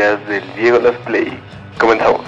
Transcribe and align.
podcast 0.00 0.28
del 0.28 0.54
Diego 0.54 0.78
Las 0.78 0.96
Play. 1.06 1.38
Comenzamos. 1.78 2.22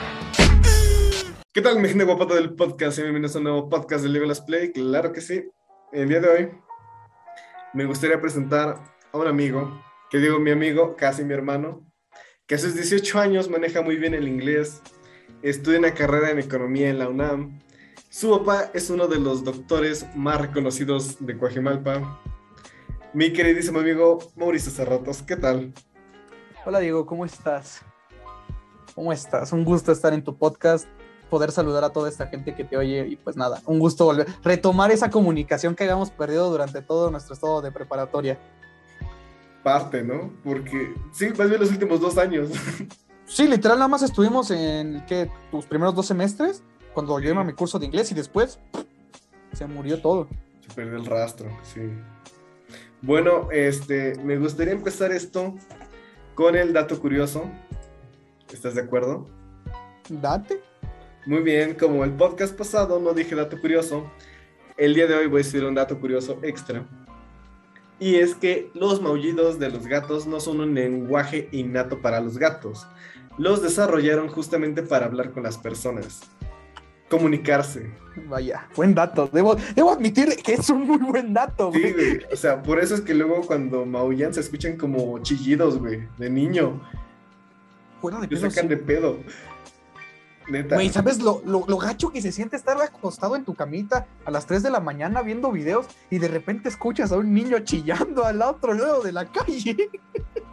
¿Qué 1.55 1.63
tal, 1.63 1.81
mi 1.81 1.89
gente 1.89 2.05
guapata 2.05 2.35
del 2.35 2.55
podcast? 2.55 2.99
Bienvenidos 2.99 3.35
a 3.35 3.39
un 3.39 3.45
nuevo 3.45 3.71
podcast 3.71 4.03
del 4.03 4.13
Diego 4.13 4.27
Las 4.27 4.43
Play. 4.43 4.73
Claro 4.73 5.11
que 5.11 5.23
sí. 5.23 5.49
El 5.91 6.11
día 6.11 6.21
de 6.21 6.29
hoy 6.29 6.51
me 7.73 7.87
gustaría 7.87 8.21
presentar 8.21 8.79
a 9.11 9.17
un 9.17 9.27
amigo, 9.27 9.83
que 10.11 10.19
digo 10.19 10.39
mi 10.39 10.51
amigo, 10.51 10.97
casi 10.97 11.25
mi 11.25 11.33
hermano, 11.33 11.91
que 12.47 12.57
a 12.57 12.59
sus 12.59 12.75
18 12.75 13.19
años 13.19 13.49
maneja 13.49 13.81
muy 13.81 13.97
bien 13.97 14.13
el 14.13 14.29
inglés, 14.29 14.83
estudia 15.41 15.79
una 15.79 15.95
carrera 15.95 16.31
en 16.31 16.41
economía 16.41 16.91
en 16.91 16.99
la 16.99 17.09
UNAM. 17.09 17.59
Su 18.11 18.39
papá 18.39 18.71
es 18.75 18.91
uno 18.91 19.09
de 19.09 19.19
los 19.19 19.45
doctores 19.45 20.05
más 20.15 20.43
reconocidos 20.43 21.25
de 21.25 21.39
Coajimalpa. 21.39 22.21
Mi 23.15 23.33
queridísimo 23.33 23.79
amigo 23.79 24.19
Mauricio 24.37 24.71
Cerratos, 24.71 25.23
¿qué 25.23 25.37
tal? 25.37 25.73
Hola 26.65 26.79
Diego, 26.79 27.07
¿cómo 27.07 27.25
estás? 27.25 27.83
¿Cómo 28.95 29.13
estás? 29.13 29.53
Un 29.53 29.65
gusto 29.65 29.91
estar 29.91 30.13
en 30.13 30.23
tu 30.23 30.37
podcast, 30.37 30.87
poder 31.29 31.51
saludar 31.51 31.83
a 31.83 31.91
toda 31.91 32.09
esta 32.09 32.29
gente 32.29 32.55
que 32.55 32.63
te 32.63 32.77
oye 32.77 33.05
y 33.09 33.17
pues 33.17 33.37
nada, 33.37 33.61
un 33.67 33.81
gusto 33.81 34.05
volver, 34.05 34.29
retomar 34.45 34.93
esa 34.93 35.11
comunicación 35.11 35.75
que 35.75 35.83
habíamos 35.83 36.13
perdido 36.13 36.49
durante 36.51 36.81
todo 36.81 37.11
nuestro 37.11 37.35
estado 37.35 37.63
de 37.63 37.73
preparatoria. 37.73 38.39
Parte, 39.65 40.05
¿no? 40.05 40.31
Porque 40.45 40.95
sí, 41.13 41.31
más 41.37 41.49
bien 41.49 41.61
los 41.61 41.71
últimos 41.71 42.01
dos 42.01 42.17
años. 42.17 42.51
Sí, 43.25 43.49
literal, 43.49 43.79
nada 43.79 43.89
más 43.89 44.03
estuvimos 44.03 44.51
en 44.51 45.05
¿qué? 45.07 45.31
tus 45.51 45.65
primeros 45.65 45.95
dos 45.95 46.07
semestres, 46.07 46.63
cuando 46.93 47.19
yo 47.19 47.31
iba 47.31 47.41
a 47.41 47.45
mi 47.45 47.55
curso 47.55 47.79
de 47.79 47.87
inglés 47.87 48.13
y 48.13 48.15
después 48.15 48.61
se 49.53 49.67
murió 49.67 50.01
todo. 50.01 50.29
Se 50.61 50.75
perdió 50.75 50.97
el 50.97 51.07
rastro, 51.07 51.51
sí. 51.63 51.81
Bueno, 53.01 53.49
este, 53.51 54.15
me 54.23 54.37
gustaría 54.37 54.75
empezar 54.75 55.11
esto 55.13 55.55
con 56.35 56.57
el 56.57 56.73
dato 56.73 56.99
curioso. 56.99 57.51
¿Estás 58.53 58.75
de 58.75 58.83
acuerdo? 58.83 59.27
Date. 60.09 60.61
Muy 61.27 61.43
bien, 61.43 61.75
como 61.75 62.05
el 62.05 62.13
podcast 62.13 62.57
pasado 62.57 62.99
no 62.99 63.13
dije 63.13 63.35
dato 63.35 63.61
curioso, 63.61 64.11
el 64.77 64.95
día 64.95 65.07
de 65.07 65.15
hoy 65.15 65.27
voy 65.27 65.43
a 65.43 65.45
decir 65.45 65.65
un 65.65 65.75
dato 65.75 66.01
curioso 66.01 66.39
extra. 66.43 66.85
Y 68.01 68.17
es 68.17 68.35
que 68.35 68.71
los 68.75 69.01
maullidos 69.01 69.59
de 69.59 69.71
los 69.71 69.87
gatos 69.87 70.27
no 70.27 70.41
son 70.41 70.61
un 70.61 70.75
lenguaje 70.75 71.49
innato 71.53 72.01
para 72.01 72.21
los 72.21 72.39
gatos. 72.39 72.87
Los 73.39 73.63
desarrollaron 73.63 74.29
justamente 74.29 74.83
para 74.83 75.07
hablar 75.07 75.31
con 75.31 75.45
las 75.45 75.57
personas 75.57 76.23
comunicarse. 77.13 77.91
Vaya, 78.27 78.67
buen 78.75 78.95
dato. 78.95 79.29
Debo, 79.31 79.55
debo 79.77 79.91
admitir 79.93 80.35
que 80.43 80.55
es 80.55 80.71
un 80.71 80.87
muy 80.87 80.97
buen 80.97 81.35
dato, 81.35 81.69
güey. 81.69 81.83
Sí, 81.83 81.93
güey. 81.93 82.21
O 82.33 82.37
sea, 82.37 82.63
por 82.63 82.79
eso 82.79 82.95
es 82.95 83.03
que 83.03 83.13
luego 83.13 83.43
cuando 83.43 83.85
maullan 83.85 84.33
se 84.33 84.41
escuchan 84.41 84.79
como 84.79 85.19
chillidos, 85.19 85.79
güey, 85.79 86.09
de 86.17 86.31
niño. 86.31 86.81
Fuera 88.01 88.19
de 88.19 88.29
Te 88.29 88.37
pedo, 88.37 88.51
sacan 88.51 88.65
sí. 88.65 88.69
de 88.69 88.77
pedo. 88.79 89.19
Neta. 90.49 90.75
Güey, 90.75 90.89
¿sabes 90.89 91.21
lo, 91.21 91.43
lo, 91.45 91.65
lo 91.69 91.77
gacho 91.77 92.11
que 92.11 92.23
se 92.23 92.33
siente 92.33 92.57
estar 92.57 92.81
acostado 92.81 93.37
en 93.37 93.45
tu 93.45 93.55
camita 93.55 94.07
a 94.25 94.31
las 94.31 94.47
3 94.47 94.63
de 94.63 94.71
la 94.71 94.81
mañana 94.81 95.23
viendo 95.23 95.53
videos 95.53 95.87
y 96.11 96.19
de 96.19 96.29
repente 96.29 96.69
escuchas 96.71 97.13
a 97.13 97.19
un 97.19 97.33
niño 97.33 97.59
chillando 97.61 98.25
al 98.25 98.41
otro 98.41 98.73
lado 98.73 99.03
de 99.03 99.13
la 99.13 99.27
calle? 99.27 99.91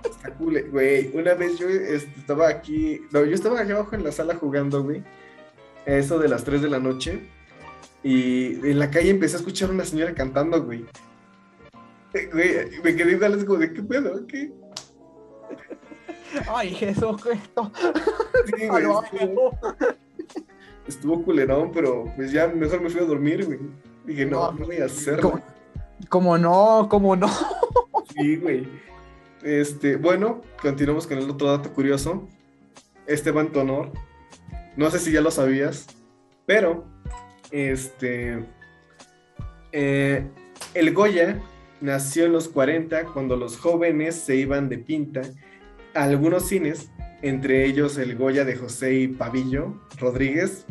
Está 0.04 0.34
cool, 0.36 0.62
güey. 0.72 1.10
Una 1.16 1.34
vez 1.34 1.58
yo 1.58 1.68
este, 1.70 2.20
estaba 2.20 2.50
aquí, 2.50 3.02
no, 3.12 3.24
yo 3.24 3.34
estaba 3.34 3.62
aquí 3.62 3.72
abajo 3.72 3.96
en 3.96 4.04
la 4.04 4.12
sala 4.12 4.36
jugando, 4.36 4.84
güey. 4.84 5.04
A 5.90 5.98
Eso 5.98 6.20
de 6.20 6.30
las 6.30 6.44
3 6.44 6.62
de 6.62 6.70
la 6.70 6.80
noche. 6.80 7.30
Y 8.04 8.56
en 8.68 8.80
la 8.80 8.90
calle 8.90 9.10
empecé 9.10 9.36
a 9.36 9.40
escuchar 9.40 9.70
a 9.70 9.74
una 9.74 9.86
señora 9.86 10.14
cantando, 10.14 10.64
güey. 10.64 10.86
Eh, 12.14 12.30
Güey, 12.32 12.82
me 12.84 12.96
quedé 12.96 13.12
igual, 13.12 13.36
es 13.36 13.46
como 13.46 13.60
de 13.60 13.74
qué 13.74 13.84
pedo, 13.84 14.26
qué. 14.26 14.52
Ay, 16.50 16.74
Jesucristo. 16.74 17.72
Sí, 18.46 18.68
güey. 18.68 18.86
Ay, 18.86 19.20
Estuvo, 19.20 19.58
estuvo 20.88 21.24
culerón, 21.24 21.72
pero 21.72 22.06
pues 22.16 22.32
ya 22.32 22.48
mejor 22.48 22.82
me 22.82 22.90
fui 22.90 23.02
a 23.02 23.06
dormir, 23.06 23.46
güey. 23.46 23.60
Dije, 24.06 24.26
no, 24.26 24.52
no 24.54 24.66
voy 24.66 24.78
a 24.78 24.86
hacerlo. 24.86 25.32
¿Cómo, 25.32 25.44
cómo 26.10 26.38
no? 26.38 26.88
¿Cómo 26.90 27.16
no? 27.16 27.30
Sí, 28.16 28.36
güey. 28.38 28.68
Este, 29.44 29.96
bueno, 29.96 30.42
continuamos 30.62 31.08
con 31.08 31.20
el 31.20 31.30
otro 31.30 31.48
dato 31.48 31.72
curioso. 31.72 32.28
Este 33.06 33.32
tu 33.32 33.60
honor. 33.60 33.92
No 34.76 34.90
sé 34.92 35.00
si 35.00 35.12
ya 35.12 35.22
lo 35.22 35.32
sabías, 35.32 35.88
pero 36.46 36.86
este 37.52 38.46
eh, 39.72 40.26
el 40.74 40.94
Goya 40.94 41.40
nació 41.82 42.26
en 42.26 42.34
los 42.34 42.48
40 42.48 43.06
cuando 43.06 43.36
los 43.36 43.58
jóvenes 43.58 44.16
se 44.16 44.36
iban 44.36 44.70
de 44.70 44.78
pinta 44.78 45.22
a 45.94 46.04
algunos 46.04 46.48
cines, 46.48 46.92
entre 47.22 47.66
ellos 47.66 47.98
el 47.98 48.16
Goya 48.16 48.46
de 48.46 48.56
José 48.56 48.94
y 48.96 49.08
Pavillo 49.08 49.82
Rodríguez, 50.00 50.66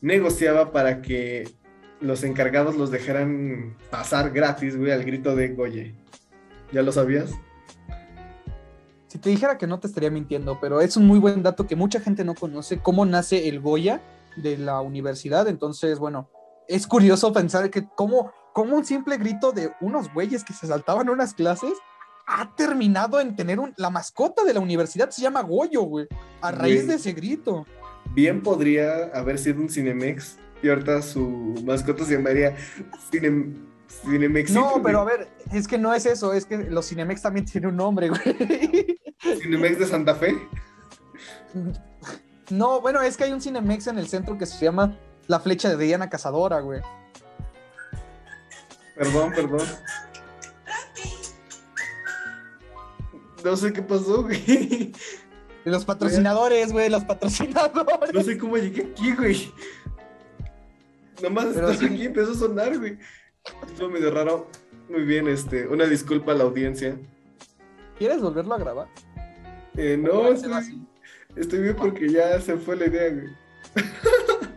negociaba 0.00 0.72
para 0.72 1.02
que 1.02 1.48
los 2.00 2.24
encargados 2.24 2.76
los 2.76 2.90
dejaran 2.90 3.76
pasar 3.90 4.30
gratis, 4.30 4.76
güey, 4.76 4.90
al 4.90 5.04
grito 5.04 5.36
de 5.36 5.48
Goya. 5.48 5.92
¿Ya 6.72 6.82
lo 6.82 6.90
sabías? 6.90 7.32
Si 9.12 9.18
te 9.18 9.28
dijera 9.28 9.58
que 9.58 9.66
no 9.66 9.78
te 9.78 9.88
estaría 9.88 10.10
mintiendo, 10.10 10.58
pero 10.58 10.80
es 10.80 10.96
un 10.96 11.06
muy 11.06 11.18
buen 11.18 11.42
dato 11.42 11.66
que 11.66 11.76
mucha 11.76 12.00
gente 12.00 12.24
no 12.24 12.34
conoce 12.34 12.78
cómo 12.78 13.04
nace 13.04 13.46
el 13.46 13.60
Goya 13.60 14.00
de 14.36 14.56
la 14.56 14.80
universidad. 14.80 15.48
Entonces, 15.48 15.98
bueno, 15.98 16.30
es 16.66 16.86
curioso 16.86 17.30
pensar 17.30 17.68
que 17.68 17.86
cómo, 17.94 18.32
cómo 18.54 18.74
un 18.74 18.86
simple 18.86 19.18
grito 19.18 19.52
de 19.52 19.70
unos 19.82 20.10
güeyes 20.14 20.44
que 20.44 20.54
se 20.54 20.66
saltaban 20.66 21.10
unas 21.10 21.34
clases 21.34 21.74
ha 22.26 22.56
terminado 22.56 23.20
en 23.20 23.36
tener 23.36 23.60
un, 23.60 23.74
la 23.76 23.90
mascota 23.90 24.44
de 24.44 24.54
la 24.54 24.60
universidad, 24.60 25.10
se 25.10 25.20
llama 25.20 25.42
Goyo, 25.42 25.82
güey, 25.82 26.06
a 26.40 26.50
raíz 26.50 26.86
de 26.86 26.94
ese 26.94 27.12
grito. 27.12 27.66
Bien 28.14 28.42
podría 28.42 29.10
haber 29.12 29.38
sido 29.38 29.60
un 29.60 29.68
Cinemex 29.68 30.38
y 30.62 30.70
ahorita 30.70 31.02
su 31.02 31.54
mascota 31.66 32.06
se 32.06 32.14
llamaría 32.14 32.56
Cine, 33.10 33.56
Cinemex. 33.88 34.52
No, 34.52 34.80
pero 34.82 35.00
a 35.00 35.04
ver, 35.04 35.28
es 35.52 35.68
que 35.68 35.76
no 35.76 35.92
es 35.92 36.06
eso, 36.06 36.32
es 36.32 36.46
que 36.46 36.56
los 36.56 36.88
Cinemex 36.88 37.20
también 37.20 37.44
tienen 37.44 37.72
un 37.72 37.76
nombre, 37.76 38.08
güey. 38.08 38.96
Cinemex 39.22 39.78
de 39.78 39.86
Santa 39.86 40.14
Fe. 40.14 40.36
No, 42.50 42.80
bueno, 42.80 43.00
es 43.02 43.16
que 43.16 43.24
hay 43.24 43.32
un 43.32 43.40
Cinemex 43.40 43.86
en 43.86 43.98
el 43.98 44.08
centro 44.08 44.36
que 44.36 44.46
se 44.46 44.64
llama 44.64 44.98
La 45.26 45.40
Flecha 45.40 45.68
de 45.74 45.82
Diana 45.82 46.10
Cazadora, 46.10 46.60
güey. 46.60 46.80
Perdón, 48.96 49.32
perdón. 49.34 49.66
No 53.44 53.56
sé 53.56 53.72
qué 53.72 53.82
pasó, 53.82 54.22
güey. 54.22 54.92
Los 55.64 55.84
patrocinadores, 55.84 56.72
güey, 56.72 56.90
los 56.90 57.04
patrocinadores. 57.04 58.12
No 58.12 58.22
sé 58.22 58.36
cómo 58.36 58.56
llegué 58.56 58.92
aquí, 58.92 59.14
güey. 59.14 59.52
Nomás 61.22 61.54
sí. 61.78 61.86
aquí 61.86 62.06
empezó 62.06 62.32
a 62.32 62.34
sonar, 62.34 62.76
güey. 62.78 62.98
Estuvo 63.66 63.88
medio 63.88 64.10
raro. 64.10 64.48
Muy 64.88 65.02
bien, 65.02 65.28
este, 65.28 65.66
una 65.68 65.86
disculpa 65.86 66.32
a 66.32 66.34
la 66.34 66.44
audiencia. 66.44 66.96
¿Quieres 67.98 68.20
volverlo 68.20 68.54
a 68.54 68.58
grabar? 68.58 68.88
Eh, 69.76 69.96
no, 69.96 70.28
estoy, 70.28 70.52
así. 70.52 70.86
estoy 71.34 71.60
bien 71.60 71.76
porque 71.76 72.10
ya 72.10 72.40
se 72.40 72.56
fue 72.56 72.76
la 72.76 72.86
idea, 72.86 73.10
güey. 73.10 73.26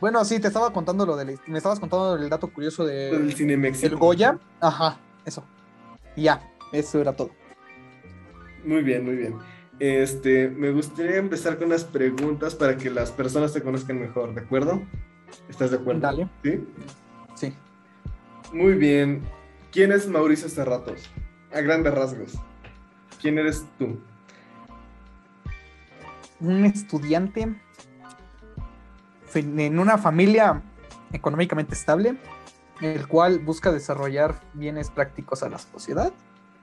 Bueno, 0.00 0.24
sí, 0.24 0.38
te 0.38 0.48
estaba 0.48 0.72
contando 0.72 1.06
lo 1.06 1.16
del. 1.16 1.38
Me 1.46 1.58
estabas 1.58 1.80
contando 1.80 2.16
el 2.16 2.28
dato 2.28 2.48
curioso 2.48 2.84
de. 2.84 3.10
Del 3.10 3.32
Cinemex. 3.32 3.82
El 3.82 3.96
Goya. 3.96 4.38
Ajá, 4.60 5.00
eso. 5.24 5.42
Ya, 6.16 6.52
eso 6.72 7.00
era 7.00 7.14
todo. 7.14 7.30
Muy 8.64 8.82
bien, 8.82 9.04
muy 9.04 9.16
bien. 9.16 9.36
Este, 9.78 10.48
me 10.48 10.70
gustaría 10.70 11.16
empezar 11.16 11.58
con 11.58 11.68
unas 11.68 11.84
preguntas 11.84 12.54
para 12.54 12.76
que 12.76 12.90
las 12.90 13.10
personas 13.10 13.52
te 13.52 13.62
conozcan 13.62 13.98
mejor, 14.00 14.34
¿de 14.34 14.42
acuerdo? 14.42 14.82
¿Estás 15.48 15.70
de 15.70 15.78
acuerdo? 15.78 16.00
Dale. 16.00 16.28
¿Sí? 16.42 16.64
Sí. 17.34 17.54
Muy 18.52 18.74
bien. 18.74 19.22
¿Quién 19.70 19.92
es 19.92 20.08
Mauricio 20.08 20.48
Cerratos? 20.48 21.10
A 21.52 21.60
grandes 21.60 21.92
rasgos. 21.94 22.34
¿Quién 23.20 23.38
eres 23.38 23.66
tú? 23.78 23.98
Un 26.40 26.64
estudiante 26.64 27.54
en 29.34 29.78
una 29.78 29.98
familia 29.98 30.62
económicamente 31.12 31.74
estable, 31.74 32.16
el 32.80 33.06
cual 33.06 33.38
busca 33.38 33.70
desarrollar 33.72 34.40
bienes 34.54 34.90
prácticos 34.90 35.42
a 35.42 35.48
la 35.48 35.58
sociedad 35.58 36.12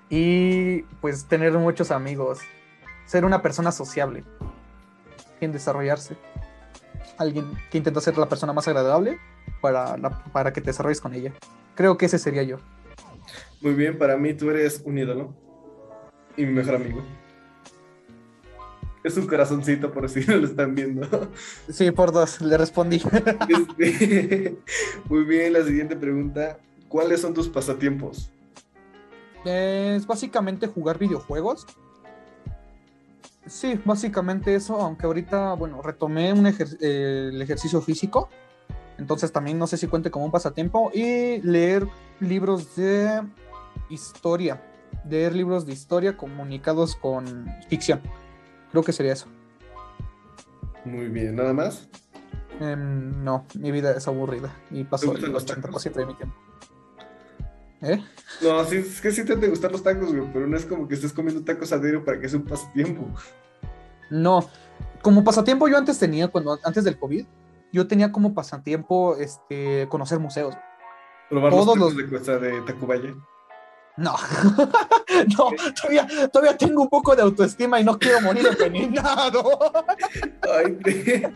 y 0.09 0.81
pues 1.01 1.25
tener 1.25 1.53
muchos 1.53 1.91
amigos, 1.91 2.39
ser 3.05 3.25
una 3.25 3.41
persona 3.41 3.71
sociable, 3.71 4.23
en 5.41 5.51
desarrollarse. 5.51 6.15
Alguien 7.17 7.45
que 7.69 7.77
intenta 7.77 8.01
ser 8.01 8.17
la 8.17 8.27
persona 8.29 8.53
más 8.53 8.67
agradable 8.67 9.19
para, 9.61 9.97
la- 9.97 10.23
para 10.31 10.51
que 10.53 10.61
te 10.61 10.67
desarrolles 10.67 11.01
con 11.01 11.13
ella. 11.13 11.31
Creo 11.75 11.97
que 11.97 12.05
ese 12.07 12.17
sería 12.19 12.43
yo. 12.43 12.57
Muy 13.61 13.73
bien, 13.73 13.97
para 13.97 14.17
mí 14.17 14.33
tú 14.33 14.49
eres 14.49 14.81
un 14.85 14.97
ídolo 14.97 15.35
y 16.37 16.45
mi 16.45 16.53
mejor 16.53 16.75
amigo. 16.75 17.01
Es 19.03 19.17
un 19.17 19.27
corazoncito, 19.27 19.91
por 19.91 20.09
si 20.09 20.21
no 20.27 20.37
lo 20.37 20.47
están 20.47 20.75
viendo. 20.75 21.29
Sí, 21.69 21.91
por 21.91 22.11
dos, 22.11 22.41
le 22.41 22.57
respondí. 22.57 23.01
Este, 23.49 24.57
Muy 25.09 25.23
bien, 25.25 25.53
la 25.53 25.63
siguiente 25.63 25.95
pregunta. 25.95 26.57
¿Cuáles 26.87 27.21
son 27.21 27.33
tus 27.33 27.49
pasatiempos? 27.49 28.29
Es 29.45 30.05
básicamente 30.07 30.67
jugar 30.67 30.97
videojuegos. 30.99 31.65
Sí, 33.45 33.77
básicamente 33.83 34.55
eso, 34.55 34.75
aunque 34.79 35.05
ahorita, 35.05 35.53
bueno, 35.55 35.81
retomé 35.81 36.31
un 36.31 36.45
ejer- 36.45 36.77
eh, 36.79 37.29
el 37.33 37.41
ejercicio 37.41 37.81
físico, 37.81 38.29
entonces 38.97 39.33
también 39.33 39.59
no 39.59 39.67
sé 39.67 39.75
si 39.75 39.87
cuente 39.87 40.11
como 40.11 40.23
un 40.23 40.31
pasatiempo, 40.31 40.91
y 40.93 41.41
leer 41.41 41.85
libros 42.21 42.77
de 42.77 43.21
historia, 43.89 44.61
leer 45.09 45.35
libros 45.35 45.65
de 45.65 45.73
historia 45.73 46.15
comunicados 46.15 46.95
con 46.95 47.45
ficción. 47.67 47.99
Creo 48.73 48.83
que 48.83 48.91
sería 48.91 49.13
eso. 49.13 49.27
Muy 50.83 51.07
bien, 51.09 51.35
¿nada 51.35 51.53
más? 51.53 51.87
Em, 52.59 53.23
no, 53.23 53.45
mi 53.53 53.71
vida 53.71 53.95
es 53.95 54.07
aburrida 54.07 54.51
y 54.71 54.83
paso 54.83 55.05
gustan 55.11 55.27
el 55.27 55.33
los 55.33 55.45
80% 55.45 55.93
de 55.93 56.05
mi 56.07 56.15
tiempo. 56.15 56.35
¿Eh? 57.83 58.03
No, 58.41 58.65
sí, 58.65 58.77
es 58.77 58.99
que 58.99 59.11
sí 59.11 59.23
te 59.23 59.33
han 59.33 59.41
de 59.41 59.49
gustar 59.49 59.71
los 59.71 59.83
tacos, 59.83 60.11
güey, 60.11 60.27
pero 60.33 60.47
no 60.47 60.57
es 60.57 60.65
como 60.65 60.87
que 60.87 60.95
estés 60.95 61.13
comiendo 61.13 61.43
tacos 61.43 61.71
a 61.71 61.77
diario 61.77 62.03
para 62.03 62.19
que 62.19 62.27
sea 62.27 62.39
un 62.39 62.45
pasatiempo. 62.45 63.05
No, 64.09 64.49
como 65.03 65.23
pasatiempo 65.23 65.67
yo 65.67 65.77
antes 65.77 65.99
tenía, 65.99 66.27
cuando 66.29 66.57
antes 66.63 66.83
del 66.83 66.97
COVID, 66.97 67.27
yo 67.71 67.87
tenía 67.87 68.11
como 68.11 68.33
pasatiempo 68.33 69.17
este, 69.17 69.87
conocer 69.87 70.17
museos. 70.17 70.55
Probar 71.29 71.51
Todos 71.51 71.77
los 71.77 71.93
tacos 71.95 72.11
los- 72.11 72.41
de 72.41 72.51
de 72.51 72.61
Tacubaya. 72.61 73.13
No, 73.95 74.15
no, 75.37 75.49
todavía, 75.79 76.07
todavía 76.31 76.57
tengo 76.57 76.81
un 76.81 76.89
poco 76.89 77.15
de 77.15 77.21
autoestima 77.21 77.79
y 77.79 77.83
no 77.83 77.97
quiero 77.99 78.21
morir 78.21 78.47
envenenado. 78.51 79.43
Ay, 80.51 80.77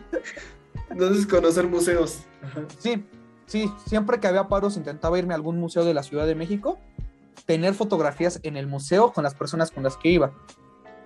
Entonces, 0.90 1.26
conocer 1.26 1.66
museos. 1.68 2.20
Ajá. 2.42 2.62
Sí, 2.78 3.04
sí, 3.46 3.70
siempre 3.86 4.18
que 4.18 4.26
había 4.26 4.48
paros 4.48 4.76
intentaba 4.76 5.18
irme 5.18 5.34
a 5.34 5.36
algún 5.36 5.58
museo 5.60 5.84
de 5.84 5.94
la 5.94 6.02
Ciudad 6.02 6.26
de 6.26 6.34
México, 6.34 6.78
tener 7.46 7.74
fotografías 7.74 8.40
en 8.42 8.56
el 8.56 8.66
museo 8.66 9.12
con 9.12 9.22
las 9.24 9.34
personas 9.34 9.70
con 9.70 9.82
las 9.84 9.96
que 9.96 10.08
iba. 10.10 10.32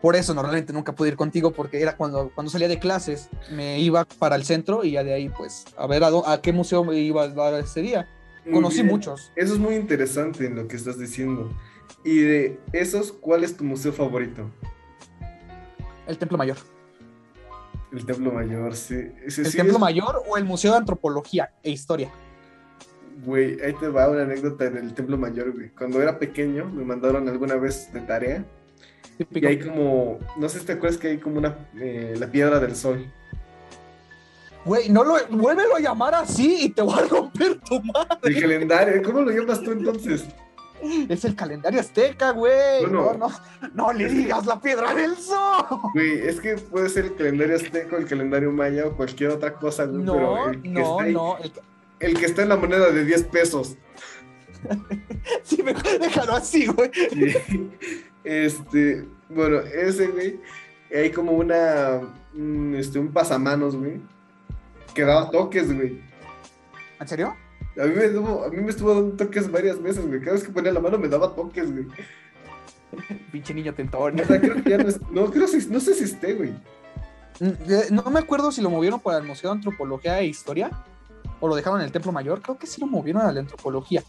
Por 0.00 0.16
eso 0.16 0.34
normalmente 0.34 0.72
nunca 0.72 0.94
pude 0.94 1.10
ir 1.10 1.16
contigo 1.16 1.52
porque 1.52 1.80
era 1.80 1.96
cuando, 1.96 2.30
cuando 2.34 2.50
salía 2.50 2.66
de 2.68 2.78
clases, 2.80 3.28
me 3.50 3.78
iba 3.78 4.04
para 4.04 4.34
el 4.36 4.44
centro 4.44 4.82
y 4.84 4.92
ya 4.92 5.04
de 5.04 5.12
ahí 5.14 5.28
pues 5.28 5.64
a 5.76 5.86
ver 5.86 6.02
a, 6.02 6.10
dó- 6.10 6.26
a 6.26 6.40
qué 6.40 6.52
museo 6.52 6.82
me 6.82 6.96
iba 6.98 7.22
a 7.22 7.28
dar 7.28 7.54
ese 7.54 7.82
día. 7.82 8.08
Conocí 8.50 8.76
bien. 8.76 8.86
muchos. 8.88 9.32
Eso 9.36 9.54
es 9.54 9.58
muy 9.60 9.74
interesante 9.76 10.46
en 10.46 10.56
lo 10.56 10.66
que 10.68 10.76
estás 10.76 10.98
diciendo. 10.98 11.50
Y 12.04 12.18
de 12.20 12.58
esos, 12.72 13.12
¿cuál 13.12 13.44
es 13.44 13.56
tu 13.56 13.64
museo 13.64 13.92
favorito? 13.92 14.50
El 16.06 16.18
Templo 16.18 16.36
Mayor. 16.38 16.56
El 17.92 18.04
Templo 18.06 18.32
Mayor, 18.32 18.74
sí. 18.74 18.96
Ese 19.24 19.42
El 19.42 19.46
sí 19.48 19.56
Templo 19.56 19.74
es- 19.74 19.80
Mayor 19.80 20.22
o 20.26 20.36
el 20.36 20.44
Museo 20.44 20.72
de 20.72 20.78
Antropología 20.78 21.52
e 21.62 21.70
Historia. 21.70 22.10
Güey, 23.24 23.60
ahí 23.60 23.74
te 23.74 23.86
va 23.88 24.08
una 24.08 24.22
anécdota 24.22 24.68
del 24.70 24.94
Templo 24.94 25.16
Mayor, 25.18 25.52
güey. 25.52 25.68
Cuando 25.70 26.02
era 26.02 26.18
pequeño, 26.18 26.64
me 26.70 26.84
mandaron 26.84 27.28
alguna 27.28 27.54
vez 27.56 27.92
de 27.92 28.00
tarea. 28.00 28.44
Y 29.18 29.24
Típico. 29.24 29.46
hay 29.46 29.58
como, 29.60 30.18
no 30.38 30.48
sé 30.48 30.58
si 30.60 30.64
te 30.66 30.72
acuerdas 30.72 30.98
que 30.98 31.08
hay 31.08 31.18
como 31.18 31.36
una, 31.38 31.68
eh, 31.78 32.14
la 32.18 32.28
piedra 32.30 32.58
del 32.58 32.74
sol. 32.74 33.06
Güey, 34.64 34.88
no 34.90 35.02
lo, 35.02 35.16
vuélvelo 35.30 35.76
a 35.76 35.80
llamar 35.80 36.14
así 36.14 36.64
y 36.66 36.68
te 36.70 36.82
voy 36.82 36.98
a 36.98 37.02
romper 37.06 37.58
tu 37.60 37.76
El 37.76 37.82
madre. 37.92 38.40
calendario, 38.40 39.02
¿cómo 39.02 39.20
lo 39.22 39.30
llamas 39.30 39.60
tú 39.62 39.72
entonces? 39.72 40.24
Es 41.08 41.24
el 41.24 41.34
calendario 41.36 41.80
azteca, 41.80 42.30
güey. 42.32 42.80
Bueno. 42.80 43.12
No, 43.18 43.28
no, 43.28 43.32
no 43.74 43.92
le 43.92 44.08
digas 44.08 44.46
la 44.46 44.60
piedra 44.60 44.94
del 44.94 45.16
sol. 45.16 45.64
Güey, 45.94 46.26
es 46.28 46.40
que 46.40 46.56
puede 46.56 46.88
ser 46.88 47.04
el 47.06 47.14
calendario 47.16 47.56
azteco, 47.56 47.96
el 47.96 48.06
calendario 48.06 48.50
maya 48.52 48.86
o 48.86 48.96
cualquier 48.96 49.30
otra 49.30 49.54
cosa, 49.54 49.84
güey. 49.84 50.02
No, 50.02 50.12
pero 50.14 50.48
el 50.50 50.62
que, 50.62 50.68
no, 50.70 50.80
está 50.80 51.02
ahí- 51.04 51.12
no. 51.12 51.38
el- 51.38 51.52
el 52.00 52.18
que 52.18 52.26
está 52.26 52.42
en 52.42 52.48
la 52.48 52.56
moneda 52.56 52.90
de 52.90 53.04
10 53.04 53.22
pesos. 53.24 53.76
sí, 55.44 55.62
mejor 55.62 55.98
déjalo 56.00 56.32
así, 56.34 56.66
güey. 56.66 56.90
Este, 58.24 59.04
bueno, 59.28 59.58
ese, 59.60 60.08
güey, 60.08 60.40
hay 60.94 61.10
como 61.10 61.32
una, 61.32 62.00
un, 62.34 62.74
este, 62.76 62.98
un 62.98 63.12
pasamanos, 63.12 63.76
güey, 63.76 64.00
que 64.94 65.02
daba 65.04 65.30
toques, 65.30 65.74
güey. 65.74 66.00
¿En 67.00 67.08
serio? 67.08 67.34
A 67.80 67.84
mí, 67.86 67.94
me 67.94 68.04
estuvo, 68.04 68.44
a 68.44 68.48
mí 68.50 68.56
me 68.58 68.70
estuvo 68.70 68.94
dando 68.94 69.16
toques 69.16 69.50
varias 69.50 69.80
veces, 69.82 70.06
güey. 70.06 70.20
Cada 70.20 70.32
vez 70.32 70.42
que 70.44 70.52
ponía 70.52 70.72
la 70.72 70.80
mano 70.80 70.98
me 70.98 71.08
daba 71.08 71.34
toques, 71.34 71.72
güey. 71.72 71.86
Pinche 73.32 73.54
niño 73.54 73.72
tentón. 73.74 74.20
O 74.20 74.24
sea, 74.24 74.38
creo 74.40 74.62
que 74.62 74.70
ya 74.70 74.78
no 74.78 74.88
es, 74.88 75.00
no, 75.10 75.30
creo 75.30 75.46
si, 75.48 75.66
no 75.68 75.80
sé 75.80 75.94
si 75.94 76.04
esté, 76.04 76.34
güey. 76.34 76.50
Mm, 77.40 77.70
eh, 77.70 77.84
No 77.90 78.02
me 78.10 78.20
acuerdo 78.20 78.52
si 78.52 78.60
lo 78.60 78.68
movieron 78.68 79.00
para 79.00 79.18
el 79.18 79.24
Museo 79.24 79.50
de 79.50 79.56
Antropología 79.56 80.20
e 80.20 80.26
Historia 80.26 80.70
o 81.40 81.48
lo 81.48 81.54
dejaron 81.56 81.80
en 81.80 81.86
el 81.86 81.92
Templo 81.92 82.12
Mayor. 82.12 82.42
Creo 82.42 82.58
que 82.58 82.66
sí 82.66 82.80
lo 82.80 82.86
movieron 82.86 83.22
a 83.22 83.32
la 83.32 83.40
antropología. 83.40 84.02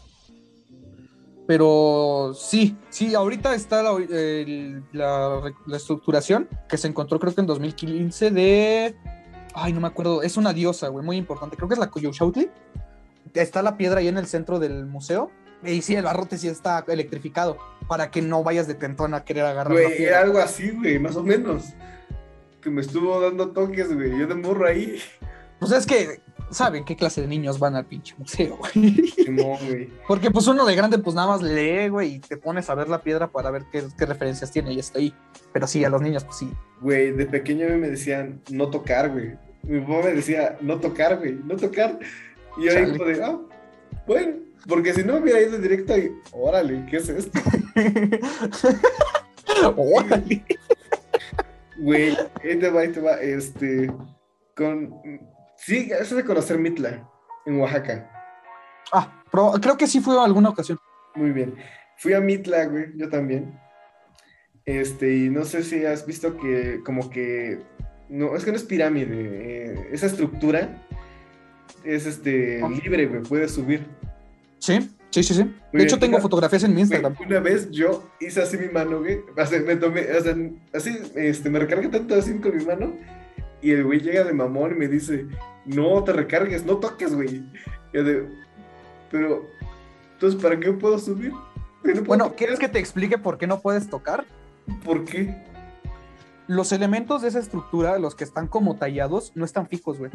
Pero 1.46 2.32
sí, 2.34 2.76
sí, 2.88 3.14
ahorita 3.14 3.54
está 3.54 3.82
la, 3.82 3.90
el- 3.96 4.82
la 4.92 5.52
la 5.66 5.76
estructuración 5.76 6.48
que 6.68 6.78
se 6.78 6.88
encontró 6.88 7.18
creo 7.18 7.34
que 7.34 7.40
en 7.42 7.46
2015 7.46 8.30
de... 8.30 8.96
Ay, 9.54 9.72
no 9.72 9.80
me 9.80 9.86
acuerdo, 9.86 10.22
es 10.22 10.36
una 10.36 10.52
diosa, 10.52 10.88
güey, 10.88 11.04
muy 11.04 11.16
importante. 11.16 11.56
Creo 11.56 11.68
que 11.68 11.74
es 11.74 11.80
la 11.80 11.90
Coyolxauhqui. 11.90 12.50
Está 13.34 13.62
la 13.62 13.76
piedra 13.76 14.00
ahí 14.00 14.08
en 14.08 14.18
el 14.18 14.26
centro 14.26 14.58
del 14.58 14.84
museo. 14.86 15.30
Y 15.62 15.80
sí, 15.82 15.94
el 15.94 16.04
barrote 16.04 16.36
sí 16.36 16.48
está 16.48 16.84
electrificado 16.88 17.56
para 17.88 18.10
que 18.10 18.20
no 18.20 18.42
vayas 18.42 18.66
de 18.66 18.74
tentón 18.74 19.14
a 19.14 19.24
querer 19.24 19.44
agarrar 19.46 19.72
la 19.74 19.80
Güey, 19.82 19.96
piedra. 19.96 20.12
era 20.12 20.20
algo 20.26 20.38
así, 20.38 20.70
güey, 20.70 20.98
más 20.98 21.16
o 21.16 21.22
menos. 21.22 21.64
Que 22.60 22.68
me 22.70 22.80
estuvo 22.82 23.18
dando 23.20 23.50
toques, 23.50 23.94
güey. 23.94 24.18
Yo 24.18 24.26
de 24.26 24.34
morro 24.34 24.66
ahí. 24.66 24.98
Pues 25.60 25.72
es 25.72 25.86
que, 25.86 26.20
¿saben 26.50 26.84
qué 26.84 26.96
clase 26.96 27.22
de 27.22 27.26
niños 27.28 27.58
van 27.58 27.76
al 27.76 27.86
pinche 27.86 28.14
museo, 28.18 28.58
güey? 28.58 29.14
No, 29.30 29.56
güey. 29.66 29.88
Porque 30.06 30.30
pues 30.30 30.46
uno 30.48 30.66
de 30.66 30.74
grande 30.74 30.98
pues 30.98 31.14
nada 31.16 31.28
más 31.28 31.40
lee, 31.42 31.88
güey, 31.88 32.16
y 32.16 32.18
te 32.18 32.36
pones 32.36 32.68
a 32.68 32.74
ver 32.74 32.88
la 32.88 33.00
piedra 33.02 33.28
para 33.28 33.50
ver 33.50 33.64
qué, 33.72 33.84
qué 33.96 34.04
referencias 34.04 34.50
tiene 34.50 34.72
y 34.74 34.78
está 34.80 34.98
ahí. 34.98 35.14
Pero 35.52 35.66
sí, 35.66 35.82
a 35.84 35.88
los 35.88 36.02
niños 36.02 36.24
pues 36.24 36.36
sí. 36.36 36.52
Güey, 36.82 37.12
de 37.12 37.24
pequeño 37.24 37.66
a 37.66 37.70
mí 37.70 37.76
me 37.78 37.88
decían 37.88 38.42
no 38.50 38.68
tocar, 38.68 39.10
güey. 39.12 39.38
Mi 39.66 39.80
papá 39.80 40.02
me 40.04 40.14
decía 40.14 40.56
no 40.60 40.78
tocar, 40.78 41.18
güey, 41.18 41.38
no 41.44 41.56
tocar. 41.56 41.98
Y 42.56 42.64
yo 42.64 42.72
ahí 42.72 42.92
como 42.92 43.04
de, 43.04 43.22
ah, 43.22 43.38
bueno, 44.06 44.36
porque 44.68 44.92
si 44.92 45.02
no 45.02 45.16
hubiera 45.16 45.40
ido 45.40 45.58
directo 45.58 45.96
y, 45.96 46.12
órale, 46.32 46.84
¿qué 46.90 46.98
es 46.98 47.08
esto? 47.08 47.38
Órale. 49.76 50.44
Güey, 51.78 52.16
ahí 52.42 52.58
te 52.58 52.70
va, 52.70 52.80
ahí 52.80 52.92
te 52.92 53.00
va, 53.00 53.20
este, 53.20 53.92
con, 54.56 54.94
sí, 55.56 55.90
eso 55.98 56.14
de 56.14 56.24
conocer 56.24 56.58
Mitla, 56.58 57.08
en 57.46 57.60
Oaxaca. 57.60 58.10
Ah, 58.92 59.22
pero 59.30 59.52
creo 59.60 59.76
que 59.76 59.86
sí 59.86 60.00
fue 60.00 60.22
alguna 60.22 60.50
ocasión. 60.50 60.78
Muy 61.14 61.32
bien. 61.32 61.54
Fui 61.96 62.12
a 62.12 62.20
Mitla, 62.20 62.66
güey, 62.66 62.86
yo 62.96 63.08
también. 63.08 63.58
Este, 64.64 65.14
y 65.14 65.30
no 65.30 65.44
sé 65.44 65.62
si 65.62 65.84
has 65.84 66.06
visto 66.06 66.36
que, 66.36 66.80
como 66.84 67.10
que, 67.10 67.60
no, 68.14 68.36
es 68.36 68.44
que 68.44 68.50
no 68.50 68.56
es 68.56 68.64
pirámide, 68.64 69.14
eh, 69.72 69.88
esa 69.92 70.06
estructura 70.06 70.82
es, 71.84 72.06
este, 72.06 72.60
Ah. 72.62 72.68
libre, 72.68 73.06
güey, 73.06 73.22
puedes 73.22 73.52
subir. 73.52 73.84
Sí, 74.58 74.78
sí, 75.10 75.22
sí, 75.22 75.34
sí. 75.34 75.42
Muy 75.44 75.52
De 75.72 75.82
hecho 75.84 75.98
tengo 75.98 76.16
una- 76.16 76.22
fotografías 76.22 76.64
en 76.64 76.74
mi 76.74 76.80
Instagram. 76.80 77.14
una 77.26 77.40
vez 77.40 77.70
yo 77.70 78.08
hice 78.20 78.40
así 78.42 78.56
mi 78.56 78.68
mano, 78.68 79.00
güey, 79.00 79.20
o 79.36 79.46
sea, 79.46 79.60
me 79.60 79.76
tomé, 79.76 80.02
o 80.10 80.20
sea, 80.22 80.36
así, 80.72 80.96
este, 81.16 81.50
me 81.50 81.58
recargué 81.58 81.88
tanto 81.88 82.14
así 82.14 82.34
con 82.38 82.56
mi 82.56 82.64
mano, 82.64 82.94
y 83.60 83.70
el 83.72 83.84
güey 83.84 84.00
llega 84.00 84.24
de 84.24 84.32
mamón 84.32 84.72
y 84.72 84.78
me 84.78 84.88
dice, 84.88 85.26
no 85.66 86.02
te 86.04 86.12
recargues, 86.12 86.64
no 86.64 86.76
toques, 86.78 87.14
güey. 87.14 87.36
Y 87.36 87.50
yo 87.92 88.04
de, 88.04 88.26
pero, 89.10 89.46
entonces, 90.14 90.40
¿para 90.40 90.58
qué 90.58 90.72
puedo 90.72 90.98
subir? 90.98 91.32
No 91.32 91.40
puedo 91.82 92.04
Bueno, 92.04 92.24
tocar. 92.24 92.36
¿quieres 92.38 92.58
que 92.58 92.68
te 92.68 92.78
explique 92.78 93.18
por 93.18 93.36
qué 93.38 93.46
no 93.46 93.60
puedes 93.60 93.88
tocar? 93.88 94.24
¿Por 94.84 95.04
qué? 95.04 95.34
Los 96.46 96.72
elementos 96.72 97.22
de 97.22 97.28
esa 97.28 97.38
estructura, 97.38 97.98
los 97.98 98.14
que 98.14 98.24
están 98.24 98.48
como 98.48 98.76
tallados, 98.76 99.32
no 99.34 99.44
están 99.44 99.66
fijos, 99.66 99.98
güey. 99.98 100.10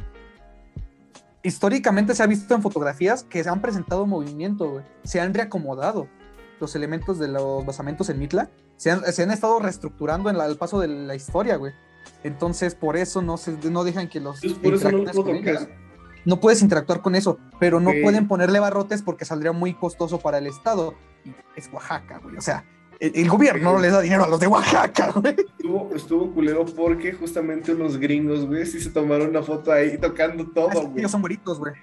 Históricamente 1.42 2.14
se 2.16 2.22
ha 2.24 2.28
visto 2.28 2.54
en 2.54 2.62
fotografías 2.62 3.24
que 3.24 3.44
se 3.44 3.50
han 3.50 3.62
presentado 3.62 4.06
movimiento, 4.06 4.70
güey. 4.72 4.86
Se 5.04 5.22
han 5.22 5.34
reacomodado. 5.34 6.08
Los 6.60 6.76
elementos 6.76 7.18
de 7.18 7.30
los 7.30 7.66
basamentos 7.66 8.10
en 8.10 8.20
Mitla 8.20 8.50
se 8.76 8.92
han, 8.92 9.02
se 9.06 9.24
han 9.24 9.32
estado 9.32 9.60
reestructurando 9.60 10.30
en 10.30 10.38
la- 10.38 10.44
al 10.44 10.58
paso 10.58 10.80
de 10.82 10.90
la 10.90 11.16
historia, 11.16 11.56
güey. 11.56 11.72
Entonces, 12.24 12.76
por 12.76 12.98
eso 12.98 13.22
no, 13.22 13.38
se, 13.38 13.54
no 13.72 13.86
dejan 13.86 14.10
que 14.10 14.20
los. 14.20 14.42
No 16.26 16.42
puedes 16.42 16.62
interactuar 16.62 17.02
con 17.02 17.16
eso, 17.16 17.40
pero 17.60 17.80
no 17.80 17.92
pueden 18.04 18.28
ponerle 18.28 18.60
barrotes 18.60 19.02
porque 19.02 19.24
saldría 19.24 19.54
muy 19.54 19.74
costoso 19.74 20.20
para 20.20 20.38
el 20.38 20.48
Estado. 20.48 20.94
Y 21.24 21.34
es 21.56 21.70
Oaxaca, 21.72 22.20
güey. 22.22 22.36
O 22.36 22.42
sea, 22.42 22.66
el, 23.00 23.30
gobierno 23.30 23.74
no 23.74 23.80
les 23.80 23.92
da 23.92 24.02
dinero 24.02 24.26
a 24.26 24.28
los 24.28 24.40
de 24.40 24.48
Oaxaca, 24.48 25.12
güey. 25.12 25.36
Estuvo, 25.38 25.96
estuvo 25.96 26.34
culero 26.34 26.66
porque 26.66 27.14
justamente 27.14 27.74
unos 27.74 27.98
gringos, 27.98 28.46
güey, 28.46 28.66
sí 28.66 28.82
se 28.82 28.90
tomaron 28.90 29.30
una 29.30 29.42
foto 29.42 29.72
ahí 29.72 29.98
tocando 29.98 30.46
todo, 30.48 30.88
güey. 30.88 31.00
ellos 31.00 31.12
son 31.12 31.22
güeritos, 31.22 31.60
güey. 31.60 31.74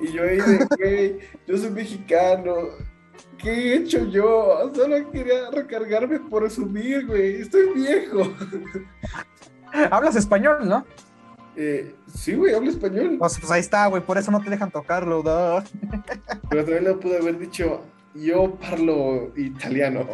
Y 0.00 0.12
yo 0.12 0.22
ahí 0.22 0.38
de, 0.38 0.66
güey, 0.78 1.18
yo 1.46 1.56
soy 1.56 1.70
mexicano. 1.70 2.54
¿Qué 3.38 3.50
he 3.50 3.76
hecho 3.76 4.04
yo? 4.06 4.72
Solo 4.74 5.10
quería 5.10 5.50
recargarme 5.50 6.18
por 6.18 6.50
subir, 6.50 7.06
güey. 7.06 7.42
Estoy 7.42 7.72
viejo. 7.74 8.32
Hablas 9.90 10.16
español, 10.16 10.68
¿no? 10.68 10.84
Eh, 11.56 11.94
sí, 12.12 12.34
güey, 12.34 12.54
hablo 12.54 12.70
español. 12.70 13.16
Pues, 13.18 13.38
pues 13.38 13.50
ahí 13.50 13.60
está, 13.60 13.86
güey, 13.86 14.02
por 14.02 14.18
eso 14.18 14.30
no 14.30 14.42
te 14.42 14.50
dejan 14.50 14.70
tocarlo, 14.70 15.22
¿no? 15.22 15.62
Pero 16.50 16.64
también 16.64 16.84
le 16.84 16.94
pude 16.94 17.18
haber 17.18 17.38
dicho, 17.38 17.82
yo 18.14 18.56
parlo 18.56 19.32
italiano. 19.36 20.04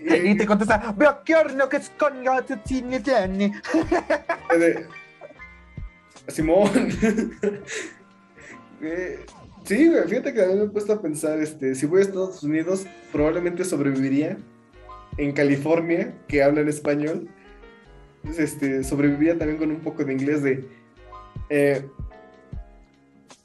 Y 0.00 0.36
te 0.36 0.46
contesta, 0.46 0.94
que 1.68 1.76
es 1.78 1.90
con 1.98 2.22
gato 2.22 2.56
tiene 2.58 3.00
tiene". 3.00 3.60
de- 4.58 4.86
Simón. 6.28 6.70
Eh, 8.80 9.24
sí, 9.64 9.88
güey, 9.88 10.04
fíjate 10.06 10.32
que 10.32 10.42
a 10.44 10.46
mí 10.46 10.54
me 10.54 10.64
he 10.64 10.68
puesto 10.68 10.92
a 10.92 11.02
pensar, 11.02 11.40
este, 11.40 11.74
si 11.74 11.86
voy 11.86 12.00
a 12.00 12.02
Estados 12.02 12.42
Unidos, 12.44 12.86
probablemente 13.10 13.64
sobreviviría 13.64 14.36
en 15.16 15.32
California, 15.32 16.14
que 16.28 16.42
hablan 16.42 16.68
español. 16.68 17.28
Este, 18.36 18.84
sobreviviría 18.84 19.36
también 19.38 19.58
con 19.58 19.70
un 19.70 19.80
poco 19.80 20.04
de 20.04 20.12
inglés 20.12 20.42
de 20.42 20.68
eh, 21.50 21.84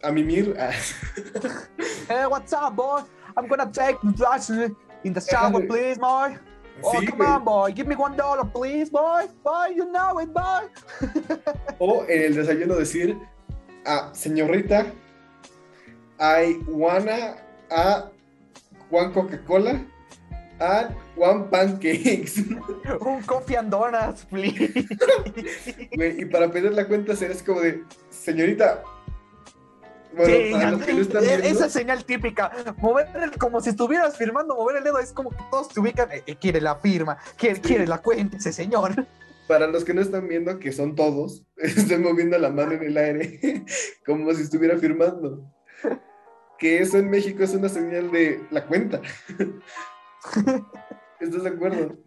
a 0.04 0.12
mimir. 0.12 0.56
ah, 0.60 0.72
Hey, 2.10 2.26
what's 2.30 2.52
up, 2.54 2.76
boy? 2.76 3.02
I'm 3.38 3.48
gonna 3.48 3.72
take 3.72 3.98
the 4.04 4.12
flash 4.16 4.50
in 5.04 5.14
the 5.14 5.22
shower, 5.22 5.66
please, 5.66 5.98
boy. 5.98 6.38
Oh, 6.82 6.92
sí, 6.92 7.08
come 7.08 7.22
on, 7.22 7.44
boy. 7.44 7.72
Give 7.72 7.88
me 7.88 7.96
one 7.96 8.16
dollar, 8.18 8.46
please, 8.46 8.90
boy. 8.90 9.28
Boy, 9.44 9.74
you 9.76 9.92
know 9.92 10.20
it, 10.20 10.34
boy. 10.34 10.68
O 11.80 12.06
en 12.10 12.22
el 12.24 12.36
desayuno 12.36 12.76
decir, 12.76 13.18
ah, 13.86 14.10
señorita, 14.14 14.92
I 16.20 16.60
wanna 16.68 17.36
a 17.70 18.10
one 18.90 19.14
Coca-Cola 19.14 19.86
and 20.60 20.96
one 21.16 21.50
pancakes. 21.50 22.38
Un 23.02 23.24
coffee 23.24 23.56
and 23.56 23.72
donuts, 23.72 24.26
please. 24.26 24.88
Y 25.92 26.26
para 26.26 26.50
pedir 26.50 26.74
la 26.74 26.88
cuenta 26.88 27.16
serías 27.16 27.44
como 27.44 27.62
de, 27.62 27.84
señorita. 28.10 28.84
Bueno, 30.16 30.26
Sí, 30.48 30.52
para 30.52 30.72
los 30.72 30.82
que 30.84 30.94
no 30.94 31.02
están 31.02 31.24
e- 31.24 31.28
viendo, 31.28 31.48
esa 31.48 31.70
señal 31.70 32.06
típica. 32.06 32.52
Mover 32.78 33.08
el, 33.16 33.32
como 33.38 33.62
si 33.62 33.70
estuvieras 33.72 34.16
firmando, 34.18 34.56
mover 34.56 34.78
el 34.78 34.84
dedo 34.84 35.00
es 35.00 35.12
como 35.12 35.30
que 35.32 35.38
todos 35.50 35.70
te 35.70 35.80
ubican. 35.80 36.12
eh, 36.12 36.24
eh, 36.26 36.36
quiere 36.40 36.62
la 36.62 36.76
firma, 36.76 37.18
quiere, 37.38 37.60
quiere 37.62 37.88
la 37.88 37.98
cuenta, 38.00 38.38
ese 38.38 38.54
señor. 38.54 38.94
para 39.48 39.68
los 39.68 39.84
que 39.84 39.94
no 39.94 40.02
están 40.02 40.28
viendo, 40.28 40.58
que 40.60 40.72
son 40.72 40.96
todos, 40.96 41.44
estoy 41.58 41.98
moviendo 41.98 42.38
la 42.38 42.50
mano 42.50 42.74
en 42.74 42.84
el 42.84 42.98
aire 42.98 43.66
como 44.06 44.32
si 44.34 44.44
estuviera 44.44 44.78
firmando. 44.78 45.44
Que 46.60 46.80
eso 46.80 46.98
en 46.98 47.10
México 47.10 47.44
es 47.44 47.54
una 47.56 47.68
señal 47.68 48.12
de 48.12 48.40
la 48.52 48.66
cuenta. 48.66 49.02
¿Estás 51.20 51.44
de 51.44 51.50
acuerdo? 51.50 51.98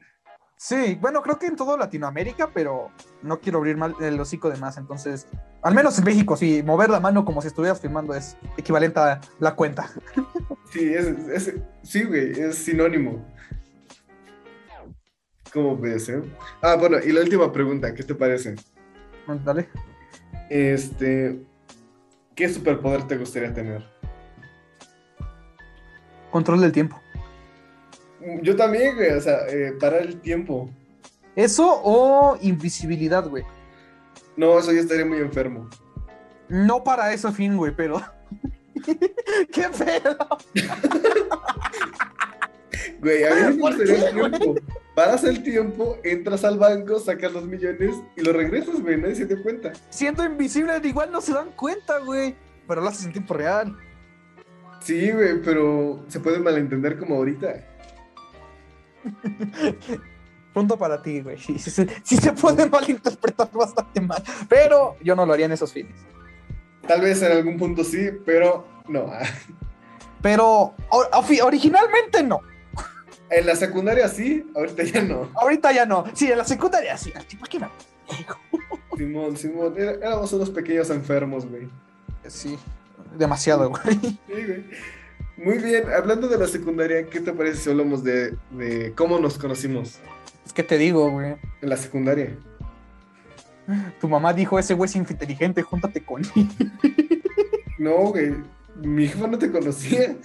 Sí, 0.68 0.98
bueno, 1.00 1.22
creo 1.22 1.38
que 1.38 1.46
en 1.46 1.54
todo 1.54 1.76
Latinoamérica, 1.76 2.50
pero 2.52 2.90
no 3.22 3.38
quiero 3.38 3.58
abrir 3.58 3.76
mal 3.76 3.94
el 4.00 4.18
hocico 4.18 4.50
de 4.50 4.56
más. 4.56 4.76
Entonces, 4.76 5.28
al 5.62 5.72
menos 5.76 5.96
en 5.96 6.04
México, 6.04 6.36
sí, 6.36 6.60
mover 6.64 6.90
la 6.90 6.98
mano 6.98 7.24
como 7.24 7.40
si 7.40 7.46
estuvieras 7.46 7.80
firmando 7.80 8.14
es 8.14 8.36
equivalente 8.56 8.98
a 8.98 9.20
la 9.38 9.54
cuenta. 9.54 9.88
Sí, 10.72 10.92
es, 10.92 11.06
es- 11.28 11.54
sí, 11.84 12.02
güey, 12.02 12.32
es 12.32 12.56
sinónimo. 12.56 13.24
¿Cómo 15.52 15.76
ves, 15.78 16.08
eh? 16.08 16.20
Ah, 16.60 16.74
bueno, 16.74 16.98
y 16.98 17.12
la 17.12 17.20
última 17.20 17.52
pregunta, 17.52 17.94
¿qué 17.94 18.02
te 18.02 18.16
parece? 18.16 18.56
Dale. 19.44 19.68
Este, 20.50 21.40
¿qué 22.34 22.48
superpoder 22.48 23.04
te 23.06 23.16
gustaría 23.16 23.54
tener? 23.54 23.84
Control 26.32 26.60
del 26.60 26.72
tiempo. 26.72 27.00
Yo 28.42 28.56
también, 28.56 28.96
güey, 28.96 29.10
o 29.12 29.20
sea, 29.20 29.46
eh, 29.48 29.72
parar 29.78 30.02
el 30.02 30.20
tiempo. 30.20 30.70
Eso 31.34 31.80
o 31.84 32.38
invisibilidad, 32.40 33.28
güey. 33.28 33.44
No, 34.36 34.58
eso 34.58 34.72
ya 34.72 34.80
estaría 34.80 35.04
muy 35.04 35.18
enfermo. 35.18 35.68
No 36.48 36.82
para 36.84 37.12
ese 37.12 37.30
fin, 37.32 37.56
güey, 37.56 37.74
pero. 37.74 38.02
¡Qué 39.52 39.66
pedo! 39.78 40.16
Güey, 43.00 43.24
a 43.24 43.34
mí 43.34 43.40
me 43.40 43.60
¿Por 43.60 43.76
gustaría 43.76 44.08
el 44.08 44.14
tiempo. 44.14 44.54
Paras 44.94 45.24
el 45.24 45.42
tiempo, 45.42 45.98
entras 46.02 46.44
al 46.44 46.58
banco, 46.58 46.98
sacas 46.98 47.32
los 47.32 47.44
millones 47.44 47.94
y 48.16 48.22
lo 48.22 48.32
regresas, 48.32 48.80
güey, 48.80 48.96
nadie 48.96 49.14
se 49.14 49.26
dio 49.26 49.42
cuenta. 49.42 49.72
Siendo 49.90 50.24
invisible, 50.24 50.72
igual 50.82 51.12
no 51.12 51.20
se 51.20 51.34
dan 51.34 51.50
cuenta, 51.52 51.98
güey. 51.98 52.34
Pero 52.66 52.80
lo 52.80 52.88
haces 52.88 53.06
en 53.06 53.12
tiempo 53.12 53.34
real. 53.34 53.76
Sí, 54.80 55.10
güey, 55.10 55.42
pero 55.42 56.04
se 56.08 56.20
puede 56.20 56.38
malentender 56.38 56.98
como 56.98 57.16
ahorita. 57.16 57.75
Punto 60.52 60.78
para 60.78 61.02
ti, 61.02 61.20
güey. 61.20 61.38
Sí 61.38 61.58
se 62.16 62.32
puede 62.32 62.66
malinterpretar 62.70 63.50
bastante 63.52 64.00
mal. 64.00 64.22
Pero 64.48 64.96
yo 65.02 65.14
no 65.14 65.26
lo 65.26 65.32
haría 65.34 65.46
en 65.46 65.52
esos 65.52 65.72
fines. 65.72 65.94
Tal 66.86 67.00
vez 67.00 67.20
en 67.22 67.32
algún 67.32 67.58
punto 67.58 67.84
sí, 67.84 68.08
pero 68.24 68.66
no. 68.88 69.10
Pero 70.22 70.74
originalmente 71.44 72.22
no. 72.22 72.40
En 73.28 73.44
la 73.44 73.56
secundaria 73.56 74.08
sí, 74.08 74.48
ahorita 74.54 74.84
ya 74.84 75.02
no. 75.02 75.28
Ahorita 75.34 75.72
ya 75.72 75.84
no. 75.84 76.04
Sí, 76.14 76.30
en 76.30 76.38
la 76.38 76.44
secundaria 76.44 76.96
sí. 76.96 77.10
¿Para 77.10 77.24
qué 77.24 77.58
me 77.58 77.68
Simón, 78.96 79.36
Simón, 79.36 79.74
era- 79.76 79.92
éramos 79.92 80.32
unos 80.32 80.48
pequeños 80.50 80.88
enfermos, 80.90 81.44
güey. 81.44 81.68
Sí, 82.28 82.56
demasiado, 83.18 83.68
güey. 83.70 83.98
Sí, 84.00 84.18
güey. 84.28 84.64
Muy 85.36 85.58
bien, 85.58 85.84
hablando 85.92 86.28
de 86.28 86.38
la 86.38 86.46
secundaria, 86.46 87.06
¿qué 87.06 87.20
te 87.20 87.32
parece 87.32 87.58
si 87.58 87.70
hablamos 87.70 88.02
de, 88.02 88.34
de 88.52 88.92
cómo 88.94 89.18
nos 89.18 89.36
conocimos 89.36 89.98
Es 90.46 90.52
que 90.52 90.62
te 90.62 90.78
digo, 90.78 91.10
güey. 91.10 91.36
en 91.60 91.68
la 91.68 91.76
secundaria? 91.76 92.34
Tu 94.00 94.08
mamá 94.08 94.32
dijo, 94.32 94.58
ese 94.58 94.74
güey 94.74 94.88
es 94.88 94.96
inteligente, 94.96 95.62
júntate 95.62 96.04
con 96.04 96.22
él. 96.22 96.30
No, 97.78 97.94
güey, 98.06 98.34
mi 98.76 99.06
jefa 99.06 99.26
no 99.26 99.36
te 99.36 99.52
conocía. 99.52 100.16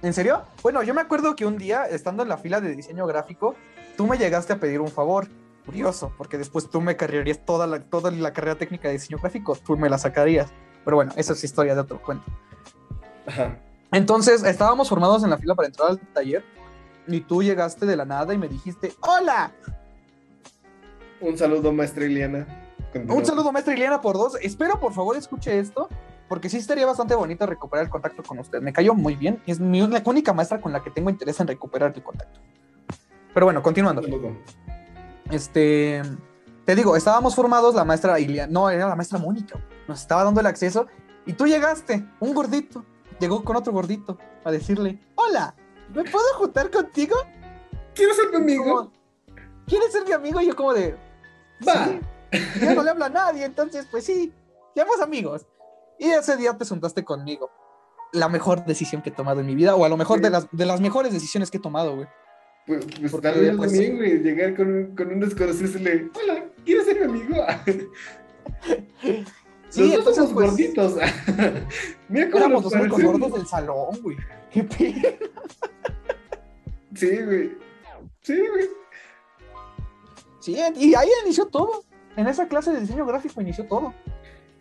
¿En 0.00 0.14
serio? 0.14 0.44
Bueno, 0.62 0.84
yo 0.84 0.94
me 0.94 1.00
acuerdo 1.00 1.34
que 1.34 1.44
un 1.44 1.58
día, 1.58 1.86
estando 1.86 2.22
en 2.22 2.28
la 2.28 2.38
fila 2.38 2.60
de 2.60 2.76
diseño 2.76 3.04
gráfico, 3.08 3.56
tú 3.96 4.06
me 4.06 4.16
llegaste 4.16 4.52
a 4.52 4.60
pedir 4.60 4.80
un 4.80 4.88
favor. 4.88 5.26
Curioso, 5.66 6.12
porque 6.16 6.38
después 6.38 6.70
tú 6.70 6.80
me 6.80 6.96
cargarías 6.96 7.44
toda 7.44 7.66
la, 7.66 7.80
toda 7.80 8.12
la 8.12 8.32
carrera 8.32 8.54
técnica 8.54 8.86
de 8.86 8.94
diseño 8.94 9.18
gráfico, 9.18 9.56
tú 9.56 9.76
me 9.76 9.90
la 9.90 9.98
sacarías. 9.98 10.50
Pero 10.84 10.96
bueno, 10.96 11.12
esa 11.16 11.32
es 11.32 11.42
historia 11.42 11.74
de 11.74 11.80
otro 11.80 12.00
cuento. 12.00 12.24
Ajá. 13.26 13.58
Entonces, 13.92 14.44
estábamos 14.44 14.88
formados 14.88 15.24
en 15.24 15.30
la 15.30 15.38
fila 15.38 15.54
para 15.54 15.68
entrar 15.68 15.90
al 15.90 15.98
taller 15.98 16.44
y 17.06 17.20
tú 17.20 17.42
llegaste 17.42 17.86
de 17.86 17.96
la 17.96 18.04
nada 18.04 18.34
y 18.34 18.38
me 18.38 18.48
dijiste, 18.48 18.92
¡Hola! 19.00 19.52
Un 21.20 21.36
saludo, 21.36 21.72
maestra 21.72 22.04
Iliana. 22.04 22.46
Continúa. 22.92 23.16
Un 23.16 23.24
saludo, 23.24 23.52
maestra 23.52 23.74
Ileana, 23.74 24.00
por 24.00 24.16
dos. 24.16 24.36
Espero, 24.40 24.78
por 24.78 24.92
favor, 24.92 25.16
escuche 25.16 25.58
esto, 25.58 25.88
porque 26.28 26.48
sí 26.48 26.58
estaría 26.58 26.86
bastante 26.86 27.14
bonito 27.14 27.46
recuperar 27.46 27.86
el 27.86 27.90
contacto 27.90 28.22
con 28.22 28.38
usted. 28.38 28.60
Me 28.60 28.72
cayó 28.72 28.94
muy 28.94 29.16
bien. 29.16 29.42
Es 29.46 29.58
mi, 29.58 29.86
la 29.86 30.02
única 30.04 30.32
maestra 30.32 30.60
con 30.60 30.72
la 30.72 30.82
que 30.82 30.90
tengo 30.90 31.10
interés 31.10 31.40
en 31.40 31.48
recuperar 31.48 31.92
el 31.94 32.02
contacto. 32.02 32.40
Pero 33.34 33.46
bueno, 33.46 33.62
continuando. 33.62 34.02
Este, 35.30 36.02
te 36.64 36.74
digo, 36.74 36.96
estábamos 36.96 37.34
formados, 37.34 37.74
la 37.74 37.84
maestra 37.84 38.20
Ileana, 38.20 38.52
no, 38.52 38.70
era 38.70 38.86
la 38.88 38.94
maestra 38.94 39.18
Mónica, 39.18 39.58
nos 39.86 40.00
estaba 40.00 40.24
dando 40.24 40.40
el 40.40 40.46
acceso 40.46 40.86
y 41.26 41.32
tú 41.32 41.46
llegaste, 41.46 42.04
un 42.20 42.34
gordito, 42.34 42.84
llegó 43.20 43.44
con 43.44 43.56
otro 43.56 43.72
gordito 43.72 44.18
a 44.44 44.50
decirle, 44.50 44.98
hola, 45.14 45.54
¿me 45.94 46.04
puedo 46.04 46.24
juntar 46.34 46.70
contigo? 46.70 47.16
¿Quieres 47.94 48.16
ser 48.16 48.30
mi 48.30 48.36
amigo? 48.36 48.92
¿Quieres 49.66 49.92
ser 49.92 50.04
mi 50.04 50.12
amigo? 50.12 50.40
Y 50.40 50.46
yo 50.46 50.56
como 50.56 50.72
de, 50.74 50.96
Va. 51.66 51.98
Ya 52.60 52.74
no 52.74 52.82
le 52.82 52.90
habla 52.90 53.06
a 53.06 53.10
nadie, 53.10 53.44
entonces 53.44 53.86
pues 53.90 54.04
sí, 54.04 54.32
seamos 54.74 55.00
amigos. 55.00 55.46
Y 55.98 56.06
ese 56.10 56.36
día 56.36 56.56
te 56.56 56.64
juntaste 56.64 57.04
conmigo. 57.04 57.50
La 58.12 58.28
mejor 58.28 58.64
decisión 58.64 59.02
que 59.02 59.10
he 59.10 59.12
tomado 59.12 59.40
en 59.40 59.46
mi 59.46 59.54
vida, 59.54 59.74
o 59.74 59.84
a 59.84 59.88
lo 59.88 59.96
mejor 59.96 60.20
de 60.20 60.30
las, 60.30 60.46
de 60.52 60.64
las 60.66 60.80
mejores 60.80 61.12
decisiones 61.12 61.50
que 61.50 61.56
he 61.58 61.60
tomado, 61.60 61.96
güey. 61.96 62.08
Pues, 62.66 62.84
pues 63.00 63.10
Porque, 63.10 63.28
tal 63.28 63.40
vez 63.40 63.56
pues, 63.56 63.70
también, 63.72 63.96
güey, 63.96 64.18
llegar 64.22 64.54
con, 64.56 64.68
un- 64.68 64.94
con 64.96 65.08
un 65.08 65.20
desconocido 65.20 65.64
y 65.64 65.72
decirle, 65.72 66.10
hola, 66.22 66.44
¿quieres 66.64 66.84
ser 66.86 66.98
mi 67.00 67.04
amigo? 67.18 67.36
Sí, 69.70 69.80
los 69.80 69.90
dos 69.90 69.98
entonces, 69.98 70.16
somos 70.16 70.32
pues, 70.32 70.50
gorditos. 70.50 70.94
Mira 72.08 72.30
cómo 72.30 72.44
Éramos 72.44 72.64
los 72.64 72.72
únicos 72.72 73.02
gordos 73.02 73.32
del 73.34 73.46
salón, 73.46 74.02
güey. 74.02 74.16
Qué 74.50 74.64
pena. 74.64 75.08
Sí, 76.94 77.22
güey. 77.22 77.50
Sí, 78.22 78.36
güey. 78.36 78.68
Sí, 80.40 80.56
y 80.76 80.94
ahí 80.94 81.08
inició 81.24 81.46
todo. 81.46 81.84
En 82.16 82.26
esa 82.26 82.48
clase 82.48 82.72
de 82.72 82.80
diseño 82.80 83.06
gráfico 83.06 83.40
inició 83.40 83.66
todo. 83.66 83.94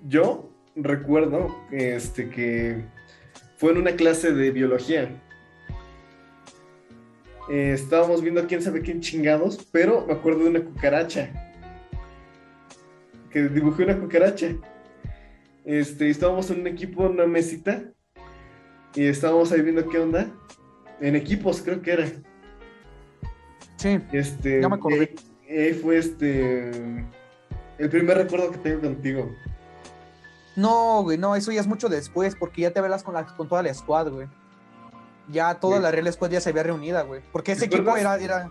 Yo 0.08 0.50
recuerdo 0.76 1.56
este, 1.72 2.30
que 2.30 2.86
fue 3.58 3.72
en 3.72 3.78
una 3.78 3.96
clase 3.96 4.32
de 4.32 4.52
biología. 4.52 5.10
Eh, 7.50 7.72
estábamos 7.74 8.22
viendo 8.22 8.46
quién 8.46 8.62
sabe 8.62 8.82
quién 8.82 9.00
chingados, 9.00 9.66
pero 9.72 10.06
me 10.06 10.14
acuerdo 10.14 10.44
de 10.44 10.50
una 10.50 10.62
cucaracha. 10.62 11.32
Que 13.32 13.44
dibujé 13.44 13.86
una 13.86 14.00
cucaracha. 14.00 14.50
Este, 15.68 16.10
estábamos 16.10 16.50
en 16.50 16.62
un 16.62 16.68
equipo, 16.68 17.06
en 17.06 17.12
una 17.12 17.26
mesita. 17.28 17.84
Y 18.96 19.06
estábamos 19.06 19.52
ahí 19.52 19.62
viendo 19.62 19.88
qué 19.90 20.00
onda. 20.00 20.28
En 21.02 21.16
equipos, 21.16 21.62
creo 21.62 21.82
que 21.82 21.92
era. 21.92 22.08
Sí, 23.76 24.00
Este, 24.14 24.62
Ya 24.62 24.70
me 24.70 24.76
acordé. 24.76 25.14
y 25.48 25.52
ahí 25.54 25.74
fue 25.74 25.98
este. 25.98 27.06
El 27.78 27.90
primer 27.90 28.18
recuerdo 28.18 28.50
que 28.52 28.58
tengo 28.60 28.82
contigo. 28.82 29.30
no, 30.56 31.04
güey, 31.04 31.18
no, 31.20 31.36
eso 31.36 31.52
ya 31.52 31.60
es 31.62 31.68
mucho 31.68 31.90
después, 31.90 32.36
porque 32.36 32.62
ya 32.64 32.72
te 32.72 32.82
velas 32.82 33.04
con, 33.04 33.14
la, 33.14 33.28
con 33.28 33.48
toda 33.48 33.62
la 33.62 33.72
squad, 33.74 34.10
güey. 34.10 34.28
Ya 35.30 35.54
toda 35.60 35.76
Sí. 35.78 35.84
la 35.84 35.92
Real 35.92 36.12
Squad 36.14 36.32
ya 36.32 36.40
se 36.42 36.50
había 36.50 36.64
reunida, 36.64 37.02
güey. 37.04 37.22
Porque 37.34 37.52
ese 37.52 37.68
¿Te 37.68 37.76
equipo 37.76 37.96
era, 37.98 38.16
era. 38.18 38.50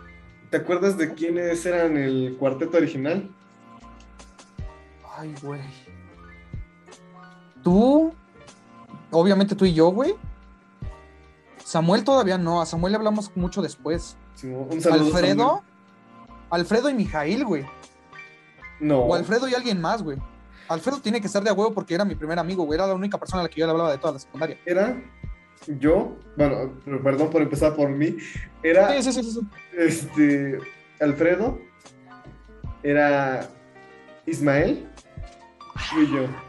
¿Te 0.50 0.58
acuerdas 0.58 0.96
de 0.98 1.14
quiénes 1.14 1.64
eran 1.64 1.96
el 1.96 2.36
cuarteto 2.38 2.76
original? 2.76 3.28
Ay, 5.16 5.34
güey. 5.42 5.62
Tú, 7.66 8.14
obviamente 9.10 9.56
tú 9.56 9.64
y 9.64 9.74
yo, 9.74 9.88
güey. 9.88 10.14
Samuel 11.64 12.04
todavía 12.04 12.38
no, 12.38 12.60
a 12.60 12.66
Samuel 12.66 12.92
le 12.92 12.98
hablamos 12.98 13.32
mucho 13.34 13.60
después. 13.60 14.16
Sí, 14.36 14.46
un 14.46 14.80
saludo. 14.80 15.06
Alfredo, 15.06 15.48
Samuel. 15.48 15.64
Alfredo 16.50 16.90
y 16.90 16.94
Mijail, 16.94 17.44
güey. 17.44 17.66
No. 18.78 19.00
O 19.00 19.16
Alfredo 19.16 19.48
y 19.48 19.54
alguien 19.56 19.80
más, 19.80 20.04
güey. 20.04 20.16
Alfredo 20.68 21.00
tiene 21.00 21.20
que 21.20 21.26
estar 21.26 21.42
de 21.42 21.50
a 21.50 21.54
huevo 21.54 21.74
porque 21.74 21.96
era 21.96 22.04
mi 22.04 22.14
primer 22.14 22.38
amigo, 22.38 22.62
güey. 22.62 22.78
Era 22.78 22.86
la 22.86 22.94
única 22.94 23.18
persona 23.18 23.40
a 23.40 23.42
la 23.42 23.48
que 23.48 23.58
yo 23.58 23.66
le 23.66 23.72
hablaba 23.72 23.90
de 23.90 23.98
toda 23.98 24.12
la 24.12 24.20
secundaria. 24.20 24.60
Era 24.64 25.02
yo, 25.66 26.16
bueno, 26.36 26.70
perdón 27.02 27.30
por 27.30 27.42
empezar 27.42 27.74
por 27.74 27.88
mí. 27.88 28.16
Era 28.62 28.92
Sí, 28.92 29.10
sí, 29.10 29.12
sí, 29.12 29.22
sí. 29.24 29.32
sí. 29.32 29.40
este 29.76 30.58
Alfredo, 31.00 31.58
era 32.84 33.50
Ismael 34.24 34.88
y 36.00 36.14
yo. 36.14 36.45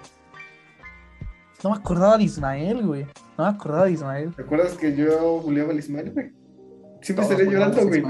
No 1.63 1.71
me 1.71 1.75
acordaba 1.77 2.17
de 2.17 2.23
Ismael, 2.23 2.85
güey. 2.85 3.05
No 3.37 3.43
me 3.45 3.49
acordaba 3.49 3.85
de 3.85 3.93
Ismael. 3.93 4.33
¿Te 4.35 4.43
acuerdas 4.43 4.73
que 4.73 4.95
yo 4.95 5.41
buleaba 5.41 5.71
al 5.71 5.79
Ismael, 5.79 6.11
güey? 6.11 6.31
Siempre 7.01 7.25
Todos 7.25 7.31
estaré 7.39 7.51
llorando, 7.51 7.81
a 7.81 7.83
güey. 7.83 8.03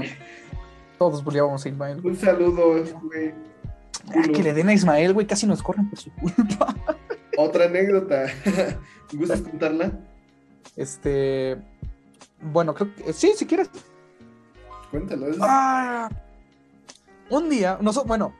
Todos 0.98 1.24
bulleábamos 1.24 1.64
a 1.64 1.68
Ismael. 1.68 2.00
Un 2.04 2.16
saludo, 2.16 2.84
güey. 3.02 3.34
Ah, 4.14 4.22
que 4.34 4.42
le 4.42 4.52
den 4.52 4.68
a 4.68 4.74
Ismael, 4.74 5.14
güey. 5.14 5.26
Casi 5.26 5.46
nos 5.46 5.62
corren 5.62 5.88
por 5.88 5.98
su 5.98 6.10
culpa. 6.12 6.74
Otra 7.38 7.66
anécdota. 7.66 8.26
¿Gustas 9.12 9.40
contarla? 9.40 9.92
Este. 10.76 11.56
Bueno, 12.40 12.74
creo 12.74 12.94
que. 12.94 13.12
Sí, 13.12 13.32
si 13.36 13.46
quieres. 13.46 13.70
Cuéntalo. 14.90 15.26
Ah, 15.40 16.08
un 17.30 17.50
día, 17.50 17.78
nosotros, 17.80 18.08
bueno, 18.08 18.34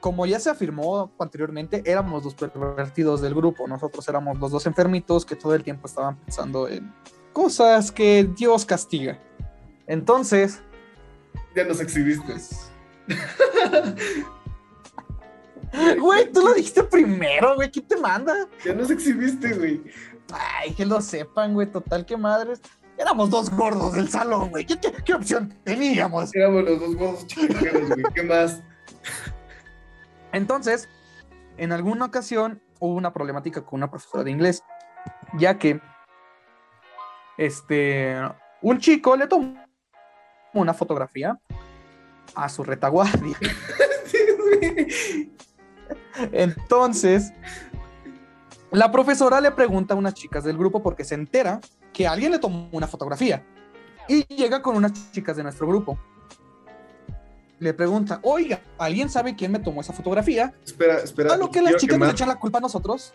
como 0.00 0.26
ya 0.26 0.40
se 0.40 0.50
afirmó 0.50 1.12
anteriormente, 1.18 1.82
éramos 1.84 2.24
los 2.24 2.34
pervertidos 2.34 3.20
del 3.20 3.34
grupo. 3.34 3.68
Nosotros 3.68 4.08
éramos 4.08 4.38
los 4.38 4.50
dos 4.50 4.66
enfermitos 4.66 5.24
que 5.24 5.36
todo 5.36 5.54
el 5.54 5.62
tiempo 5.62 5.86
estaban 5.86 6.16
pensando 6.16 6.68
en 6.68 6.92
cosas 7.32 7.92
que 7.92 8.28
Dios 8.36 8.64
castiga. 8.64 9.18
Entonces, 9.86 10.62
Ya 11.54 11.64
nos 11.64 11.80
exhibiste. 11.80 12.34
güey, 15.98 16.32
tú 16.32 16.42
lo 16.42 16.54
dijiste 16.54 16.82
primero, 16.84 17.56
güey, 17.56 17.70
¿quién 17.70 17.86
te 17.86 17.96
manda? 17.96 18.48
Ya 18.64 18.72
nos 18.72 18.90
exhibiste, 18.90 19.52
güey. 19.54 19.82
Ay, 20.32 20.72
que 20.74 20.86
lo 20.86 21.00
sepan, 21.00 21.54
güey, 21.54 21.66
total, 21.66 22.06
que 22.06 22.16
madres. 22.16 22.60
Éramos 22.96 23.30
dos 23.30 23.50
gordos 23.50 23.94
del 23.94 24.08
salón, 24.08 24.50
güey. 24.50 24.66
¿Qué, 24.66 24.78
qué, 24.78 24.92
qué 25.04 25.14
opción 25.14 25.56
teníamos? 25.64 26.34
Éramos 26.34 26.64
los 26.64 26.80
dos 26.80 26.96
gordos 26.96 27.26
güey. 27.34 28.04
¿Qué 28.14 28.22
más? 28.22 28.62
Entonces, 30.32 30.88
en 31.56 31.72
alguna 31.72 32.06
ocasión 32.06 32.62
hubo 32.78 32.94
una 32.94 33.12
problemática 33.12 33.62
con 33.62 33.78
una 33.78 33.90
profesora 33.90 34.24
de 34.24 34.30
inglés, 34.30 34.62
ya 35.36 35.58
que 35.58 35.80
este, 37.36 38.16
un 38.62 38.78
chico 38.78 39.16
le 39.16 39.26
tomó 39.26 39.64
una 40.52 40.74
fotografía 40.74 41.38
a 42.34 42.48
su 42.48 42.62
retaguardia. 42.64 43.36
Entonces, 46.32 47.32
la 48.70 48.92
profesora 48.92 49.40
le 49.40 49.50
pregunta 49.50 49.94
a 49.94 49.96
unas 49.96 50.14
chicas 50.14 50.44
del 50.44 50.56
grupo 50.56 50.82
porque 50.82 51.04
se 51.04 51.14
entera 51.14 51.60
que 51.92 52.06
alguien 52.06 52.32
le 52.32 52.38
tomó 52.38 52.68
una 52.72 52.86
fotografía 52.86 53.44
y 54.08 54.24
llega 54.34 54.62
con 54.62 54.76
unas 54.76 55.12
chicas 55.12 55.36
de 55.36 55.42
nuestro 55.42 55.66
grupo. 55.66 55.98
Le 57.60 57.74
pregunta, 57.74 58.20
oiga, 58.22 58.62
¿alguien 58.78 59.10
sabe 59.10 59.36
quién 59.36 59.52
me 59.52 59.58
tomó 59.58 59.82
esa 59.82 59.92
fotografía? 59.92 60.54
Espera, 60.64 60.96
espera. 60.98 61.34
A 61.34 61.36
lo 61.36 61.50
que 61.50 61.60
las 61.60 61.76
chicas 61.76 61.98
nos 61.98 62.06
quemar. 62.06 62.14
echan 62.14 62.28
la 62.28 62.40
culpa 62.40 62.56
a 62.56 62.62
nosotros. 62.62 63.12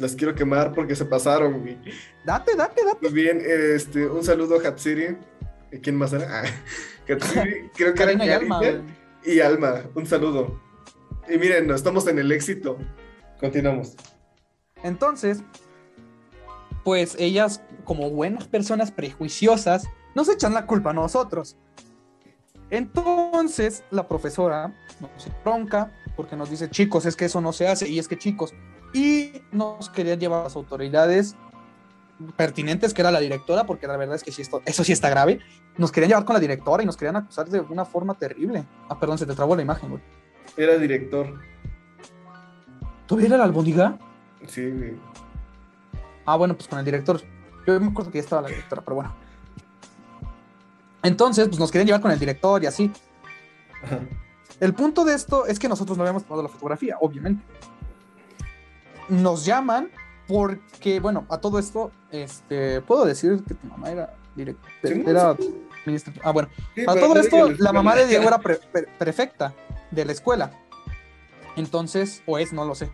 Las 0.00 0.16
quiero 0.16 0.34
quemar 0.34 0.74
porque 0.74 0.96
se 0.96 1.04
pasaron, 1.04 1.60
güey. 1.60 1.78
Date, 2.24 2.56
date, 2.56 2.84
date. 2.84 2.98
Muy 3.00 3.12
bien, 3.12 3.40
este, 3.46 4.04
un 4.08 4.24
saludo 4.24 4.56
a 4.56 4.68
Hatsiri. 4.68 5.16
¿Quién 5.80 5.94
más 5.94 6.12
era? 6.12 6.42
Ah, 6.42 6.44
Hatsiri, 7.08 7.70
creo 7.74 7.94
que 7.94 8.02
era 8.02 8.24
y 8.24 8.30
Alma. 8.30 8.60
Y 9.24 9.38
Alma. 9.38 9.82
Un 9.94 10.06
saludo. 10.06 10.60
Y 11.28 11.38
miren, 11.38 11.70
estamos 11.70 12.08
en 12.08 12.18
el 12.18 12.32
éxito. 12.32 12.76
Continuamos. 13.38 13.94
Entonces, 14.82 15.44
pues 16.84 17.14
ellas, 17.18 17.62
como 17.84 18.10
buenas 18.10 18.48
personas 18.48 18.90
prejuiciosas, 18.90 19.84
nos 20.16 20.28
echan 20.28 20.52
la 20.52 20.66
culpa 20.66 20.90
a 20.90 20.94
nosotros. 20.94 21.56
Entonces, 22.70 23.84
la 23.90 24.08
profesora 24.08 24.74
nos 25.00 25.28
bronca 25.44 25.92
porque 26.16 26.36
nos 26.36 26.50
dice, 26.50 26.70
chicos, 26.70 27.06
es 27.06 27.14
que 27.14 27.26
eso 27.26 27.40
no 27.40 27.52
se 27.52 27.68
hace, 27.68 27.88
y 27.88 27.98
es 27.98 28.08
que 28.08 28.18
chicos, 28.18 28.54
y 28.92 29.42
nos 29.52 29.90
quería 29.90 30.14
llevar 30.14 30.40
a 30.40 30.44
las 30.44 30.56
autoridades 30.56 31.36
pertinentes, 32.36 32.94
que 32.94 33.02
era 33.02 33.10
la 33.10 33.20
directora, 33.20 33.64
porque 33.64 33.86
la 33.86 33.96
verdad 33.96 34.16
es 34.16 34.24
que 34.24 34.32
sí 34.32 34.40
esto, 34.40 34.62
eso 34.64 34.82
sí 34.82 34.92
está 34.92 35.10
grave, 35.10 35.40
nos 35.76 35.92
querían 35.92 36.08
llevar 36.08 36.24
con 36.24 36.34
la 36.34 36.40
directora 36.40 36.82
y 36.82 36.86
nos 36.86 36.96
querían 36.96 37.16
acusar 37.16 37.48
de 37.48 37.60
una 37.60 37.84
forma 37.84 38.14
terrible. 38.14 38.64
Ah, 38.88 38.98
perdón, 38.98 39.18
se 39.18 39.26
te 39.26 39.34
trabó 39.34 39.54
la 39.54 39.62
imagen, 39.62 39.90
güey. 39.90 40.02
Era 40.56 40.78
director. 40.78 41.38
¿Tú 43.06 43.16
vieras 43.16 43.38
la 43.38 43.44
albóndiga? 43.44 43.98
Sí, 44.46 44.70
güey. 44.70 44.96
Ah, 46.24 46.36
bueno, 46.36 46.56
pues 46.56 46.66
con 46.68 46.78
el 46.78 46.84
director. 46.84 47.20
Yo 47.66 47.78
me 47.78 47.88
acuerdo 47.88 48.10
que 48.10 48.18
ya 48.18 48.24
estaba 48.24 48.42
la 48.42 48.48
directora, 48.48 48.82
pero 48.82 48.94
bueno. 48.96 49.25
Entonces, 51.06 51.48
pues 51.48 51.58
nos 51.58 51.70
querían 51.70 51.86
llevar 51.86 52.00
con 52.00 52.10
el 52.10 52.18
director 52.18 52.62
y 52.62 52.66
así. 52.66 52.90
Ajá. 53.82 54.00
El 54.60 54.72
punto 54.74 55.04
de 55.04 55.14
esto 55.14 55.46
es 55.46 55.58
que 55.58 55.68
nosotros 55.68 55.96
no 55.98 56.02
habíamos 56.04 56.24
tomado 56.24 56.42
la 56.42 56.48
fotografía, 56.48 56.96
obviamente. 57.00 57.44
Nos 59.08 59.44
llaman 59.44 59.90
porque, 60.26 60.98
bueno, 60.98 61.26
a 61.28 61.38
todo 61.38 61.58
esto, 61.58 61.92
este, 62.10 62.80
puedo 62.80 63.04
decir 63.04 63.42
que 63.46 63.54
tu 63.54 63.66
mamá 63.68 63.90
era 63.90 64.14
directora. 64.34 64.72
Sí, 64.94 65.02
era 65.06 65.36
sí. 65.36 65.54
ministra. 65.84 66.12
Ah, 66.24 66.32
bueno. 66.32 66.48
Sí, 66.74 66.82
A 66.86 66.94
todo 66.94 67.16
esto, 67.20 67.50
la 67.58 67.72
mamá 67.72 67.94
de. 67.94 68.06
Diego 68.06 68.24
era 68.26 68.38
pre- 68.38 68.58
pre- 68.72 68.88
prefecta 68.98 69.54
de 69.90 70.04
la 70.04 70.12
escuela. 70.12 70.50
Entonces, 71.56 72.22
o 72.26 72.38
es, 72.38 72.52
no 72.52 72.64
lo 72.64 72.74
sé. 72.74 72.90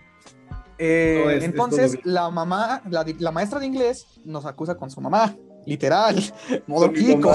Eh, 0.79 1.22
No, 1.25 1.31
es- 1.31 1.38
es 1.38 1.44
entonces, 1.44 1.98
la 2.05 2.29
mamá, 2.31 2.83
la, 2.90 3.31
maestra 3.33 3.61
de 3.61 3.66
inglés 3.66 4.07
nos 4.25 4.44
acusa 4.46 4.75
con 4.77 4.90
su 4.90 5.01
mamá, 5.01 5.35
literal, 5.64 6.16
modo 6.66 6.92
Kiko. 6.92 7.33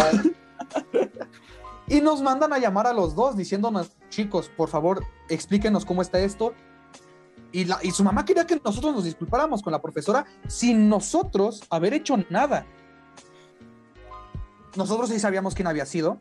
Y 1.89 2.01
nos 2.01 2.21
mandan 2.21 2.51
a 2.51 2.57
llamar 2.57 2.85
a 2.85 2.91
los 2.91 3.15
dos 3.15 3.37
diciéndonos, 3.37 3.91
chicos, 4.09 4.49
por 4.49 4.67
favor, 4.67 5.05
explíquenos 5.29 5.85
cómo 5.85 6.01
está 6.01 6.19
esto. 6.19 6.53
Y, 7.53 7.63
la, 7.63 7.79
y 7.81 7.91
su 7.91 8.03
mamá 8.03 8.25
quería 8.25 8.45
que 8.45 8.59
nosotros 8.63 8.93
nos 8.93 9.05
disculpáramos 9.05 9.61
con 9.61 9.71
la 9.71 9.81
profesora 9.81 10.25
sin 10.47 10.89
nosotros 10.89 11.63
haber 11.69 11.93
hecho 11.93 12.17
nada. 12.29 12.65
Nosotros 14.75 15.07
sí 15.09 15.17
sabíamos 15.17 15.55
quién 15.55 15.67
había 15.67 15.85
sido. 15.85 16.19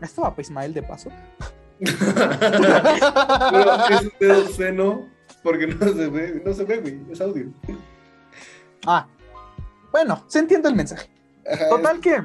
Esto 0.00 0.22
va 0.22 0.30
para 0.30 0.40
Ismael 0.40 0.72
de 0.72 0.82
paso. 0.82 1.10
Pero 1.78 1.94
es 3.90 4.00
un 4.00 4.12
dedo 4.18 4.48
seno 4.48 5.06
porque 5.42 5.66
no 5.66 5.92
se 5.92 6.08
ve, 6.08 6.42
no 6.44 6.54
se 6.54 6.64
ve, 6.64 6.78
güey. 6.78 7.00
Es 7.12 7.20
audio. 7.20 7.52
Ah, 8.86 9.06
bueno, 9.92 10.24
se 10.26 10.38
entiende 10.38 10.70
el 10.70 10.74
mensaje. 10.74 11.10
Total 11.68 12.00
que, 12.00 12.24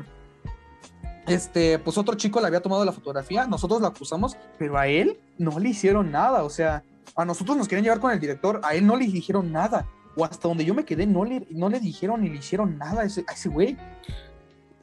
este, 1.30 1.80
pues 1.80 1.98
otro 1.98 2.16
chico 2.16 2.40
le 2.40 2.48
había 2.48 2.62
tomado 2.62 2.84
la 2.86 2.92
fotografía, 2.92 3.46
nosotros 3.48 3.82
lo 3.82 3.88
acusamos, 3.88 4.38
pero 4.58 4.78
a 4.78 4.88
él 4.88 5.20
no 5.38 5.60
le 5.60 5.70
hicieron 5.70 6.12
nada, 6.12 6.44
o 6.44 6.50
sea, 6.50 6.84
a 7.16 7.26
nosotros 7.26 7.58
nos 7.58 7.68
querían 7.68 7.84
llevar 7.84 8.00
con 8.00 8.12
el 8.12 8.20
director, 8.20 8.62
a 8.64 8.76
él 8.76 8.86
no 8.86 8.96
le 8.96 9.06
dijeron 9.06 9.52
nada, 9.52 9.88
o 10.16 10.26
hasta 10.26 10.48
donde 10.48 10.66
yo 10.66 10.74
me 10.74 10.86
quedé 10.86 11.06
no 11.06 11.24
le, 11.24 11.48
no 11.50 11.70
le 11.70 11.80
dijeron 11.80 12.22
ni 12.22 12.30
le 12.30 12.38
hicieron 12.38 12.78
nada 12.78 13.02
a 13.02 13.06
ese, 13.06 13.24
a 13.28 13.34
ese 13.34 13.50
güey. 13.50 13.78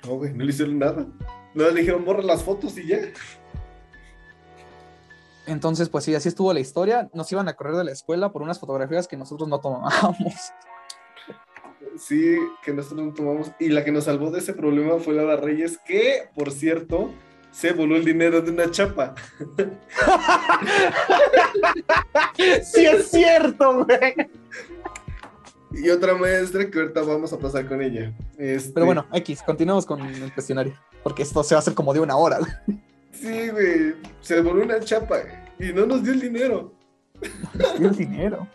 No, 0.05 0.17
güey, 0.17 0.33
no 0.33 0.45
le 0.45 0.51
hicieron 0.51 0.79
nada. 0.79 1.07
No 1.55 1.71
le 1.71 1.81
dijeron 1.81 2.05
borra 2.05 2.23
las 2.23 2.43
fotos 2.43 2.77
y 2.79 2.87
ya. 2.87 2.99
Entonces, 5.47 5.89
pues 5.89 6.05
sí, 6.05 6.15
así 6.15 6.29
estuvo 6.29 6.53
la 6.53 6.61
historia, 6.61 7.09
nos 7.15 7.31
iban 7.31 7.49
a 7.49 7.55
correr 7.55 7.77
de 7.77 7.85
la 7.85 7.93
escuela 7.93 8.33
por 8.33 8.43
unas 8.43 8.59
fotografías 8.59 9.07
que 9.07 9.17
nosotros 9.17 9.49
no 9.49 9.61
tomábamos. 9.61 10.53
Sí, 11.99 12.37
que 12.63 12.73
nosotros 12.73 13.07
no 13.07 13.13
tomamos. 13.13 13.51
Y 13.59 13.69
la 13.69 13.85
que 13.85 13.93
nos 13.93 14.05
salvó 14.05 14.31
de 14.31 14.41
ese 14.41 14.53
problema 14.53 14.99
fue 14.99 15.15
Laura 15.15 15.37
Reyes, 15.37 15.79
que, 15.87 16.29
por 16.35 16.51
cierto, 16.51 17.13
se 17.51 17.73
voló 17.73 17.97
el 17.97 18.05
dinero 18.05 18.43
de 18.43 18.51
una 18.51 18.71
chapa. 18.71 19.15
sí 22.63 22.87
es 22.87 23.11
cierto, 23.11 23.85
güey. 23.85 24.15
Y 25.73 25.91
otra 25.91 26.15
maestra 26.15 26.71
que 26.71 26.79
ahorita 26.79 27.03
vamos 27.03 27.33
a 27.33 27.39
pasar 27.39 27.67
con 27.67 27.83
ella. 27.83 28.13
Este, 28.39 28.73
Pero 28.73 28.87
bueno, 28.87 29.07
X, 29.13 29.43
continuamos 29.43 29.85
con 29.85 30.01
el 30.01 30.33
cuestionario, 30.33 30.75
porque 31.03 31.23
esto 31.23 31.43
se 31.43 31.55
va 31.55 31.59
a 31.59 31.61
hacer 31.61 31.75
como 31.75 31.93
de 31.93 32.01
una 32.01 32.17
hora. 32.17 32.39
güey. 32.39 32.81
Sí, 33.13 33.49
güey. 33.49 33.95
Se 34.21 34.41
voló 34.41 34.63
una 34.63 34.81
chapa 34.81 35.19
y 35.59 35.73
no 35.73 35.87
nos 35.87 36.03
dio 36.03 36.13
el 36.13 36.21
dinero. 36.21 36.73
Nos 37.55 37.79
dio 37.79 37.89
el 37.89 37.97
dinero. 37.97 38.47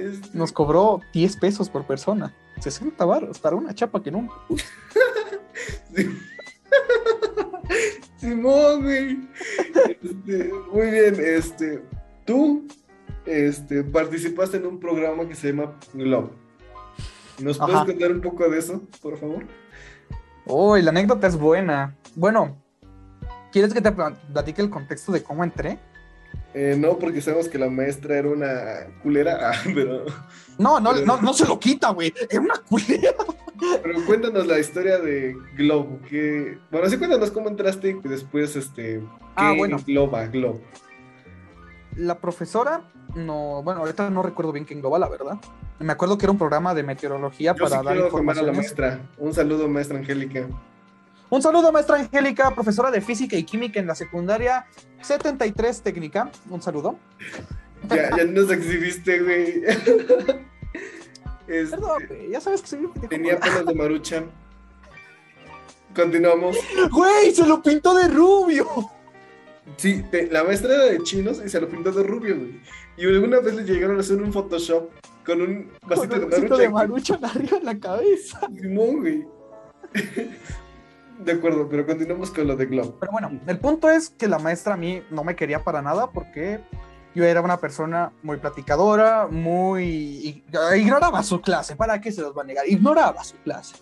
Este, 0.00 0.28
Nos 0.36 0.52
cobró 0.52 1.00
10 1.12 1.36
pesos 1.36 1.68
por 1.68 1.86
persona. 1.86 2.34
60 2.60 3.04
barros 3.04 3.38
para 3.38 3.56
una 3.56 3.74
chapa 3.74 4.02
que 4.02 4.10
nunca. 4.10 4.34
sí. 5.94 6.06
Simón, 8.16 8.82
güey. 8.82 9.28
Este, 10.02 10.52
muy 10.72 10.90
bien, 10.90 11.16
este. 11.18 11.82
Tú 12.26 12.66
este, 13.24 13.82
participaste 13.84 14.58
en 14.58 14.66
un 14.66 14.78
programa 14.80 15.26
que 15.26 15.34
se 15.34 15.48
llama 15.52 15.76
Globe. 15.94 16.30
¿Nos 17.40 17.58
puedes 17.58 17.84
contar 17.84 18.12
un 18.12 18.20
poco 18.20 18.48
de 18.48 18.58
eso, 18.58 18.82
por 19.00 19.16
favor? 19.18 19.46
Uy, 20.44 20.82
la 20.82 20.90
anécdota 20.90 21.26
es 21.26 21.36
buena. 21.36 21.96
Bueno, 22.14 22.58
¿quieres 23.52 23.72
que 23.72 23.80
te 23.80 23.90
pla- 23.92 24.14
platique 24.32 24.60
el 24.60 24.68
contexto 24.70 25.12
de 25.12 25.22
cómo 25.22 25.42
entré? 25.42 25.78
Eh, 26.52 26.74
no, 26.78 26.98
porque 26.98 27.20
sabemos 27.20 27.48
que 27.48 27.58
la 27.58 27.70
maestra 27.70 28.16
era 28.18 28.28
una 28.28 28.86
culera, 29.02 29.38
ah, 29.52 29.60
pero, 29.74 30.04
No, 30.58 30.80
no, 30.80 30.92
Pero- 30.92 31.06
no, 31.06 31.20
no 31.22 31.32
se 31.32 31.46
lo 31.46 31.58
quita, 31.60 31.90
güey. 31.90 32.12
Es 32.28 32.38
una 32.38 32.54
culera. 32.68 33.14
pero 33.82 34.04
cuéntanos 34.06 34.46
la 34.46 34.58
historia 34.58 34.98
de 34.98 35.34
Globe. 35.56 35.98
Que, 36.08 36.58
bueno, 36.70 36.88
sí, 36.88 36.98
cuéntanos 36.98 37.30
cómo 37.30 37.48
entraste 37.48 37.90
y 38.02 38.08
después, 38.08 38.56
este, 38.56 38.98
¿qué 39.00 39.02
Ah, 39.36 39.54
bueno. 39.56 39.76
engloba 39.78 40.26
Globe? 40.26 40.60
La 41.96 42.18
profesora, 42.18 42.82
no, 43.14 43.62
bueno, 43.62 43.80
ahorita 43.80 44.08
no 44.10 44.22
recuerdo 44.22 44.52
bien 44.52 44.64
qué 44.64 44.74
engloba, 44.74 44.98
la 44.98 45.08
verdad. 45.08 45.38
Me 45.78 45.92
acuerdo 45.92 46.18
que 46.18 46.24
era 46.26 46.32
un 46.32 46.38
programa 46.38 46.74
de 46.74 46.82
meteorología 46.82 47.54
Yo 47.54 47.66
sí 47.66 47.70
para 47.70 47.82
dar 47.82 47.94
quiero 47.94 48.30
a 48.30 48.34
la 48.42 48.52
maestra. 48.52 49.00
Un 49.18 49.32
saludo, 49.34 49.68
maestra 49.68 49.98
Angélica. 49.98 50.46
Un 51.30 51.42
saludo, 51.42 51.70
maestra 51.70 51.96
Angélica, 51.96 52.52
profesora 52.54 52.90
de 52.90 53.00
física 53.00 53.36
y 53.36 53.44
química 53.44 53.78
en 53.78 53.86
la 53.86 53.94
secundaria 53.94 54.66
73 55.02 55.82
técnica. 55.82 56.30
Un 56.48 56.60
saludo. 56.60 56.98
Ya, 57.88 58.16
ya 58.16 58.24
nos 58.24 58.50
exhibiste, 58.50 59.20
güey. 59.20 59.62
Este, 61.46 61.76
Perdón, 61.76 62.02
güey, 62.06 62.30
ya 62.30 62.40
sabes 62.40 62.60
que 62.62 62.68
soy 62.68 62.84
un 62.84 62.92
tenía 63.08 63.36
pelos 63.40 63.66
de 63.66 63.74
marucha. 63.74 64.22
Continuamos. 65.96 66.56
Güey, 66.92 67.34
se 67.34 67.44
lo 67.44 67.60
pintó 67.60 67.92
de 67.92 68.06
rubio. 68.06 68.68
Sí, 69.76 70.04
te- 70.12 70.28
la 70.30 70.44
maestra 70.44 70.72
era 70.74 70.84
de 70.84 71.02
chinos 71.02 71.42
y 71.44 71.48
se 71.48 71.60
lo 71.60 71.68
pintó 71.68 71.90
de 71.90 72.04
rubio, 72.04 72.36
güey. 72.38 72.60
Y 72.96 73.04
alguna 73.04 73.40
vez 73.40 73.54
le 73.56 73.64
llegaron 73.64 73.96
a 73.96 74.00
hacer 74.00 74.22
un 74.22 74.32
Photoshop 74.32 74.90
con 75.26 75.42
un 75.42 75.72
vasito 75.88 76.08
Con 76.08 76.20
de 76.20 76.24
un 76.24 76.30
vasito 76.30 76.48
marucha. 76.50 76.62
de 76.62 76.68
marucha 76.68 77.18
arriba 77.22 77.56
en 77.58 77.64
la 77.64 77.80
cabeza. 77.80 78.40
Simón, 78.60 79.00
güey. 79.00 79.26
De 81.24 81.32
acuerdo, 81.32 81.68
pero 81.68 81.84
continuamos 81.86 82.30
con 82.30 82.46
lo 82.46 82.56
de 82.56 82.66
Globe. 82.66 82.94
Pero 82.98 83.12
bueno, 83.12 83.40
el 83.46 83.58
punto 83.58 83.90
es 83.90 84.08
que 84.08 84.26
la 84.26 84.38
maestra 84.38 84.74
a 84.74 84.76
mí 84.76 85.02
no 85.10 85.22
me 85.22 85.36
quería 85.36 85.62
para 85.62 85.82
nada 85.82 86.10
porque 86.10 86.60
yo 87.14 87.24
era 87.24 87.40
una 87.40 87.58
persona 87.58 88.12
muy 88.22 88.38
platicadora, 88.38 89.26
muy... 89.30 90.44
Ignoraba 90.76 91.22
su 91.22 91.40
clase, 91.40 91.76
¿para 91.76 92.00
qué 92.00 92.10
se 92.10 92.22
los 92.22 92.36
va 92.36 92.42
a 92.42 92.46
negar? 92.46 92.68
Ignoraba 92.68 93.22
su 93.24 93.36
clase. 93.38 93.76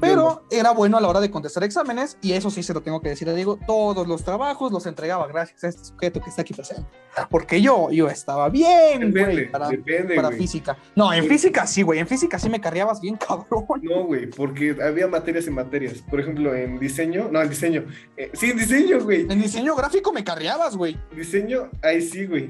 Pero 0.00 0.44
era 0.50 0.70
bueno 0.72 0.96
a 0.96 1.00
la 1.00 1.08
hora 1.08 1.20
de 1.20 1.30
contestar 1.30 1.62
exámenes 1.64 2.16
y 2.22 2.32
eso 2.32 2.50
sí 2.50 2.62
se 2.62 2.72
lo 2.74 2.80
tengo 2.82 3.00
que 3.00 3.10
decir 3.10 3.28
a 3.28 3.34
Diego, 3.34 3.58
todos 3.66 4.06
los 4.08 4.24
trabajos 4.24 4.72
los 4.72 4.86
entregaba 4.86 5.26
gracias 5.26 5.64
a 5.64 5.68
este 5.68 5.84
sujeto 5.84 6.20
que 6.20 6.30
está 6.30 6.42
aquí 6.42 6.54
presente. 6.54 6.88
Porque 7.28 7.60
yo, 7.60 7.90
yo 7.90 8.08
estaba 8.08 8.48
bien, 8.48 9.00
Depende, 9.12 9.32
güey, 9.34 9.50
para, 9.50 9.68
depende, 9.68 10.14
para 10.14 10.28
güey. 10.28 10.38
física. 10.38 10.76
No, 10.96 11.12
en 11.12 11.22
Sí. 11.24 11.28
física 11.28 11.66
sí, 11.66 11.82
güey, 11.82 11.98
en 11.98 12.06
física 12.06 12.38
sí 12.38 12.48
me 12.48 12.60
carreabas 12.60 13.00
bien, 13.00 13.16
cabrón. 13.28 13.66
No, 13.82 14.04
güey, 14.04 14.26
porque 14.30 14.76
había 14.82 15.06
materias 15.08 15.46
y 15.46 15.50
materias. 15.50 16.02
Por 16.08 16.20
ejemplo, 16.20 16.54
en 16.54 16.78
diseño, 16.78 17.28
no, 17.30 17.42
en 17.42 17.48
diseño. 17.50 17.84
Eh, 18.16 18.30
sí, 18.34 18.50
en 18.50 18.58
diseño, 18.58 19.00
güey. 19.00 19.22
En 19.30 19.40
diseño 19.40 19.74
gráfico 19.74 20.12
me 20.12 20.24
carreabas, 20.24 20.76
güey. 20.76 20.96
Diseño, 21.14 21.70
ahí 21.82 22.00
sí, 22.00 22.26
güey. 22.26 22.48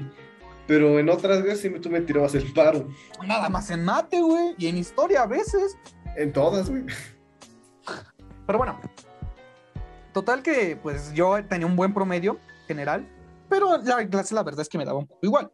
Pero 0.67 0.99
en 0.99 1.09
otras 1.09 1.43
veces 1.43 1.59
sí 1.61 1.69
tú 1.81 1.89
me 1.89 1.99
tirabas 2.01 2.33
el 2.35 2.51
paro. 2.53 2.87
Nada 3.25 3.49
más 3.49 3.69
en 3.71 3.83
mate, 3.83 4.21
güey, 4.21 4.55
y 4.57 4.67
en 4.67 4.77
historia 4.77 5.23
a 5.23 5.27
veces. 5.27 5.75
En 6.15 6.31
todas, 6.31 6.69
güey. 6.69 6.83
Pero 8.51 8.57
bueno, 8.57 8.81
total 10.11 10.43
que 10.43 10.75
pues 10.75 11.13
yo 11.13 11.41
tenía 11.45 11.65
un 11.65 11.77
buen 11.77 11.93
promedio 11.93 12.37
general, 12.67 13.07
pero 13.47 13.77
la 13.77 14.05
clase 14.09 14.35
la 14.35 14.43
verdad 14.43 14.59
es 14.59 14.67
que 14.67 14.77
me 14.77 14.83
daba 14.83 14.99
un 14.99 15.07
poco 15.07 15.25
igual. 15.25 15.49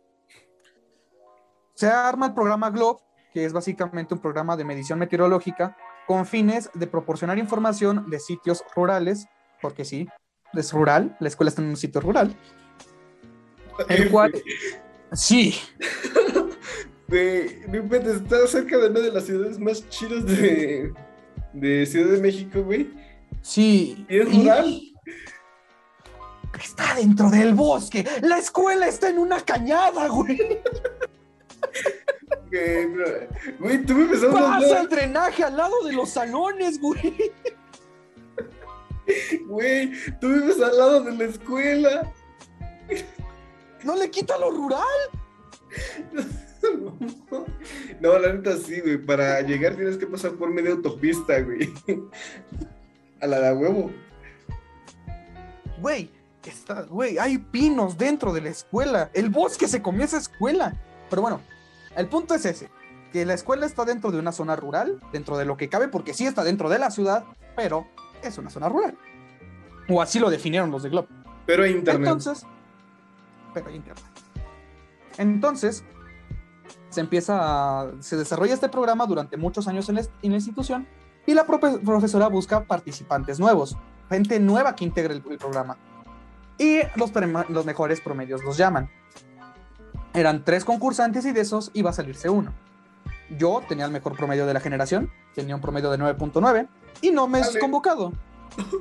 Se 1.75 1.85
arma 1.85 2.25
el 2.25 2.33
programa 2.33 2.71
GLOBE, 2.71 2.99
que 3.31 3.45
es 3.45 3.53
básicamente 3.53 4.15
un 4.15 4.19
programa 4.19 4.57
de 4.57 4.63
medición 4.63 4.97
meteorológica 4.97 5.77
con 6.07 6.25
fines 6.25 6.71
de 6.73 6.87
proporcionar 6.87 7.37
información 7.37 8.09
de 8.09 8.19
sitios 8.19 8.63
rurales, 8.75 9.27
porque 9.61 9.85
sí, 9.85 10.07
es 10.53 10.73
rural, 10.73 11.15
la 11.19 11.27
escuela 11.27 11.49
está 11.49 11.61
en 11.61 11.67
un 11.67 11.77
sitio 11.77 12.01
rural, 12.01 12.35
el 13.89 14.09
cual... 14.11 14.33
Sí, 15.13 15.53
inventes, 17.11 18.23
está 18.23 18.47
cerca 18.47 18.79
de 18.79 18.89
una 18.89 19.01
de 19.01 19.11
las 19.11 19.25
ciudades 19.25 19.59
más 19.59 19.87
chidas 19.87 20.25
de, 20.25 20.93
de 21.53 21.85
Ciudad 21.85 22.11
de 22.13 22.21
México, 22.21 22.61
güey. 22.61 22.89
sí. 23.41 24.05
¿Y 24.09 24.17
es 24.19 24.25
rural? 24.33 24.81
Está 26.61 26.95
dentro 26.95 27.29
del 27.29 27.53
bosque. 27.53 28.05
La 28.21 28.39
escuela 28.39 28.87
está 28.87 29.09
en 29.09 29.19
una 29.19 29.39
cañada, 29.41 30.07
güey. 30.07 30.37
Güey, 32.49 32.93
pero- 32.93 33.27
güey, 33.59 33.85
tú 33.85 33.93
me 33.93 34.03
empezaste 34.03 34.27
a 34.29 34.31
Pasa 34.41 34.57
el 34.57 34.63
hablar, 34.65 34.89
drenaje 34.89 35.43
al 35.43 35.57
lado 35.57 35.83
de 35.85 35.93
los 35.93 36.09
salones, 36.09 36.79
güey. 36.81 37.31
güey, 39.47 39.91
tú 40.19 40.27
vives 40.29 40.59
al 40.61 40.77
lado 40.77 41.01
de 41.03 41.11
la 41.13 41.25
escuela. 41.25 42.11
No 43.83 43.95
le 43.95 44.09
quita 44.09 44.37
lo 44.37 44.49
rural. 44.51 44.81
No, 47.99 48.19
la 48.19 48.33
neta 48.33 48.55
sí, 48.57 48.79
güey. 48.81 48.97
Para 48.97 49.41
llegar 49.41 49.75
tienes 49.75 49.97
que 49.97 50.07
pasar 50.07 50.33
por 50.33 50.49
media 50.49 50.71
autopista, 50.71 51.39
güey. 51.41 51.73
A 53.21 53.27
la 53.27 53.39
de 53.39 53.53
huevo. 53.53 53.91
Güey, 55.81 56.11
está, 56.45 56.83
güey, 56.83 57.17
hay 57.17 57.37
pinos 57.37 57.97
dentro 57.97 58.33
de 58.33 58.41
la 58.41 58.49
escuela. 58.49 59.09
El 59.13 59.29
bosque 59.29 59.67
se 59.67 59.81
comió 59.81 60.05
esa 60.05 60.17
escuela. 60.17 60.75
Pero 61.09 61.21
bueno, 61.21 61.41
el 61.95 62.07
punto 62.07 62.35
es 62.35 62.45
ese. 62.45 62.69
Que 63.11 63.25
la 63.25 63.33
escuela 63.33 63.65
está 63.65 63.85
dentro 63.85 64.11
de 64.11 64.19
una 64.19 64.31
zona 64.31 64.55
rural, 64.55 64.99
dentro 65.11 65.37
de 65.37 65.45
lo 65.45 65.57
que 65.57 65.69
cabe, 65.69 65.87
porque 65.87 66.13
sí 66.13 66.25
está 66.25 66.43
dentro 66.43 66.69
de 66.69 66.79
la 66.79 66.91
ciudad, 66.91 67.25
pero 67.55 67.87
es 68.21 68.37
una 68.37 68.49
zona 68.49 68.69
rural. 68.69 68.97
O 69.89 70.01
así 70.01 70.19
lo 70.19 70.29
definieron 70.29 70.69
los 70.71 70.83
de 70.83 70.89
Globo. 70.89 71.07
Pero 71.45 71.63
hay 71.63 71.71
internet. 71.71 72.07
Entonces, 72.07 72.45
pero 73.53 73.67
hay 73.69 73.75
internet. 73.75 74.05
Entonces, 75.17 75.83
se 76.97 77.01
empieza 77.01 77.37
a, 77.81 77.91
se 77.99 78.17
desarrolla 78.17 78.55
este 78.55 78.69
programa 78.69 79.05
durante 79.05 79.37
muchos 79.37 79.67
años 79.67 79.87
en 79.87 79.95
la, 79.95 80.01
en 80.23 80.31
la 80.31 80.37
institución 80.37 80.87
y 81.27 81.35
la 81.35 81.45
profe- 81.45 81.79
profesora 81.85 82.27
busca 82.27 82.63
participantes 82.63 83.39
nuevos, 83.39 83.77
gente 84.09 84.39
nueva 84.39 84.75
que 84.75 84.83
integre 84.83 85.13
el, 85.13 85.23
el 85.29 85.37
programa. 85.37 85.77
Y 86.57 86.79
los, 86.95 87.11
los 87.49 87.65
mejores 87.67 88.01
promedios 88.01 88.43
los 88.43 88.57
llaman. 88.57 88.89
Eran 90.15 90.43
tres 90.43 90.65
concursantes 90.65 91.23
y 91.27 91.33
de 91.33 91.41
esos 91.41 91.69
iba 91.75 91.91
a 91.91 91.93
salirse 91.93 92.29
uno. 92.31 92.51
Yo 93.37 93.61
tenía 93.69 93.85
el 93.85 93.91
mejor 93.91 94.17
promedio 94.17 94.47
de 94.47 94.55
la 94.55 94.59
generación, 94.59 95.11
tenía 95.35 95.53
un 95.53 95.61
promedio 95.61 95.91
de 95.91 95.99
9.9 95.99 96.67
y 97.01 97.11
no 97.11 97.27
me 97.27 97.41
es 97.41 97.55
convocado. 97.59 98.11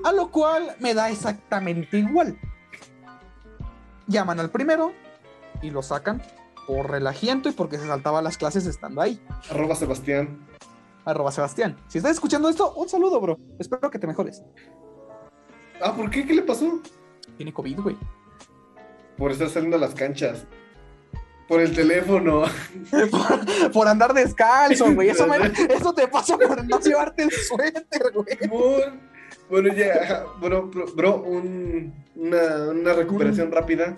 A 0.04 0.12
lo 0.12 0.30
cual 0.30 0.74
me 0.80 0.94
da 0.94 1.10
exactamente 1.10 1.98
igual. 1.98 2.38
Llaman 4.06 4.40
al 4.40 4.48
primero 4.48 4.92
y 5.60 5.68
lo 5.68 5.82
sacan 5.82 6.22
por 6.66 6.90
relajiento 6.90 7.48
y 7.48 7.52
porque 7.52 7.78
se 7.78 7.86
saltaba 7.86 8.22
las 8.22 8.36
clases 8.38 8.66
estando 8.66 9.00
ahí. 9.00 9.20
Arroba 9.50 9.74
Sebastián. 9.74 10.38
Arroba 11.04 11.30
Sebastián. 11.30 11.76
Si 11.88 11.98
estás 11.98 12.12
escuchando 12.12 12.48
esto, 12.48 12.72
un 12.74 12.88
saludo, 12.88 13.20
bro. 13.20 13.38
Espero 13.58 13.90
que 13.90 13.98
te 13.98 14.06
mejores. 14.06 14.42
Ah, 15.80 15.94
¿por 15.94 16.10
qué? 16.10 16.26
¿Qué 16.26 16.34
le 16.34 16.42
pasó? 16.42 16.80
Tiene 17.36 17.52
COVID, 17.52 17.80
güey. 17.80 17.96
Por 19.16 19.30
estar 19.30 19.48
saliendo 19.48 19.76
a 19.76 19.80
las 19.80 19.94
canchas. 19.94 20.44
Por 21.48 21.60
el 21.60 21.74
teléfono. 21.74 22.42
por, 23.10 23.72
por 23.72 23.88
andar 23.88 24.12
descalzo, 24.12 24.92
güey. 24.94 25.10
Eso, 25.10 25.26
me- 25.28 25.36
eso 25.74 25.94
te 25.94 26.08
pasa 26.08 26.36
por 26.36 26.64
no 26.64 26.80
llevarte 26.80 27.22
el 27.22 27.30
suéter, 27.30 28.12
güey. 28.12 28.38
Bueno, 29.48 29.72
ya, 29.72 30.24
bueno, 30.40 30.62
bro, 30.62 30.86
bro, 30.96 31.16
un- 31.22 31.94
una, 32.16 32.70
una 32.70 32.92
recuperación 32.94 33.52
rápida 33.52 33.96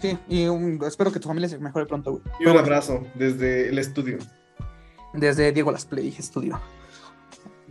Sí, 0.00 0.18
y 0.28 0.46
un- 0.46 0.80
espero 0.86 1.12
que 1.12 1.20
tu 1.20 1.28
familia 1.28 1.48
se 1.48 1.58
mejore 1.58 1.86
pronto, 1.86 2.12
güey. 2.12 2.22
y 2.40 2.46
un 2.46 2.56
abrazo 2.56 3.04
desde 3.14 3.68
el 3.68 3.78
estudio. 3.78 4.18
Desde 5.12 5.52
Diego 5.52 5.70
Las 5.72 5.84
Play 5.84 6.10
Studio. 6.12 6.60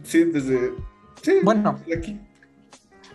Sí, 0.04 0.26
desde. 0.26 0.74
Sí, 1.22 1.40
Bueno, 1.44 1.80
desde 1.86 1.98
aquí. 1.98 2.22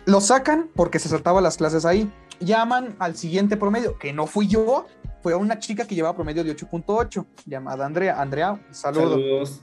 lo 0.05 0.19
sacan 0.21 0.69
porque 0.75 0.99
se 0.99 1.09
saltaba 1.09 1.41
las 1.41 1.57
clases 1.57 1.85
ahí. 1.85 2.11
Llaman 2.39 2.95
al 2.99 3.15
siguiente 3.15 3.55
promedio, 3.55 3.97
que 3.97 4.11
no 4.13 4.27
fui 4.27 4.47
yo, 4.47 4.85
fue 5.23 5.33
a 5.33 5.37
una 5.37 5.59
chica 5.59 5.87
que 5.87 5.95
llevaba 5.95 6.15
promedio 6.15 6.43
de 6.43 6.51
8.8, 6.55 7.25
llamada 7.45 7.85
Andrea. 7.85 8.19
Andrea, 8.21 8.59
saludo. 8.71 9.11
Saludos. 9.11 9.61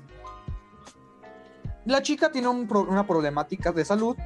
La 1.85 2.01
chica 2.03 2.31
tiene 2.31 2.49
un 2.49 2.67
pro- 2.67 2.87
una 2.88 3.07
problemática 3.07 3.73
de 3.73 3.85
salud 3.85 4.17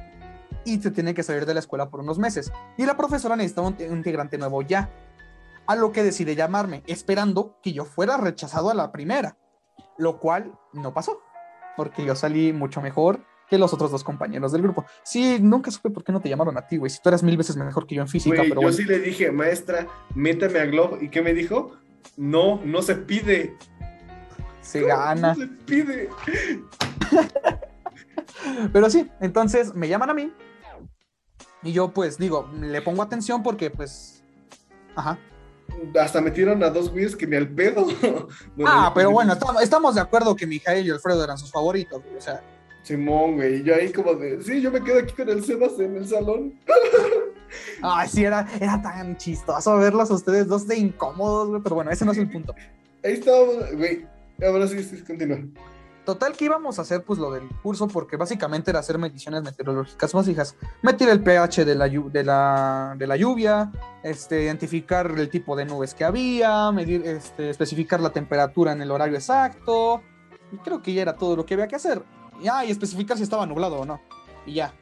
y 0.63 0.79
se 0.79 0.91
tiene 0.91 1.13
que 1.13 1.23
salir 1.23 1.45
de 1.45 1.53
la 1.53 1.59
escuela 1.59 1.89
por 1.89 1.99
unos 2.01 2.19
meses. 2.19 2.51
Y 2.77 2.85
la 2.85 2.95
profesora 2.95 3.35
necesitaba 3.35 3.67
un, 3.69 3.75
un 3.89 3.97
integrante 3.97 4.37
nuevo 4.37 4.61
ya. 4.61 4.89
A 5.67 5.75
lo 5.75 5.91
que 5.91 6.03
decide 6.03 6.35
llamarme, 6.35 6.83
esperando 6.87 7.59
que 7.61 7.73
yo 7.73 7.85
fuera 7.85 8.17
rechazado 8.17 8.69
a 8.69 8.73
la 8.73 8.91
primera. 8.91 9.37
Lo 9.97 10.19
cual 10.19 10.57
no 10.73 10.93
pasó, 10.93 11.19
porque 11.75 12.05
yo 12.05 12.15
salí 12.15 12.53
mucho 12.53 12.81
mejor 12.81 13.19
que 13.49 13.57
los 13.57 13.73
otros 13.73 13.91
dos 13.91 14.03
compañeros 14.03 14.51
del 14.51 14.61
grupo. 14.61 14.85
Sí, 15.03 15.37
nunca 15.39 15.71
supe 15.71 15.89
por 15.89 16.03
qué 16.03 16.11
no 16.11 16.19
te 16.19 16.29
llamaron 16.29 16.57
a 16.57 16.67
ti, 16.67 16.77
güey. 16.77 16.89
Si 16.89 17.01
tú 17.01 17.09
eras 17.09 17.23
mil 17.23 17.37
veces 17.37 17.55
mejor 17.55 17.87
que 17.87 17.95
yo 17.95 18.01
en 18.01 18.07
física, 18.07 18.41
pero 18.41 18.55
yo 18.55 18.61
bueno. 18.61 18.73
sí 18.73 18.83
le 18.83 18.99
dije, 18.99 19.31
maestra, 19.31 19.87
métame 20.15 20.59
a 20.59 20.65
Glob. 20.65 21.01
¿Y 21.01 21.09
qué 21.09 21.21
me 21.21 21.33
dijo? 21.33 21.71
No, 22.17 22.61
no 22.63 22.81
se 22.81 22.95
pide. 22.95 23.57
se 24.61 24.81
gana. 24.81 25.33
No 25.33 25.35
se 25.35 25.47
pide. 25.47 26.09
Pero 28.73 28.89
sí, 28.89 29.09
entonces 29.19 29.73
me 29.73 29.87
llaman 29.87 30.09
a 30.09 30.13
mí. 30.13 30.31
Y 31.63 31.71
yo, 31.71 31.93
pues, 31.93 32.17
digo, 32.17 32.49
le 32.59 32.81
pongo 32.81 33.01
atención 33.01 33.43
porque, 33.43 33.69
pues. 33.69 34.23
Ajá. 34.95 35.17
Hasta 35.99 36.21
metieron 36.21 36.63
a 36.63 36.69
dos 36.69 36.91
güeyes 36.91 37.15
que 37.15 37.27
ni 37.27 37.35
al 37.35 37.47
pedo. 37.49 37.85
Bueno, 38.55 38.71
Ah, 38.71 38.91
pero 38.93 39.11
bueno, 39.11 39.33
estamos, 39.33 39.61
estamos 39.61 39.95
de 39.95 40.01
acuerdo 40.01 40.35
que 40.35 40.47
Mijael 40.47 40.85
y 40.85 40.89
Alfredo 40.89 41.23
eran 41.23 41.37
sus 41.37 41.51
favoritos, 41.51 42.01
güey, 42.03 42.17
O 42.17 42.21
sea, 42.21 42.41
Simón, 42.83 43.35
güey. 43.35 43.57
Y 43.57 43.63
yo 43.63 43.75
ahí 43.75 43.91
como 43.91 44.13
de, 44.15 44.41
sí, 44.41 44.61
yo 44.61 44.71
me 44.71 44.81
quedo 44.83 44.99
aquí 44.99 45.13
con 45.13 45.29
el 45.29 45.43
Sebas 45.43 45.77
en 45.79 45.95
el 45.97 46.07
salón. 46.07 46.59
ay, 47.81 48.07
sí, 48.09 48.23
era, 48.23 48.47
era 48.59 48.81
tan 48.81 49.17
chistoso 49.17 49.77
verlos 49.77 50.09
a 50.09 50.13
ustedes 50.15 50.47
dos 50.47 50.67
de 50.67 50.77
incómodos, 50.77 51.49
güey. 51.49 51.61
Pero 51.61 51.75
bueno, 51.75 51.91
ese 51.91 52.05
no 52.05 52.11
es 52.13 52.17
el 52.17 52.29
punto. 52.29 52.55
Ahí 53.03 53.13
estábamos, 53.13 53.55
güey. 53.73 54.05
Ahora 54.43 54.67
sí, 54.67 54.83
sí, 54.83 55.03
continúa. 55.03 55.39
Total 56.07 56.37
que 56.37 56.45
íbamos 56.45 56.79
a 56.79 56.83
hacer 56.83 57.03
pues 57.03 57.19
lo 57.19 57.31
del 57.31 57.49
curso 57.61 57.89
porque 57.89 58.15
básicamente 58.15 58.71
era 58.71 58.79
hacer 58.79 58.97
mediciones 58.97 59.43
meteorológicas 59.43 60.13
básicas, 60.13 60.55
medir 60.81 61.09
el 61.09 61.21
pH 61.21 61.65
de 61.65 61.75
la, 61.75 61.89
de 61.89 62.23
la, 62.23 62.95
de 62.97 63.07
la 63.07 63.17
lluvia, 63.17 63.73
este, 64.03 64.43
identificar 64.43 65.11
el 65.17 65.29
tipo 65.29 65.57
de 65.57 65.65
nubes 65.65 65.93
que 65.93 66.05
había, 66.05 66.71
medir, 66.71 67.05
este, 67.05 67.49
especificar 67.49 67.99
la 67.99 68.11
temperatura 68.11 68.71
en 68.71 68.81
el 68.81 68.89
horario 68.89 69.15
exacto, 69.15 70.01
y 70.53 70.55
creo 70.59 70.81
que 70.81 70.93
ya 70.93 71.01
era 71.01 71.17
todo 71.17 71.35
lo 71.35 71.45
que 71.45 71.55
había 71.55 71.67
que 71.67 71.75
hacer. 71.75 72.01
Ya, 72.41 72.63
y 72.63 72.71
especificar 72.71 73.17
si 73.17 73.23
estaba 73.23 73.45
nublado 73.45 73.81
o 73.81 73.85
no, 73.85 73.99
y 74.45 74.53
ya. 74.53 74.73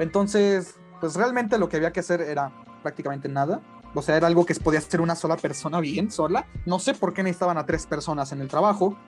Entonces, 0.00 0.74
pues 0.98 1.14
realmente 1.14 1.58
lo 1.58 1.68
que 1.68 1.76
había 1.76 1.92
que 1.92 2.00
hacer 2.00 2.22
era 2.22 2.50
prácticamente 2.82 3.28
nada. 3.28 3.60
O 3.94 4.02
sea, 4.02 4.16
era 4.16 4.26
algo 4.26 4.44
que 4.44 4.56
podía 4.56 4.80
hacer 4.80 5.00
una 5.00 5.14
sola 5.14 5.36
persona 5.36 5.78
bien, 5.78 6.10
sola. 6.10 6.44
No 6.66 6.80
sé 6.80 6.94
por 6.94 7.14
qué 7.14 7.22
necesitaban 7.22 7.56
a 7.56 7.66
tres 7.66 7.86
personas 7.86 8.32
en 8.32 8.40
el 8.40 8.48
trabajo. 8.48 8.98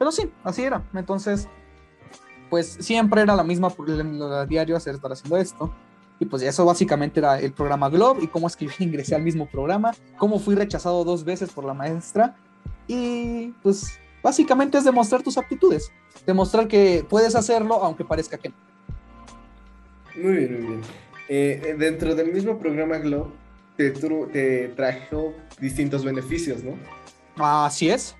Pero 0.00 0.10
sí, 0.12 0.32
así 0.44 0.62
era. 0.62 0.82
Entonces, 0.94 1.46
pues 2.48 2.78
siempre 2.80 3.20
era 3.20 3.36
la 3.36 3.44
misma 3.44 3.70
la 3.86 4.46
diario 4.46 4.74
hacer 4.74 4.94
estar 4.94 5.12
haciendo 5.12 5.36
esto. 5.36 5.70
Y 6.18 6.24
pues 6.24 6.42
eso 6.42 6.64
básicamente 6.64 7.20
era 7.20 7.38
el 7.38 7.52
programa 7.52 7.90
Globe 7.90 8.24
y 8.24 8.26
cómo 8.26 8.46
es 8.46 8.56
que 8.56 8.64
yo 8.66 8.72
ingresé 8.78 9.14
al 9.14 9.22
mismo 9.22 9.46
programa, 9.46 9.92
cómo 10.16 10.38
fui 10.38 10.54
rechazado 10.54 11.04
dos 11.04 11.22
veces 11.22 11.50
por 11.52 11.66
la 11.66 11.74
maestra. 11.74 12.34
Y 12.88 13.48
pues 13.62 13.98
básicamente 14.22 14.78
es 14.78 14.84
demostrar 14.84 15.22
tus 15.22 15.36
aptitudes, 15.36 15.92
demostrar 16.24 16.66
que 16.66 17.04
puedes 17.06 17.34
hacerlo 17.34 17.74
aunque 17.84 18.02
parezca 18.02 18.38
que 18.38 18.48
no. 18.48 18.54
Muy 20.16 20.32
bien, 20.32 20.52
muy 20.54 20.66
bien. 20.66 20.80
Eh, 21.28 21.62
eh, 21.62 21.74
dentro 21.78 22.14
del 22.14 22.32
mismo 22.32 22.58
programa 22.58 22.96
Glow, 22.96 23.32
te, 23.76 23.90
te 23.90 24.68
trajo 24.68 25.34
distintos 25.60 26.06
beneficios, 26.06 26.64
¿no? 26.64 26.72
Así 27.36 27.90
es. 27.90 28.16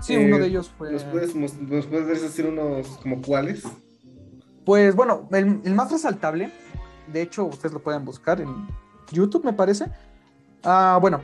Sí, 0.00 0.14
Eh, 0.14 0.26
uno 0.26 0.38
de 0.38 0.46
ellos 0.46 0.70
fue... 0.76 0.92
¿Nos 0.92 1.04
puedes, 1.04 1.34
¿Nos 1.34 1.52
puedes 1.86 2.22
decir 2.22 2.46
unos 2.46 2.86
como 3.02 3.20
cuáles? 3.22 3.64
Pues 4.64 4.94
bueno, 4.94 5.28
el, 5.32 5.60
el 5.64 5.74
más 5.74 5.90
resaltable, 5.90 6.52
de 7.12 7.22
hecho 7.22 7.44
ustedes 7.44 7.72
lo 7.72 7.82
pueden 7.82 8.04
buscar 8.04 8.40
en 8.40 8.68
YouTube 9.10 9.44
me 9.44 9.52
parece. 9.52 9.86
Ah, 10.62 10.98
bueno, 11.00 11.20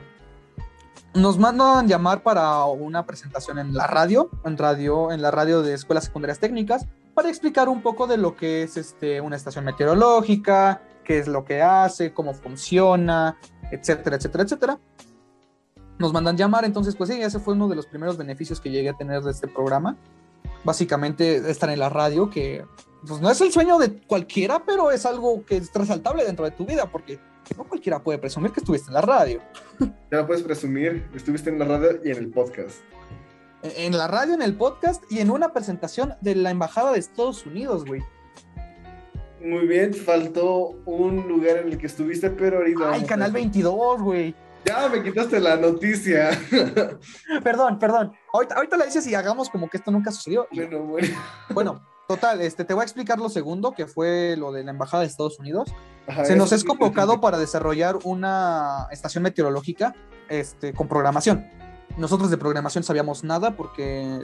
nos 1.13 1.37
mandan 1.37 1.87
llamar 1.87 2.21
para 2.21 2.65
una 2.65 3.05
presentación 3.05 3.59
en 3.59 3.73
la 3.73 3.87
radio, 3.87 4.29
en 4.43 4.57
radio, 4.57 5.11
en 5.11 5.21
la 5.21 5.31
radio 5.31 5.61
de 5.61 5.73
escuelas 5.73 6.05
secundarias 6.05 6.39
técnicas, 6.39 6.85
para 7.13 7.29
explicar 7.29 7.69
un 7.69 7.81
poco 7.81 8.07
de 8.07 8.17
lo 8.17 8.35
que 8.35 8.63
es 8.63 8.77
este, 8.77 9.21
una 9.21 9.35
estación 9.35 9.65
meteorológica, 9.65 10.81
qué 11.03 11.17
es 11.19 11.27
lo 11.27 11.45
que 11.45 11.61
hace, 11.61 12.13
cómo 12.13 12.33
funciona, 12.33 13.37
etcétera, 13.71 14.17
etcétera, 14.17 14.43
etcétera. 14.43 14.79
Nos 15.99 16.13
mandan 16.13 16.37
llamar, 16.37 16.65
entonces 16.65 16.95
pues 16.95 17.09
sí, 17.09 17.21
ese 17.21 17.39
fue 17.39 17.53
uno 17.53 17.67
de 17.67 17.75
los 17.75 17.87
primeros 17.87 18.17
beneficios 18.17 18.61
que 18.61 18.69
llegué 18.69 18.89
a 18.89 18.93
tener 18.93 19.21
de 19.21 19.31
este 19.31 19.47
programa. 19.47 19.97
Básicamente 20.63 21.37
estar 21.49 21.69
en 21.69 21.79
la 21.79 21.89
radio, 21.89 22.29
que 22.29 22.65
pues 23.07 23.21
no 23.21 23.29
es 23.29 23.41
el 23.41 23.51
sueño 23.51 23.77
de 23.77 24.01
cualquiera, 24.05 24.63
pero 24.65 24.91
es 24.91 25.05
algo 25.05 25.43
que 25.45 25.57
es 25.57 25.73
resaltable 25.73 26.23
dentro 26.25 26.45
de 26.45 26.51
tu 26.51 26.65
vida, 26.65 26.91
porque 26.91 27.19
no 27.55 27.63
cualquiera 27.63 27.99
puede 28.03 28.17
presumir 28.19 28.51
que 28.51 28.59
estuviste 28.59 28.89
en 28.89 28.95
la 28.95 29.01
radio. 29.01 29.41
Ya 30.11 30.19
lo 30.19 30.27
puedes 30.27 30.43
presumir, 30.43 31.07
estuviste 31.13 31.49
en 31.49 31.59
la 31.59 31.65
radio 31.65 31.99
y 32.03 32.11
en 32.11 32.17
el 32.17 32.29
podcast. 32.29 32.79
En 33.63 33.97
la 33.97 34.07
radio, 34.07 34.33
en 34.33 34.41
el 34.41 34.55
podcast 34.55 35.03
y 35.09 35.19
en 35.19 35.31
una 35.31 35.51
presentación 35.51 36.13
de 36.21 36.35
la 36.35 36.51
Embajada 36.51 36.93
de 36.93 36.99
Estados 36.99 37.45
Unidos, 37.45 37.85
güey. 37.85 38.01
Muy 39.43 39.67
bien, 39.67 39.93
faltó 39.93 40.77
un 40.85 41.27
lugar 41.27 41.57
en 41.57 41.69
el 41.69 41.77
que 41.77 41.87
estuviste, 41.87 42.29
pero 42.29 42.57
ahorita... 42.57 42.93
Ay, 42.93 43.03
Canal 43.05 43.29
eso. 43.29 43.33
22, 43.33 44.01
güey. 44.01 44.35
Ya 44.67 44.89
me 44.89 45.01
quitaste 45.01 45.39
la 45.39 45.55
noticia. 45.55 46.29
Perdón, 47.43 47.79
perdón. 47.79 48.11
Ahorita, 48.33 48.55
ahorita 48.55 48.77
le 48.77 48.85
dices 48.85 49.07
y 49.07 49.15
hagamos 49.15 49.49
como 49.49 49.69
que 49.69 49.77
esto 49.77 49.91
nunca 49.91 50.11
sucedió. 50.11 50.47
Bueno, 50.51 50.83
bueno. 50.83 51.07
bueno, 51.51 51.81
total, 52.07 52.41
este, 52.41 52.65
te 52.65 52.73
voy 52.73 52.81
a 52.81 52.83
explicar 52.83 53.17
lo 53.17 53.29
segundo, 53.29 53.71
que 53.71 53.87
fue 53.87 54.35
lo 54.37 54.51
de 54.51 54.63
la 54.63 54.71
Embajada 54.71 55.01
de 55.03 55.07
Estados 55.07 55.39
Unidos. 55.39 55.73
Ajá, 56.07 56.25
Se 56.25 56.35
nos 56.35 56.51
es 56.51 56.61
sí, 56.61 56.67
convocado 56.67 57.21
para 57.21 57.37
desarrollar 57.37 57.97
una 58.03 58.87
estación 58.91 59.23
meteorológica 59.23 59.95
este, 60.27 60.73
con 60.73 60.87
programación. 60.87 61.47
Nosotros 61.97 62.29
de 62.29 62.37
programación 62.37 62.83
sabíamos 62.83 63.23
nada 63.23 63.55
porque, 63.55 64.19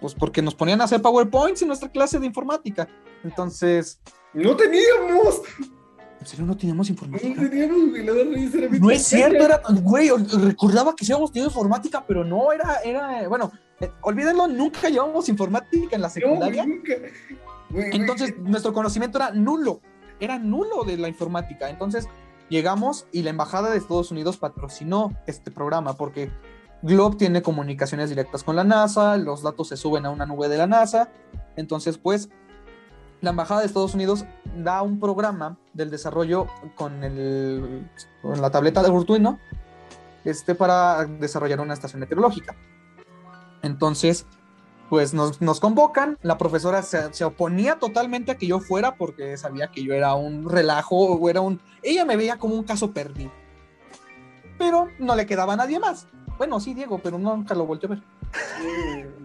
pues 0.00 0.14
porque 0.14 0.42
nos 0.42 0.54
ponían 0.54 0.80
a 0.80 0.84
hacer 0.84 1.02
PowerPoints 1.02 1.62
en 1.62 1.68
nuestra 1.68 1.90
clase 1.90 2.18
de 2.20 2.26
informática. 2.26 2.88
Entonces, 3.24 4.00
No 4.32 4.56
teníamos. 4.56 5.42
¿En 6.22 6.26
serio 6.28 6.46
no 6.46 6.56
teníamos 6.56 6.88
No 6.88 6.92
informática? 6.92 7.34
teníamos, 7.50 7.90
güey. 7.90 8.04
La 8.04 8.78
No 8.80 8.90
es 8.90 9.02
cierto, 9.02 9.44
era, 9.44 9.60
güey, 9.82 10.08
recordaba 10.08 10.94
que 10.94 11.04
sí 11.04 11.12
habíamos 11.12 11.32
tenido 11.32 11.48
informática, 11.50 12.04
pero 12.06 12.24
no, 12.24 12.52
era, 12.52 12.76
era, 12.84 13.28
bueno, 13.28 13.50
eh, 13.80 13.90
olvídenlo, 14.02 14.46
nunca 14.48 14.88
llevamos 14.88 15.28
informática 15.28 15.96
en 15.96 16.02
la 16.02 16.08
No, 16.08 16.14
secundaria. 16.14 16.64
nunca. 16.66 16.92
Güey, 17.70 17.90
güey, 17.90 17.96
Entonces, 18.00 18.34
nuestro 18.38 18.72
conocimiento 18.72 19.18
era 19.18 19.30
nulo, 19.32 19.80
era 20.20 20.38
nulo 20.38 20.84
de 20.84 20.96
la 20.96 21.08
informática. 21.08 21.68
Entonces, 21.68 22.08
llegamos 22.48 23.06
y 23.12 23.22
la 23.22 23.30
Embajada 23.30 23.70
de 23.70 23.78
Estados 23.78 24.10
Unidos 24.10 24.36
patrocinó 24.36 25.12
este 25.26 25.50
programa 25.50 25.96
porque 25.96 26.30
Globe 26.82 27.16
tiene 27.16 27.42
comunicaciones 27.42 28.10
directas 28.10 28.42
con 28.44 28.56
la 28.56 28.64
NASA, 28.64 29.16
los 29.16 29.42
datos 29.42 29.68
se 29.68 29.76
suben 29.76 30.04
a 30.06 30.10
una 30.10 30.26
nube 30.26 30.48
de 30.48 30.58
la 30.58 30.66
NASA. 30.66 31.10
Entonces, 31.56 31.98
pues, 31.98 32.28
la 33.22 33.30
Embajada 33.30 33.60
de 33.60 33.66
Estados 33.66 33.94
Unidos 33.94 34.26
da 34.56 34.82
un 34.82 35.00
programa 35.00 35.56
del 35.72 35.90
desarrollo 35.90 36.46
con, 36.74 37.02
el, 37.04 37.88
con 38.20 38.40
la 38.42 38.50
tableta 38.50 38.82
de 38.82 38.88
Arduino 38.88 39.38
este, 40.24 40.54
para 40.54 41.04
desarrollar 41.06 41.60
una 41.60 41.72
estación 41.72 42.00
meteorológica. 42.00 42.54
Entonces, 43.62 44.26
pues 44.90 45.14
nos, 45.14 45.40
nos 45.40 45.60
convocan, 45.60 46.18
la 46.22 46.36
profesora 46.36 46.82
se, 46.82 47.14
se 47.14 47.24
oponía 47.24 47.78
totalmente 47.78 48.32
a 48.32 48.36
que 48.36 48.48
yo 48.48 48.58
fuera 48.58 48.96
porque 48.96 49.36
sabía 49.36 49.68
que 49.68 49.84
yo 49.84 49.94
era 49.94 50.14
un 50.14 50.50
relajo 50.50 50.96
o 50.96 51.30
era 51.30 51.40
un... 51.40 51.60
Ella 51.82 52.04
me 52.04 52.16
veía 52.16 52.38
como 52.38 52.56
un 52.56 52.64
caso 52.64 52.90
perdido. 52.92 53.30
Pero 54.58 54.88
no 54.98 55.14
le 55.14 55.26
quedaba 55.26 55.52
a 55.54 55.56
nadie 55.56 55.78
más. 55.78 56.08
Bueno, 56.38 56.58
sí, 56.58 56.74
Diego, 56.74 56.98
pero 56.98 57.18
nunca 57.18 57.54
lo 57.54 57.66
volteé 57.66 57.86
a 57.86 57.90
ver. 57.90 58.02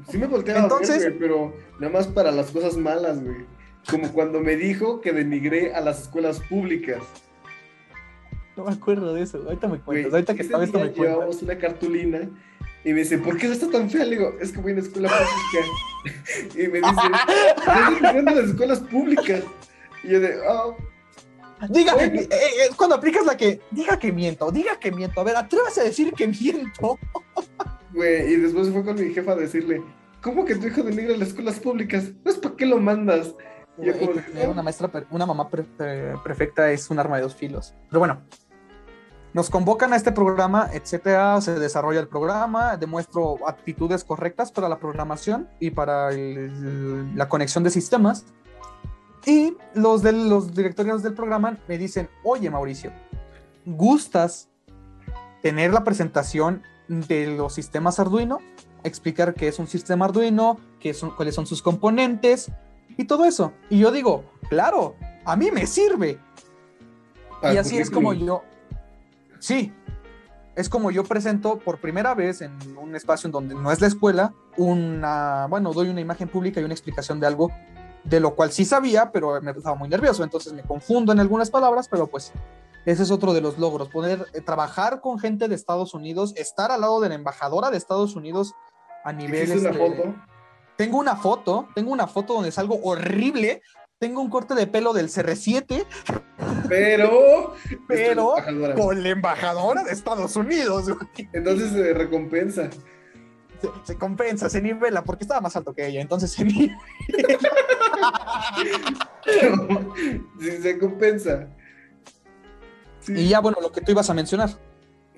Sí, 0.05 0.11
sí 0.11 0.17
me 0.19 0.27
volteaba 0.27 0.59
Entonces- 0.61 1.03
a 1.03 1.09
ver, 1.09 1.17
güey, 1.17 1.19
pero 1.19 1.53
nada 1.79 1.93
más 1.93 2.07
para 2.07 2.31
las 2.31 2.51
cosas 2.51 2.77
malas, 2.77 3.23
güey. 3.23 3.56
Como 3.89 4.11
cuando 4.11 4.39
me 4.39 4.55
dijo 4.55 5.01
que 5.01 5.13
denigré 5.13 5.73
a 5.73 5.81
las 5.81 6.03
escuelas 6.03 6.39
públicas. 6.41 7.01
No 8.55 8.65
me 8.65 8.73
acuerdo 8.73 9.13
de 9.13 9.23
eso. 9.23 9.37
Ahorita 9.45 9.67
me 9.67 9.79
cuentas. 9.79 10.13
Ahorita 10.13 10.35
que 10.35 10.41
estaba 10.41 10.63
esto 10.63 10.77
me 10.79 10.85
cuentas. 10.85 11.05
llevábamos 11.05 11.41
una 11.41 11.57
cartulina 11.57 12.29
y 12.83 12.93
me 12.93 12.99
dice, 12.99 13.17
¿por 13.17 13.37
qué 13.37 13.47
está 13.47 13.69
tan 13.69 13.89
fea? 13.89 14.05
Le 14.05 14.17
digo, 14.17 14.33
es 14.41 14.51
que 14.51 14.59
voy 14.59 14.71
a 14.71 14.75
una 14.75 14.83
escuela 14.83 15.09
pública. 15.09 16.53
y 16.63 16.67
me 16.67 16.79
dice, 16.79 17.01
¿estás 17.57 17.89
denigrando 17.89 18.31
a 18.31 18.35
las 18.35 18.45
escuelas 18.49 18.79
públicas? 18.79 19.43
Y 20.03 20.09
yo 20.09 20.19
de, 20.19 20.39
oh, 20.47 20.75
Diga, 21.69 21.95
Bueno. 21.95 22.21
eh, 22.21 22.29
eh, 22.31 22.49
es 22.69 22.75
cuando 22.75 22.95
aplicas 22.95 23.25
la 23.25 23.35
que, 23.35 23.61
diga 23.71 23.97
que 23.97 24.11
miento, 24.11 24.51
diga 24.51 24.79
que 24.79 24.91
miento. 24.91 25.21
A 25.21 25.23
ver, 25.23 25.35
atrévase 25.35 25.81
a 25.81 25.85
decir 25.85 26.13
que 26.13 26.27
miento. 26.27 26.99
güey. 27.93 28.33
Y 28.33 28.35
después 28.37 28.69
fue 28.69 28.83
con 28.83 28.95
mi 28.95 29.13
jefa 29.13 29.31
a 29.31 29.35
decirle, 29.35 29.81
¿cómo 30.21 30.45
que 30.45 30.55
tu 30.55 30.67
hijo 30.67 30.83
denigra 30.83 31.17
las 31.17 31.29
escuelas 31.29 31.59
públicas? 31.59 32.11
Pues, 32.23 32.37
¿para 32.37 32.55
qué 32.55 32.65
lo 32.65 32.77
mandas? 32.77 33.33
Güey, 33.77 34.47
una 34.47 34.63
maestra, 34.63 34.89
una 35.11 35.25
mamá 35.25 35.49
prefecta 35.49 36.71
es 36.71 36.89
un 36.89 36.99
arma 36.99 37.17
de 37.17 37.23
dos 37.23 37.35
filos. 37.35 37.73
Pero 37.89 37.99
bueno, 37.99 38.21
nos 39.33 39.49
convocan 39.49 39.93
a 39.93 39.95
este 39.95 40.11
programa, 40.11 40.69
etcétera, 40.73 41.39
se 41.41 41.59
desarrolla 41.59 41.99
el 41.99 42.07
programa, 42.07 42.75
demuestro 42.77 43.37
aptitudes 43.47 44.03
correctas 44.03 44.51
para 44.51 44.67
la 44.67 44.79
programación 44.79 45.47
y 45.59 45.69
para 45.71 46.09
el- 46.11 47.15
la 47.15 47.29
conexión 47.29 47.63
de 47.63 47.69
sistemas. 47.69 48.25
Y 49.25 49.55
los, 49.75 50.01
de, 50.01 50.13
los 50.13 50.55
directorios 50.55 51.03
del 51.03 51.13
programa 51.13 51.57
me 51.67 51.77
dicen, 51.77 52.09
oye 52.23 52.49
Mauricio, 52.49 52.91
¿gustas 53.65 54.49
tener 55.43 55.73
la 55.73 55.83
presentación 55.83 56.63
de 56.87 57.27
los 57.35 57.53
sistemas 57.53 57.99
Arduino? 57.99 58.39
Explicar 58.83 59.33
qué 59.33 59.49
es 59.49 59.59
un 59.59 59.67
sistema 59.67 60.05
Arduino, 60.05 60.57
qué 60.79 60.93
son, 60.93 61.11
cuáles 61.15 61.35
son 61.35 61.45
sus 61.45 61.61
componentes, 61.61 62.49
y 62.97 63.05
todo 63.05 63.25
eso. 63.25 63.53
Y 63.69 63.79
yo 63.79 63.91
digo, 63.91 64.25
claro, 64.49 64.95
a 65.25 65.35
mí 65.35 65.51
me 65.51 65.65
sirve. 65.67 66.19
Para 67.41 67.53
y 67.53 67.57
así 67.57 67.77
es 67.77 67.91
como 67.91 68.13
yo, 68.13 68.43
sí, 69.39 69.71
es 70.55 70.69
como 70.69 70.89
yo 70.89 71.03
presento 71.03 71.59
por 71.59 71.79
primera 71.79 72.15
vez 72.15 72.41
en 72.41 72.57
un 72.77 72.95
espacio 72.95 73.27
en 73.27 73.31
donde 73.31 73.53
no 73.53 73.71
es 73.71 73.79
la 73.79 73.87
escuela, 73.87 74.33
una, 74.57 75.45
bueno, 75.47 75.71
doy 75.71 75.89
una 75.89 76.01
imagen 76.01 76.27
pública 76.27 76.59
y 76.59 76.63
una 76.63 76.73
explicación 76.73 77.19
de 77.19 77.27
algo 77.27 77.51
de 78.03 78.19
lo 78.19 78.35
cual 78.35 78.51
sí 78.51 78.65
sabía, 78.65 79.11
pero 79.11 79.39
me 79.41 79.51
estaba 79.51 79.75
muy 79.75 79.87
nervioso, 79.87 80.23
entonces 80.23 80.53
me 80.53 80.63
confundo 80.63 81.11
en 81.11 81.19
algunas 81.19 81.51
palabras, 81.51 81.87
pero 81.89 82.07
pues 82.07 82.31
ese 82.85 83.03
es 83.03 83.11
otro 83.11 83.33
de 83.33 83.41
los 83.41 83.59
logros, 83.59 83.89
poder 83.89 84.25
eh, 84.33 84.41
trabajar 84.41 85.01
con 85.01 85.19
gente 85.19 85.47
de 85.47 85.55
Estados 85.55 85.93
Unidos, 85.93 86.33
estar 86.37 86.71
al 86.71 86.81
lado 86.81 87.01
de 87.01 87.09
la 87.09 87.15
embajadora 87.15 87.69
de 87.69 87.77
Estados 87.77 88.15
Unidos 88.15 88.55
a 89.03 89.13
nivel... 89.13 89.43
¿Hiciste 89.43 89.59
una 89.59 89.77
este, 89.77 89.95
foto? 89.95 90.15
Tengo 90.77 90.99
una 90.99 91.15
foto, 91.15 91.67
tengo 91.73 91.91
una 91.91 92.07
foto 92.07 92.33
donde 92.35 92.51
salgo 92.51 92.79
horrible, 92.83 93.61
tengo 93.99 94.21
un 94.21 94.29
corte 94.29 94.53
de 94.53 94.67
pelo 94.67 94.93
del 94.93 95.09
CR7, 95.09 95.85
Pero. 96.69 97.55
Pero 97.87 98.37
embajadora. 98.37 98.75
con 98.75 99.03
la 99.03 99.09
embajadora 99.09 99.83
de 99.83 99.91
Estados 99.91 100.35
Unidos, 100.35 100.89
güey. 100.89 101.29
Entonces 101.33 101.71
se 101.71 101.93
recompensa. 101.93 102.69
Se, 103.59 103.69
se 103.85 103.97
compensa, 103.97 104.51
se 104.51 104.61
nivela, 104.61 105.03
porque 105.03 105.23
estaba 105.23 105.41
más 105.41 105.55
alto 105.55 105.73
que 105.73 105.87
ella, 105.87 105.99
entonces 105.99 106.31
se 106.31 106.45
nivela. 106.45 106.77
sí, 110.39 110.51
se 110.61 110.77
compensa. 110.77 111.47
Sí. 112.99 113.13
Y 113.13 113.29
ya, 113.29 113.39
bueno, 113.39 113.57
lo 113.61 113.71
que 113.71 113.81
tú 113.81 113.91
ibas 113.91 114.09
a 114.09 114.13
mencionar. 114.13 114.49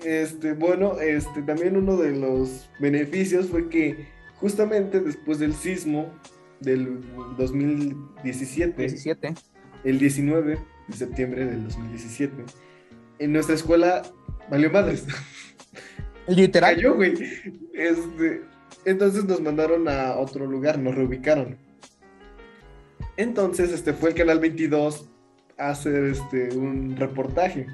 Este, 0.02 0.54
bueno, 0.54 0.98
este, 1.00 1.42
también 1.42 1.76
uno 1.76 1.96
de 1.98 2.12
los 2.12 2.70
beneficios 2.78 3.48
fue 3.48 3.68
que 3.68 4.08
justamente 4.40 5.00
después 5.00 5.38
del 5.38 5.54
sismo 5.54 6.12
del 6.60 7.00
2017, 7.36 8.80
17. 8.80 9.34
el 9.84 9.98
19 9.98 10.58
de 10.88 10.96
septiembre 10.96 11.46
del 11.46 11.64
2017, 11.64 12.34
en 13.18 13.32
nuestra 13.32 13.54
escuela 13.54 14.02
valió 14.50 14.70
madres. 14.70 15.06
Literal. 16.26 16.74
Cayó, 16.74 16.94
güey. 16.94 17.14
Este, 17.74 18.42
entonces 18.84 19.24
nos 19.24 19.40
mandaron 19.40 19.88
a 19.88 20.16
otro 20.16 20.46
lugar, 20.46 20.78
nos 20.78 20.94
reubicaron. 20.94 21.56
Entonces, 23.16 23.72
este 23.72 23.92
fue 23.92 24.10
el 24.10 24.14
canal 24.14 24.38
22 24.38 25.08
a 25.58 25.70
hacer 25.70 26.04
este 26.04 26.56
un 26.56 26.96
reportaje 26.96 27.66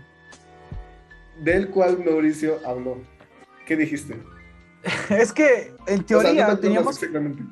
del 1.42 1.68
cual 1.68 2.02
Mauricio 2.04 2.58
habló. 2.66 2.98
¿Qué 3.66 3.76
dijiste? 3.76 4.16
Es 5.10 5.32
que, 5.32 5.74
en 5.86 6.00
O 6.00 6.06
sea, 6.06 6.06
teoría, 6.06 6.48
no 6.48 6.58
teníamos. 6.58 6.94
exactamente. 6.96 7.42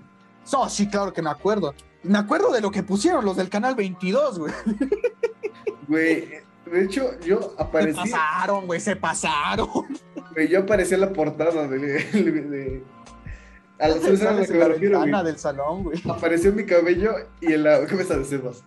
No, 0.53 0.69
sí, 0.69 0.89
claro 0.89 1.13
que 1.13 1.23
me 1.23 1.31
acuerdo. 1.31 1.75
Me 2.03 2.19
acuerdo 2.19 2.53
de 2.53 2.61
lo 2.61 2.71
que 2.71 2.83
pusieron 2.83 3.25
los 3.25 3.37
del 3.37 3.49
canal 3.49 3.75
22, 3.75 4.39
güey. 4.39 4.53
Güey, 5.89 6.29
de 6.71 6.85
hecho, 6.85 7.19
yo 7.21 7.41
Se 7.57 7.63
aparecí, 7.63 7.97
pasaron, 8.11 8.67
güey, 8.67 8.81
se 8.81 8.95
pasaron. 8.97 9.69
güey, 10.35 10.49
yo 10.49 10.61
aparecí 10.61 10.95
en 10.95 11.01
la 11.01 11.13
portada 11.13 11.67
de, 11.67 11.79
de, 11.79 12.03
de- 12.13 12.85
a 13.79 13.89
la, 13.89 13.95
¿sabes 13.95 14.21
a 14.23 14.25
lo 14.27 14.31
Sales 14.31 14.47
que 14.47 14.53
en 14.53 14.59
me 14.61 14.65
la 14.67 14.73
refiero, 14.75 15.01
güey? 15.01 15.25
del 15.25 15.39
salón, 15.39 15.83
güey. 15.83 16.01
Apareció 16.09 16.53
mi 16.53 16.65
cabello 16.65 17.15
y 17.41 17.53
en 17.55 17.65
la 17.65 17.85
cabeza 17.87 18.17
de 18.17 18.25
Sebas. 18.25 18.63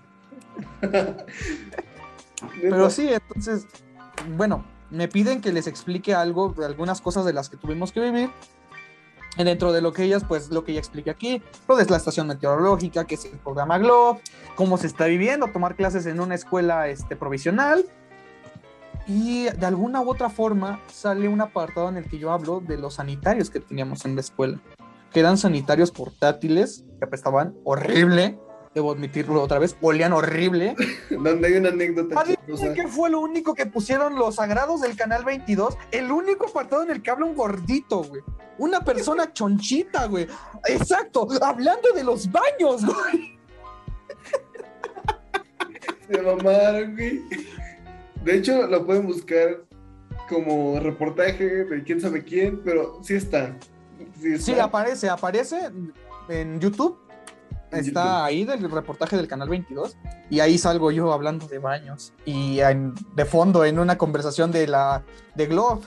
Pero 2.62 2.90
sí, 2.90 3.10
entonces, 3.10 3.66
bueno, 4.36 4.64
me 4.90 5.08
piden 5.08 5.42
que 5.42 5.52
les 5.52 5.68
explique 5.68 6.14
algo, 6.14 6.54
algunas 6.64 7.02
cosas 7.02 7.26
de 7.26 7.34
las 7.34 7.50
que 7.50 7.58
tuvimos 7.58 7.92
que 7.92 8.00
vivir. 8.02 8.30
Dentro 9.38 9.72
de 9.72 9.82
lo 9.82 9.94
que 9.94 10.04
ellas, 10.04 10.24
pues 10.28 10.50
lo 10.50 10.64
que 10.64 10.74
ya 10.74 10.80
expliqué 10.80 11.12
aquí, 11.12 11.42
lo 11.68 11.76
de 11.76 11.86
la 11.86 11.98
estación 11.98 12.28
meteorológica, 12.28 13.06
que 13.06 13.16
es 13.16 13.26
el 13.26 13.38
programa 13.38 13.78
GLOB, 13.78 14.20
cómo 14.56 14.78
se 14.78 14.88
está 14.88 15.06
viviendo, 15.06 15.48
tomar 15.48 15.76
clases 15.76 16.06
en 16.08 16.20
una 16.20 16.36
escuela 16.36 16.88
este, 16.88 17.16
provisional. 17.16 17.86
Y 19.08 19.46
de 19.46 19.66
alguna 19.66 20.02
u 20.02 20.10
otra 20.10 20.30
forma 20.30 20.82
sale 20.88 21.30
un 21.30 21.40
apartado 21.40 21.88
en 21.88 21.98
el 21.98 22.10
que 22.10 22.18
yo 22.18 22.32
hablo 22.32 22.60
de 22.60 22.78
los 22.78 22.96
sanitarios 22.96 23.50
que 23.50 23.60
teníamos 23.60 24.06
en 24.06 24.16
la 24.16 24.22
escuela, 24.22 24.60
que 25.14 25.20
eran 25.22 25.38
sanitarios 25.38 25.92
portátiles, 25.92 26.84
que 27.00 27.06
apestaban 27.06 27.56
horrible, 27.64 28.38
debo 28.74 28.92
admitirlo 28.92 29.42
otra 29.42 29.60
vez, 29.60 29.76
olían 29.82 30.14
horrible. 30.14 30.76
Donde 31.10 31.48
hay 31.48 31.54
una 31.54 31.70
anécdota 31.70 32.20
Adivinen 32.20 32.74
qué 32.74 32.88
fue 32.88 33.10
lo 33.10 33.20
único 33.20 33.54
que 33.54 33.66
pusieron 33.66 34.16
los 34.16 34.36
sagrados 34.36 34.82
del 34.82 34.96
canal 34.96 35.24
22. 35.26 35.78
El 35.92 36.12
único 36.12 36.48
apartado 36.48 36.84
en 36.84 36.92
el 36.92 37.02
que 37.02 37.12
habla 37.12 37.26
un 37.26 37.36
gordito, 37.36 38.04
güey. 38.04 38.22
Una 38.58 38.82
persona 38.82 39.34
chonchita, 39.34 40.08
güey. 40.08 40.28
Exacto, 40.68 41.28
hablando 41.42 41.92
de 41.94 42.04
los 42.04 42.32
baños, 42.32 42.86
güey. 42.86 43.38
Se 46.10 46.22
mamaron, 46.22 46.94
güey. 46.94 47.22
De 48.24 48.36
hecho, 48.36 48.68
lo 48.68 48.86
pueden 48.86 49.06
buscar 49.06 49.64
como 50.30 50.80
reportaje 50.80 51.66
de 51.66 51.84
quién 51.84 52.02
sabe 52.02 52.24
quién, 52.24 52.62
pero 52.64 53.00
sí 53.04 53.16
está. 53.16 53.58
Sí, 54.20 54.34
está. 54.34 54.46
Sí, 54.46 54.60
aparece, 54.60 55.10
aparece 55.10 55.72
en 56.30 56.60
YouTube. 56.60 57.07
Está 57.72 58.24
ahí 58.26 58.46
del 58.46 58.70
reportaje 58.72 59.18
del 59.18 59.28
canal 59.28 59.50
22 59.50 59.98
y 60.30 60.40
ahí 60.40 60.58
salgo 60.58 60.90
yo 60.92 61.12
hablando 61.12 61.48
de 61.48 61.60
baños 61.60 62.14
y 62.26 62.60
en- 62.62 62.94
de 63.16 63.26
fondo 63.26 63.66
en 63.66 63.78
una 63.80 63.98
conversación 63.98 64.52
de 64.52 64.68
la 64.68 65.04
de 65.36 65.46
Globe. 65.48 65.82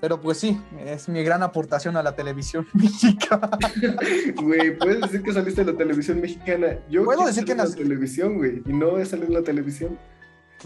Pero 0.00 0.20
pues 0.20 0.38
sí, 0.38 0.60
es 0.78 1.08
mi 1.08 1.24
gran 1.24 1.42
aportación 1.42 1.96
a 1.96 2.02
la 2.04 2.14
televisión 2.14 2.66
mexicana. 2.74 3.50
Güey, 4.42 4.78
puedes 4.78 5.00
decir 5.00 5.22
que 5.22 5.32
saliste 5.32 5.62
en 5.62 5.66
la 5.66 5.76
televisión 5.76 6.20
mexicana. 6.20 6.78
Yo 6.88 7.04
Puedo 7.04 7.26
decir 7.26 7.44
que 7.44 7.52
en 7.52 7.58
la 7.58 7.66
televisión, 7.68 8.36
güey, 8.36 8.62
y 8.64 8.72
no 8.72 8.98
he 8.98 9.04
salido 9.04 9.26
en 9.28 9.34
la 9.34 9.42
televisión. 9.42 9.98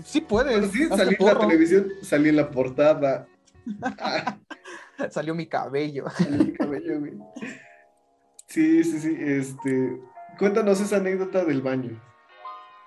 Sí 0.05 0.20
puedes. 0.20 0.55
Pero 0.55 0.68
sí, 0.70 0.87
salí 0.96 1.16
en 1.18 1.27
la 1.27 1.38
televisión, 1.38 1.87
salí 2.03 2.29
en 2.29 2.37
la 2.37 2.51
portada. 2.51 3.27
Salió 5.11 5.35
mi 5.35 5.46
cabello. 5.46 6.05
salí 6.11 6.44
mi 6.46 6.53
cabello, 6.53 7.01
güey. 7.01 7.14
Sí, 8.46 8.85
sí, 8.85 9.01
sí. 9.01 9.16
Este, 9.18 9.98
cuéntanos 10.38 10.81
esa 10.81 10.97
anécdota 10.97 11.45
del 11.45 11.62
baño. 11.62 12.01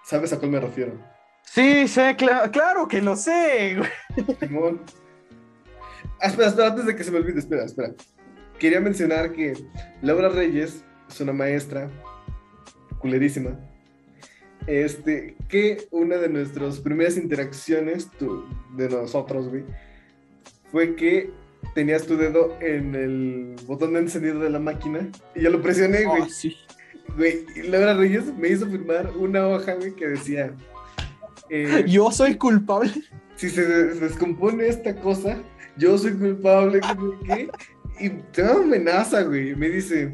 ¿Sabes 0.03 0.31
a 0.33 0.39
cuál 0.39 0.51
me 0.51 0.59
refiero? 0.59 0.93
Sí, 1.43 1.87
sé, 1.87 2.15
cla- 2.17 2.49
claro 2.51 2.87
que 2.87 3.01
lo 3.01 3.15
sé. 3.15 3.77
güey. 3.77 4.37
Simón. 4.39 4.81
Ah, 6.21 6.27
espera, 6.27 6.47
espera, 6.49 6.67
antes 6.69 6.85
de 6.85 6.95
que 6.95 7.03
se 7.03 7.11
me 7.11 7.17
olvide, 7.17 7.39
espera, 7.39 7.65
espera. 7.65 7.93
Quería 8.59 8.79
mencionar 8.79 9.31
que 9.33 9.53
Laura 10.01 10.29
Reyes 10.29 10.83
es 11.09 11.21
una 11.21 11.33
maestra 11.33 11.89
culerísima. 12.99 13.59
Este, 14.67 15.35
que 15.47 15.87
una 15.91 16.17
de 16.17 16.29
nuestras 16.29 16.79
primeras 16.79 17.17
interacciones 17.17 18.09
tú- 18.17 18.45
de 18.75 18.89
nosotros, 18.89 19.49
güey, 19.49 19.63
fue 20.71 20.95
que 20.95 21.31
tenías 21.75 22.05
tu 22.07 22.17
dedo 22.17 22.57
en 22.61 22.95
el 22.95 23.55
botón 23.67 23.93
de 23.93 23.99
encendido 23.99 24.39
de 24.39 24.49
la 24.49 24.59
máquina 24.59 25.07
y 25.35 25.41
yo 25.41 25.49
lo 25.51 25.61
presioné, 25.61 26.03
güey. 26.05 26.21
Oh, 26.23 26.29
sí. 26.29 26.55
Güey, 27.17 27.45
Laura 27.69 27.93
Reyes 27.93 28.25
me 28.37 28.49
hizo 28.49 28.65
firmar 28.69 29.11
una 29.17 29.47
hoja, 29.47 29.73
güey, 29.75 29.93
que 29.95 30.07
decía... 30.07 30.53
eh, 31.49 31.85
Yo 31.87 32.11
soy 32.11 32.35
culpable. 32.35 32.91
si 33.35 33.49
se 33.49 33.65
des- 33.65 33.99
descompone 34.01 34.67
esta 34.67 34.95
cosa, 34.95 35.37
yo 35.77 35.97
soy 35.97 36.13
culpable, 36.13 36.81
¿qué? 37.25 37.49
Y 37.99 38.09
te 38.09 38.41
da 38.41 38.55
una 38.55 38.65
amenaza, 38.65 39.21
güey. 39.23 39.55
Me 39.55 39.69
dice, 39.69 40.13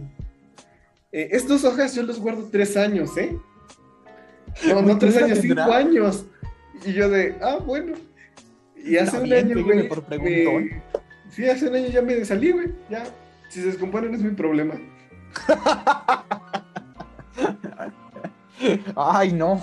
eh, 1.12 1.30
estas 1.32 1.64
hojas 1.66 1.96
yo 1.96 2.04
las 2.04 2.20
guardo 2.20 2.48
tres 2.52 2.78
años, 2.78 3.18
¿eh? 3.18 3.36
No, 4.68 4.82
no 4.82 4.98
tres 4.98 5.14
¿Cuánto 5.14 5.26
años, 5.34 5.40
cinco 5.42 5.62
años. 5.74 6.26
Y 6.86 6.94
yo 6.94 7.10
de, 7.10 7.36
ah, 7.42 7.58
bueno. 7.66 7.94
Y 8.76 8.98
hace 8.98 9.18
un 9.18 9.24
bien, 9.24 9.48
año, 9.52 9.64
güey. 9.64 9.88
por 9.88 10.08
me-. 10.22 10.82
Sí, 11.32 11.48
hace 11.48 11.68
un 11.70 11.76
año 11.76 11.88
ya 11.88 12.02
me 12.02 12.24
salí, 12.26 12.52
güey. 12.52 12.68
Ya, 12.90 13.04
si 13.50 13.62
se 13.62 13.68
descomponen 13.68 14.14
es 14.14 14.22
mi 14.22 14.32
problema. 14.32 14.76
Ay, 18.96 19.34
no. 19.34 19.62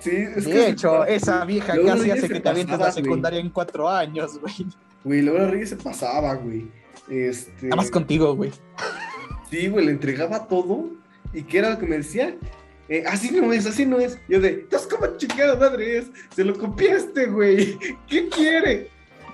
Sí, 0.00 0.10
es 0.10 0.46
que... 0.46 0.52
De 0.52 0.68
hecho, 0.70 1.04
esa 1.04 1.44
vieja 1.44 1.74
se 1.74 2.28
que 2.28 2.40
te 2.40 2.48
avientes 2.48 2.78
la 2.78 2.92
secundaria 2.92 3.40
en 3.40 3.50
cuatro 3.50 3.88
años, 3.88 4.38
güey. 4.40 4.66
Güey, 5.04 5.22
Laura 5.22 5.48
Reyes 5.48 5.70
se 5.70 5.76
pasaba, 5.76 6.34
güey. 6.34 6.68
Este... 7.08 7.66
Nada 7.66 7.76
más 7.76 7.90
contigo, 7.90 8.34
güey. 8.34 8.50
Sí, 9.50 9.68
güey, 9.68 9.86
le 9.86 9.92
entregaba 9.92 10.46
todo. 10.46 10.90
¿Y 11.32 11.42
qué 11.42 11.58
era 11.58 11.70
lo 11.70 11.78
que 11.78 11.86
me 11.86 11.98
decía? 11.98 12.36
Eh, 12.88 13.04
así 13.06 13.30
no 13.30 13.52
es, 13.52 13.66
así 13.66 13.86
no 13.86 13.98
es. 13.98 14.18
Yo 14.28 14.40
de, 14.40 14.50
estás 14.50 14.86
como 14.86 15.16
chingada 15.16 15.56
madre 15.56 15.98
es. 15.98 16.10
Se 16.34 16.44
lo 16.44 16.58
copiaste, 16.58 17.26
güey. 17.26 17.78
¿Qué 18.08 18.28
quiere? 18.28 18.90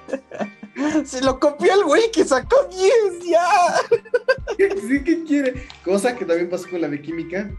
Se 1.07 1.23
lo 1.23 1.41
copió 1.41 1.73
el 1.73 1.85
güey 1.85 2.11
que 2.13 2.25
sacó 2.25 2.69
10 2.69 3.27
ya. 3.27 3.47
Sí, 4.89 5.03
¿qué 5.03 5.25
quiere? 5.25 5.67
Cosa 5.85 6.15
que 6.15 6.25
también 6.25 6.49
pasó 6.49 6.69
con 6.69 6.81
la 6.81 6.89
de 6.89 7.01
química. 7.01 7.51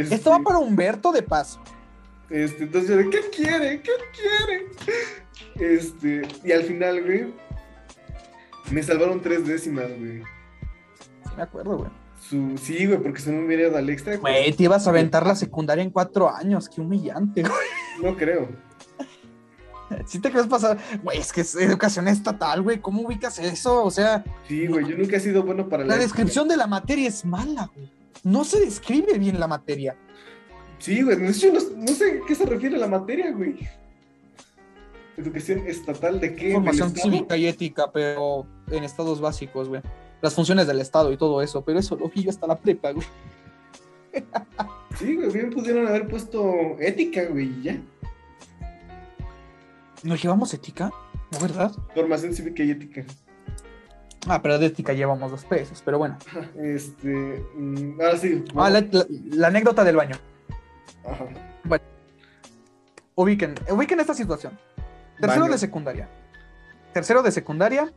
Este, 0.00 0.14
Esto 0.14 0.30
va 0.30 0.38
para 0.40 0.58
Humberto 0.58 1.12
de 1.12 1.22
Paz. 1.22 1.58
este, 2.30 2.64
entonces 2.64 3.06
¿qué 3.10 3.20
quiere? 3.30 3.82
¿Qué 3.82 3.90
quiere? 4.16 4.66
Este, 5.76 6.22
y 6.44 6.52
al 6.52 6.62
final, 6.62 7.02
güey, 7.02 7.34
me 8.70 8.82
salvaron 8.82 9.20
tres 9.20 9.46
décimas, 9.46 9.88
güey. 9.98 10.20
Sí, 10.22 11.30
me 11.36 11.42
acuerdo, 11.42 11.76
güey. 11.78 11.90
Su... 12.20 12.56
Sí, 12.56 12.86
güey, 12.86 12.98
porque 13.02 13.20
si 13.20 13.30
no 13.30 13.38
me 13.40 13.46
hubiera 13.46 13.68
ido 13.68 13.76
al 13.76 13.90
extra. 13.90 14.18
pues, 14.18 14.20
Güey, 14.20 14.52
te 14.52 14.62
ibas 14.64 14.86
a 14.86 14.90
aventar 14.90 15.26
la 15.26 15.34
secundaria 15.34 15.82
en 15.84 15.90
cuatro 15.90 16.30
años. 16.34 16.68
Qué 16.68 16.80
humillante, 16.80 17.42
güey. 17.42 17.52
No 18.02 18.16
creo. 18.16 18.48
Si 20.06 20.20
te 20.20 20.30
crees 20.30 20.46
pasar. 20.46 20.78
Güey, 21.02 21.18
es 21.18 21.32
que 21.32 21.42
es 21.42 21.54
educación 21.56 22.08
estatal, 22.08 22.62
güey. 22.62 22.80
¿Cómo 22.80 23.02
ubicas 23.02 23.38
eso? 23.38 23.84
O 23.84 23.90
sea, 23.90 24.24
Sí, 24.48 24.66
güey, 24.66 24.86
yo 24.88 24.96
nunca 24.96 25.16
he 25.16 25.20
sido 25.20 25.42
bueno 25.42 25.68
para 25.68 25.84
la 25.84 25.96
la 25.96 26.00
descripción 26.00 26.48
de 26.48 26.56
la 26.56 26.66
materia 26.66 27.08
es 27.08 27.24
mala, 27.26 27.68
güey. 27.74 27.90
No 28.24 28.44
se 28.44 28.60
describe 28.60 29.18
bien 29.18 29.40
la 29.40 29.48
materia. 29.48 29.96
Sí, 30.78 31.02
güey, 31.02 31.16
no, 31.16 31.32
sé 31.32 31.48
a 31.50 32.26
qué 32.26 32.34
se 32.34 32.46
refiere 32.46 32.76
la 32.76 32.88
materia, 32.88 33.30
güey. 33.30 33.56
Educación 35.16 35.66
estatal 35.66 36.18
de 36.20 36.34
qué? 36.34 36.46
¿Del 36.46 36.54
Formación 36.54 36.90
cívica 36.94 37.36
y 37.36 37.46
ética, 37.46 37.90
pero 37.92 38.46
en 38.70 38.82
estados 38.82 39.20
básicos, 39.20 39.68
güey. 39.68 39.82
Las 40.20 40.34
funciones 40.34 40.66
del 40.66 40.80
Estado 40.80 41.12
y 41.12 41.16
todo 41.16 41.42
eso, 41.42 41.62
pero 41.64 41.78
eso 41.78 41.96
lo 41.96 42.08
vi 42.08 42.22
yo 42.24 42.30
hasta 42.30 42.46
la 42.46 42.58
prepa, 42.58 42.92
güey. 42.92 43.06
Sí, 44.98 45.16
güey, 45.16 45.30
bien 45.32 45.48
pudieron 45.50 45.88
haber 45.88 46.06
puesto 46.06 46.76
ética, 46.78 47.24
güey, 47.24 47.62
ya. 47.62 47.80
¿Nos 50.02 50.22
llevamos 50.22 50.52
ética? 50.52 50.92
¿No, 51.30 51.40
verdad? 51.40 51.72
Formación 51.94 52.34
cívica 52.34 52.62
y 52.62 52.72
ética. 52.72 53.04
Ah, 54.28 54.40
pero 54.40 54.58
de 54.58 54.66
ética 54.66 54.92
llevamos 54.92 55.30
dos 55.30 55.44
pesos, 55.44 55.82
pero 55.84 55.98
bueno. 55.98 56.16
Este. 56.56 57.44
mm, 57.56 58.00
ahora 58.00 58.16
sí. 58.18 58.44
Ah, 58.56 58.70
la, 58.70 58.80
la- 58.90 59.06
la 59.08 59.46
anécdota 59.48 59.82
del 59.84 59.96
baño. 59.96 60.16
Ajá. 61.04 61.26
Ubiquen, 63.14 63.54
ubiquen 63.70 64.00
esta 64.00 64.14
situación. 64.14 64.58
Tercero 65.20 65.42
Baño. 65.42 65.52
de 65.52 65.58
secundaria. 65.58 66.08
Tercero 66.94 67.22
de 67.22 67.30
secundaria. 67.30 67.92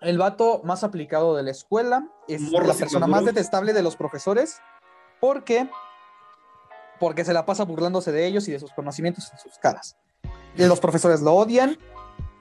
El 0.00 0.18
vato 0.18 0.60
más 0.64 0.84
aplicado 0.84 1.34
de 1.36 1.42
la 1.42 1.50
escuela 1.50 2.06
es 2.28 2.40
Morros 2.42 2.68
la 2.68 2.74
persona 2.74 3.06
más 3.06 3.24
detestable 3.24 3.72
de 3.72 3.82
los 3.82 3.96
profesores. 3.96 4.60
¿Por 5.20 5.42
qué? 5.44 5.68
Porque 7.00 7.24
se 7.24 7.32
la 7.32 7.44
pasa 7.46 7.64
burlándose 7.64 8.12
de 8.12 8.26
ellos 8.26 8.46
y 8.48 8.52
de 8.52 8.60
sus 8.60 8.72
conocimientos 8.72 9.30
en 9.32 9.38
sus 9.38 9.58
caras. 9.58 9.96
Los 10.56 10.78
profesores 10.80 11.20
lo 11.22 11.32
odian 11.34 11.76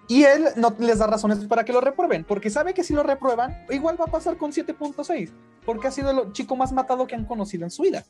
y 0.07 0.23
él 0.23 0.49
no 0.55 0.75
les 0.79 0.99
da 0.99 1.07
razones 1.07 1.39
para 1.45 1.65
que 1.65 1.73
lo 1.73 1.81
reprueben, 1.81 2.23
porque 2.23 2.49
sabe 2.49 2.73
que 2.73 2.83
si 2.83 2.93
lo 2.93 3.03
reprueban, 3.03 3.65
igual 3.69 3.99
va 3.99 4.05
a 4.05 4.11
pasar 4.11 4.37
con 4.37 4.51
7.6, 4.51 5.31
porque 5.65 5.87
ha 5.87 5.91
sido 5.91 6.11
el 6.11 6.31
chico 6.31 6.55
más 6.55 6.71
matado 6.71 7.07
que 7.07 7.15
han 7.15 7.25
conocido 7.25 7.63
en 7.63 7.71
su 7.71 7.83
vida. 7.83 8.03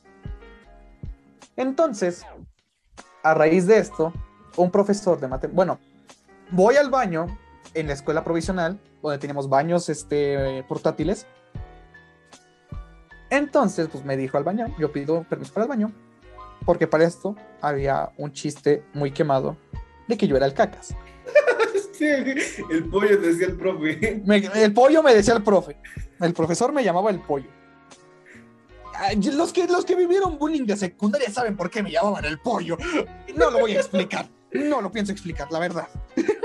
Entonces, 1.56 2.26
a 3.24 3.34
raíz 3.34 3.66
de 3.66 3.78
esto, 3.78 4.14
un 4.58 4.72
profesor 4.72 5.20
de 5.20 5.28
matemáticas, 5.28 5.56
bueno, 5.56 5.80
voy 6.52 6.76
al 6.76 6.90
baño 6.90 7.28
en 7.74 7.88
la 7.88 7.94
escuela 7.94 8.24
provisional, 8.24 8.80
donde 9.02 9.18
teníamos 9.18 9.48
baños 9.48 9.88
este, 9.90 10.64
portátiles. 10.68 11.26
Entonces, 13.30 13.88
pues 13.90 14.04
me 14.04 14.18
dijo 14.18 14.38
al 14.38 14.44
baño, 14.44 14.68
yo 14.78 14.92
pido 14.92 15.24
permiso 15.24 15.54
para 15.54 15.64
el 15.64 15.70
baño, 15.70 15.92
porque 16.66 16.88
para 16.88 17.06
esto 17.06 17.36
había 17.62 18.12
un 18.18 18.34
chiste 18.34 18.84
muy 18.94 19.12
quemado 19.12 19.56
de 20.08 20.18
que 20.18 20.28
yo 20.28 20.36
era 20.36 20.46
el 20.46 20.54
cacas. 20.54 20.96
Sí, 21.98 22.06
el 22.72 22.86
pollo 22.90 23.18
decía 23.18 23.48
el 23.48 23.56
profe. 23.56 24.22
Me- 24.26 24.38
el 24.64 24.74
pollo 24.74 25.02
me 25.04 25.14
decía 25.14 25.34
el 25.36 25.44
profe, 25.44 25.78
el 26.20 26.34
profesor 26.34 26.72
me 26.74 26.84
llamaba 26.84 27.10
el 27.10 27.22
pollo. 27.22 27.48
Ay, 28.98 29.18
Los 29.22 29.52
que, 29.52 29.68
los 29.68 29.84
que 29.86 29.96
vivieron 29.96 30.38
bullying 30.38 30.66
de 30.66 30.78
secundaria 30.78 31.30
saben 31.30 31.56
por 31.58 31.70
qué 31.70 31.84
me 31.84 31.92
llamaban 31.92 32.24
el 32.26 32.40
pollo. 32.40 32.78
No 33.36 33.52
lo 33.52 33.60
voy 33.60 33.76
a 33.76 33.80
explicar. 33.80 34.28
No 34.52 34.82
lo 34.82 34.90
pienso 34.92 35.12
explicar, 35.12 35.52
la 35.52 35.60
verdad. 35.60 35.88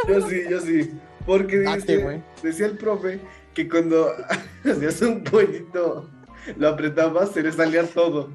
Yo 0.09 0.21
sí, 0.29 0.43
yo 0.51 0.61
sí. 0.61 0.91
Porque 1.27 1.59
dice- 1.61 1.99
güey. 1.99 2.23
decía 2.43 2.67
el 2.67 2.77
profe 2.77 3.21
que 3.55 3.69
cuando 3.69 4.11
hacías 4.65 5.01
un 5.03 5.23
pollito, 5.23 6.09
lo 6.57 6.69
apretabas, 6.69 7.31
se 7.31 7.43
le 7.43 7.53
salía 7.53 7.85
todo. 7.87 8.31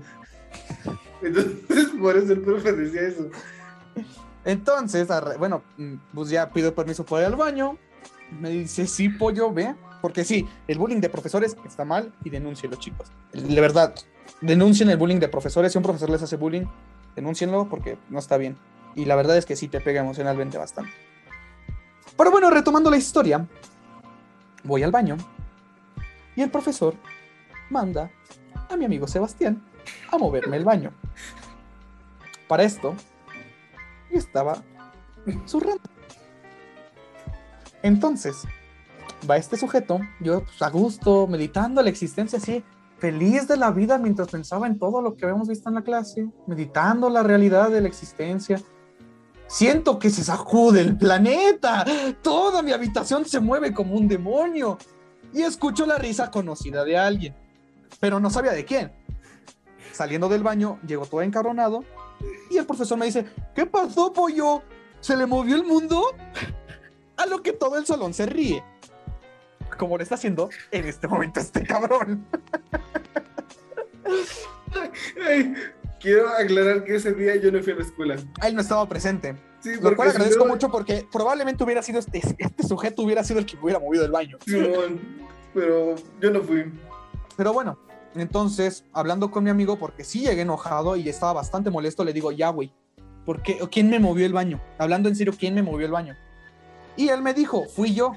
Entonces, 1.22 1.88
por 1.99 2.16
eso 2.16 2.32
el 2.34 2.41
profe 2.41 2.72
decía 2.72 3.01
eso. 3.01 3.30
Entonces, 4.46 5.08
bueno, 5.39 5.64
mm, 5.78 5.96
pues 6.14 6.30
ya 6.30 6.50
pido 6.50 6.74
permiso 6.74 7.04
para 7.06 7.24
ir 7.24 7.28
al 7.28 7.36
baño. 7.36 7.78
Me 8.39 8.50
dice, 8.50 8.88
sí, 8.88 9.10
pollo, 9.10 9.52
ve. 9.52 9.76
Porque 10.02 10.24
sí, 10.24 10.48
el 10.68 10.78
bullying 10.78 11.02
de 11.02 11.10
profesores 11.10 11.58
está 11.66 11.84
mal 11.84 12.14
y 12.24 12.30
denúncienlo, 12.30 12.78
chicos. 12.78 13.12
De 13.34 13.60
verdad, 13.60 13.96
denuncien 14.41 14.89
el 14.89 14.98
bullying 14.98 15.20
de 15.20 15.28
profesores. 15.28 15.72
Si 15.72 15.78
un 15.80 15.84
profesor 15.84 16.12
les 16.12 16.22
hace 16.22 16.36
bullying, 16.36 16.66
denúncienlo 17.16 17.68
porque 17.68 17.98
no 18.10 18.20
está 18.20 18.38
bien. 18.38 18.56
Y 18.93 19.06
la 19.06 19.16
verdad 19.16 19.36
es 19.36 19.46
que 19.46 19.56
sí 19.56 19.68
te 19.68 19.82
pega 19.82 20.02
emocionalmente 20.02 20.60
bastante. 20.60 20.91
Pero 22.16 22.32
bueno, 22.32 22.52
retomando 22.52 22.91
la 22.91 22.98
historia, 22.98 23.46
voy 24.64 24.84
al 24.84 24.91
baño 24.91 25.18
y 26.36 26.41
el 26.41 26.52
profesor 26.52 26.96
manda 27.70 28.12
a 28.70 28.78
mi 28.78 28.86
amigo 28.86 29.08
Sebastián 29.08 29.62
a 30.12 30.18
moverme 30.18 30.58
el 30.58 30.64
baño. 30.64 30.91
Para 32.48 32.64
esto, 32.64 32.96
estaba 34.18 34.63
zurrando. 35.45 35.84
Entonces, 37.82 38.36
va 39.30 39.38
este 39.38 39.57
sujeto, 39.57 39.99
yo 40.20 40.43
pues, 40.43 40.61
a 40.61 40.70
gusto, 40.70 41.28
meditando 41.28 41.82
la 41.82 41.89
existencia 41.89 42.39
así, 42.39 42.63
feliz 42.97 43.47
de 43.47 43.57
la 43.57 43.72
vida 43.72 43.97
mientras 43.97 44.30
pensaba 44.30 44.68
en 44.68 44.80
todo 44.80 45.01
lo 45.01 45.16
que 45.16 45.26
habíamos 45.26 45.47
visto 45.47 45.70
en 45.70 45.76
la 45.76 45.84
clase, 45.84 46.28
meditando 46.47 47.09
la 47.09 47.24
realidad 47.24 47.70
de 47.70 47.82
la 47.82 47.88
existencia. 47.88 48.61
Siento 49.47 49.99
que 49.99 50.09
se 50.09 50.24
sacude 50.24 50.82
el 50.82 50.97
planeta, 50.97 51.86
toda 52.22 52.63
mi 52.63 52.72
habitación 52.72 53.26
se 53.26 53.39
mueve 53.39 53.74
como 53.74 53.95
un 53.95 54.07
demonio 54.07 54.78
y 55.32 55.43
escucho 55.43 55.86
la 55.86 55.99
risa 55.99 56.32
conocida 56.32 56.84
de 56.84 56.97
alguien, 56.97 57.36
pero 57.99 58.20
no 58.20 58.30
sabía 58.32 58.53
de 58.53 58.66
quién. 58.66 58.91
Saliendo 59.91 60.28
del 60.28 60.41
baño, 60.41 60.80
llego 60.86 61.05
todo 61.05 61.22
encabronado 61.22 61.84
y 62.49 62.57
el 62.57 62.66
profesor 62.66 62.97
me 62.97 63.05
dice, 63.05 63.26
¿qué 63.55 63.66
pasó, 63.66 64.11
pollo? 64.13 64.61
¿Se 65.01 65.16
le 65.16 65.26
movió 65.26 65.55
el 65.55 65.63
mundo? 65.63 66.03
A 67.18 67.26
lo 67.26 67.41
que 67.41 67.53
todo 67.53 67.78
el 67.78 67.86
salón 67.86 68.13
se 68.13 68.26
ríe. 68.26 68.63
Como 69.78 69.97
lo 69.97 70.03
está 70.03 70.16
haciendo 70.16 70.49
en 70.72 70.86
este 70.86 71.07
momento 71.07 71.39
este 71.39 71.63
cabrón. 71.63 72.26
Ay, 75.28 75.53
quiero 75.99 76.30
aclarar 76.30 76.84
que 76.84 76.95
ese 76.95 77.13
día 77.13 77.36
yo 77.38 77.51
no 77.51 77.61
fui 77.61 77.74
a 77.74 77.76
la 77.78 77.82
escuela. 77.82 78.16
Él 78.43 78.55
no 78.55 78.61
estaba 78.61 78.88
presente. 78.88 79.36
Sí, 79.61 79.72
Lo 79.82 79.95
cual 79.95 80.09
si 80.11 80.16
agradezco 80.18 80.45
no- 80.45 80.51
mucho 80.53 80.70
porque 80.70 81.07
probablemente 81.11 81.63
hubiera 81.63 81.82
sido 81.82 81.99
este, 81.99 82.22
este 82.38 82.63
sujeto 82.68 83.01
hubiera 83.01 83.24
sido 83.24 83.39
el 83.39 83.45
que 83.45 83.55
me 83.57 83.63
hubiera 83.63 83.80
movido 83.80 84.05
el 84.05 84.11
baño. 84.11 84.38
Simón, 84.45 84.99
pero 85.53 85.95
yo 86.22 86.30
no 86.32 86.41
fui. 86.43 86.72
Pero 87.36 87.51
bueno, 87.53 87.78
entonces, 88.22 88.86
hablando 88.93 89.30
con 89.30 89.43
mi 89.43 89.49
amigo, 89.49 89.78
porque 89.78 90.03
sí 90.03 90.22
llegué 90.22 90.41
enojado 90.41 90.95
y 90.95 91.09
estaba 91.09 91.34
bastante 91.34 91.70
molesto, 91.70 92.03
le 92.03 92.13
digo, 92.13 92.32
ya, 92.32 92.49
güey, 92.49 92.72
¿por 93.26 93.41
qué? 93.41 93.59
¿quién 93.72 93.89
me 93.89 93.99
movió 93.99 94.26
el 94.26 94.34
baño? 94.34 94.61
Hablando 94.78 95.09
en 95.09 95.16
serio, 95.16 95.34
¿quién 95.38 95.53
me 95.53 95.63
movió 95.63 95.86
el 95.86 95.91
baño? 95.91 96.16
Y 96.95 97.09
él 97.09 97.22
me 97.22 97.34
dijo, 97.34 97.66
fui 97.66 97.93
yo. 97.93 98.13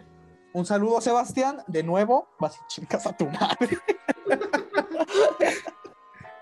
Un 0.52 0.64
saludo, 0.64 1.00
Sebastián, 1.00 1.62
de 1.66 1.82
nuevo, 1.82 2.28
vas 2.38 2.56
y 2.56 2.60
chicas 2.68 3.06
a 3.06 3.16
tu 3.16 3.26
madre. 3.26 3.78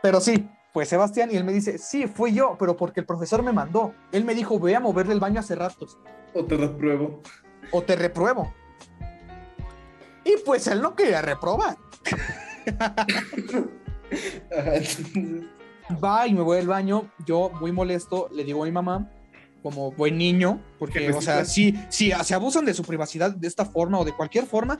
pero 0.02 0.20
sí, 0.20 0.48
fue 0.72 0.84
Sebastián 0.84 1.30
y 1.32 1.36
él 1.36 1.44
me 1.44 1.52
dice, 1.52 1.78
sí, 1.78 2.06
fui 2.06 2.34
yo, 2.34 2.56
pero 2.58 2.76
porque 2.76 3.00
el 3.00 3.06
profesor 3.06 3.42
me 3.42 3.52
mandó. 3.52 3.94
Él 4.12 4.24
me 4.24 4.34
dijo, 4.34 4.58
voy 4.58 4.74
a 4.74 4.80
moverle 4.80 5.14
el 5.14 5.20
baño 5.20 5.40
hace 5.40 5.54
ratos 5.54 5.98
O 6.34 6.44
te 6.44 6.56
repruebo. 6.56 7.22
o 7.72 7.82
te 7.82 7.96
repruebo. 7.96 8.52
Y 10.24 10.34
pues 10.44 10.66
él 10.66 10.82
no 10.82 10.94
quería 10.94 11.22
reprobar. 11.22 11.76
Va 16.02 16.26
y 16.26 16.34
me 16.34 16.40
voy 16.40 16.58
al 16.58 16.66
baño. 16.66 17.10
Yo, 17.24 17.50
muy 17.60 17.72
molesto, 17.72 18.28
le 18.32 18.44
digo 18.44 18.62
a 18.62 18.66
mi 18.66 18.72
mamá, 18.72 19.10
como 19.62 19.92
buen 19.92 20.18
niño, 20.18 20.60
porque, 20.78 21.12
o 21.12 21.20
sea, 21.20 21.44
si, 21.44 21.78
si 21.88 22.10
se 22.10 22.34
abusan 22.34 22.64
de 22.64 22.74
su 22.74 22.82
privacidad 22.82 23.32
de 23.32 23.46
esta 23.46 23.64
forma 23.64 23.98
o 23.98 24.04
de 24.04 24.12
cualquier 24.12 24.46
forma, 24.46 24.78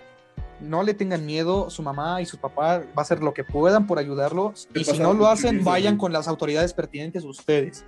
no 0.61 0.82
le 0.82 0.95
tengan 0.95 1.24
miedo. 1.24 1.70
Su 1.70 1.82
mamá 1.82 2.20
y 2.22 2.26
su 2.26 2.39
papá 2.39 2.78
va 2.78 2.84
a 2.97 3.01
hacer 3.01 3.22
lo 3.22 3.34
que 3.34 3.45
puedan 3.45 3.87
por 3.87 3.99
ayudarlo. 3.99 4.53
Y 4.74 4.84
si 4.84 4.99
no 4.99 5.12
lo 5.12 5.28
hacen, 5.28 5.64
vayan 5.64 5.97
con 5.97 6.12
las 6.12 6.28
autoridades 6.28 6.72
pertinentes 6.72 7.24
ustedes. 7.24 7.84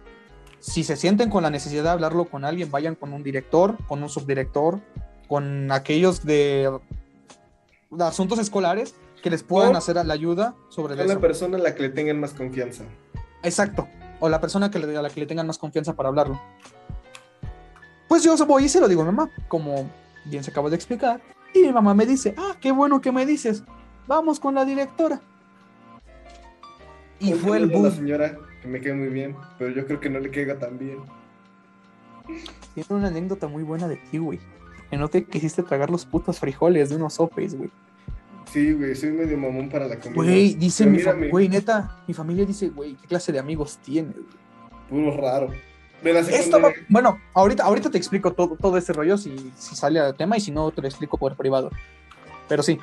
Si 0.60 0.82
se 0.82 0.96
sienten 0.96 1.30
con 1.30 1.44
la 1.44 1.50
necesidad 1.50 1.84
de 1.84 1.90
hablarlo 1.90 2.24
con 2.24 2.44
alguien, 2.44 2.70
vayan 2.70 2.94
con 2.94 3.12
un 3.12 3.22
director, 3.22 3.76
con 3.86 4.02
un 4.02 4.08
subdirector, 4.08 4.80
con 5.28 5.70
aquellos 5.70 6.24
de 6.24 6.70
asuntos 8.00 8.38
escolares 8.38 8.94
que 9.22 9.30
les 9.30 9.42
puedan 9.42 9.74
O- 9.74 9.78
hacer 9.78 9.96
la 9.96 10.14
ayuda 10.14 10.54
sobre 10.68 10.94
la 10.96 11.18
persona 11.18 11.56
a 11.56 11.60
la 11.60 11.74
que 11.74 11.82
le 11.82 11.88
tengan 11.90 12.20
más 12.20 12.34
confianza. 12.34 12.84
Exacto. 13.42 13.88
O 14.20 14.28
la 14.28 14.40
persona 14.40 14.70
que 14.70 14.78
le, 14.78 14.96
a 14.96 15.02
la 15.02 15.10
que 15.10 15.20
le 15.20 15.26
tengan 15.26 15.46
más 15.46 15.58
confianza 15.58 15.94
para 15.94 16.08
hablarlo. 16.08 16.40
Pues 18.08 18.22
yo 18.22 18.34
voy 18.46 18.64
y 18.64 18.68
se 18.68 18.80
lo 18.80 18.88
digo 18.88 19.02
a 19.02 19.04
mi 19.04 19.12
mamá, 19.12 19.30
como 19.48 19.88
bien 20.24 20.42
se 20.42 20.50
acaba 20.50 20.70
de 20.70 20.76
explicar. 20.76 21.20
Y 21.54 21.60
mi 21.60 21.72
mamá 21.72 21.94
me 21.94 22.06
dice, 22.06 22.34
ah, 22.36 22.56
qué 22.60 22.72
bueno 22.72 23.00
que 23.00 23.12
me 23.12 23.26
dices. 23.26 23.62
Vamos 24.06 24.40
con 24.40 24.54
la 24.54 24.64
directora. 24.64 25.20
Y 27.20 27.32
Un 27.32 27.38
fue 27.40 27.56
el 27.58 27.68
la 27.82 27.90
señora, 27.90 28.36
que 28.62 28.68
me 28.68 28.80
cae 28.80 28.94
muy 28.94 29.08
bien, 29.08 29.36
pero 29.58 29.70
yo 29.70 29.84
creo 29.86 30.00
que 30.00 30.08
no 30.08 30.18
le 30.20 30.30
caiga 30.30 30.58
tan 30.58 30.78
bien. 30.78 30.98
Tiene 32.74 32.86
una 32.90 33.08
anécdota 33.08 33.48
muy 33.48 33.62
buena 33.62 33.88
de 33.88 33.96
ti, 33.96 34.18
güey. 34.18 34.38
Que 34.90 34.96
no 34.96 35.08
te 35.08 35.24
quisiste 35.24 35.62
tragar 35.62 35.90
los 35.90 36.04
putos 36.06 36.38
frijoles 36.38 36.90
de 36.90 36.96
unos 36.96 37.14
sopes, 37.14 37.56
güey. 37.56 37.70
Sí, 38.52 38.72
güey, 38.72 38.94
soy 38.94 39.12
medio 39.12 39.36
mamón 39.36 39.68
para 39.68 39.86
la 39.86 39.96
comida. 39.98 40.14
Güey, 40.14 40.54
dice 40.54 40.84
Pero 40.84 40.92
mi 40.92 40.98
mírame, 40.98 41.28
güey, 41.28 41.48
neta, 41.48 42.02
mi 42.06 42.14
familia 42.14 42.44
dice, 42.46 42.68
güey, 42.70 42.94
¿qué 42.94 43.06
clase 43.06 43.30
de 43.32 43.38
amigos 43.38 43.78
tienes? 43.84 44.14
Puro 44.88 45.16
raro. 45.16 45.48
De 46.02 46.12
la 46.12 46.20
Esto 46.20 46.60
va- 46.60 46.72
bueno, 46.88 47.18
ahorita, 47.34 47.64
ahorita 47.64 47.90
te 47.90 47.98
explico 47.98 48.32
todo, 48.32 48.56
todo 48.56 48.76
ese 48.78 48.92
rollo 48.92 49.18
si, 49.18 49.52
si 49.56 49.74
sale 49.74 49.98
al 50.00 50.14
tema 50.14 50.36
y 50.36 50.40
si 50.40 50.50
no 50.50 50.70
te 50.70 50.80
lo 50.80 50.88
explico 50.88 51.18
por 51.18 51.36
privado. 51.36 51.70
Pero 52.48 52.62
sí. 52.62 52.78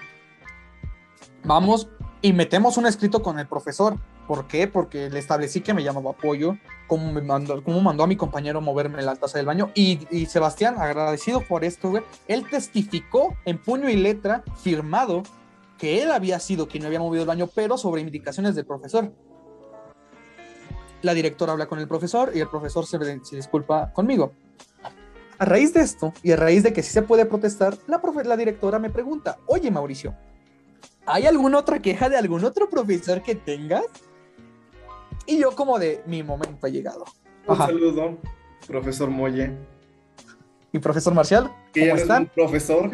Vamos 1.44 1.88
y 2.22 2.34
metemos 2.34 2.78
un 2.78 2.86
escrito 2.86 3.22
con 3.22 3.40
el 3.40 3.48
profesor. 3.48 3.98
¿Por 4.28 4.48
qué? 4.48 4.68
Porque 4.68 5.10
le 5.10 5.20
establecí 5.20 5.62
que 5.62 5.74
me 5.74 5.84
llamaba 5.84 6.12
apoyo, 6.12 6.58
cómo, 6.88 7.14
me 7.14 7.22
mandó, 7.22 7.64
cómo 7.64 7.80
mandó 7.82 8.04
a 8.04 8.08
mi 8.08 8.16
compañero 8.16 8.60
moverme 8.60 9.02
la 9.04 9.16
taza 9.16 9.38
del 9.38 9.46
baño. 9.46 9.70
Y, 9.76 10.08
y 10.10 10.26
Sebastián, 10.26 10.76
agradecido 10.80 11.42
por 11.42 11.64
esto, 11.64 11.90
güey, 11.92 12.04
él 12.28 12.46
testificó 12.50 13.36
en 13.46 13.60
puño 13.60 13.88
y 13.90 13.96
letra, 13.96 14.44
firmado, 14.64 15.22
que 15.78 16.02
él 16.02 16.12
había 16.12 16.40
sido 16.40 16.68
quien 16.68 16.86
había 16.86 17.00
movido 17.00 17.24
el 17.24 17.28
baño, 17.28 17.50
pero 17.54 17.78
sobre 17.78 18.02
indicaciones 18.02 18.56
del 18.56 18.66
profesor. 18.66 19.12
La 21.02 21.14
directora 21.14 21.52
habla 21.52 21.68
con 21.68 21.80
el 21.80 21.88
profesor 21.88 22.32
y 22.34 22.40
el 22.40 22.48
profesor 22.50 22.86
se, 22.86 22.98
se 23.24 23.36
disculpa 23.36 23.92
conmigo. 23.94 24.32
A 25.38 25.44
raíz 25.46 25.74
de 25.74 25.82
esto 25.82 26.14
y 26.24 26.32
a 26.32 26.38
raíz 26.38 26.64
de 26.64 26.72
que 26.72 26.82
sí 26.82 26.92
se 26.92 27.02
puede 27.02 27.26
protestar, 27.26 27.78
la, 27.88 28.02
profe- 28.02 28.24
la 28.24 28.38
directora 28.38 28.80
me 28.80 28.90
pregunta, 28.90 29.38
oye 29.48 29.70
Mauricio, 29.70 30.16
¿hay 31.06 31.26
alguna 31.28 31.58
otra 31.60 31.80
queja 31.80 32.08
de 32.08 32.18
algún 32.18 32.46
otro 32.46 32.70
profesor 32.70 33.22
que 33.22 33.36
tengas? 33.36 33.84
Y 35.26 35.38
yo 35.40 35.52
como 35.52 35.78
de, 35.78 36.02
mi 36.06 36.24
momento 36.24 36.66
ha 36.68 36.70
llegado. 36.70 37.04
Un 37.48 37.58
saludo, 37.58 38.18
profesor 38.66 39.10
Molle. 39.10 39.58
¿Y 40.72 40.80
profesor 40.80 41.14
Marcial? 41.14 41.52
¿Cómo 41.74 41.96
están? 41.96 42.24
un 42.24 42.30
profesor. 42.30 42.92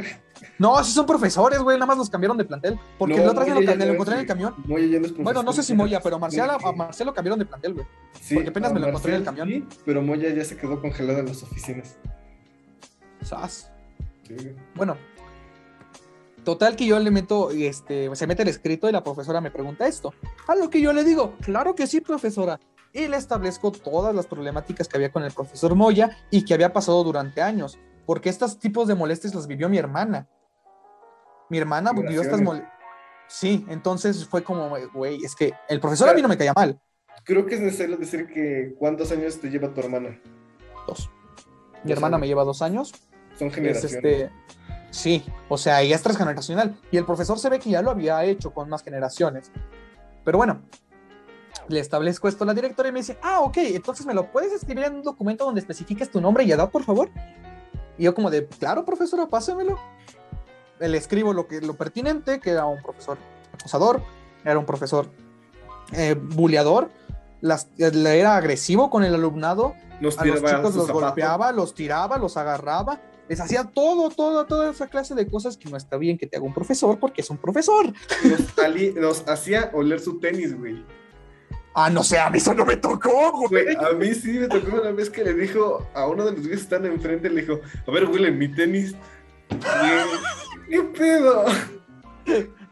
No, 0.61 0.83
sí 0.83 0.91
son 0.91 1.07
profesores, 1.07 1.59
güey, 1.59 1.75
nada 1.75 1.87
más 1.87 1.97
los 1.97 2.07
cambiaron 2.07 2.37
de 2.37 2.45
plantel. 2.45 2.79
Porque 2.99 3.17
No, 3.17 3.23
la 3.23 3.31
otra 3.31 3.45
vez 3.45 3.55
lo, 3.55 3.83
encontré 3.93 4.13
en 4.13 4.19
el 4.19 4.27
camión. 4.27 4.53
Molle 4.65 4.91
ya 4.91 4.99
no 4.99 5.07
es. 5.07 5.17
Bueno, 5.17 5.41
no 5.41 5.53
sé 5.53 5.63
si 5.63 5.73
Moya, 5.73 5.99
pero 6.03 6.19
Marcial, 6.19 6.51
a. 6.51 6.71
Marcial 6.71 7.07
lo 7.07 7.15
cambiaron 7.15 7.39
de 7.39 7.47
plantel, 7.47 7.73
güey. 7.73 7.87
Sí, 8.21 8.35
porque 8.35 8.51
apenas 8.51 8.71
me 8.71 8.79
lo 8.79 8.89
encontré 8.89 9.15
en 9.15 9.17
el 9.21 9.23
camión. 9.23 9.47
sí, 9.49 9.67
pero 9.83 10.03
Moya 10.03 10.29
ya 10.29 10.45
se 10.45 10.57
quedó 10.57 10.79
congelado 10.79 11.17
en 11.17 11.25
las 11.25 11.41
oficinas. 11.41 11.97
Sas. 13.23 13.71
Sí. 14.27 14.35
Bueno, 14.75 14.97
total 16.43 16.75
que 16.75 16.85
yo 16.85 16.99
le 16.99 17.09
meto, 17.09 17.49
este, 17.49 18.15
se 18.15 18.27
mete 18.27 18.43
el 18.43 18.49
escrito 18.49 18.87
y 18.87 18.91
la 18.91 19.03
profesora 19.03 19.41
me 19.41 19.49
pregunta 19.49 19.87
esto. 19.87 20.13
A 20.47 20.53
lo 20.53 20.69
que 20.69 20.79
yo 20.79 20.93
le 20.93 21.03
digo, 21.03 21.37
claro 21.41 21.73
que 21.73 21.87
sí, 21.87 22.01
profesora. 22.01 22.59
Y 22.93 23.07
le 23.07 23.17
establezco 23.17 23.71
todas 23.71 24.13
las 24.13 24.27
problemáticas 24.27 24.87
que 24.87 24.95
había 24.95 25.11
con 25.11 25.23
el 25.23 25.31
profesor 25.31 25.73
Moya 25.73 26.19
y 26.29 26.45
que 26.45 26.53
había 26.53 26.71
pasado 26.71 27.03
durante 27.03 27.41
años. 27.41 27.79
Porque 28.05 28.29
estos 28.29 28.59
tipos 28.59 28.87
de 28.87 28.93
molestias 28.93 29.33
las 29.33 29.47
vivió 29.47 29.67
mi 29.67 29.79
hermana. 29.79 30.27
Mi 31.51 31.57
hermana 31.57 31.91
estas 31.91 32.05
Violaciones. 32.09 32.41
molestias. 32.41 32.73
Sí, 33.27 33.65
entonces 33.69 34.25
fue 34.25 34.41
como, 34.43 34.69
güey, 34.93 35.23
es 35.23 35.35
que 35.35 35.53
el 35.69 35.79
profesor 35.79 36.07
a 36.09 36.13
mí 36.13 36.21
no 36.21 36.27
me 36.29 36.37
caía 36.37 36.53
mal. 36.53 36.79
Creo 37.25 37.45
que 37.45 37.55
es 37.55 37.61
necesario 37.61 37.97
decir 37.97 38.25
que 38.27 38.73
cuántos 38.79 39.11
años 39.11 39.37
te 39.39 39.49
lleva 39.49 39.73
tu 39.73 39.81
hermana. 39.81 40.17
Dos. 40.87 41.09
Mi 41.83 41.89
Dos 41.89 41.97
hermana 41.97 42.15
años. 42.15 42.21
me 42.21 42.27
lleva 42.27 42.43
dos 42.45 42.61
años. 42.61 42.93
Son 43.37 43.49
Es 43.49 43.53
generaciones. 43.55 43.93
este, 43.95 44.31
sí, 44.91 45.25
o 45.49 45.57
sea, 45.57 45.81
ella 45.81 45.95
es 45.95 46.01
transgeneracional. 46.01 46.77
Y 46.89 46.97
el 46.97 47.05
profesor 47.05 47.37
se 47.37 47.49
ve 47.49 47.59
que 47.59 47.69
ya 47.69 47.81
lo 47.81 47.91
había 47.91 48.23
hecho 48.23 48.53
con 48.53 48.69
más 48.69 48.81
generaciones. 48.83 49.51
Pero 50.23 50.37
bueno, 50.37 50.61
le 51.67 51.79
establezco 51.81 52.27
esto 52.29 52.45
a 52.45 52.47
la 52.47 52.53
directora 52.53 52.89
y 52.89 52.91
me 52.93 52.99
dice, 52.99 53.17
ah, 53.21 53.41
ok, 53.41 53.57
entonces 53.57 54.05
me 54.05 54.13
lo 54.13 54.31
puedes 54.31 54.53
escribir 54.53 54.85
en 54.85 54.95
un 54.95 55.03
documento 55.03 55.45
donde 55.45 55.59
especifiques 55.61 56.09
tu 56.09 56.21
nombre 56.21 56.43
y 56.45 56.51
edad, 56.51 56.69
por 56.71 56.83
favor. 56.83 57.09
Y 57.97 58.03
yo 58.03 58.15
como 58.15 58.29
de, 58.29 58.47
claro, 58.47 58.85
profesora, 58.85 59.27
pásemelo. 59.27 59.77
Le 60.87 60.97
escribo 60.97 61.33
lo, 61.33 61.47
que, 61.47 61.61
lo 61.61 61.75
pertinente, 61.75 62.39
que 62.39 62.49
era 62.51 62.65
un 62.65 62.81
profesor 62.81 63.17
acosador, 63.53 64.01
era 64.43 64.57
un 64.57 64.65
profesor 64.65 65.09
eh, 65.93 66.15
buleador, 66.19 66.89
las, 67.41 67.67
era 67.77 68.35
agresivo 68.35 68.89
con 68.89 69.03
el 69.03 69.13
alumnado, 69.13 69.75
Nos 69.99 70.17
a 70.19 70.25
los 70.25 70.41
chicos 70.43 70.75
los 70.75 70.91
golpeaba, 70.91 71.51
los 71.51 71.73
tiraba, 71.75 72.17
los 72.17 72.37
agarraba, 72.37 72.99
les 73.27 73.39
hacía 73.39 73.63
todo, 73.63 74.09
todo, 74.09 74.45
toda 74.45 74.71
esa 74.71 74.87
clase 74.87 75.15
de 75.15 75.27
cosas 75.27 75.57
que 75.57 75.69
no 75.69 75.77
está 75.77 75.97
bien 75.97 76.17
que 76.17 76.27
te 76.27 76.37
haga 76.37 76.45
un 76.45 76.53
profesor 76.53 76.99
porque 76.99 77.21
es 77.21 77.29
un 77.29 77.37
profesor. 77.37 77.93
Nos, 78.25 78.59
ali- 78.59 78.93
nos 78.93 79.27
hacía 79.27 79.69
oler 79.73 79.99
su 79.99 80.19
tenis, 80.19 80.57
güey. 80.57 80.83
Ah, 81.73 81.89
no 81.89 82.03
sé, 82.03 82.19
a 82.19 82.29
mí 82.29 82.37
eso 82.39 82.53
no 82.53 82.65
me 82.65 82.75
tocó, 82.75 83.31
güey. 83.31 83.63
Güey, 83.63 83.75
a 83.77 83.93
mí 83.93 84.13
sí 84.13 84.31
me 84.39 84.47
tocó 84.49 84.81
una 84.81 84.91
vez 84.91 85.09
que 85.09 85.23
le 85.23 85.33
dijo 85.33 85.87
a 85.93 86.05
uno 86.07 86.25
de 86.25 86.31
los 86.31 86.41
güeyes 86.41 86.59
que 86.59 86.63
están 86.63 86.85
enfrente, 86.85 87.29
le 87.29 87.41
dijo, 87.41 87.61
a 87.87 87.91
ver, 87.91 88.05
huele 88.05 88.31
mi 88.31 88.49
tenis. 88.49 88.93
Güey, 89.49 89.59
¿Qué 90.71 90.81
pedo? 90.83 91.43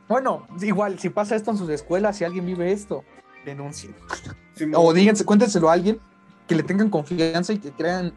Bueno, 0.08 0.48
igual, 0.62 0.98
si 1.00 1.10
pasa 1.10 1.36
esto 1.36 1.52
en 1.52 1.58
sus 1.58 1.70
escuelas, 1.70 2.16
si 2.16 2.24
alguien 2.24 2.46
vive 2.46 2.72
esto, 2.72 3.04
denuncien. 3.46 3.94
O 4.74 4.94
díganse, 4.94 5.26
cuéntenselo 5.26 5.70
a 5.70 5.74
alguien 5.74 6.00
que 6.48 6.56
le 6.56 6.64
tengan 6.64 6.90
confianza 6.90 7.52
y 7.52 7.60
que 7.60 7.72
crean 7.72 8.14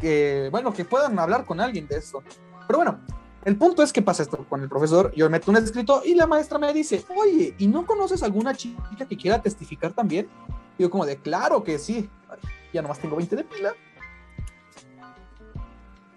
que, 0.00 0.48
bueno, 0.50 0.72
que 0.72 0.84
puedan 0.84 1.16
hablar 1.16 1.44
con 1.44 1.60
alguien 1.60 1.86
de 1.86 1.98
esto. 1.98 2.24
Pero 2.66 2.80
bueno, 2.80 2.98
el 3.44 3.56
punto 3.56 3.84
es 3.84 3.92
que 3.92 4.02
pasa 4.02 4.24
esto 4.24 4.44
con 4.48 4.62
el 4.62 4.68
profesor. 4.68 5.12
Yo 5.14 5.30
meto 5.30 5.52
un 5.52 5.58
escrito 5.58 6.02
y 6.04 6.16
la 6.16 6.26
maestra 6.26 6.58
me 6.58 6.72
dice, 6.72 7.04
oye, 7.16 7.54
¿y 7.56 7.68
no 7.68 7.86
conoces 7.86 8.24
alguna 8.24 8.52
chica 8.54 9.06
que 9.08 9.16
quiera 9.16 9.40
testificar 9.40 9.92
también? 9.92 10.28
Y 10.76 10.82
yo 10.82 10.90
como 10.90 11.06
de, 11.06 11.18
claro 11.18 11.62
que 11.62 11.78
sí. 11.78 12.10
Ay, 12.28 12.38
ya 12.72 12.82
nomás 12.82 12.98
tengo 12.98 13.14
20 13.14 13.36
de 13.36 13.44
pila. 13.44 13.74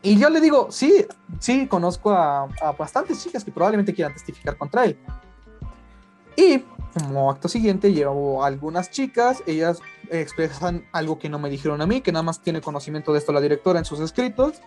Y 0.03 0.19
yo 0.19 0.29
le 0.29 0.41
digo, 0.41 0.67
sí, 0.69 1.05
sí, 1.39 1.65
conozco 1.65 2.11
a, 2.11 2.43
a 2.61 2.71
bastantes 2.73 3.23
chicas 3.23 3.43
que 3.43 3.51
probablemente 3.51 3.93
quieran 3.93 4.13
testificar 4.13 4.57
contra 4.57 4.83
él. 4.83 4.97
Y 6.35 6.59
como 6.93 7.31
acto 7.31 7.47
siguiente 7.47 7.91
llevo 7.91 8.43
a 8.43 8.47
algunas 8.47 8.91
chicas, 8.91 9.41
ellas 9.47 9.79
expresan 10.11 10.85
algo 10.91 11.17
que 11.17 11.29
no 11.29 11.39
me 11.39 11.49
dijeron 11.49 11.81
a 11.81 11.87
mí, 11.87 12.01
que 12.01 12.11
nada 12.11 12.23
más 12.23 12.41
tiene 12.41 12.61
conocimiento 12.61 13.13
de 13.13 13.19
esto 13.19 13.31
la 13.31 13.41
directora 13.41 13.79
en 13.79 13.85
sus 13.85 13.99
escritos. 13.99 14.61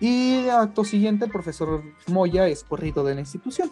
Y 0.00 0.48
acto 0.48 0.82
siguiente 0.82 1.26
el 1.26 1.30
profesor 1.30 1.82
Moya 2.06 2.48
es 2.48 2.64
corrido 2.64 3.04
de 3.04 3.14
la 3.14 3.20
institución. 3.20 3.70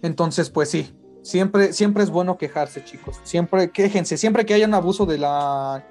Entonces, 0.00 0.50
pues 0.50 0.70
sí, 0.70 0.96
siempre, 1.22 1.72
siempre 1.72 2.04
es 2.04 2.10
bueno 2.10 2.38
quejarse, 2.38 2.84
chicos. 2.84 3.20
Siempre 3.24 3.70
quéjense, 3.70 4.16
siempre 4.16 4.46
que 4.46 4.54
haya 4.54 4.66
un 4.66 4.74
abuso 4.74 5.04
de 5.04 5.18
la 5.18 5.84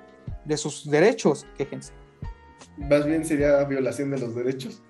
de 0.46 0.58
sus 0.58 0.90
derechos, 0.90 1.46
quéjense. 1.58 1.92
Más 2.78 3.06
bien 3.06 3.26
sería 3.26 3.64
violación 3.64 4.12
de 4.12 4.20
los 4.20 4.36
derechos. 4.36 4.82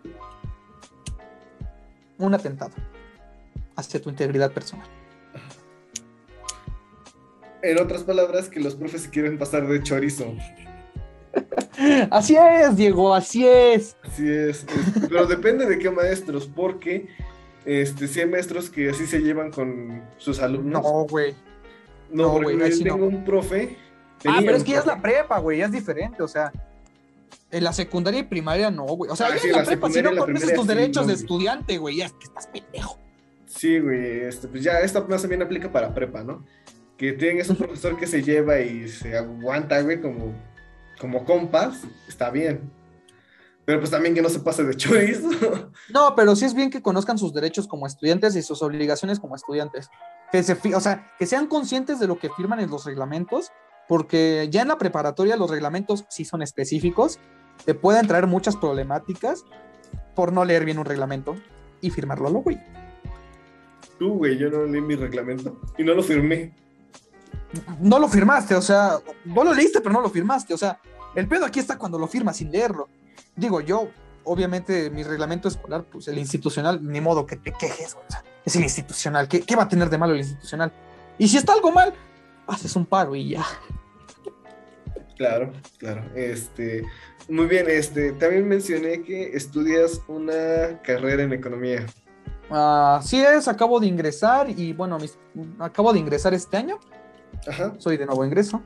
Un 2.17 2.33
atentado 2.33 2.73
hacia 3.75 4.01
tu 4.01 4.09
integridad 4.09 4.51
personal. 4.51 4.87
En 7.61 7.79
otras 7.79 8.03
palabras, 8.03 8.49
que 8.49 8.59
los 8.59 8.75
profes 8.75 9.01
se 9.03 9.09
quieren 9.09 9.37
pasar 9.37 9.67
de 9.67 9.81
chorizo. 9.81 10.33
Así 12.11 12.35
es, 12.35 12.75
Diego, 12.75 13.13
así 13.13 13.47
es. 13.47 13.95
Así 14.03 14.27
es. 14.27 14.65
pero 15.07 15.27
depende 15.27 15.65
de 15.67 15.77
qué 15.77 15.91
maestros, 15.91 16.47
porque 16.47 17.07
este, 17.65 18.07
sí 18.07 18.21
hay 18.21 18.27
maestros 18.27 18.69
que 18.69 18.89
así 18.89 19.05
se 19.05 19.19
llevan 19.19 19.51
con 19.51 20.01
sus 20.17 20.39
alumnos. 20.39 20.81
No, 20.81 21.05
güey. 21.05 21.35
No, 22.09 22.23
no, 22.23 22.33
porque 22.33 22.71
yo 22.71 22.83
tengo 22.83 22.97
no. 22.97 23.17
un 23.17 23.23
profe. 23.23 23.77
Ah, 24.25 24.39
pero 24.39 24.57
es 24.57 24.63
que 24.63 24.71
ya 24.71 24.79
es 24.79 24.85
la 24.85 24.99
prepa, 24.99 25.37
güey, 25.37 25.59
ya 25.59 25.65
es 25.65 25.71
diferente, 25.71 26.23
o 26.23 26.27
sea. 26.27 26.51
En 27.49 27.63
la 27.63 27.71
secundaria 27.71 28.19
y 28.19 28.23
primaria 28.23 28.69
no, 28.69 28.83
güey. 28.85 29.09
O 29.09 29.15
sea, 29.15 29.27
Ah, 29.27 29.37
sí, 29.37 29.47
en 29.47 29.53
la, 29.53 29.59
la 29.59 29.65
prepa, 29.65 29.89
si 29.89 30.01
no 30.01 30.15
conoces 30.15 30.53
tus 30.53 30.63
sí, 30.63 30.67
derechos 30.67 31.03
no, 31.03 31.07
de 31.07 31.13
estudiante, 31.13 31.77
güey, 31.77 31.97
ya 31.97 32.05
es 32.07 32.13
que 32.13 32.25
estás 32.25 32.47
pendejo. 32.47 32.99
Sí, 33.45 33.79
güey, 33.79 34.21
este, 34.21 34.47
pues 34.49 34.63
ya 34.63 34.79
esta 34.81 35.01
más 35.01 35.21
también 35.21 35.41
aplica 35.41 35.71
para 35.71 35.93
prepa, 35.93 36.23
¿no? 36.23 36.43
Que 36.97 37.13
tienen 37.13 37.39
ese 37.39 37.53
profesor 37.55 37.97
que 37.97 38.05
se 38.07 38.21
lleva 38.21 38.59
y 38.59 38.89
se 38.89 39.17
aguanta, 39.17 39.79
güey, 39.81 40.01
como, 40.01 40.33
como 40.99 41.23
compas, 41.23 41.83
está 42.09 42.29
bien. 42.29 42.69
Pero 43.63 43.79
pues 43.79 43.91
también 43.91 44.15
que 44.15 44.21
no 44.21 44.29
se 44.29 44.39
pase 44.39 44.63
de 44.63 44.75
chorizo. 44.75 45.29
No, 45.89 46.15
pero 46.15 46.35
sí 46.35 46.45
es 46.45 46.53
bien 46.53 46.69
que 46.69 46.81
conozcan 46.81 47.17
sus 47.17 47.33
derechos 47.33 47.67
como 47.67 47.87
estudiantes 47.87 48.35
y 48.35 48.41
sus 48.41 48.61
obligaciones 48.61 49.19
como 49.19 49.35
estudiantes. 49.35 49.89
Que 50.31 50.43
se, 50.43 50.57
o 50.75 50.79
sea, 50.81 51.11
que 51.17 51.25
sean 51.25 51.47
conscientes 51.47 51.99
de 51.99 52.07
lo 52.07 52.19
que 52.19 52.29
firman 52.29 52.59
en 52.59 52.69
los 52.69 52.85
reglamentos, 52.85 53.51
porque 53.87 54.47
ya 54.51 54.61
en 54.61 54.67
la 54.67 54.77
preparatoria 54.77 55.37
los 55.37 55.49
reglamentos 55.49 56.05
sí 56.09 56.25
son 56.25 56.41
específicos, 56.41 57.19
te 57.65 57.73
pueden 57.73 58.07
traer 58.07 58.27
muchas 58.27 58.55
problemáticas 58.55 59.45
por 60.15 60.33
no 60.33 60.45
leer 60.45 60.65
bien 60.65 60.79
un 60.79 60.85
reglamento 60.85 61.35
y 61.81 61.89
firmarlo 61.89 62.27
a 62.27 62.31
lo 62.31 62.39
güey. 62.39 62.59
Tú, 63.99 64.15
güey, 64.15 64.37
yo 64.37 64.49
no 64.49 64.65
leí 64.65 64.81
mi 64.81 64.95
reglamento 64.95 65.59
y 65.77 65.83
no 65.83 65.93
lo 65.93 66.03
firmé. 66.03 66.53
no 67.79 67.99
lo 67.99 68.07
firmaste, 68.07 68.55
o 68.55 68.61
sea, 68.61 68.99
vos 69.25 69.45
lo 69.45 69.53
leíste, 69.53 69.81
pero 69.81 69.93
no 69.93 70.01
lo 70.01 70.09
firmaste, 70.09 70.53
o 70.53 70.57
sea, 70.57 70.79
el 71.15 71.27
pedo 71.27 71.45
aquí 71.45 71.59
está 71.59 71.77
cuando 71.77 71.97
lo 71.97 72.07
firmas 72.07 72.37
sin 72.37 72.51
leerlo. 72.51 72.89
Digo, 73.35 73.61
yo, 73.61 73.89
obviamente, 74.23 74.89
mi 74.89 75.03
reglamento 75.03 75.47
escolar, 75.47 75.83
pues 75.83 76.07
el 76.07 76.17
institucional, 76.17 76.79
ni 76.83 77.01
modo 77.01 77.25
que 77.25 77.37
te 77.37 77.53
quejes, 77.53 77.95
o 77.95 78.03
sea, 78.07 78.23
es 78.45 78.55
el 78.55 78.63
institucional, 78.63 79.27
¿qué, 79.27 79.41
qué 79.41 79.55
va 79.55 79.63
a 79.63 79.69
tener 79.69 79.89
de 79.89 79.97
malo 79.97 80.13
el 80.13 80.19
institucional? 80.19 80.71
Y 81.17 81.27
si 81.27 81.37
está 81.37 81.53
algo 81.53 81.71
mal, 81.71 81.93
haces 82.47 82.75
un 82.75 82.85
paro 82.85 83.15
y 83.15 83.29
ya. 83.29 83.45
Claro, 85.17 85.51
claro. 85.77 86.03
Este, 86.15 86.83
muy 87.27 87.47
bien, 87.47 87.65
este, 87.69 88.11
también 88.13 88.47
mencioné 88.47 89.01
que 89.01 89.35
estudias 89.35 90.01
una 90.07 90.81
carrera 90.83 91.23
en 91.23 91.33
economía. 91.33 91.85
Así 92.49 93.19
es, 93.21 93.47
acabo 93.47 93.79
de 93.79 93.87
ingresar 93.87 94.49
y 94.49 94.73
bueno, 94.73 94.97
mis- 94.99 95.17
acabo 95.59 95.91
de 95.91 95.99
ingresar 95.99 96.33
este 96.33 96.55
año. 96.57 96.79
Ajá. 97.47 97.73
Soy 97.79 97.97
de 97.97 98.05
nuevo 98.05 98.23
ingreso. 98.23 98.61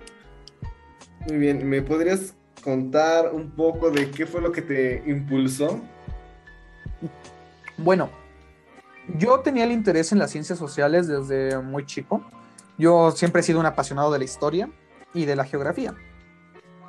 Muy 1.28 1.38
bien. 1.38 1.68
¿Me 1.68 1.82
podrías 1.82 2.36
contar 2.64 3.34
un 3.34 3.50
poco 3.52 3.90
de 3.90 4.12
qué 4.12 4.26
fue 4.26 4.42
lo 4.42 4.52
que 4.52 4.62
te 4.62 5.04
impulsó? 5.08 5.80
Bueno, 7.78 8.10
yo 9.18 9.40
tenía 9.40 9.64
el 9.64 9.72
interés 9.72 10.12
en 10.12 10.20
las 10.20 10.32
ciencias 10.32 10.60
sociales 10.60 11.08
desde 11.08 11.58
muy 11.60 11.86
chico. 11.86 12.22
Yo 12.78 13.12
siempre 13.12 13.42
he 13.42 13.44
sido 13.44 13.60
un 13.60 13.66
apasionado 13.66 14.12
de 14.12 14.20
la 14.20 14.26
historia 14.26 14.70
y 15.14 15.26
de 15.26 15.36
la 15.36 15.46
geografía. 15.46 15.94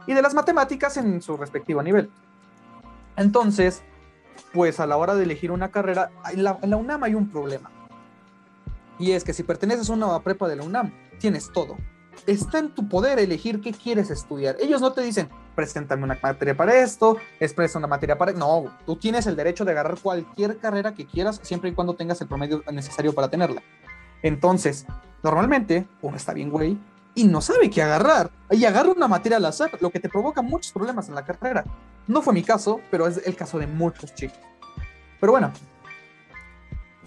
Y 0.07 0.14
de 0.14 0.22
las 0.22 0.35
matemáticas 0.35 0.97
en 0.97 1.22
su 1.22 1.37
respectivo 1.37 1.83
nivel. 1.83 2.11
Entonces, 3.16 3.83
pues 4.53 4.80
a 4.80 4.87
la 4.87 4.97
hora 4.97 5.14
de 5.14 5.24
elegir 5.24 5.51
una 5.51 5.70
carrera, 5.70 6.11
en 6.33 6.45
la, 6.45 6.59
UNAM 6.76 7.05
hay 7.05 7.14
un 7.14 7.28
problema. 7.28 7.70
Y 8.99 9.12
es 9.12 9.24
que 9.24 9.33
si 9.33 9.43
perteneces 9.43 9.91
a 9.91 9.93
una 9.93 10.18
prepa 10.20 10.49
de 10.49 10.57
la 10.57 10.62
UNAM, 10.62 10.93
tienes 11.18 11.51
todo. 11.53 11.76
Está 12.26 12.59
en 12.59 12.74
tu 12.74 12.89
poder 12.89 13.18
elegir 13.18 13.61
qué 13.61 13.72
quieres 13.72 14.11
estudiar. 14.11 14.57
Ellos 14.61 14.80
no 14.80 14.93
te 14.93 15.01
dicen, 15.01 15.28
preséntame 15.55 16.05
una 16.05 16.18
materia 16.22 16.57
para 16.57 16.76
esto, 16.76 17.16
expresa 17.41 17.78
una 17.78 17.89
materia 17.89 18.16
para... 18.16 18.33
No, 18.33 18.70
tú 18.87 18.97
tienes 18.97 19.26
el 19.26 19.35
derecho 19.35 19.64
de 19.64 19.72
agarrar 19.72 19.99
cualquier 19.99 20.59
carrera 20.59 20.95
que 20.95 21.07
quieras 21.07 21.41
siempre 21.43 21.70
y 21.70 21.74
cuando 21.74 21.95
tengas 21.95 22.20
el 22.20 22.28
promedio 22.28 22.62
necesario 22.70 23.14
para 23.14 23.28
tenerla. 23.28 23.62
Entonces, 24.22 24.87
normalmente 25.23 25.87
uno 26.01 26.16
está 26.16 26.33
bien, 26.33 26.51
güey, 26.51 26.79
y 27.14 27.25
no 27.25 27.41
sabe 27.41 27.70
qué 27.70 27.83
agarrar. 27.83 28.31
Y 28.51 28.64
agarra 28.64 28.91
una 28.91 29.09
materia 29.09 29.39
al 29.39 29.45
azar, 29.45 29.70
lo 29.81 29.91
que 29.91 30.01
te 30.01 30.09
provoca 30.09 30.43
muchos 30.43 30.73
problemas 30.73 31.09
en 31.09 31.14
la 31.14 31.25
carrera. 31.25 31.64
No 32.07 32.23
fue 32.23 32.35
mi 32.35 32.43
caso, 32.43 32.81
pero 32.91 33.07
es 33.07 33.20
el 33.27 33.37
caso 33.37 33.59
de 33.59 33.66
muchos 33.66 34.14
chicos. 34.14 34.39
Pero 35.20 35.33
bueno, 35.33 35.53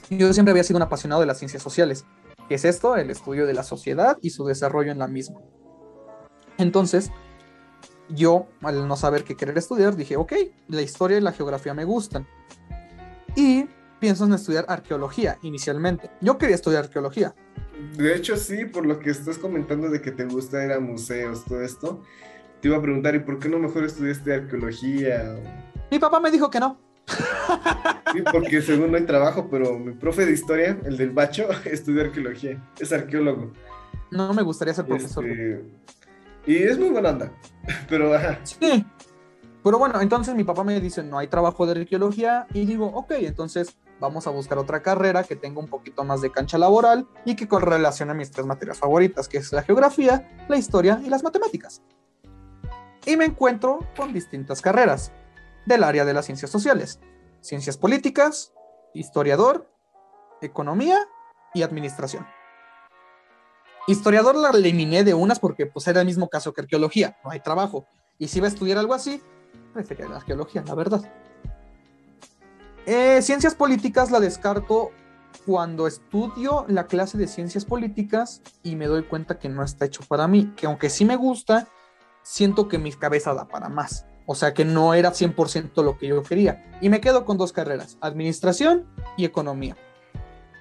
yo 0.09 0.31
siempre 0.33 0.51
había 0.51 0.63
sido 0.63 0.77
un 0.77 0.83
apasionado 0.83 1.21
de 1.21 1.27
las 1.27 1.37
ciencias 1.37 1.61
sociales. 1.61 2.05
¿Qué 2.47 2.55
es 2.55 2.65
esto? 2.65 2.95
El 2.95 3.09
estudio 3.09 3.45
de 3.45 3.53
la 3.53 3.63
sociedad 3.63 4.17
y 4.21 4.29
su 4.29 4.45
desarrollo 4.45 4.91
en 4.91 4.99
la 4.99 5.07
misma. 5.07 5.39
Entonces, 6.57 7.11
yo, 8.09 8.47
al 8.61 8.87
no 8.87 8.95
saber 8.95 9.23
qué 9.23 9.35
querer 9.35 9.57
estudiar, 9.57 9.95
dije, 9.95 10.15
ok, 10.15 10.33
la 10.67 10.81
historia 10.81 11.17
y 11.17 11.21
la 11.21 11.31
geografía 11.31 11.73
me 11.73 11.85
gustan. 11.85 12.27
Y 13.35 13.67
pienso 13.99 14.25
en 14.25 14.33
estudiar 14.33 14.65
arqueología 14.69 15.39
inicialmente. 15.41 16.11
Yo 16.21 16.37
quería 16.37 16.55
estudiar 16.55 16.85
arqueología. 16.85 17.35
De 17.97 18.15
hecho, 18.15 18.37
sí, 18.37 18.65
por 18.65 18.85
lo 18.85 18.99
que 18.99 19.09
estás 19.09 19.37
comentando 19.37 19.89
de 19.89 20.01
que 20.01 20.11
te 20.11 20.25
gusta 20.25 20.63
ir 20.63 20.71
a 20.71 20.79
museos, 20.79 21.43
todo 21.45 21.61
esto, 21.61 22.01
te 22.61 22.69
iba 22.69 22.77
a 22.77 22.81
preguntar, 22.81 23.15
¿y 23.15 23.19
por 23.19 23.39
qué 23.39 23.49
no 23.49 23.59
mejor 23.59 23.83
estudiaste 23.83 24.33
arqueología? 24.33 25.35
Mi 25.91 25.99
papá 25.99 26.19
me 26.19 26.31
dijo 26.31 26.49
que 26.49 26.59
no. 26.59 26.79
Sí, 28.13 28.23
porque 28.31 28.61
según 28.61 28.91
no 28.91 28.97
hay 28.97 29.05
trabajo, 29.05 29.49
pero 29.49 29.77
mi 29.77 29.93
profe 29.93 30.25
de 30.25 30.31
historia, 30.31 30.79
el 30.85 30.97
del 30.97 31.11
bacho, 31.11 31.47
estudió 31.65 32.01
arqueología, 32.03 32.63
es 32.79 32.91
arqueólogo. 32.93 33.51
No 34.11 34.33
me 34.33 34.41
gustaría 34.41 34.73
ser 34.73 34.85
profesor. 34.85 35.25
Este, 35.25 35.63
y 36.47 36.57
es 36.57 36.77
muy 36.77 36.89
buena 36.89 37.09
onda, 37.09 37.31
pero 37.89 38.13
ajá, 38.13 38.39
Sí. 38.43 38.85
Pero 39.63 39.79
bueno, 39.79 39.99
entonces 39.99 40.35
mi 40.35 40.43
papá 40.43 40.63
me 40.63 40.79
dice, 40.79 41.01
no 41.01 41.17
hay 41.17 41.27
trabajo 41.27 41.65
de 41.65 41.81
arqueología. 41.81 42.45
Y 42.53 42.67
digo, 42.67 42.85
ok, 42.85 43.13
entonces 43.17 43.75
vamos 43.99 44.27
a 44.27 44.29
buscar 44.29 44.57
otra 44.57 44.81
carrera 44.81 45.23
que 45.23 45.35
tenga 45.35 45.59
un 45.59 45.67
poquito 45.67 46.03
más 46.03 46.21
de 46.21 46.31
cancha 46.31 46.57
laboral 46.57 47.07
y 47.25 47.35
que 47.35 47.47
correlacione 47.47 48.13
mis 48.13 48.31
tres 48.31 48.45
materias 48.45 48.77
favoritas, 48.77 49.27
que 49.27 49.37
es 49.37 49.51
la 49.53 49.63
geografía, 49.63 50.45
la 50.47 50.57
historia 50.57 51.01
y 51.03 51.09
las 51.09 51.23
matemáticas. 51.23 51.81
Y 53.05 53.17
me 53.17 53.25
encuentro 53.25 53.79
con 53.95 54.13
distintas 54.13 54.61
carreras 54.61 55.11
del 55.65 55.83
área 55.83 56.05
de 56.05 56.13
las 56.13 56.25
ciencias 56.25 56.51
sociales, 56.51 56.99
ciencias 57.41 57.77
políticas, 57.77 58.53
historiador, 58.93 59.69
economía 60.41 60.99
y 61.53 61.63
administración. 61.63 62.25
Historiador 63.87 64.35
la 64.35 64.49
eliminé 64.49 65.03
de 65.03 65.13
unas 65.13 65.39
porque 65.39 65.67
pues 65.67 65.87
era 65.87 66.01
el 66.01 66.07
mismo 66.07 66.27
caso 66.27 66.53
que 66.53 66.61
arqueología, 66.61 67.17
no 67.23 67.29
hay 67.29 67.39
trabajo. 67.39 67.85
Y 68.17 68.27
si 68.27 68.39
iba 68.39 68.47
a 68.47 68.49
estudiar 68.49 68.79
algo 68.79 68.95
así, 68.95 69.21
prefería 69.73 70.07
la 70.07 70.17
arqueología, 70.17 70.63
la 70.65 70.73
verdad. 70.73 71.01
Eh, 72.85 73.21
ciencias 73.23 73.55
políticas 73.55 74.11
la 74.11 74.19
descarto 74.19 74.91
cuando 75.45 75.87
estudio 75.87 76.65
la 76.67 76.85
clase 76.85 77.17
de 77.17 77.27
ciencias 77.27 77.65
políticas 77.65 78.41
y 78.63 78.75
me 78.75 78.85
doy 78.85 79.03
cuenta 79.03 79.39
que 79.39 79.49
no 79.49 79.63
está 79.63 79.85
hecho 79.85 80.03
para 80.07 80.27
mí, 80.27 80.53
que 80.55 80.67
aunque 80.67 80.89
sí 80.89 81.03
me 81.03 81.15
gusta, 81.15 81.67
siento 82.21 82.67
que 82.67 82.77
mi 82.77 82.91
cabeza 82.93 83.33
da 83.33 83.47
para 83.47 83.69
más. 83.69 84.05
O 84.27 84.35
sea 84.35 84.53
que 84.53 84.65
no 84.65 84.93
era 84.93 85.11
100% 85.11 85.83
lo 85.83 85.97
que 85.97 86.07
yo 86.07 86.23
quería. 86.23 86.77
Y 86.81 86.89
me 86.89 87.01
quedo 87.01 87.25
con 87.25 87.37
dos 87.37 87.53
carreras, 87.53 87.97
administración 88.01 88.85
y 89.17 89.25
economía. 89.25 89.75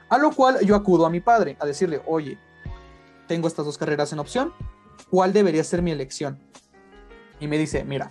A 0.09 0.19
lo 0.19 0.33
cual 0.33 0.61
yo 0.61 0.77
acudo 0.77 1.07
a 1.07 1.11
mi 1.11 1.21
padre 1.21 1.57
a 1.61 1.67
decirle, 1.67 2.03
oye, 2.07 2.39
tengo 3.27 3.49
estas 3.49 3.65
dos 3.65 3.79
carreras 3.79 4.13
en 4.13 4.19
opción, 4.19 4.53
¿cuál 5.11 5.33
debería 5.33 5.65
ser 5.65 5.83
mi 5.83 5.91
elección? 5.91 6.39
Y 7.41 7.49
me 7.49 7.59
dice, 7.59 7.85
mira, 7.85 8.09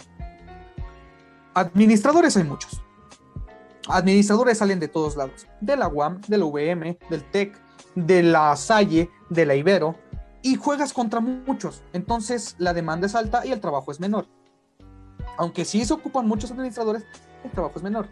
administradores 1.53 2.35
hay 2.37 2.43
muchos. 2.43 2.81
Administradores 3.87 4.59
salen 4.59 4.79
de 4.79 4.87
todos 4.87 5.17
lados, 5.17 5.47
de 5.59 5.75
la 5.75 5.87
UAM, 5.87 6.21
de 6.21 6.37
la 6.37 6.45
UVM, 6.45 6.97
del 7.09 7.23
TEC, 7.31 7.59
de 7.95 8.23
la 8.23 8.55
Salle, 8.55 9.09
de 9.29 9.45
la 9.45 9.55
Ibero, 9.55 9.95
y 10.41 10.55
juegas 10.55 10.93
contra 10.93 11.19
muchos. 11.19 11.83
Entonces 11.93 12.55
la 12.59 12.73
demanda 12.73 13.07
es 13.07 13.15
alta 13.15 13.45
y 13.45 13.51
el 13.51 13.59
trabajo 13.59 13.91
es 13.91 13.99
menor. 13.99 14.27
Aunque 15.37 15.65
sí 15.65 15.83
se 15.83 15.93
ocupan 15.93 16.27
muchos 16.27 16.51
administradores, 16.51 17.03
el 17.43 17.51
trabajo 17.51 17.73
es 17.77 17.83
menor. 17.83 18.07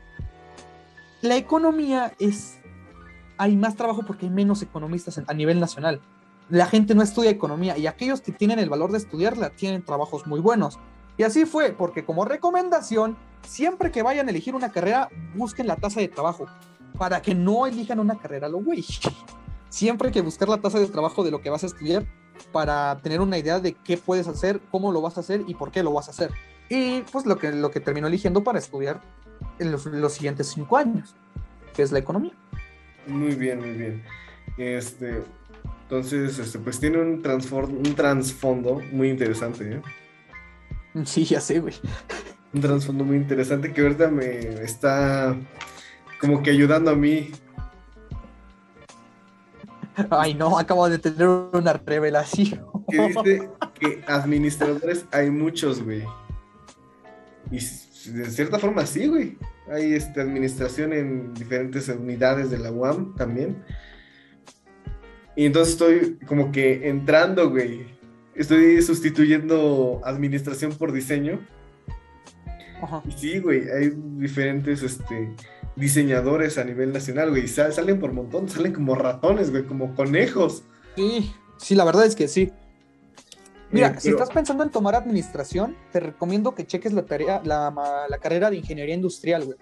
La 1.21 1.35
economía 1.35 2.13
es... 2.19 2.57
Hay 3.37 3.55
más 3.55 3.75
trabajo 3.75 4.03
porque 4.05 4.25
hay 4.25 4.31
menos 4.31 4.61
economistas 4.61 5.19
a 5.25 5.33
nivel 5.33 5.59
nacional. 5.59 6.01
La 6.49 6.65
gente 6.65 6.95
no 6.95 7.01
estudia 7.01 7.31
economía 7.31 7.77
y 7.77 7.87
aquellos 7.87 8.21
que 8.21 8.31
tienen 8.31 8.59
el 8.59 8.69
valor 8.69 8.91
de 8.91 8.97
estudiarla 8.97 9.51
tienen 9.51 9.83
trabajos 9.83 10.27
muy 10.27 10.39
buenos. 10.39 10.79
Y 11.17 11.23
así 11.23 11.45
fue, 11.45 11.71
porque 11.71 12.05
como 12.05 12.25
recomendación, 12.25 13.17
siempre 13.43 13.91
que 13.91 14.01
vayan 14.01 14.27
a 14.27 14.31
elegir 14.31 14.55
una 14.55 14.71
carrera, 14.71 15.09
busquen 15.35 15.67
la 15.67 15.75
tasa 15.75 15.99
de 15.99 16.07
trabajo, 16.07 16.47
para 16.97 17.21
que 17.21 17.35
no 17.35 17.65
elijan 17.67 17.99
una 17.99 18.17
carrera 18.17 18.47
lo 18.47 18.59
güey. 18.59 18.85
Siempre 19.69 20.09
hay 20.09 20.13
que 20.13 20.21
buscar 20.21 20.49
la 20.49 20.57
tasa 20.57 20.79
de 20.79 20.87
trabajo 20.87 21.23
de 21.23 21.31
lo 21.31 21.41
que 21.41 21.49
vas 21.49 21.63
a 21.63 21.67
estudiar 21.67 22.05
para 22.51 22.99
tener 23.01 23.21
una 23.21 23.37
idea 23.37 23.59
de 23.59 23.73
qué 23.73 23.95
puedes 23.97 24.27
hacer, 24.27 24.59
cómo 24.69 24.91
lo 24.91 25.01
vas 25.01 25.15
a 25.15 25.21
hacer 25.21 25.43
y 25.47 25.53
por 25.53 25.71
qué 25.71 25.81
lo 25.81 25.93
vas 25.93 26.09
a 26.09 26.11
hacer. 26.11 26.31
Y 26.69 27.01
pues 27.03 27.25
lo 27.25 27.37
que, 27.37 27.51
lo 27.51 27.71
que 27.71 27.79
termino 27.79 28.07
eligiendo 28.07 28.43
para 28.43 28.59
estudiar 28.59 29.01
en 29.59 29.71
los, 29.71 29.85
los 29.85 30.13
siguientes 30.13 30.47
cinco 30.47 30.75
años, 30.75 31.15
que 31.73 31.83
es 31.83 31.91
la 31.91 31.99
economía. 31.99 32.33
muy 33.07 33.35
bien, 33.35 33.59
muy 33.59 33.71
bien. 33.71 34.03
Este, 34.57 35.23
entonces, 35.83 36.37
este, 36.39 36.59
pues 36.59 36.79
tiene 36.79 36.99
un, 36.99 37.21
un 37.25 37.95
trasfondo 37.95 38.81
muy 38.91 39.09
interesante, 39.09 39.75
¿eh? 39.75 39.81
Sí, 41.05 41.25
ya 41.25 41.39
sé, 41.39 41.59
güey. 41.59 41.75
Un 42.53 42.61
trasfondo 42.61 43.03
muy 43.03 43.17
interesante 43.17 43.71
que 43.71 43.81
ahorita 43.81 44.09
me 44.09 44.61
está 44.63 45.35
como 46.19 46.43
que 46.43 46.51
ayudando 46.51 46.91
a 46.91 46.95
mí. 46.95 47.31
Ay, 50.09 50.33
no, 50.33 50.57
acabo 50.57 50.89
de 50.89 50.99
tener 50.99 51.27
una 51.27 51.73
revelación. 51.73 52.65
Que 52.89 53.07
dice 53.07 53.49
que 53.79 54.03
administradores 54.07 55.05
hay 55.11 55.29
muchos, 55.29 55.81
güey. 55.83 56.03
Y 57.49 57.59
de 58.11 58.29
cierta 58.29 58.59
forma 58.59 58.85
sí, 58.85 59.07
güey. 59.07 59.37
Hay 59.69 59.93
este, 59.93 60.21
administración 60.21 60.93
en 60.93 61.33
diferentes 61.33 61.87
unidades 61.89 62.49
de 62.49 62.59
la 62.59 62.71
UAM 62.71 63.15
también. 63.15 63.63
Y 65.35 65.45
entonces 65.45 65.73
estoy 65.73 66.19
como 66.27 66.51
que 66.51 66.89
entrando, 66.89 67.49
güey. 67.49 67.85
Estoy 68.35 68.81
sustituyendo 68.81 70.01
administración 70.03 70.73
por 70.73 70.91
diseño. 70.91 71.39
Ajá. 72.81 73.03
Sí, 73.15 73.39
güey, 73.39 73.69
hay 73.69 73.91
diferentes 74.17 74.81
este, 74.83 75.33
diseñadores 75.75 76.57
a 76.57 76.63
nivel 76.63 76.91
nacional, 76.93 77.29
güey. 77.29 77.45
y 77.45 77.47
sal- 77.47 77.73
salen 77.73 77.99
por 77.99 78.11
montón, 78.13 78.49
salen 78.49 78.73
como 78.73 78.95
ratones, 78.95 79.51
güey, 79.51 79.63
como 79.65 79.93
conejos. 79.95 80.63
Sí, 80.95 81.31
sí, 81.57 81.75
la 81.75 81.83
verdad 81.85 82.05
es 82.05 82.15
que 82.15 82.27
sí. 82.27 82.51
Mira, 83.71 83.87
Eh, 83.89 83.95
si 83.99 84.09
estás 84.09 84.29
pensando 84.29 84.63
en 84.63 84.69
tomar 84.69 84.95
administración, 84.95 85.77
te 85.93 85.99
recomiendo 86.01 86.53
que 86.55 86.65
cheques 86.67 86.91
la, 86.91 87.05
tarea, 87.05 87.41
la, 87.45 87.73
la 88.09 88.17
carrera 88.17 88.49
de 88.49 88.57
ingeniería 88.57 88.95
industrial, 88.95 89.45
güey. 89.45 89.57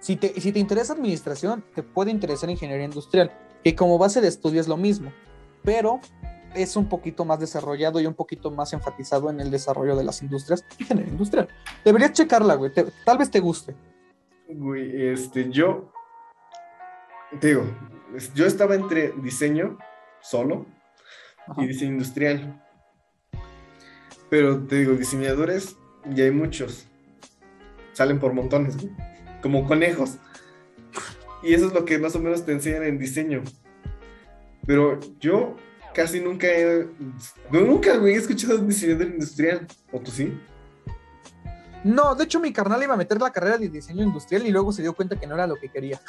Si 0.00 0.16
te, 0.16 0.38
si 0.40 0.52
te 0.52 0.58
interesa 0.58 0.92
administración, 0.92 1.64
te 1.74 1.82
puede 1.82 2.10
interesar 2.10 2.50
ingeniería 2.50 2.84
industrial, 2.84 3.32
que 3.64 3.74
como 3.74 3.96
base 3.98 4.20
de 4.20 4.28
estudio 4.28 4.60
es 4.60 4.68
lo 4.68 4.76
mismo, 4.76 5.10
pero 5.64 5.98
es 6.54 6.76
un 6.76 6.88
poquito 6.88 7.24
más 7.24 7.40
desarrollado 7.40 8.00
y 8.00 8.06
un 8.06 8.14
poquito 8.14 8.50
más 8.50 8.72
enfatizado 8.72 9.30
en 9.30 9.40
el 9.40 9.50
desarrollo 9.50 9.96
de 9.96 10.04
las 10.04 10.22
industrias, 10.22 10.64
ingeniería 10.78 11.12
industrial. 11.12 11.48
Deberías 11.84 12.12
checarla, 12.12 12.54
güey, 12.54 12.72
te- 12.72 12.86
tal 13.04 13.18
vez 13.18 13.30
te 13.30 13.40
guste. 13.40 13.74
Güey, 14.48 15.08
este, 15.08 15.50
yo. 15.50 15.92
Te 17.40 17.48
digo, 17.48 17.64
yo 18.34 18.46
estaba 18.46 18.74
entre 18.76 19.12
diseño 19.22 19.78
solo 20.20 20.66
Ajá. 21.48 21.62
y 21.62 21.66
diseño 21.66 21.92
industrial. 21.92 22.60
Pero 24.30 24.64
te 24.66 24.76
digo, 24.76 24.94
diseñadores, 24.94 25.76
ya 26.10 26.24
hay 26.24 26.30
muchos. 26.30 26.86
Salen 27.92 28.18
por 28.18 28.32
montones, 28.32 28.76
güey. 28.76 28.90
Como 29.42 29.66
conejos. 29.66 30.16
Y 31.42 31.52
eso 31.54 31.66
es 31.66 31.72
lo 31.74 31.84
que 31.84 31.98
más 31.98 32.16
o 32.16 32.20
menos 32.20 32.44
te 32.46 32.52
enseñan 32.52 32.84
en 32.84 32.98
diseño. 32.98 33.42
Pero 34.66 34.98
yo 35.20 35.56
casi 35.94 36.20
nunca 36.20 36.46
he. 36.46 36.86
No, 37.50 37.60
nunca, 37.60 37.96
güey, 37.96 38.14
he 38.14 38.18
escuchado 38.18 38.58
diseñador 38.58 39.08
industrial. 39.08 39.66
¿O 39.92 40.00
tú 40.00 40.10
sí? 40.10 40.38
No, 41.84 42.14
de 42.14 42.24
hecho 42.24 42.40
mi 42.40 42.52
carnal 42.52 42.82
iba 42.82 42.94
a 42.94 42.96
meter 42.96 43.20
la 43.20 43.30
carrera 43.30 43.58
de 43.58 43.68
diseño 43.68 44.02
industrial 44.02 44.46
y 44.46 44.50
luego 44.50 44.72
se 44.72 44.82
dio 44.82 44.94
cuenta 44.94 45.16
que 45.16 45.26
no 45.26 45.34
era 45.34 45.46
lo 45.46 45.56
que 45.56 45.68
quería. 45.68 46.00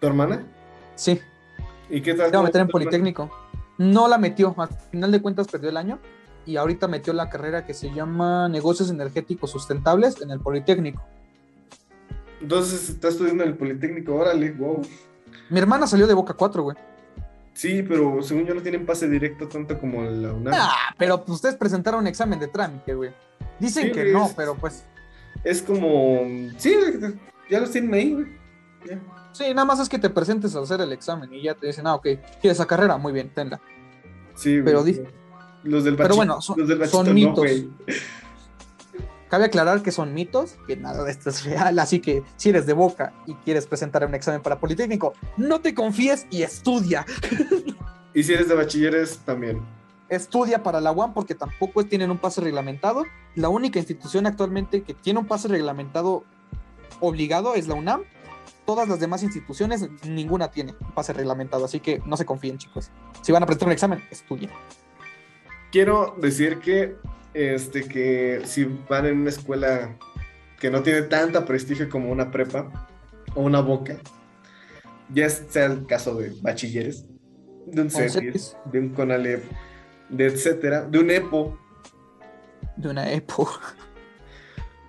¿Tu 0.00 0.06
hermana? 0.06 0.44
Sí, 0.94 1.20
¿Y 1.88 2.00
qué 2.00 2.14
tal? 2.14 2.28
iba 2.30 2.40
a 2.40 2.42
meter 2.42 2.60
en. 2.62 2.68
Politécnico. 2.68 3.30
No 3.78 4.08
la 4.08 4.18
metió, 4.18 4.54
al 4.56 4.68
final 4.90 5.12
de 5.12 5.20
cuentas 5.20 5.48
perdió 5.48 5.68
el 5.68 5.76
año 5.76 5.98
y 6.46 6.56
ahorita 6.56 6.88
metió 6.88 7.12
la 7.12 7.28
carrera 7.28 7.66
que 7.66 7.74
se 7.74 7.92
llama 7.92 8.48
Negocios 8.48 8.88
Energéticos 8.90 9.50
Sustentables 9.50 10.20
en 10.22 10.30
el 10.30 10.40
Politécnico. 10.40 11.02
Entonces 12.40 12.88
está 12.88 13.08
estudiando 13.08 13.42
en 13.42 13.50
el 13.50 13.56
Politécnico, 13.56 14.14
órale, 14.14 14.52
wow. 14.52 14.80
Mi 15.50 15.58
hermana 15.58 15.86
salió 15.86 16.06
de 16.06 16.14
Boca 16.14 16.34
4, 16.34 16.62
güey. 16.62 16.76
Sí, 17.56 17.82
pero 17.82 18.22
según 18.22 18.44
yo 18.44 18.54
no 18.54 18.60
tienen 18.60 18.84
pase 18.84 19.08
directo 19.08 19.48
tanto 19.48 19.80
como 19.80 20.02
la 20.02 20.30
UNAM. 20.32 20.54
Ah, 20.54 20.94
pero 20.98 21.24
pues, 21.24 21.36
ustedes 21.36 21.54
presentaron 21.56 22.00
un 22.00 22.06
examen 22.06 22.38
de 22.38 22.48
trámite, 22.48 22.94
güey. 22.94 23.10
Dicen 23.58 23.84
Sí, 23.86 23.92
que 23.92 24.02
güey, 24.02 24.12
no, 24.12 24.30
pero 24.36 24.54
pues 24.56 24.84
Es 25.42 25.62
como. 25.62 26.20
Sí, 26.58 26.76
ya 27.48 27.60
los 27.60 27.70
tienen 27.70 27.94
ahí, 27.94 28.12
güey. 28.12 28.26
Sí, 29.32 29.44
nada 29.54 29.64
más 29.64 29.80
es 29.80 29.88
que 29.88 29.98
te 29.98 30.10
presentes 30.10 30.54
a 30.54 30.60
hacer 30.60 30.80
el 30.82 30.92
examen 30.92 31.32
y 31.32 31.42
ya 31.42 31.54
te 31.54 31.66
dicen, 31.66 31.86
ah, 31.86 31.94
ok, 31.94 32.02
¿quieres 32.40 32.58
esa 32.58 32.66
carrera? 32.66 32.96
Muy 32.98 33.12
bien, 33.12 33.30
tenla. 33.34 33.58
Sí, 34.34 34.52
güey. 34.60 34.64
Pero 34.64 34.84
di- 34.84 35.00
Los 35.64 35.84
del 35.84 35.96
Pero 35.96 36.10
bachi- 36.10 36.16
bueno, 36.16 36.40
son- 36.42 36.58
los 36.58 36.68
del 36.68 36.78
son 36.88 37.04
bachito 37.04 37.04
no, 37.04 37.12
mitos. 37.14 37.38
güey. 37.38 37.70
Cabe 39.28 39.46
aclarar 39.46 39.82
que 39.82 39.90
son 39.90 40.14
mitos, 40.14 40.56
que 40.66 40.76
nada 40.76 41.02
de 41.02 41.10
esto 41.10 41.30
es 41.30 41.44
real, 41.44 41.78
así 41.78 42.00
que 42.00 42.22
si 42.36 42.50
eres 42.50 42.66
de 42.66 42.72
Boca 42.72 43.12
y 43.26 43.34
quieres 43.34 43.66
presentar 43.66 44.06
un 44.06 44.14
examen 44.14 44.40
para 44.40 44.60
Politécnico, 44.60 45.14
no 45.36 45.60
te 45.60 45.74
confíes 45.74 46.26
y 46.30 46.42
estudia. 46.42 47.04
Y 48.14 48.22
si 48.22 48.32
eres 48.32 48.48
de 48.48 48.54
bachilleres, 48.54 49.18
también. 49.18 49.60
Estudia 50.08 50.62
para 50.62 50.80
la 50.80 50.90
UAM 50.92 51.12
porque 51.12 51.34
tampoco 51.34 51.84
tienen 51.84 52.10
un 52.10 52.18
pase 52.18 52.40
reglamentado. 52.40 53.04
La 53.34 53.48
única 53.48 53.78
institución 53.78 54.26
actualmente 54.26 54.82
que 54.82 54.94
tiene 54.94 55.18
un 55.18 55.26
pase 55.26 55.48
reglamentado 55.48 56.24
obligado 57.00 57.54
es 57.54 57.68
la 57.68 57.74
UNAM. 57.74 58.04
Todas 58.64 58.88
las 58.88 59.00
demás 59.00 59.22
instituciones, 59.22 59.88
ninguna 60.04 60.50
tiene 60.50 60.74
un 60.80 60.92
pase 60.92 61.12
reglamentado, 61.12 61.64
así 61.64 61.80
que 61.80 62.00
no 62.06 62.16
se 62.16 62.24
confíen, 62.24 62.58
chicos. 62.58 62.90
Si 63.22 63.32
van 63.32 63.42
a 63.42 63.46
presentar 63.46 63.68
un 63.68 63.72
examen, 63.72 64.02
estudien. 64.10 64.50
Quiero 65.70 66.16
decir 66.18 66.58
que, 66.60 66.96
este, 67.36 67.82
que 67.82 68.40
si 68.44 68.64
van 68.88 69.04
en 69.04 69.18
una 69.18 69.28
escuela 69.28 69.94
que 70.58 70.70
no 70.70 70.82
tiene 70.82 71.02
tanta 71.02 71.44
prestigio 71.44 71.90
como 71.90 72.10
una 72.10 72.30
prepa 72.30 72.88
o 73.34 73.42
una 73.42 73.60
boca, 73.60 73.98
ya 75.12 75.28
sea 75.28 75.66
el 75.66 75.86
caso 75.86 76.14
de 76.14 76.32
bachilleres, 76.40 77.04
de 77.66 77.82
un 77.82 77.90
CETIS, 77.90 78.56
de 78.72 78.80
un 78.80 78.88
CONALEP, 78.88 79.44
de 80.08 80.26
etcétera, 80.26 80.86
de 80.86 80.98
un 80.98 81.10
EPO, 81.10 81.58
De 82.76 82.88
una 82.88 83.12
EPO. 83.12 83.50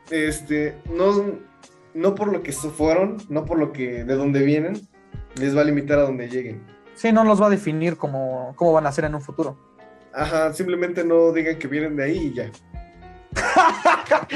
este, 0.09 0.77
no, 0.89 1.39
no 1.93 2.15
por 2.15 2.31
lo 2.31 2.43
que 2.43 2.53
fueron, 2.53 3.17
no 3.27 3.43
por 3.43 3.59
lo 3.59 3.73
que 3.73 4.05
de 4.05 4.15
dónde 4.15 4.41
vienen, 4.43 4.87
les 5.35 5.55
va 5.55 5.61
a 5.61 5.65
limitar 5.65 5.99
a 5.99 6.03
donde 6.03 6.29
lleguen. 6.29 6.63
Sí, 6.95 7.11
no 7.11 7.25
los 7.25 7.41
va 7.41 7.47
a 7.47 7.49
definir 7.49 7.97
como 7.97 8.53
cómo 8.55 8.71
van 8.71 8.87
a 8.87 8.91
ser 8.93 9.03
en 9.03 9.15
un 9.15 9.21
futuro. 9.21 9.57
Ajá, 10.17 10.51
simplemente 10.51 11.03
no 11.03 11.31
digan 11.31 11.59
que 11.59 11.67
vienen 11.67 11.95
de 11.95 12.03
ahí 12.03 12.17
y 12.17 12.33
ya. 12.33 12.49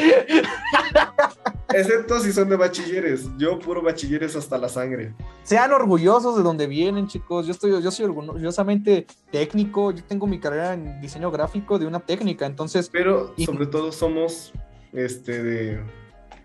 Excepto 1.73 2.19
si 2.19 2.31
son 2.33 2.49
de 2.49 2.55
bachilleres. 2.57 3.27
Yo 3.37 3.57
puro 3.57 3.81
bachilleres 3.81 4.35
hasta 4.35 4.57
la 4.57 4.67
sangre. 4.69 5.13
Sean 5.43 5.71
orgullosos 5.71 6.37
de 6.37 6.43
donde 6.43 6.67
vienen, 6.67 7.07
chicos. 7.07 7.45
Yo 7.47 7.51
estoy, 7.53 7.81
yo 7.81 7.89
soy 7.91 8.05
orgullosamente 8.05 9.07
técnico. 9.31 9.91
Yo 9.91 10.03
tengo 10.03 10.27
mi 10.27 10.39
carrera 10.39 10.73
en 10.73 10.99
diseño 11.01 11.31
gráfico 11.31 11.79
de 11.79 11.87
una 11.87 11.99
técnica, 11.99 12.45
entonces 12.45 12.89
Pero 12.91 13.33
Y- 13.37 13.45
sobre 13.45 13.65
todo 13.65 13.91
somos 13.91 14.51
este 14.93 15.41
de 15.41 15.79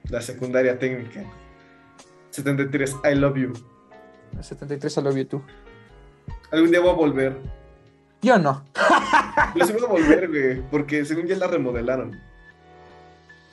la 0.09 0.22
secundaria 0.22 0.78
técnica. 0.78 1.24
73, 2.30 2.97
I 3.11 3.14
love 3.16 3.37
you. 3.37 3.53
73 4.41 4.97
I 4.97 5.01
love 5.03 5.16
you 5.16 5.24
too. 5.26 5.43
Algún 6.53 6.70
día 6.70 6.80
voy 6.80 6.91
a 6.91 6.95
volver. 6.95 7.37
Yo 8.22 8.39
no. 8.39 8.64
Sí 9.64 9.72
voy 9.72 9.82
a 9.84 9.86
volver, 9.86 10.28
güey. 10.28 10.62
Porque 10.70 11.04
según 11.04 11.26
ya 11.26 11.36
la 11.36 11.46
remodelaron. 11.46 12.18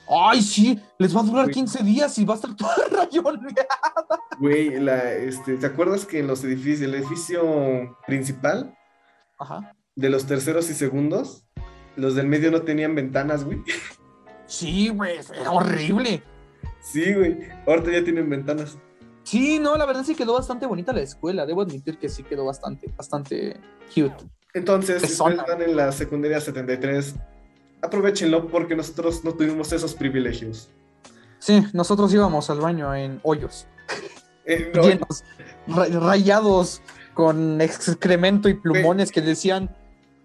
Ay, 0.08 0.42
sí, 0.42 0.78
les 0.98 1.16
va 1.16 1.20
a 1.20 1.24
durar 1.24 1.44
Güey. 1.44 1.54
15 1.54 1.82
días 1.82 2.18
y 2.18 2.24
va 2.26 2.34
a 2.34 2.36
estar 2.36 2.54
toda 2.54 2.74
rayoneada. 2.90 3.66
Güey, 4.38 4.78
la, 4.80 5.12
este, 5.14 5.56
¿te 5.56 5.64
acuerdas 5.66 6.04
que 6.04 6.18
en 6.18 6.26
los 6.26 6.44
edificios, 6.44 6.82
el 6.82 6.94
edificio 6.94 7.96
principal, 8.06 8.76
Ajá. 9.38 9.72
de 9.96 10.10
los 10.10 10.26
terceros 10.26 10.68
y 10.68 10.74
segundos, 10.74 11.46
los 11.96 12.16
del 12.16 12.26
medio 12.26 12.50
no 12.50 12.62
tenían 12.62 12.94
ventanas, 12.94 13.44
güey? 13.44 13.62
Sí, 14.46 14.90
güey, 14.90 15.16
era 15.40 15.50
horrible. 15.50 16.22
Sí, 16.82 17.14
güey. 17.14 17.38
Ahorita 17.66 17.90
ya 17.90 18.04
tienen 18.04 18.28
ventanas. 18.28 18.76
Sí, 19.22 19.58
no, 19.58 19.74
la 19.78 19.86
verdad 19.86 20.04
sí 20.04 20.14
quedó 20.14 20.34
bastante 20.34 20.66
bonita 20.66 20.92
la 20.92 21.00
escuela. 21.00 21.46
Debo 21.46 21.62
admitir 21.62 21.96
que 21.98 22.10
sí 22.10 22.22
quedó 22.22 22.44
bastante, 22.44 22.92
bastante 22.94 23.58
cute. 23.88 24.14
Entonces, 24.54 25.02
si 25.02 25.12
ustedes 25.12 25.38
están 25.40 25.62
en 25.62 25.76
la 25.76 25.90
secundaria 25.92 26.40
73, 26.40 27.14
aprovechenlo 27.82 28.48
porque 28.48 28.76
nosotros 28.76 29.24
no 29.24 29.34
tuvimos 29.34 29.72
esos 29.72 29.94
privilegios. 29.94 30.70
Sí, 31.40 31.64
nosotros 31.72 32.12
íbamos 32.14 32.48
al 32.50 32.60
baño 32.60 32.94
en 32.94 33.20
hoyos, 33.22 33.66
Eh, 34.46 34.70
no, 34.74 34.82
llenos, 34.82 35.24
ra- 35.66 35.86
rayados 35.86 36.82
con 37.14 37.62
excremento 37.62 38.46
y 38.50 38.54
plumones 38.54 39.10
que 39.10 39.22
decían, 39.22 39.74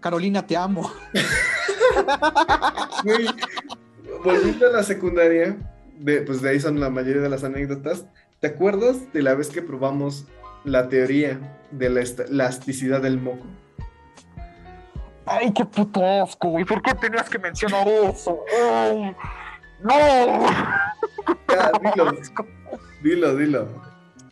Carolina, 0.01 0.45
te 0.45 0.57
amo. 0.57 0.91
volviendo 4.25 4.67
a 4.67 4.71
la 4.71 4.83
secundaria, 4.83 5.55
de, 5.99 6.21
pues 6.21 6.41
de 6.41 6.49
ahí 6.49 6.59
son 6.59 6.79
la 6.81 6.89
mayoría 6.89 7.21
de 7.21 7.29
las 7.29 7.43
anécdotas. 7.45 8.05
¿Te 8.41 8.47
acuerdas 8.47 9.11
de 9.13 9.21
la 9.21 9.35
vez 9.35 9.47
que 9.49 9.61
probamos 9.61 10.25
la 10.65 10.89
teoría 10.89 11.39
de 11.71 11.89
la 11.89 12.01
elasticidad 12.01 13.01
del 13.01 13.19
moco? 13.19 13.45
Ay, 15.29 15.53
qué 15.53 15.63
puto 15.65 16.03
asco, 16.03 16.49
güey. 16.49 16.65
¿Por 16.65 16.81
qué 16.81 16.93
tenías 16.95 17.29
que 17.29 17.37
mencionar 17.37 17.87
eso? 17.87 18.43
Ay, 18.73 19.15
no. 19.81 19.93
Ya, 21.47 21.71
dilo, 21.81 22.11
dilo, 23.03 23.35
dilo. 23.35 23.67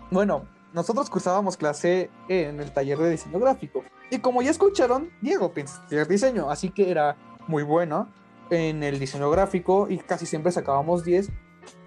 Bueno, 0.10 0.48
nosotros 0.74 1.10
cursábamos 1.10 1.58
clase 1.58 2.10
en 2.30 2.60
el 2.60 2.72
taller 2.72 2.98
de 2.98 3.12
diseño 3.12 3.40
gráfico. 3.40 3.84
Y 4.10 4.20
como 4.20 4.42
ya 4.42 4.52
escucharon, 4.52 5.12
Diego 5.22 5.52
piensa 5.54 5.82
estudiar 5.82 6.08
diseño, 6.08 6.50
así 6.50 6.70
que 6.70 6.90
era 6.90 7.16
muy 7.48 7.64
bueno 7.64 8.08
en 8.50 8.84
el 8.84 9.00
diseño 9.00 9.30
gráfico 9.30 9.88
y 9.90 9.98
casi 9.98 10.26
siempre 10.26 10.52
sacábamos 10.52 11.04
10 11.04 11.30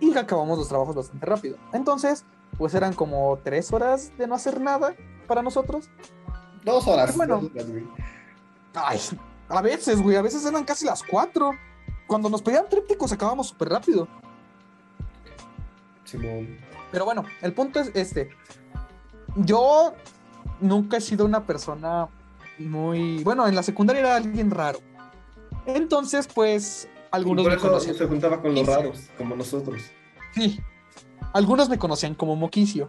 y 0.00 0.16
acabamos 0.16 0.58
los 0.58 0.68
trabajos 0.68 0.94
bastante 0.94 1.26
rápido. 1.26 1.56
Entonces, 1.72 2.24
pues 2.58 2.74
eran 2.74 2.92
como 2.92 3.38
tres 3.42 3.72
horas 3.72 4.12
de 4.18 4.26
no 4.26 4.34
hacer 4.34 4.61
nada 4.61 4.94
para 5.26 5.42
nosotros. 5.42 5.90
Dos 6.64 6.86
horas. 6.86 7.16
Bueno. 7.16 7.40
dos 7.40 7.50
horas, 7.50 7.70
güey. 7.70 7.84
Ay, 8.74 9.00
a 9.48 9.62
veces, 9.62 10.00
güey, 10.00 10.16
a 10.16 10.22
veces 10.22 10.44
eran 10.44 10.64
casi 10.64 10.84
las 10.86 11.02
cuatro. 11.02 11.52
Cuando 12.06 12.28
nos 12.28 12.42
pedían 12.42 12.68
trípticos 12.68 13.12
acabamos 13.12 13.48
súper 13.48 13.68
rápido. 13.68 14.08
Simón. 16.04 16.58
Pero 16.90 17.04
bueno, 17.04 17.24
el 17.40 17.52
punto 17.52 17.80
es 17.80 17.90
este. 17.94 18.30
Yo 19.36 19.94
nunca 20.60 20.96
he 20.96 21.00
sido 21.00 21.24
una 21.24 21.46
persona 21.46 22.08
muy... 22.58 23.22
Bueno, 23.22 23.46
en 23.46 23.54
la 23.54 23.62
secundaria 23.62 24.00
era 24.00 24.16
alguien 24.16 24.50
raro. 24.50 24.80
Entonces, 25.66 26.26
pues, 26.26 26.88
algunos 27.12 27.44
Por 27.44 27.52
me 27.52 27.58
eso 27.58 27.68
conocían. 27.68 27.94
se 27.94 28.06
juntaba 28.06 28.40
con 28.42 28.54
los 28.54 28.66
raros, 28.66 29.08
como 29.16 29.36
nosotros. 29.36 29.82
Sí. 30.34 30.60
Algunos 31.32 31.68
me 31.68 31.78
conocían 31.78 32.14
como 32.14 32.34
Moquicio. 32.34 32.88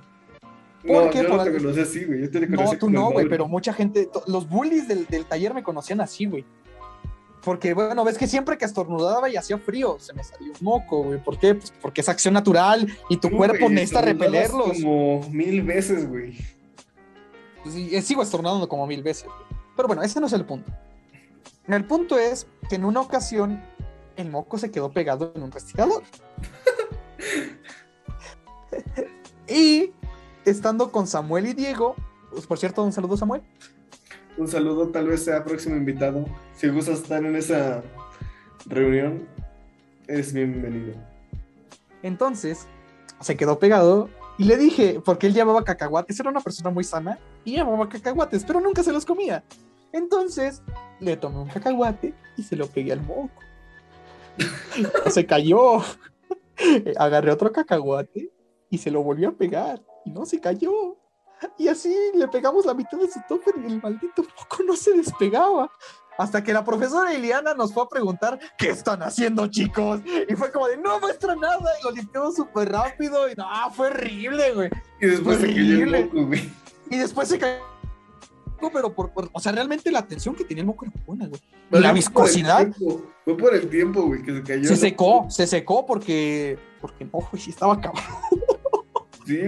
No, 0.83 0.93
¿Por 0.93 1.09
qué? 1.11 1.23
yo 1.23 1.29
no 1.29 1.43
te 1.43 1.51
conocí 1.53 1.79
así, 1.79 2.05
güey. 2.05 2.21
Yo 2.21 2.31
te 2.31 2.47
No, 2.47 2.77
tú 2.77 2.89
no, 2.89 3.11
güey, 3.11 3.27
pero 3.29 3.47
mucha 3.47 3.73
gente, 3.73 4.09
los 4.27 4.49
bullies 4.49 4.87
del, 4.87 5.05
del 5.07 5.25
taller 5.25 5.53
me 5.53 5.63
conocían 5.63 6.01
así, 6.01 6.25
güey. 6.25 6.45
Porque, 7.43 7.73
bueno, 7.73 8.03
ves 8.03 8.17
que 8.17 8.27
siempre 8.27 8.57
que 8.57 8.65
estornudaba 8.65 9.29
y 9.29 9.35
hacía 9.35 9.57
frío, 9.57 9.97
se 9.99 10.13
me 10.13 10.23
salía 10.23 10.49
un 10.49 10.57
moco, 10.61 11.03
güey. 11.03 11.23
¿Por 11.23 11.39
qué? 11.39 11.55
Pues 11.55 11.73
porque 11.81 12.01
es 12.01 12.09
acción 12.09 12.33
natural 12.33 12.87
y 13.09 13.17
tu 13.17 13.31
cuerpo 13.31 13.65
güey, 13.65 13.75
necesita 13.75 14.01
repelerlos. 14.01 14.73
Como 14.81 15.27
mil 15.29 15.63
veces, 15.63 16.07
güey. 16.07 16.37
Sí, 17.67 17.95
eh, 17.95 18.01
sigo 18.01 18.21
estornudando 18.21 18.67
como 18.69 18.85
mil 18.85 19.01
veces. 19.01 19.25
güey. 19.25 19.37
Pero 19.75 19.87
bueno, 19.87 20.03
ese 20.03 20.19
no 20.19 20.27
es 20.27 20.33
el 20.33 20.45
punto. 20.45 20.71
El 21.67 21.85
punto 21.85 22.17
es 22.17 22.47
que 22.69 22.75
en 22.75 22.85
una 22.85 23.01
ocasión 23.01 23.63
el 24.17 24.29
moco 24.29 24.57
se 24.57 24.69
quedó 24.69 24.91
pegado 24.91 25.31
en 25.35 25.41
un 25.41 25.51
respirador. 25.51 26.03
y 29.47 29.91
estando 30.45 30.91
con 30.91 31.07
Samuel 31.07 31.47
y 31.47 31.53
Diego, 31.53 31.95
pues 32.31 32.47
por 32.47 32.57
cierto, 32.57 32.83
un 32.83 32.91
saludo 32.91 33.17
Samuel. 33.17 33.41
Un 34.37 34.47
saludo, 34.47 34.87
tal 34.89 35.07
vez 35.07 35.23
sea 35.25 35.43
próximo 35.43 35.75
invitado. 35.75 36.25
Si 36.55 36.67
gustas 36.69 37.01
estar 37.01 37.23
en 37.23 37.35
esa 37.35 37.83
reunión, 38.65 39.27
es 40.07 40.33
bienvenido. 40.33 40.95
Entonces, 42.01 42.67
se 43.19 43.37
quedó 43.37 43.59
pegado 43.59 44.09
Y 44.37 44.45
le 44.45 44.57
dije, 44.57 44.99
porque 45.03 45.27
él 45.27 45.33
llevaba 45.33 45.63
cacahuates, 45.63 46.19
era 46.19 46.29
una 46.29 46.39
persona 46.39 46.71
muy 46.71 46.83
sana 46.83 47.19
y 47.43 47.57
llevaba 47.57 47.89
cacahuates, 47.89 48.43
pero 48.43 48.59
nunca 48.59 48.81
se 48.81 48.91
los 48.91 49.05
comía. 49.05 49.43
Entonces 49.91 50.63
le 50.99 51.17
tomé 51.17 51.39
un 51.39 51.49
cacahuate 51.49 52.13
y 52.37 52.43
se 52.43 52.55
lo 52.55 52.67
pegué 52.67 52.93
al 52.93 53.01
moco. 53.01 53.29
se 55.11 55.25
cayó. 55.25 55.81
Agarré 56.97 57.31
otro 57.31 57.51
cacahuate 57.51 58.31
y 58.69 58.77
se 58.77 58.89
lo 58.89 59.03
volvió 59.03 59.29
a 59.29 59.33
pegar 59.33 59.81
y 60.05 60.11
no 60.11 60.25
se 60.25 60.39
cayó. 60.39 60.97
Y 61.57 61.67
así 61.67 61.95
le 62.13 62.27
pegamos 62.27 62.65
la 62.65 62.73
mitad 62.73 62.97
de 62.99 63.09
su 63.09 63.19
topper 63.27 63.55
y 63.57 63.65
el 63.65 63.81
maldito 63.81 64.21
moco 64.23 64.63
no 64.65 64.75
se 64.75 64.91
despegaba. 64.93 65.71
Hasta 66.17 66.43
que 66.43 66.53
la 66.53 66.63
profesora 66.63 67.13
Iliana 67.15 67.55
nos 67.55 67.73
fue 67.73 67.81
a 67.83 67.87
preguntar, 67.87 68.37
¿qué 68.57 68.69
están 68.69 69.01
haciendo, 69.01 69.47
chicos? 69.47 70.01
Y 70.29 70.35
fue 70.35 70.51
como 70.51 70.67
de, 70.67 70.77
no 70.77 70.99
muestra 70.99 71.35
nada. 71.35 71.71
Y 71.79 71.83
lo 71.83 71.91
limpiamos 71.91 72.35
súper 72.35 72.71
rápido. 72.71 73.27
Y 73.29 73.33
no, 73.35 73.45
fue 73.73 73.87
horrible, 73.87 74.53
güey. 74.53 74.69
Y 74.99 75.07
después 75.07 75.39
se 75.39 75.47
cayó 75.47 75.83
el 75.83 76.05
moco, 76.05 76.25
güey. 76.27 76.51
Y 76.91 76.97
después 76.97 77.27
se 77.27 77.39
cayó. 77.39 77.63
Pero 78.71 78.93
por, 78.93 79.11
por- 79.11 79.29
o 79.33 79.39
sea, 79.39 79.51
realmente 79.53 79.89
la 79.89 80.05
tensión 80.05 80.35
que 80.35 80.43
tenía 80.43 80.61
el 80.61 80.67
moco 80.67 80.85
era 80.85 80.93
buena, 81.07 81.27
güey. 81.27 81.41
Pero 81.71 81.81
la 81.81 81.89
por 81.89 81.95
viscosidad 81.95 82.67
Fue 83.25 83.35
por 83.37 83.55
el 83.55 83.67
tiempo, 83.69 84.03
güey, 84.03 84.21
que 84.21 84.35
se 84.35 84.43
cayó. 84.43 84.67
se 84.67 84.75
secó, 84.75 85.25
se 85.29 85.47
secó 85.47 85.83
porque, 85.87 86.59
porque 86.79 87.05
no, 87.05 87.11
güey, 87.31 87.49
estaba 87.49 87.79
cabrón. 87.81 88.03
Sí, 89.31 89.39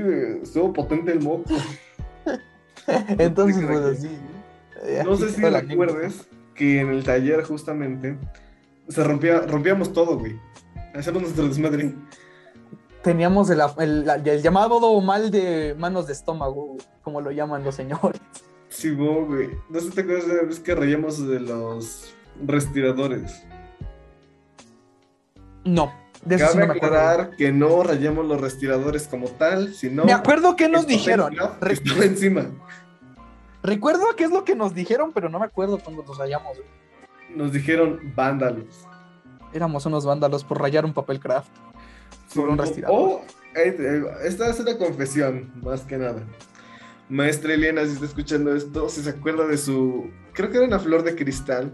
estuvo 0.43 0.71
potente 0.71 1.11
el 1.11 1.19
moco. 1.19 1.43
Entonces, 3.17 3.65
pues 3.65 3.79
así. 3.97 4.17
No 5.03 5.17
sé 5.17 5.29
si 5.29 5.41
recuerdes 5.41 6.25
que 6.55 6.79
en 6.79 6.89
el 6.89 7.03
taller 7.03 7.43
justamente 7.43 8.17
se 8.87 9.03
rompía, 9.03 9.41
rompíamos 9.41 9.91
todo, 9.91 10.17
güey. 10.17 10.39
Hacemos 10.93 11.23
nuestro 11.23 11.47
desmadre. 11.49 11.93
Teníamos 13.03 13.49
el, 13.49 13.59
el- 13.79 14.05
la- 14.05 14.15
el 14.15 14.41
llamado 14.41 15.01
mal 15.01 15.31
de 15.31 15.75
manos 15.77 16.07
de 16.07 16.13
estómago, 16.13 16.77
como 17.01 17.19
lo 17.19 17.31
llaman 17.31 17.65
los 17.65 17.75
señores. 17.75 18.21
Sí, 18.69 18.91
güey. 19.25 19.49
No 19.69 19.79
sé 19.81 19.87
si 19.89 19.95
te 19.95 20.01
acuerdas 20.01 20.27
de 20.27 20.35
la 20.35 20.43
vez 20.43 20.59
que 20.61 20.75
rayamos 20.75 21.27
de 21.27 21.39
los 21.41 22.15
respiradores. 22.45 23.43
No, 25.65 25.91
de 26.25 26.35
eso 26.35 26.47
sí 26.47 26.53
Cabe 26.53 26.67
no 26.67 26.73
me 26.73 26.77
acuerdo. 26.77 26.97
aclarar 26.97 27.35
que 27.35 27.51
no 27.51 27.83
rayamos 27.83 28.25
los 28.25 28.39
respiradores 28.39 29.07
como 29.07 29.27
tal, 29.29 29.73
sino. 29.73 30.05
Me 30.05 30.13
acuerdo 30.13 30.55
que 30.55 30.69
nos 30.69 30.87
dijeron. 30.87 31.35
Re- 31.61 31.73
estaba 31.73 32.05
encima. 32.05 32.45
recuerdo 33.61 34.03
qué 34.15 34.25
es 34.25 34.31
lo 34.31 34.43
que 34.43 34.55
nos 34.55 34.73
dijeron, 34.73 35.11
pero 35.13 35.29
no 35.29 35.39
me 35.39 35.45
acuerdo 35.45 35.79
cuando 35.79 36.03
nos 36.03 36.17
rayamos. 36.17 36.57
Nos 37.35 37.51
dijeron 37.51 37.99
vándalos. 38.15 38.87
Éramos 39.53 39.85
unos 39.85 40.05
vándalos 40.05 40.43
por 40.43 40.59
rayar 40.61 40.85
un 40.85 40.93
papel 40.93 41.19
craft. 41.19 41.49
Sobre 42.27 42.51
un 42.51 42.57
respirador. 42.57 42.95
o, 42.99 43.21
eh, 43.55 44.03
esta 44.23 44.49
es 44.49 44.59
una 44.59 44.77
confesión, 44.77 45.51
más 45.63 45.81
que 45.81 45.97
nada. 45.97 46.23
Maestra 47.09 47.53
Elena, 47.53 47.85
si 47.85 47.91
está 47.93 48.05
escuchando 48.05 48.55
esto, 48.55 48.89
si 48.89 49.01
se 49.03 49.09
acuerda 49.11 49.45
de 49.45 49.57
su. 49.57 50.09
Creo 50.33 50.49
que 50.49 50.57
era 50.57 50.65
una 50.65 50.79
flor 50.79 51.03
de 51.03 51.15
cristal 51.15 51.71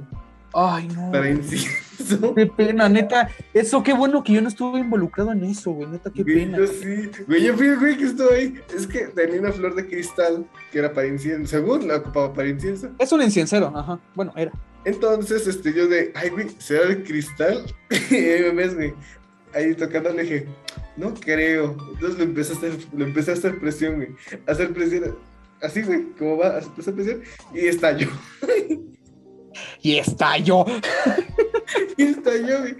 Ay, 0.53 0.87
no. 0.87 1.11
para 1.11 1.29
incienso. 1.29 2.33
Qué 2.35 2.45
pena, 2.47 2.87
neta. 2.89 3.29
Eso, 3.53 3.83
qué 3.83 3.93
bueno 3.93 4.23
que 4.23 4.33
yo 4.33 4.41
no 4.41 4.47
estuve 4.47 4.79
involucrado 4.79 5.31
en 5.31 5.43
eso, 5.43 5.71
güey. 5.71 5.89
Neta, 5.89 6.09
qué 6.11 6.23
Güey, 6.23 6.35
pena. 6.45 6.57
yo 6.57 6.67
sí. 6.67 7.11
Güey, 7.27 7.43
yo 7.43 7.55
fui 7.55 7.67
el 7.67 7.77
güey 7.79 7.97
que 7.97 8.05
estuvo 8.05 8.31
ahí. 8.31 8.55
Es 8.75 8.87
que 8.87 9.07
tenía 9.07 9.39
una 9.41 9.51
flor 9.51 9.75
de 9.75 9.85
cristal 9.87 10.45
que 10.71 10.79
era 10.79 10.93
para 10.93 11.07
incienso. 11.07 11.47
Según 11.47 11.87
la 11.87 11.97
ocupaba 11.97 12.33
para 12.33 12.47
incienso. 12.47 12.89
Es 12.97 13.11
un 13.11 13.21
inciencero, 13.21 13.71
ajá. 13.75 13.99
Bueno, 14.15 14.33
era. 14.35 14.51
Entonces, 14.85 15.45
este, 15.45 15.73
yo 15.73 15.87
de, 15.87 16.11
ay, 16.15 16.29
güey, 16.29 16.47
¿será 16.57 16.87
de 16.87 17.03
cristal? 17.03 17.63
y 18.09 18.15
ahí 18.15 18.41
me 18.43 18.51
ves, 18.53 18.75
güey, 18.75 18.93
ahí 19.53 19.75
tocando, 19.75 20.11
le 20.13 20.23
dije, 20.23 20.47
no 20.95 21.13
creo. 21.13 21.75
Entonces 21.93 22.17
le 22.17 22.23
empecé 22.23 22.53
a 22.53 22.55
hacer, 22.55 22.73
le 22.95 23.03
empecé 23.03 23.31
a 23.31 23.33
hacer 23.33 23.59
presión, 23.59 23.95
güey. 23.97 24.09
A 24.47 24.51
hacer 24.53 24.73
presión, 24.73 25.15
así, 25.61 25.81
güey, 25.81 26.05
como 26.17 26.37
va, 26.37 26.47
a 26.55 26.57
hacer 26.59 26.95
presión. 26.95 27.21
Y 27.53 27.67
estalló. 27.67 28.07
Y 29.81 29.97
estalló. 29.97 30.65
y 31.97 32.03
estalló, 32.03 32.59
güey. 32.59 32.75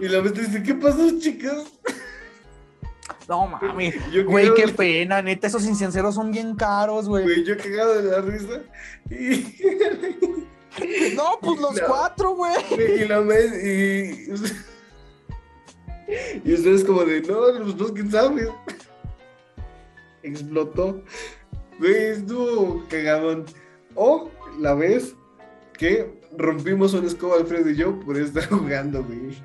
Y 0.00 0.08
la 0.08 0.20
maestra 0.20 0.42
dice, 0.44 0.62
¿qué 0.62 0.74
pasó, 0.74 1.10
chicas? 1.18 1.64
No 3.28 3.46
mames. 3.48 3.94
Güey, 4.26 4.54
qué 4.54 4.68
pena, 4.68 5.20
neta. 5.20 5.48
Esos 5.48 5.66
incenseros 5.66 6.14
son 6.14 6.30
bien 6.30 6.54
caros, 6.54 7.08
güey. 7.08 7.24
Güey, 7.24 7.44
yo 7.44 7.56
cagado 7.56 8.00
de 8.00 8.10
la 8.10 8.20
risa. 8.20 8.62
Y, 9.10 9.56
No, 11.16 11.36
pues 11.40 11.60
los 11.60 11.74
No. 11.80 11.86
cuatro, 11.88 12.36
güey. 12.36 12.54
y 13.00 13.04
la 13.06 13.20
maestra, 13.22 13.62
y... 13.62 14.28
Y 16.44 16.54
ustedes 16.54 16.84
como 16.84 17.04
de, 17.04 17.20
no, 17.22 17.48
los 17.50 17.76
dos, 17.76 17.90
quién 17.90 18.08
sabe. 18.12 18.48
Explotó. 20.22 21.02
Güey, 21.80 22.10
estuvo 22.10 22.84
cagadón. 22.88 23.44
O 23.96 24.30
la 24.60 24.74
vez 24.74 25.15
que 25.76 26.20
rompimos 26.36 26.94
una 26.94 27.06
escoba 27.06 27.36
Alfredo 27.36 27.70
y 27.70 27.76
yo 27.76 27.98
por 28.00 28.16
estar 28.16 28.44
jugando, 28.48 29.02
güey. 29.04 29.36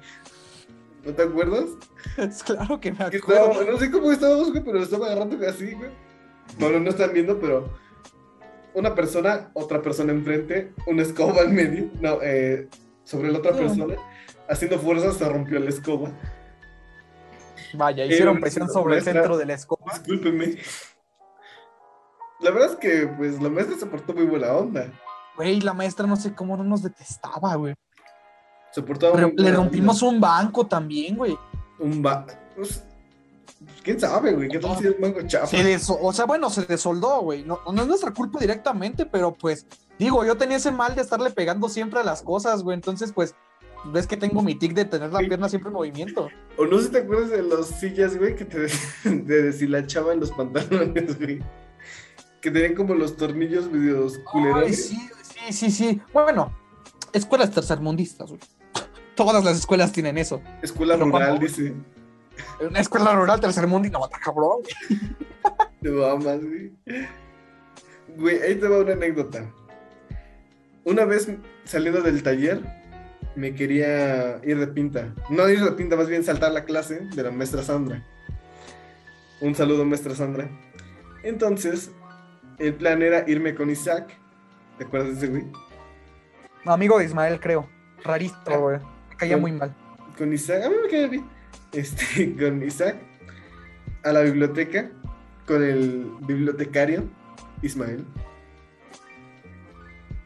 ¿No 1.03 1.13
te 1.13 1.23
acuerdas? 1.23 1.65
Es 2.17 2.43
claro 2.43 2.79
que 2.79 2.91
me 2.91 3.03
acuerdo. 3.05 3.71
no 3.71 3.77
sé 3.77 3.89
cómo 3.89 4.11
estábamos, 4.11 4.51
güey, 4.51 4.63
pero 4.63 4.81
estaba 4.83 5.07
agarrando 5.07 5.37
así, 5.47 5.73
güey. 5.73 5.89
Bueno, 6.59 6.79
no 6.79 6.89
están 6.89 7.11
viendo, 7.13 7.39
pero 7.39 7.73
una 8.73 8.93
persona, 8.93 9.49
otra 9.53 9.81
persona 9.81 10.11
enfrente, 10.11 10.73
una 10.85 11.01
escoba 11.01 11.41
en 11.41 11.55
medio, 11.55 11.89
no, 12.01 12.19
eh, 12.21 12.67
sobre 13.03 13.31
la 13.31 13.39
otra 13.39 13.53
persona, 13.53 13.95
haciendo 14.47 14.77
fuerza 14.79 15.11
se 15.11 15.27
rompió 15.27 15.59
la 15.59 15.69
escoba. 15.69 16.11
Vaya, 17.73 18.05
hicieron 18.05 18.37
Eh, 18.37 18.41
presión 18.41 18.69
sobre 18.69 18.97
el 18.97 19.03
centro 19.03 19.37
de 19.37 19.45
la 19.45 19.53
escoba. 19.53 19.93
Discúlpeme. 19.93 20.57
La 22.41 22.51
verdad 22.51 22.71
es 22.71 22.75
que, 22.77 23.07
pues, 23.17 23.41
la 23.41 23.49
maestra 23.49 23.77
se 23.77 23.85
portó 23.85 24.13
muy 24.13 24.25
buena 24.25 24.51
onda. 24.53 24.91
Güey, 25.35 25.61
la 25.61 25.73
maestra 25.73 26.07
no 26.07 26.15
sé 26.15 26.33
cómo 26.33 26.57
no 26.57 26.63
nos 26.63 26.83
detestaba, 26.83 27.55
güey. 27.55 27.73
Muy 28.75 29.33
Le 29.35 29.51
rompimos 29.51 30.01
un 30.01 30.19
banco 30.19 30.65
también, 30.65 31.17
güey. 31.17 31.37
un 31.79 32.01
ba... 32.01 32.25
pues, 32.55 32.83
¿Quién 33.83 33.99
sabe, 33.99 34.33
güey? 34.33 34.49
¿Qué 34.49 34.59
tal 34.59 34.77
si 34.77 34.87
es 34.87 34.99
mango 34.99 35.21
chafa? 35.27 35.47
Se 35.47 35.77
o 35.89 36.13
sea, 36.13 36.25
bueno, 36.25 36.49
se 36.49 36.65
desoldó, 36.65 37.21
güey. 37.21 37.43
No, 37.43 37.59
no 37.71 37.81
es 37.81 37.87
nuestra 37.87 38.11
culpa 38.11 38.39
directamente, 38.39 39.05
pero 39.05 39.33
pues, 39.33 39.65
digo, 39.99 40.25
yo 40.25 40.35
tenía 40.37 40.57
ese 40.57 40.71
mal 40.71 40.95
de 40.95 41.01
estarle 41.01 41.29
pegando 41.31 41.69
siempre 41.69 41.99
a 41.99 42.03
las 42.03 42.21
cosas, 42.21 42.63
güey. 42.63 42.75
Entonces, 42.75 43.11
pues, 43.11 43.35
ves 43.85 44.07
que 44.07 44.17
tengo 44.17 44.41
mi 44.41 44.55
tic 44.55 44.73
de 44.73 44.85
tener 44.85 45.11
la 45.11 45.19
pierna 45.19 45.49
siempre 45.49 45.69
en 45.69 45.73
movimiento. 45.73 46.29
O 46.57 46.65
no 46.65 46.77
sé 46.79 46.85
si 46.85 46.91
te 46.91 46.97
acuerdas 46.99 47.29
de 47.29 47.43
las 47.43 47.67
sillas, 47.79 48.17
güey, 48.17 48.35
que 48.35 48.45
te, 48.45 48.67
te 49.03 49.09
deshilachaban 49.43 50.19
los 50.19 50.31
pantalones, 50.31 51.17
güey. 51.19 51.39
Que 52.41 52.49
tenían 52.49 52.73
como 52.73 52.95
los 52.95 53.15
tornillos 53.17 53.69
medio 53.71 54.07
Ay, 54.07 54.23
culerones. 54.31 54.87
sí, 54.87 55.09
sí, 55.47 55.53
sí, 55.53 55.71
sí. 55.71 56.01
Bueno, 56.13 56.55
escuelas 57.13 57.51
tercermundistas, 57.51 58.29
güey. 58.29 58.41
Todas 59.15 59.43
las 59.43 59.57
escuelas 59.57 59.91
tienen 59.91 60.17
eso. 60.17 60.41
Escuela 60.61 60.93
Pero 60.95 61.05
rural, 61.05 61.27
cuando- 61.29 61.45
dice. 61.47 61.73
Una 62.61 62.79
escuela 62.79 63.13
rural 63.13 63.39
tercermundista, 63.39 63.99
no, 63.99 64.09
cabrón. 64.09 64.59
Te 65.81 65.89
mamas, 65.89 66.39
güey. 66.43 66.71
Güey, 68.17 68.41
ahí 68.41 68.55
te 68.55 68.67
va 68.67 68.79
una 68.79 68.93
anécdota. 68.93 69.51
Una 70.85 71.05
vez 71.05 71.29
saliendo 71.65 72.01
del 72.01 72.23
taller, 72.23 72.61
me 73.35 73.53
quería 73.53 74.39
ir 74.43 74.59
de 74.59 74.67
pinta. 74.67 75.13
No 75.29 75.47
ir 75.49 75.63
de 75.63 75.71
pinta, 75.73 75.95
más 75.95 76.07
bien 76.07 76.23
saltar 76.23 76.51
la 76.51 76.65
clase 76.65 77.01
de 77.01 77.23
la 77.23 77.31
maestra 77.31 77.63
Sandra. 77.63 78.05
Un 79.39 79.55
saludo, 79.55 79.85
maestra 79.85 80.15
Sandra. 80.15 80.49
Entonces, 81.23 81.91
el 82.59 82.73
plan 82.75 83.01
era 83.01 83.23
irme 83.29 83.55
con 83.55 83.69
Isaac. 83.69 84.17
¿Te 84.81 84.87
acuerdas 84.87 85.09
de 85.09 85.17
ese 85.17 85.27
güey? 85.27 85.43
Amigo 86.65 86.97
de 86.97 87.05
Ismael, 87.05 87.39
creo. 87.39 87.69
Rarito, 88.03 88.59
güey. 88.59 88.79
Me 89.11 89.15
caía 89.15 89.33
Con- 89.35 89.41
muy 89.41 89.51
mal. 89.51 89.75
Con 90.17 90.33
Isaac, 90.33 90.63
a 90.65 90.69
mí 90.69 90.75
me 90.83 90.89
cae 90.89 91.07
bien. 91.07 91.23
Este, 91.71 92.35
con 92.39 92.63
Isaac 92.63 92.95
a 94.03 94.11
la 94.11 94.21
biblioteca 94.21 94.89
con 95.45 95.61
el 95.63 96.11
bibliotecario 96.21 97.03
Ismael. 97.61 98.03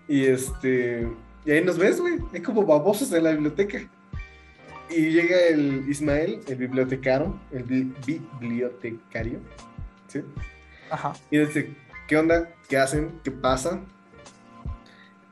Y 0.08 0.24
este, 0.24 1.06
y 1.44 1.52
ahí 1.52 1.62
nos 1.62 1.78
ves, 1.78 2.00
güey. 2.00 2.20
Hay 2.34 2.42
como 2.42 2.66
babosos 2.66 3.12
en 3.12 3.26
la 3.26 3.32
biblioteca. 3.32 3.80
Y 4.90 5.10
llega 5.10 5.36
el 5.50 5.84
Ismael, 5.90 6.40
el 6.48 6.56
bibliotecario, 6.56 7.38
el 7.52 7.64
bi- 7.64 7.94
bibliotecario, 8.40 9.40
¿sí? 10.08 10.22
Ajá. 10.90 11.12
Y 11.30 11.40
dice, 11.40 11.76
¿qué 12.08 12.16
onda? 12.16 12.48
¿Qué 12.70 12.78
hacen? 12.78 13.20
¿Qué 13.22 13.32
pasa? 13.32 13.82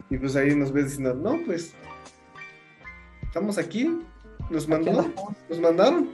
Y 0.10 0.18
pues 0.18 0.36
ahí 0.36 0.56
nos 0.56 0.72
ves 0.72 0.86
diciendo, 0.86 1.14
no, 1.14 1.40
pues, 1.46 1.74
estamos 3.24 3.58
aquí, 3.58 4.00
nos 4.50 4.68
mandó, 4.68 5.12
nos 5.50 5.60
mandaron. 5.60 6.10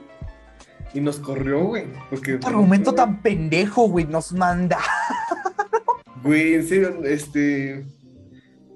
Y 0.92 1.00
nos 1.00 1.18
corrió, 1.18 1.64
güey. 1.64 1.86
Porque, 2.08 2.38
Qué 2.40 2.46
argumento 2.46 2.92
tan 2.92 3.22
pendejo, 3.22 3.88
güey. 3.88 4.06
Nos 4.06 4.32
manda. 4.32 4.78
Güey, 6.22 6.52
en 6.52 6.66
serio, 6.66 7.02
este, 7.04 7.86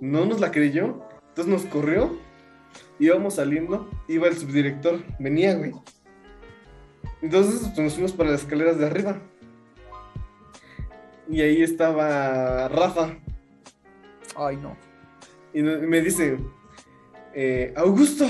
no 0.00 0.24
nos 0.24 0.40
la 0.40 0.50
creyó. 0.50 1.04
Entonces 1.28 1.52
nos 1.52 1.64
corrió, 1.66 2.16
íbamos 2.98 3.34
saliendo, 3.34 3.90
iba 4.08 4.28
el 4.28 4.36
subdirector, 4.36 5.02
venía, 5.18 5.54
güey. 5.54 5.72
Entonces 7.22 7.60
pues, 7.74 7.78
nos 7.78 7.94
fuimos 7.94 8.12
para 8.12 8.30
las 8.30 8.42
escaleras 8.42 8.78
de 8.78 8.86
arriba. 8.86 9.20
y 11.28 11.40
ahí 11.40 11.62
estaba 11.62 12.68
Rafa. 12.68 13.16
Ay, 14.36 14.56
no. 14.56 14.76
Y 15.55 15.62
no- 15.62 15.78
me 15.78 16.00
dice, 16.00 16.36
eh, 17.32 17.72
Augusto. 17.76 18.26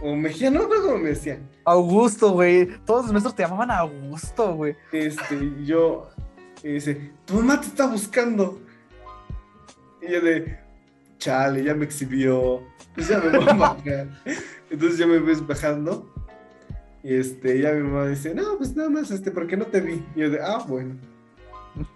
O 0.00 0.14
Mejía, 0.14 0.50
no 0.50 0.60
recuerdo 0.62 0.86
cómo 0.86 0.98
me 0.98 1.08
decía. 1.10 1.40
Augusto, 1.64 2.30
güey. 2.30 2.68
Todos 2.86 3.04
los 3.04 3.12
maestros 3.12 3.34
te 3.34 3.42
llamaban 3.42 3.70
Augusto, 3.72 4.54
güey. 4.54 4.76
Este, 4.92 5.36
yo, 5.64 6.08
y 6.62 6.74
dice, 6.74 7.10
tu 7.24 7.34
mamá 7.34 7.60
te 7.60 7.66
está 7.66 7.88
buscando. 7.88 8.60
Y 10.00 10.12
yo 10.12 10.20
de, 10.20 10.56
chale, 11.18 11.64
ya 11.64 11.74
me 11.74 11.84
exhibió. 11.84 12.62
Pues 12.94 13.08
ya 13.08 13.18
me 13.18 13.36
voy 13.36 13.48
a 13.48 13.54
bajar. 13.54 14.08
Entonces 14.70 14.98
ya 14.98 15.06
me 15.06 15.18
ves 15.18 15.44
bajando. 15.44 16.08
Y 17.02 17.14
este, 17.14 17.60
ya 17.60 17.72
mi 17.72 17.82
mamá 17.82 18.06
dice, 18.06 18.34
no, 18.34 18.56
pues 18.56 18.76
nada 18.76 18.90
más, 18.90 19.10
este, 19.10 19.32
porque 19.32 19.56
no 19.56 19.66
te 19.66 19.80
vi. 19.80 20.04
Y 20.14 20.20
yo 20.20 20.30
de, 20.30 20.40
ah, 20.40 20.64
bueno. 20.66 20.94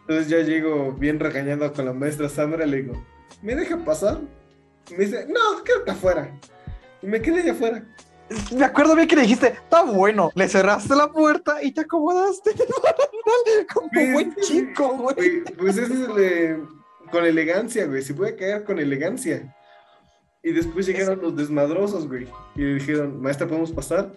Entonces 0.03 0.29
ya 0.29 0.39
llego 0.39 0.93
bien 0.93 1.21
regañado 1.21 1.73
con 1.73 1.85
la 1.85 1.93
maestra 1.93 2.29
Sandra, 2.29 2.67
le 2.67 2.83
digo, 2.83 3.05
¿me 3.41 3.55
deja 3.55 3.77
pasar? 3.85 4.21
Y 4.91 4.95
me 4.95 5.05
dice, 5.05 5.27
no, 5.29 5.63
quédate 5.65 5.91
afuera. 5.93 6.31
Y 7.03 7.07
me 7.07 7.21
quedé 7.21 7.41
allá 7.43 7.53
afuera. 7.53 7.85
Me 8.55 8.65
acuerdo 8.65 8.95
bien 8.95 9.09
que 9.09 9.17
le 9.17 9.23
dijiste, 9.23 9.49
está 9.49 9.83
bueno. 9.83 10.31
Le 10.35 10.49
cerraste 10.49 10.95
la 10.95 11.11
puerta 11.11 11.63
y 11.63 11.73
te 11.73 11.83
acomodaste 11.83 12.51
en 12.51 12.61
el 12.61 12.67
barandal 12.83 13.67
como 13.73 13.91
Pues, 13.91 14.13
buen 14.13 14.37
chico, 14.37 14.97
güey. 14.99 15.45
Pues 15.59 15.77
ese 15.77 15.93
es 15.93 16.09
el, 16.09 16.63
con 17.11 17.25
elegancia, 17.25 17.87
güey. 17.87 18.03
Se 18.03 18.15
puede 18.15 18.37
caer 18.37 18.65
con 18.65 18.79
elegancia. 18.79 19.55
Y 20.43 20.53
después 20.53 20.87
llegaron 20.87 21.21
los 21.21 21.37
desmadrosos, 21.37 22.09
güey. 22.09 22.27
Y 22.57 22.61
le 22.63 22.75
dijeron, 22.75 23.21
maestra, 23.21 23.47
¿podemos 23.47 23.71
pasar? 23.73 24.13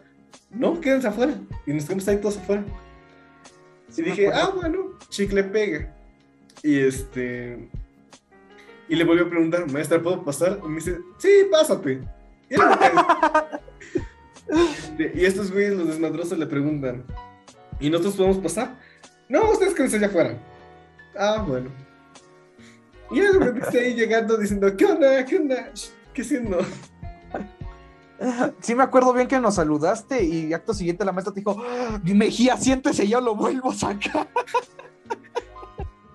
No, 0.50 0.80
quédense 0.80 1.08
afuera. 1.08 1.34
Y 1.66 1.74
nos 1.74 1.86
quedamos 1.86 2.08
ahí 2.08 2.18
todos 2.18 2.38
afuera. 2.38 2.64
Sí 3.90 4.02
y 4.02 4.06
dije, 4.06 4.28
acuerdo. 4.28 4.50
ah, 4.50 4.56
bueno, 4.56 5.00
chicle 5.10 5.44
pega. 5.44 5.94
Y 6.64 6.80
este. 6.80 7.70
Y 8.88 8.96
le 8.96 9.04
volvió 9.04 9.26
a 9.26 9.30
preguntar, 9.30 9.70
maestra, 9.72 10.02
¿puedo 10.02 10.24
pasar? 10.24 10.60
Y 10.64 10.68
me 10.68 10.76
dice, 10.76 11.00
sí, 11.18 11.30
pásate. 11.52 12.02
Y. 12.50 12.56
Este, 14.48 15.12
y 15.16 15.26
estos 15.26 15.52
güeyes, 15.52 15.74
los 15.76 15.88
desmadrosos, 15.88 16.38
le 16.38 16.46
preguntan, 16.46 17.04
¿y 17.80 17.90
nosotros 17.90 18.16
podemos 18.16 18.38
pasar? 18.38 18.80
No, 19.28 19.50
ustedes 19.50 19.74
quédense 19.74 19.98
allá 19.98 20.08
afuera. 20.08 20.38
Ah, 21.18 21.44
bueno. 21.48 21.70
Y 23.10 23.22
me 23.22 23.52
viste 23.52 23.80
ahí 23.80 23.96
llegando 23.96 24.38
diciendo, 24.38 24.76
¿qué 24.78 24.86
onda? 24.86 25.26
¿Qué 25.26 25.38
onda? 25.38 25.72
¿Qué 26.14 26.22
haciendo? 26.22 26.60
Sí 28.62 28.76
me 28.76 28.84
acuerdo 28.84 29.14
bien 29.14 29.28
que 29.28 29.40
nos 29.40 29.56
saludaste 29.56 30.24
y 30.24 30.54
acto 30.54 30.74
siguiente 30.74 31.04
la 31.04 31.12
maestra 31.12 31.34
te 31.34 31.42
dijo, 31.42 31.58
"Ah, 31.60 32.00
Mejía, 32.04 32.56
siéntese, 32.56 33.08
yo 33.08 33.20
lo 33.20 33.36
vuelvo 33.36 33.72
a 33.72 33.76
sacar. 33.76 34.30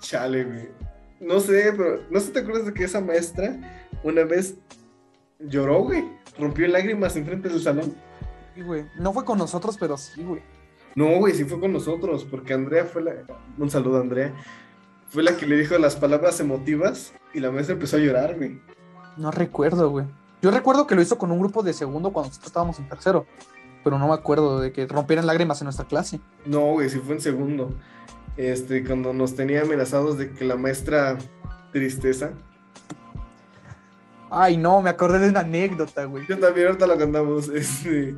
Chale, 0.00 0.44
güey. 0.44 0.68
No 1.20 1.38
sé, 1.38 1.72
pero 1.76 2.00
no 2.10 2.18
sé 2.18 2.32
te 2.32 2.40
acuerdas 2.40 2.66
de 2.66 2.72
que 2.72 2.84
esa 2.84 3.00
maestra 3.00 3.86
una 4.02 4.24
vez 4.24 4.56
lloró, 5.38 5.82
güey. 5.82 6.04
Rompió 6.38 6.64
en 6.64 6.72
lágrimas 6.72 7.16
enfrente 7.16 7.48
del 7.48 7.60
salón. 7.60 7.94
Sí, 8.54 8.62
güey. 8.62 8.86
No 8.98 9.12
fue 9.12 9.24
con 9.24 9.38
nosotros, 9.38 9.76
pero 9.78 9.96
sí, 9.96 10.22
güey. 10.22 10.42
No, 10.94 11.18
güey, 11.18 11.34
sí 11.34 11.44
fue 11.44 11.60
con 11.60 11.72
nosotros, 11.72 12.24
porque 12.24 12.54
Andrea 12.54 12.84
fue 12.84 13.02
la. 13.02 13.12
Un 13.58 13.70
saludo, 13.70 14.00
Andrea. 14.00 14.32
Fue 15.08 15.22
la 15.22 15.36
que 15.36 15.46
le 15.46 15.56
dijo 15.56 15.76
las 15.78 15.96
palabras 15.96 16.40
emotivas 16.40 17.12
y 17.34 17.40
la 17.40 17.50
maestra 17.50 17.74
empezó 17.74 17.96
a 17.96 18.00
llorar, 18.00 18.36
güey. 18.36 18.60
No 19.16 19.30
recuerdo, 19.30 19.90
güey. 19.90 20.06
Yo 20.40 20.50
recuerdo 20.50 20.86
que 20.86 20.94
lo 20.94 21.02
hizo 21.02 21.18
con 21.18 21.30
un 21.30 21.38
grupo 21.38 21.62
de 21.62 21.72
segundo 21.72 22.12
cuando 22.12 22.28
nosotros 22.28 22.48
estábamos 22.48 22.78
en 22.78 22.88
tercero. 22.88 23.26
Pero 23.84 23.98
no 23.98 24.08
me 24.08 24.14
acuerdo 24.14 24.60
de 24.60 24.72
que 24.72 24.86
rompieran 24.86 25.26
lágrimas 25.26 25.60
en 25.60 25.66
nuestra 25.66 25.86
clase. 25.86 26.20
No, 26.44 26.72
güey, 26.72 26.88
sí 26.90 26.98
fue 26.98 27.14
en 27.14 27.20
segundo. 27.20 27.74
Este, 28.36 28.84
cuando 28.84 29.12
nos 29.12 29.34
tenía 29.34 29.62
amenazados 29.62 30.18
de 30.18 30.30
que 30.30 30.44
la 30.44 30.56
maestra 30.56 31.18
tristeza. 31.72 32.32
Ay, 34.30 34.56
no, 34.56 34.80
me 34.80 34.90
acordé 34.90 35.18
de 35.18 35.28
una 35.30 35.40
anécdota, 35.40 36.04
güey. 36.04 36.24
Yo 36.28 36.38
también 36.38 36.68
ahorita 36.68 36.86
la 36.86 36.96
contamos. 36.96 37.48
Este, 37.54 38.16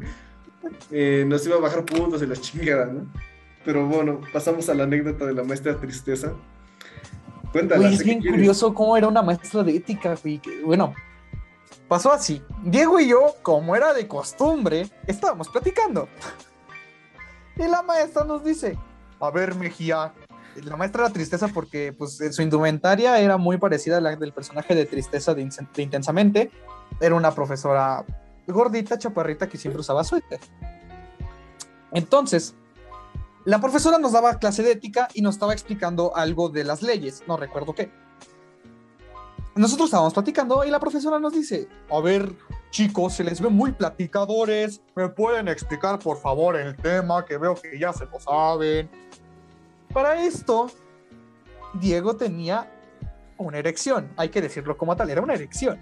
eh, 0.90 1.24
nos 1.26 1.44
iba 1.46 1.56
a 1.56 1.60
bajar 1.60 1.84
puntos 1.84 2.22
y 2.22 2.26
las 2.26 2.40
chingadas, 2.40 2.92
¿no? 2.92 3.06
Pero 3.64 3.86
bueno, 3.86 4.20
pasamos 4.32 4.68
a 4.68 4.74
la 4.74 4.84
anécdota 4.84 5.26
de 5.26 5.34
la 5.34 5.42
maestra 5.42 5.76
tristeza. 5.76 6.32
Cuéntala. 7.50 7.80
Güey, 7.80 7.94
es 7.94 7.98
¿de 7.98 8.04
qué 8.04 8.10
bien 8.10 8.20
quieres? 8.20 8.38
curioso 8.38 8.74
cómo 8.74 8.96
era 8.96 9.08
una 9.08 9.22
maestra 9.22 9.62
de 9.62 9.76
ética, 9.76 10.16
güey. 10.22 10.40
Bueno, 10.64 10.94
pasó 11.88 12.12
así. 12.12 12.42
Diego 12.62 13.00
y 13.00 13.08
yo, 13.08 13.34
como 13.42 13.74
era 13.74 13.92
de 13.92 14.06
costumbre, 14.06 14.88
estábamos 15.06 15.48
platicando. 15.48 16.08
Y 17.54 17.68
la 17.68 17.82
maestra 17.82 18.24
nos 18.24 18.42
dice, 18.42 18.78
a 19.22 19.30
ver, 19.30 19.54
Mejía. 19.54 20.12
La 20.64 20.76
maestra 20.76 21.04
era 21.04 21.12
tristeza 21.12 21.48
porque 21.48 21.94
pues, 21.96 22.18
su 22.32 22.42
indumentaria 22.42 23.18
era 23.18 23.38
muy 23.38 23.56
parecida 23.56 23.98
a 23.98 24.00
la 24.00 24.16
del 24.16 24.32
personaje 24.32 24.74
de 24.74 24.84
tristeza 24.84 25.32
de, 25.32 25.48
de 25.74 25.82
Intensamente. 25.82 26.50
Era 27.00 27.14
una 27.14 27.32
profesora 27.32 28.04
gordita, 28.46 28.98
chaparrita, 28.98 29.48
que 29.48 29.56
siempre 29.56 29.80
usaba 29.80 30.04
suéter. 30.04 30.40
Entonces, 31.92 32.54
la 33.44 33.60
profesora 33.60 33.98
nos 33.98 34.12
daba 34.12 34.38
clase 34.38 34.62
de 34.62 34.72
ética 34.72 35.08
y 35.14 35.22
nos 35.22 35.36
estaba 35.36 35.52
explicando 35.52 36.14
algo 36.16 36.48
de 36.48 36.64
las 36.64 36.82
leyes, 36.82 37.22
no 37.26 37.36
recuerdo 37.36 37.74
qué. 37.74 37.90
Nosotros 39.54 39.86
estábamos 39.86 40.14
platicando 40.14 40.64
y 40.64 40.70
la 40.70 40.80
profesora 40.80 41.18
nos 41.18 41.32
dice, 41.32 41.68
a 41.90 42.00
ver, 42.00 42.34
chicos, 42.72 43.12
se 43.14 43.22
les 43.22 43.40
ve 43.40 43.48
muy 43.50 43.70
platicadores, 43.72 44.80
¿me 44.96 45.08
pueden 45.10 45.46
explicar 45.46 45.98
por 45.98 46.18
favor 46.18 46.56
el 46.56 46.74
tema 46.74 47.24
que 47.24 47.36
veo 47.36 47.54
que 47.54 47.78
ya 47.78 47.92
se 47.92 48.06
lo 48.06 48.18
saben? 48.18 48.90
Para 49.92 50.24
esto, 50.24 50.70
Diego 51.74 52.16
tenía 52.16 52.68
una 53.36 53.58
erección, 53.58 54.10
hay 54.16 54.30
que 54.30 54.40
decirlo 54.40 54.76
como 54.76 54.96
tal, 54.96 55.10
era 55.10 55.20
una 55.20 55.34
erección. 55.34 55.78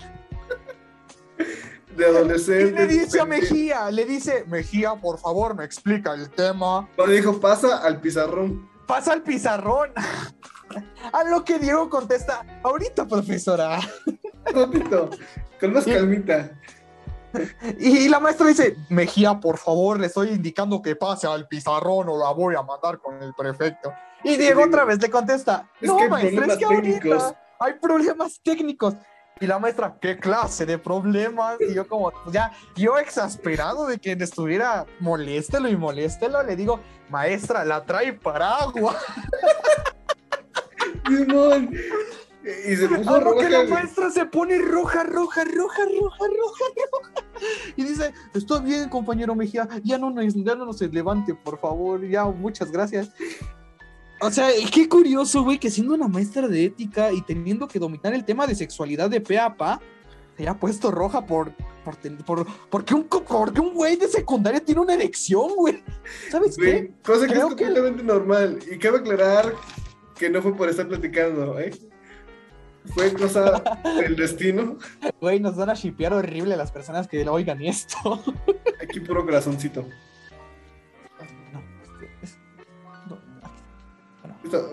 De 1.96 2.02
Y 2.02 2.04
adolescente. 2.04 2.72
le 2.72 2.86
dice 2.86 3.20
a. 3.20 3.24
Mejía, 3.24 3.90
le 3.90 4.04
dice, 4.04 4.44
Mejía, 4.48 4.94
por 4.94 5.18
favor, 5.18 5.54
me 5.56 5.64
explica 5.64 6.12
el 6.14 6.28
tema. 6.30 6.88
Dijo, 7.08 7.40
pasa 7.40 7.78
al 7.78 8.00
pizarrón. 8.00 8.68
pasa 8.86 9.12
al 9.12 9.22
pizarrón. 9.22 9.90
A 11.12 11.24
lo 11.24 11.44
que 11.44 11.58
Diego 11.58 11.90
contesta, 11.90 12.46
ahorita, 12.62 13.04
profesora. 13.08 13.80
Ratito, 14.54 15.10
con 15.58 15.72
más 15.72 15.84
calmita. 15.84 16.52
Y 17.78 18.08
la 18.08 18.20
maestra 18.20 18.46
dice, 18.46 18.76
Mejía, 18.88 19.38
por 19.40 19.58
favor, 19.58 20.00
le 20.00 20.06
estoy 20.06 20.30
indicando 20.30 20.82
que 20.82 20.96
pase 20.96 21.26
al 21.26 21.46
pizarrón 21.48 22.08
o 22.08 22.18
la 22.18 22.32
voy 22.32 22.54
a 22.54 22.62
mandar 22.62 22.98
con 22.98 23.22
el 23.22 23.34
prefecto. 23.34 23.92
Y 24.24 24.36
Diego 24.36 24.64
otra 24.64 24.84
vez 24.84 25.00
le 25.00 25.10
contesta, 25.10 25.68
Es 25.80 25.88
no, 25.88 25.96
que 25.96 26.04
hay 26.04 26.10
maestra, 26.10 26.30
es 26.30 26.36
problemas 26.36 26.58
que 26.58 26.64
ahorita 26.64 27.00
técnicos". 27.00 27.34
hay 27.58 27.72
problemas 27.74 28.40
técnicos. 28.42 28.94
Y 29.40 29.46
la 29.46 29.58
maestra, 29.58 29.96
¿qué 29.98 30.18
clase 30.18 30.66
de 30.66 30.76
problemas? 30.76 31.56
Y 31.60 31.72
yo 31.72 31.88
como, 31.88 32.10
pues 32.10 32.34
ya, 32.34 32.52
yo 32.76 32.98
exasperado 32.98 33.86
de 33.86 33.98
que 33.98 34.12
estuviera 34.12 34.84
moléstelo 34.98 35.70
y 35.70 35.76
moléstelo, 35.76 36.42
le 36.42 36.56
digo, 36.56 36.80
maestra, 37.08 37.64
la 37.64 37.86
trae 37.86 38.12
paraguas. 38.12 38.96
Simón. 41.06 41.74
Y 42.42 42.74
se 42.76 42.88
puso 42.88 43.36
que 43.36 43.50
la 43.50 43.64
maestra 43.64 44.10
se 44.10 44.24
pone 44.24 44.58
roja, 44.58 45.04
roja, 45.04 45.44
roja, 45.44 45.84
roja, 45.84 46.24
roja, 46.24 46.64
roja. 46.76 47.26
Y 47.76 47.84
dice, 47.84 48.12
estoy 48.34 48.62
bien, 48.62 48.88
compañero 48.88 49.34
Mejía, 49.34 49.68
ya 49.84 49.98
no 49.98 50.10
nos, 50.10 50.34
ya 50.34 50.54
no 50.54 50.64
nos 50.64 50.80
levante, 50.80 51.34
por 51.34 51.58
favor, 51.58 52.06
ya, 52.06 52.24
muchas 52.24 52.70
gracias. 52.70 53.10
O 54.22 54.30
sea, 54.30 54.56
y 54.56 54.64
qué 54.66 54.88
curioso, 54.88 55.42
güey, 55.42 55.58
que 55.58 55.70
siendo 55.70 55.94
una 55.94 56.08
maestra 56.08 56.48
de 56.48 56.64
ética 56.66 57.12
y 57.12 57.22
teniendo 57.22 57.68
que 57.68 57.78
dominar 57.78 58.14
el 58.14 58.24
tema 58.24 58.46
de 58.46 58.54
sexualidad 58.54 59.08
de 59.10 59.20
pe 59.20 59.38
a 59.38 59.54
pa, 59.56 59.80
se 60.36 60.42
haya 60.42 60.54
puesto 60.58 60.90
roja 60.90 61.24
por, 61.26 61.52
por, 61.84 61.96
por, 62.24 62.46
porque 62.70 62.94
un, 62.94 63.04
porque 63.04 63.60
un 63.60 63.74
güey 63.74 63.96
de 63.96 64.08
secundaria 64.08 64.60
tiene 64.62 64.80
una 64.80 64.94
erección, 64.94 65.48
güey. 65.56 65.82
¿Sabes 66.30 66.56
qué? 66.56 66.92
Cosa 67.02 67.26
que 67.26 67.32
es 67.34 67.38
que- 67.38 67.44
completamente 67.44 68.02
normal. 68.02 68.58
Y 68.70 68.78
cabe 68.78 68.98
aclarar 68.98 69.54
que 70.18 70.28
no 70.28 70.42
fue 70.42 70.54
por 70.54 70.68
estar 70.68 70.86
platicando, 70.86 71.58
¿eh? 71.58 71.70
Fue 72.86 73.12
cosa 73.12 73.62
del 74.00 74.16
destino. 74.16 74.76
Güey, 75.20 75.38
nos 75.40 75.56
van 75.56 75.70
a 75.70 75.74
shipear 75.74 76.12
horrible 76.14 76.56
las 76.56 76.72
personas 76.72 77.06
que 77.06 77.28
oigan 77.28 77.62
esto. 77.62 78.22
Aquí 78.82 79.00
puro 79.00 79.24
corazoncito. 79.24 79.82
No, 81.52 81.60
este, 81.82 82.10
es- 82.22 82.38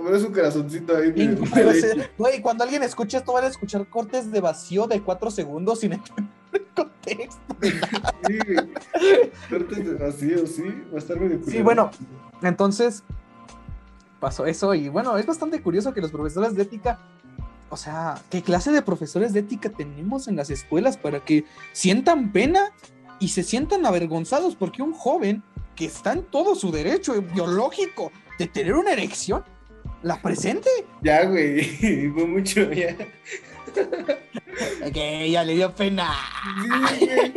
no, 0.01 0.15
es 0.15 0.23
un 0.23 0.33
corazoncito 0.33 0.95
ahí. 0.95 1.11
Y, 1.15 1.27
pero 1.53 1.71
se- 1.73 2.09
Güey, 2.17 2.41
cuando 2.41 2.63
alguien 2.63 2.81
escuche 2.83 3.17
esto, 3.17 3.33
van 3.33 3.43
a 3.43 3.47
escuchar 3.47 3.85
cortes 3.87 4.31
de 4.31 4.39
vacío 4.41 4.87
de 4.87 5.01
cuatro 5.01 5.29
segundos 5.29 5.81
sin 5.81 5.93
entender 5.93 6.33
el 6.53 6.65
contexto. 6.75 7.41
Sí. 8.27 8.39
Cortes 9.49 9.85
de 9.85 9.93
vacío, 9.95 10.47
sí. 10.47 10.63
Va 10.91 10.95
a 10.95 10.99
estar 10.99 11.19
medio 11.19 11.37
Sí, 11.39 11.43
culero. 11.43 11.63
bueno, 11.65 11.91
entonces 12.41 13.03
pasó 14.19 14.45
eso 14.45 14.73
y 14.73 14.89
bueno, 14.89 15.17
es 15.17 15.25
bastante 15.25 15.61
curioso 15.61 15.93
que 15.93 16.01
los 16.01 16.11
profesores 16.11 16.55
de 16.55 16.63
ética, 16.63 16.99
o 17.69 17.77
sea, 17.77 18.21
¿qué 18.29 18.41
clase 18.41 18.71
de 18.71 18.81
profesores 18.81 19.33
de 19.33 19.41
ética 19.41 19.69
tenemos 19.69 20.27
en 20.27 20.35
las 20.35 20.49
escuelas 20.49 20.97
para 20.97 21.23
que 21.23 21.45
sientan 21.73 22.31
pena 22.31 22.71
y 23.19 23.29
se 23.29 23.43
sientan 23.43 23.85
avergonzados 23.85 24.55
porque 24.55 24.81
un 24.81 24.93
joven 24.93 25.43
que 25.75 25.85
está 25.85 26.13
en 26.13 26.23
todo 26.23 26.55
su 26.55 26.71
derecho 26.71 27.21
biológico 27.21 28.11
de 28.39 28.47
tener 28.47 28.75
una 28.75 28.93
erección, 28.93 29.43
¿La 30.03 30.21
presente? 30.21 30.69
Ya, 31.01 31.25
güey. 31.25 31.63
Fue 32.13 32.25
mucho, 32.25 32.71
ya. 32.71 32.95
Que 34.93 35.31
ya 35.31 35.43
le 35.43 35.55
dio 35.55 35.73
pena. 35.73 36.13
Sí, 36.97 37.05
güey. 37.05 37.33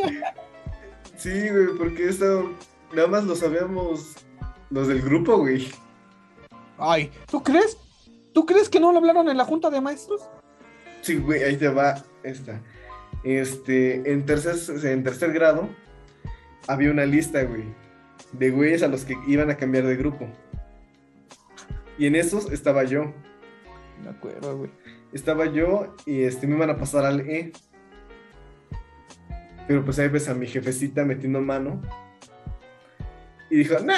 Sí, 1.17 1.49
güey, 1.51 1.67
porque 1.79 2.09
esto 2.09 2.53
nada 2.95 3.09
más 3.09 3.25
lo 3.25 3.35
sabíamos 3.35 4.15
los 4.71 4.89
del 4.89 5.03
grupo, 5.03 5.39
güey. 5.39 5.69
Ay, 6.79 7.11
¿tú 7.31 7.43
crees? 7.43 7.77
¿Tú 8.33 8.47
crees 8.47 8.69
que 8.69 8.81
no 8.81 8.93
lo 8.93 8.99
hablaron 8.99 9.29
en 9.29 9.37
la 9.37 9.45
junta 9.45 9.71
de 9.71 9.81
maestros? 9.81 10.23
Sí, 11.03 11.17
güey, 11.17 11.43
ahí 11.43 11.57
te 11.57 11.69
va 11.69 12.03
esta. 12.23 12.61
Este, 13.25 14.11
en 14.11 14.25
tercer, 14.25 14.57
en 14.87 15.03
tercer 15.03 15.33
grado 15.33 15.69
había 16.67 16.91
una 16.91 17.05
lista, 17.05 17.43
güey, 17.43 17.65
de 18.33 18.51
güeyes 18.51 18.83
a 18.83 18.89
los 18.89 19.05
que 19.05 19.17
iban 19.27 19.51
a 19.51 19.57
cambiar 19.57 19.85
de 19.85 19.97
grupo. 19.97 20.29
Y 21.99 22.07
en 22.07 22.17
esos 22.17 22.51
estaba 22.51 22.85
yo. 22.85 23.13
Me 24.03 24.11
acuerdo, 24.11 24.57
güey. 24.57 24.71
Estaba 25.13 25.47
yo 25.47 25.95
y 26.07 26.23
este, 26.23 26.47
me 26.47 26.57
iban 26.57 26.71
a 26.71 26.79
pasar 26.79 27.05
al 27.05 27.21
E. 27.21 27.53
Pero 29.67 29.85
pues 29.85 29.99
ahí 29.99 30.09
ves 30.09 30.29
a 30.29 30.35
mi 30.35 30.47
jefecita 30.47 31.05
metiendo 31.05 31.41
mano. 31.41 31.83
Y 33.51 33.57
dijo, 33.57 33.77
no. 33.81 33.93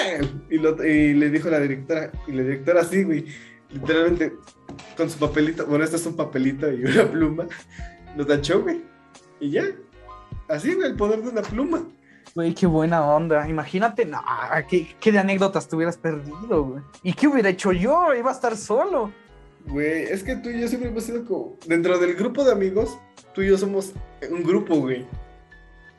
Y, 0.51 0.57
y 0.57 1.15
le 1.15 1.31
dijo 1.31 1.49
a 1.49 1.53
la 1.53 1.61
directora. 1.61 2.11
Y 2.27 2.33
la 2.33 2.43
directora 2.43 2.81
así, 2.81 3.05
güey. 3.05 3.27
Literalmente, 3.73 4.35
con 4.97 5.09
su 5.09 5.19
papelito. 5.19 5.67
Bueno, 5.67 5.85
este 5.85 5.97
es 5.97 6.07
un 6.07 6.17
papelito 6.17 6.71
y 6.71 6.85
una 6.85 7.11
pluma. 7.11 7.47
Lo 8.17 8.27
tachó, 8.27 8.63
güey. 8.63 8.83
Y 9.41 9.51
ya. 9.51 9.65
Así, 10.49 10.75
güey, 10.75 10.89
el 10.89 10.97
poder 10.97 11.23
de 11.23 11.31
una 11.31 11.43
pluma. 11.43 11.83
Güey, 12.35 12.55
qué 12.55 12.67
buena 12.67 13.05
onda. 13.05 13.49
Imagínate, 13.49 14.05
no, 14.05 14.21
¿qué, 14.69 14.95
qué 15.01 15.13
de 15.13 15.19
anécdotas 15.19 15.69
te 15.69 15.77
hubieras 15.77 15.97
perdido, 15.97 16.65
güey. 16.65 16.83
¿Y 17.03 17.13
qué 17.13 17.29
hubiera 17.29 17.49
hecho 17.49 17.73
yo? 17.73 18.15
Iba 18.15 18.31
a 18.31 18.35
estar 18.35 18.57
solo. 18.57 19.13
Güey, 19.67 20.05
es 20.05 20.23
que 20.23 20.37
tú 20.37 20.51
y 20.51 20.61
yo 20.61 20.69
siempre 20.69 20.91
hemos 20.91 21.05
sido 21.05 21.25
como. 21.25 21.57
Dentro 21.67 21.99
del 21.99 22.15
grupo 22.15 22.45
de 22.45 22.53
amigos, 22.53 22.99
tú 23.35 23.43
y 23.43 23.49
yo 23.49 23.59
somos 23.59 23.93
un 24.31 24.43
grupo, 24.43 24.77
güey. 24.77 25.07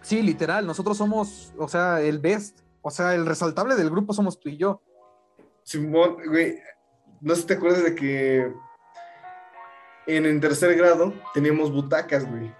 Sí, 0.01 0.21
literal, 0.21 0.65
nosotros 0.65 0.97
somos, 0.97 1.53
o 1.57 1.67
sea, 1.67 2.01
el 2.01 2.19
best. 2.19 2.59
O 2.81 2.91
sea, 2.91 3.15
el 3.15 3.25
resaltable 3.25 3.75
del 3.75 3.89
grupo 3.89 4.13
somos 4.13 4.39
tú 4.39 4.49
y 4.49 4.57
yo. 4.57 4.81
Simón, 5.63 6.17
güey, 6.27 6.59
no 7.23 7.35
sé 7.35 7.41
si 7.41 7.47
te 7.47 7.53
acuerdas 7.53 7.83
de 7.83 7.95
que 7.95 8.53
en 10.07 10.25
el 10.25 10.41
tercer 10.41 10.75
grado 10.75 11.13
teníamos 11.33 11.71
butacas, 11.71 12.29
güey. 12.29 12.53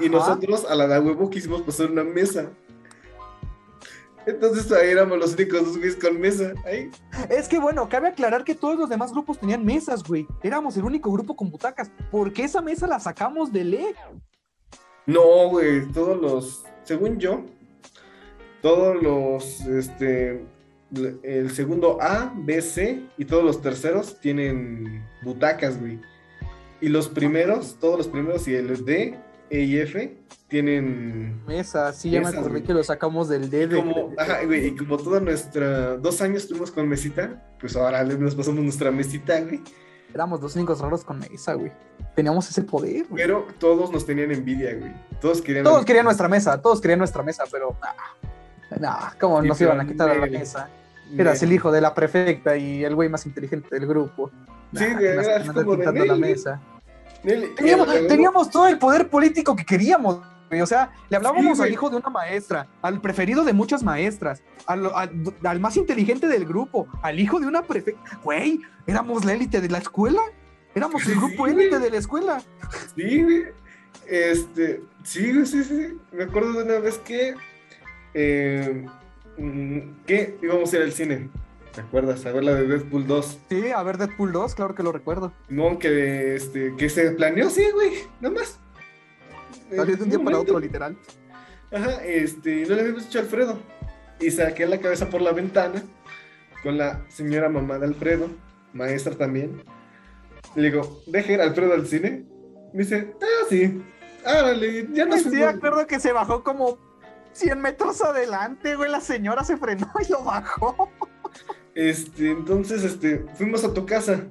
Y 0.00 0.08
nosotros 0.08 0.64
a 0.64 0.74
la 0.76 0.86
de 0.86 1.00
huevo 1.00 1.28
quisimos 1.28 1.62
pasar 1.62 1.90
una 1.90 2.04
mesa. 2.04 2.50
Entonces 4.26 4.70
ahí 4.72 4.90
éramos 4.90 5.18
los 5.18 5.34
únicos 5.34 5.64
dos 5.64 5.76
güeyes 5.76 5.96
con 5.96 6.20
mesa. 6.20 6.54
Ahí. 6.64 6.90
Es 7.28 7.48
que 7.48 7.58
bueno, 7.58 7.88
cabe 7.88 8.08
aclarar 8.08 8.44
que 8.44 8.54
todos 8.54 8.78
los 8.78 8.88
demás 8.88 9.12
grupos 9.12 9.38
tenían 9.38 9.64
mesas, 9.64 10.02
güey. 10.02 10.26
Éramos 10.42 10.76
el 10.76 10.84
único 10.84 11.10
grupo 11.10 11.34
con 11.36 11.50
butacas. 11.50 11.90
porque 12.12 12.44
esa 12.44 12.62
mesa 12.62 12.86
la 12.86 13.00
sacamos 13.00 13.52
de 13.52 13.64
ley? 13.64 13.94
No, 15.06 15.50
güey, 15.50 15.84
todos 15.92 16.20
los, 16.20 16.64
según 16.84 17.18
yo, 17.18 17.44
todos 18.62 19.02
los, 19.02 19.60
este, 19.62 20.46
el 21.22 21.50
segundo 21.50 21.98
A, 22.00 22.32
B, 22.36 22.60
C 22.60 23.02
y 23.16 23.24
todos 23.24 23.44
los 23.44 23.60
terceros 23.62 24.20
tienen 24.20 25.04
butacas, 25.22 25.80
güey. 25.80 26.00
Y 26.80 26.88
los 26.88 27.08
primeros, 27.08 27.78
todos 27.80 27.98
los 27.98 28.08
primeros 28.08 28.46
y 28.48 28.54
el 28.54 28.84
D, 28.84 29.18
E 29.50 29.60
y 29.60 29.78
F 29.78 30.16
tienen 30.48 31.44
Mesa, 31.46 31.92
sí, 31.92 32.10
ya 32.10 32.20
me 32.20 32.28
acordé 32.28 32.50
güey. 32.50 32.62
que 32.62 32.74
lo 32.74 32.84
sacamos 32.84 33.28
del 33.28 33.50
dedo. 33.50 33.78
como, 33.78 34.12
ajá, 34.18 34.44
güey, 34.44 34.68
y 34.68 34.76
como 34.76 34.96
toda 34.98 35.20
nuestra, 35.20 35.96
dos 35.96 36.20
años 36.20 36.42
estuvimos 36.42 36.70
con 36.70 36.88
mesita, 36.88 37.42
pues 37.58 37.76
ahora 37.76 38.04
nos 38.04 38.34
pasamos 38.34 38.62
nuestra 38.62 38.90
mesita, 38.90 39.40
güey. 39.40 39.60
Éramos 40.12 40.40
los 40.40 40.54
únicos 40.54 40.80
raros 40.80 41.04
con 41.04 41.18
mesa, 41.18 41.54
güey. 41.54 41.72
Teníamos 42.14 42.48
ese 42.48 42.62
poder, 42.62 43.04
güey. 43.08 43.22
Pero 43.22 43.46
todos 43.58 43.90
nos 43.90 44.06
tenían 44.06 44.30
envidia, 44.30 44.76
güey. 44.76 44.92
Todos 45.20 45.42
querían. 45.42 45.64
Todos 45.64 45.84
querían 45.84 46.04
nuestra 46.04 46.28
mesa, 46.28 46.60
todos 46.62 46.80
querían 46.80 47.00
nuestra 47.00 47.22
mesa, 47.24 47.44
pero. 47.50 47.76
Nah, 47.80 48.78
nah, 48.78 49.10
¿cómo 49.18 49.42
nos 49.42 49.60
iban 49.60 49.80
a 49.80 49.86
quitar 49.86 50.10
a 50.10 50.14
la 50.14 50.26
mesa? 50.26 50.68
Eras 51.16 51.42
el 51.42 51.52
hijo 51.52 51.70
de 51.70 51.80
la 51.80 51.94
prefecta 51.94 52.56
y 52.56 52.84
el 52.84 52.94
güey 52.94 53.08
más 53.08 53.26
inteligente 53.26 53.68
del 53.70 53.86
grupo. 53.86 54.30
Sí, 54.74 54.84
Nah, 54.84 55.52
como 55.64 55.76
de 55.76 56.06
la 56.06 56.14
mesa. 56.16 56.60
Teníamos, 58.06 58.50
todo 58.50 58.66
el 58.66 58.78
poder 58.78 59.08
político 59.08 59.54
que 59.56 59.64
queríamos. 59.64 60.20
güey. 60.48 60.60
O 60.60 60.66
sea, 60.66 60.90
le 61.08 61.16
hablábamos 61.16 61.58
Sí, 61.58 61.64
al 61.64 61.72
hijo 61.72 61.90
de 61.90 61.96
una 61.96 62.10
maestra, 62.10 62.66
al 62.82 63.00
preferido 63.00 63.44
de 63.44 63.52
muchas 63.52 63.82
maestras, 63.82 64.42
al, 64.66 64.86
al- 64.94 65.34
al 65.44 65.60
más 65.60 65.76
inteligente 65.76 66.26
del 66.28 66.44
grupo, 66.44 66.86
al 67.02 67.18
hijo 67.20 67.40
de 67.40 67.46
una 67.46 67.62
prefecta. 67.62 68.18
Güey, 68.22 68.60
éramos 68.86 69.24
la 69.24 69.32
élite 69.32 69.60
de 69.60 69.68
la 69.68 69.78
escuela. 69.78 70.20
Éramos 70.74 71.06
el 71.06 71.14
grupo 71.16 71.46
élite 71.46 71.78
de 71.78 71.90
la 71.90 71.98
escuela. 71.98 72.42
Sí, 72.96 73.22
güey. 73.22 73.44
Este, 74.06 74.82
sí, 75.04 75.46
sí, 75.46 75.64
sí. 75.64 75.98
Me 76.12 76.24
acuerdo 76.24 76.52
de 76.52 76.64
una 76.64 76.78
vez 76.80 76.98
que, 76.98 77.34
eh, 78.12 78.84
mm, 79.38 80.04
que 80.06 80.38
íbamos 80.42 80.72
a 80.72 80.76
ir 80.76 80.82
al 80.82 80.92
cine. 80.92 81.30
¿Te 81.74 81.80
acuerdas? 81.80 82.24
A 82.26 82.32
ver 82.32 82.44
la 82.44 82.54
de 82.54 82.66
Deadpool 82.68 83.06
2. 83.06 83.38
Sí, 83.48 83.70
a 83.70 83.82
ver 83.82 83.98
Deadpool 83.98 84.32
2, 84.32 84.54
claro 84.54 84.74
que 84.74 84.82
lo 84.84 84.92
recuerdo. 84.92 85.32
No, 85.48 85.78
que, 85.78 86.36
este, 86.36 86.74
que 86.76 86.88
se 86.88 87.10
planeó, 87.12 87.50
sí, 87.50 87.66
güey, 87.72 87.90
nada 88.20 88.34
más. 88.36 88.60
Salió 89.74 89.96
de 89.96 90.02
un 90.04 90.10
día 90.10 90.18
para 90.20 90.38
otro, 90.38 90.60
literal. 90.60 90.96
Ajá, 91.72 92.04
este, 92.04 92.64
no 92.66 92.74
le 92.76 92.80
habíamos 92.82 93.04
dicho 93.06 93.18
a 93.18 93.22
Alfredo. 93.22 93.58
Y 94.20 94.30
saqué 94.30 94.66
la 94.66 94.78
cabeza 94.78 95.10
por 95.10 95.20
la 95.20 95.32
ventana 95.32 95.82
con 96.62 96.78
la 96.78 97.04
señora 97.08 97.48
mamá 97.48 97.78
de 97.80 97.86
Alfredo, 97.86 98.28
maestra 98.72 99.16
también. 99.16 99.62
Le 100.54 100.70
digo, 100.70 101.02
deje 101.08 101.32
ir 101.32 101.40
a 101.40 101.44
Alfredo 101.44 101.74
al 101.74 101.86
cine. 101.88 102.24
Me 102.72 102.84
dice, 102.84 103.14
ah, 103.20 103.46
sí. 103.48 103.82
Árale, 104.24 104.86
ya 104.92 105.06
nos 105.06 105.22
Sí, 105.22 105.30
fuimos. 105.30 105.48
acuerdo 105.48 105.86
que 105.88 105.98
se 105.98 106.12
bajó 106.12 106.44
como 106.44 106.78
100 107.34 107.60
metros 107.60 108.00
adelante, 108.02 108.76
güey. 108.76 108.90
La 108.90 109.00
señora 109.00 109.44
se 109.44 109.56
frenó 109.56 109.90
y 110.00 110.10
lo 110.10 110.24
bajó. 110.24 110.90
Este, 111.74 112.30
entonces, 112.30 112.84
este, 112.84 113.26
fuimos 113.34 113.64
a 113.64 113.74
tu 113.74 113.84
casa. 113.84 114.24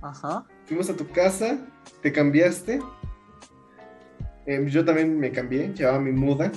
Ajá. 0.00 0.44
Fuimos 0.66 0.90
a 0.90 0.96
tu 0.96 1.08
casa, 1.08 1.58
te 2.02 2.12
cambiaste. 2.12 2.80
Eh, 4.46 4.64
yo 4.68 4.84
también 4.84 5.18
me 5.18 5.30
cambié, 5.30 5.72
llevaba 5.72 6.00
mi 6.00 6.10
muda. 6.10 6.50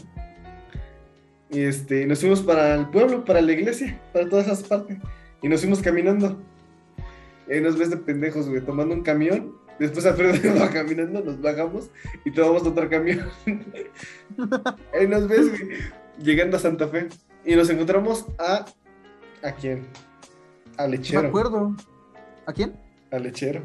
Y 1.51 1.62
este, 1.62 2.08
nos 2.08 2.20
fuimos 2.20 2.41
para 2.41 2.74
el 2.74 2.89
pueblo, 2.89 3.24
para 3.24 3.42
la 3.42 3.51
iglesia, 3.51 4.01
para 4.12 4.28
todas 4.28 4.47
esas 4.47 4.63
partes. 4.63 4.97
Y 5.43 5.47
nos 5.47 5.62
fuimos 5.62 5.82
caminando. 5.82 6.42
Y 7.47 7.54
ahí 7.54 7.62
nos 7.62 7.78
ves 7.78 7.92
de 7.92 7.97
pendejos, 7.97 8.50
güey, 8.50 8.62
tomando 8.62 8.96
un 8.96 9.04
camión. 9.04 9.55
Después 9.80 10.06
Alfredo 10.06 10.60
va 10.62 10.70
caminando, 10.70 11.22
nos 11.22 11.42
bajamos 11.42 11.89
y 12.24 12.32
tomamos 12.32 12.64
otro 12.66 12.89
camión. 12.89 13.30
ahí 14.93 15.08
nos 15.08 15.28
ves, 15.28 15.50
güey, 15.50 15.80
llegando 16.20 16.58
a 16.58 16.60
Santa 16.60 16.88
Fe. 16.88 17.10
Y 17.43 17.56
nos 17.56 17.70
encontramos 17.70 18.26
a. 18.39 18.66
¿A 19.43 19.52
quién? 19.52 19.86
A 20.78 20.84
Me 20.88 20.97
Lechero. 20.97 21.28
acuerdo. 21.28 21.76
¿A 22.47 22.54
quién? 22.54 22.74
Al 23.12 23.24
lechero. 23.24 23.64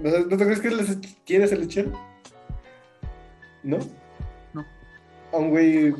¿No, 0.00 0.10
sabes- 0.10 0.26
¿no 0.28 0.36
te 0.36 0.42
acuerdas 0.44 0.60
que 0.60 0.70
les- 0.70 0.98
quién 1.26 1.42
es 1.42 1.52
el 1.52 1.60
lechero? 1.60 1.92
¿No? 3.62 3.78
No. 4.54 4.64
A 5.32 5.36
un 5.36 5.50
güey 5.50 5.94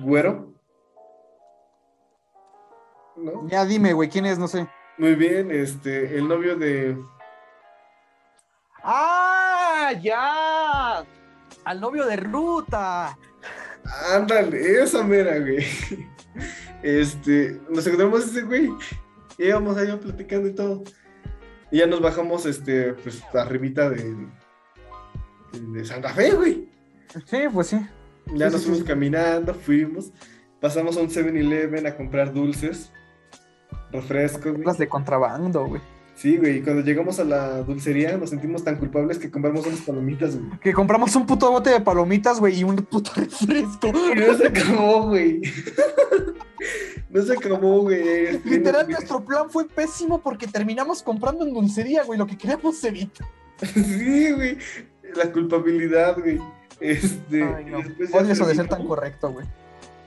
güero. 0.00 0.52
¿No? 3.16 3.48
Ya 3.48 3.64
dime, 3.64 3.92
güey, 3.94 4.08
¿quién 4.10 4.26
es? 4.26 4.38
No 4.38 4.46
sé. 4.46 4.68
Muy 4.98 5.14
bien, 5.14 5.50
este, 5.50 6.16
el 6.16 6.26
novio 6.28 6.56
de. 6.56 6.96
¡Ah! 8.82 9.92
¡Ya! 10.02 11.04
Al 11.64 11.80
novio 11.80 12.06
de 12.06 12.16
Ruta. 12.16 13.16
Ándale, 14.12 14.82
esa 14.82 15.02
mera, 15.02 15.38
güey. 15.38 15.64
Este, 16.82 17.60
nos 17.68 17.86
encontramos 17.86 18.24
ese 18.26 18.42
güey. 18.42 18.70
Y 19.38 19.46
íbamos 19.46 19.76
allá 19.76 19.98
platicando 19.98 20.48
y 20.48 20.54
todo. 20.54 20.82
Y 21.70 21.78
ya 21.78 21.86
nos 21.86 22.00
bajamos, 22.00 22.46
este, 22.46 22.94
pues, 22.94 23.22
arribita 23.34 23.90
de, 23.90 24.14
de 25.52 25.84
Santa 25.84 26.10
Fe, 26.14 26.30
güey. 26.30 26.68
Sí, 27.24 27.38
pues 27.52 27.68
sí. 27.68 27.78
Ya 28.34 28.48
Sí, 28.48 28.52
nos 28.52 28.60
sí, 28.62 28.66
fuimos 28.66 28.78
sí. 28.80 28.84
caminando, 28.84 29.54
fuimos, 29.54 30.12
pasamos 30.60 30.96
a 30.96 31.00
un 31.00 31.08
7-Eleven 31.08 31.86
a 31.86 31.96
comprar 31.96 32.32
dulces, 32.32 32.92
refrescos, 33.96 34.52
güey. 34.52 34.64
Las 34.64 34.78
de 34.78 34.88
contrabando, 34.88 35.66
güey. 35.66 35.80
Sí, 36.16 36.38
güey, 36.38 36.58
y 36.58 36.62
cuando 36.62 36.82
llegamos 36.82 37.20
a 37.20 37.24
la 37.24 37.62
dulcería 37.62 38.16
nos 38.16 38.30
sentimos 38.30 38.64
tan 38.64 38.76
culpables 38.76 39.18
que 39.18 39.30
compramos 39.30 39.66
unas 39.66 39.80
palomitas, 39.80 40.38
güey. 40.38 40.58
Que 40.60 40.72
compramos 40.72 41.14
un 41.14 41.26
puto 41.26 41.50
bote 41.50 41.68
de 41.68 41.80
palomitas, 41.80 42.40
güey, 42.40 42.58
y 42.58 42.64
un 42.64 42.76
puto 42.76 43.10
refresco. 43.16 43.88
Y 43.88 44.20
no 44.20 44.34
se 44.34 44.46
acabó, 44.48 45.08
güey. 45.08 45.42
No 47.08 47.22
se 47.22 47.32
acabó, 47.32 47.82
güey. 47.82 48.38
Literal, 48.44 48.86
nuestro 48.90 49.24
plan 49.24 49.48
fue 49.48 49.66
pésimo 49.66 50.20
porque 50.20 50.46
terminamos 50.46 51.02
comprando 51.02 51.46
en 51.46 51.54
dulcería, 51.54 52.02
güey, 52.02 52.18
lo 52.18 52.26
que 52.26 52.36
queríamos 52.36 52.82
evitar. 52.84 53.26
Sí, 53.74 54.32
güey. 54.32 54.58
La 55.14 55.32
culpabilidad, 55.32 56.18
güey. 56.18 56.38
Este. 56.80 57.42
Ay, 57.42 57.64
no. 57.66 57.78
Odio 57.78 58.32
eso 58.32 58.46
de 58.46 58.54
ser 58.54 58.68
tan 58.68 58.86
correcto, 58.86 59.32
güey. 59.32 59.46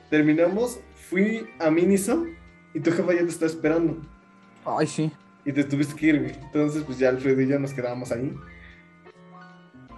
Terminamos, 0.09 0.79
fui 1.09 1.47
a 1.57 1.71
Miniso 1.71 2.27
y 2.73 2.79
tu 2.79 2.91
jefa 2.91 3.13
ya 3.13 3.19
te 3.19 3.29
está 3.29 3.45
esperando. 3.45 3.97
Ay, 4.65 4.87
sí. 4.87 5.11
Y 5.45 5.53
te 5.53 5.63
tuviste 5.63 5.95
que 5.95 6.07
ir, 6.07 6.19
güey. 6.19 6.35
Entonces, 6.41 6.83
pues 6.83 6.99
ya 6.99 7.09
Alfredo 7.09 7.41
y 7.41 7.47
yo 7.47 7.59
nos 7.59 7.73
quedábamos 7.73 8.11
ahí. 8.11 8.35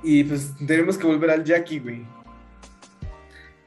Y 0.04 0.24
pues 0.24 0.54
tenemos 0.66 0.98
que 0.98 1.08
volver 1.08 1.30
al 1.32 1.44
Jackie, 1.44 1.80
güey. 1.80 2.06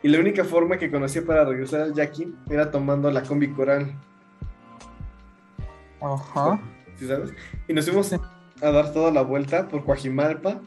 Y 0.02 0.08
la 0.08 0.18
única 0.20 0.44
forma 0.44 0.76
que 0.76 0.90
conocía 0.90 1.24
para 1.24 1.44
regresar 1.44 1.80
al 1.80 1.94
Jackie 1.94 2.34
era 2.50 2.70
tomando 2.70 3.10
la 3.10 3.22
combi 3.22 3.48
coral. 3.48 3.94
Ajá. 6.00 6.60
¿Sí 6.96 7.06
sabes? 7.06 7.32
Y 7.66 7.72
nos 7.72 7.86
fuimos 7.86 8.12
a 8.12 8.70
dar 8.70 8.92
toda 8.92 9.10
la 9.10 9.22
vuelta 9.22 9.68
por 9.68 9.84
Coajimalpa, 9.84 10.60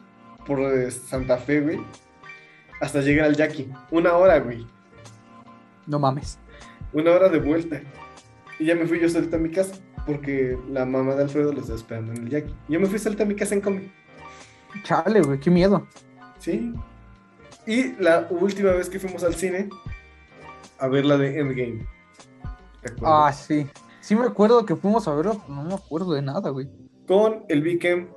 por 0.46 0.60
eh, 0.60 0.90
Santa 0.90 1.36
Fe, 1.36 1.60
güey. 1.60 1.80
Hasta 2.80 3.00
llegar 3.00 3.26
al 3.26 3.36
Jackie. 3.36 3.70
Una 3.90 4.14
hora, 4.14 4.38
güey. 4.40 4.66
No 5.86 5.98
mames. 5.98 6.38
Una 6.92 7.12
hora 7.12 7.28
de 7.28 7.38
vuelta. 7.38 7.80
Y 8.58 8.66
ya 8.66 8.74
me 8.74 8.86
fui 8.86 9.00
yo 9.00 9.08
solita 9.08 9.36
a 9.36 9.40
mi 9.40 9.50
casa. 9.50 9.74
Porque 10.06 10.58
la 10.70 10.86
mamá 10.86 11.14
de 11.14 11.24
Alfredo 11.24 11.52
lo 11.52 11.60
estaba 11.60 11.78
esperando 11.78 12.12
en 12.12 12.24
el 12.24 12.30
Jackie. 12.30 12.54
Yo 12.68 12.80
me 12.80 12.86
fui 12.86 12.98
solita 12.98 13.24
a 13.24 13.26
mi 13.26 13.36
casa 13.36 13.54
en 13.54 13.60
combi. 13.60 13.92
Chale, 14.84 15.20
güey, 15.20 15.38
qué 15.38 15.50
miedo. 15.50 15.86
Sí. 16.38 16.72
Y 17.66 17.92
la 18.00 18.26
última 18.30 18.70
vez 18.72 18.88
que 18.88 18.98
fuimos 18.98 19.22
al 19.22 19.34
cine 19.34 19.68
a 20.78 20.88
ver 20.88 21.04
la 21.04 21.18
de 21.18 21.38
Endgame. 21.38 21.86
Ah, 23.02 23.32
sí. 23.32 23.66
Sí 24.00 24.14
me 24.14 24.24
acuerdo 24.24 24.64
que 24.64 24.76
fuimos 24.76 25.06
a 25.06 25.14
verlo, 25.14 25.42
pero 25.46 25.54
no 25.54 25.64
me 25.64 25.74
acuerdo 25.74 26.12
de 26.14 26.22
nada, 26.22 26.48
güey. 26.50 26.70
Con 27.06 27.44
el 27.48 27.62
Vikem. 27.62 28.08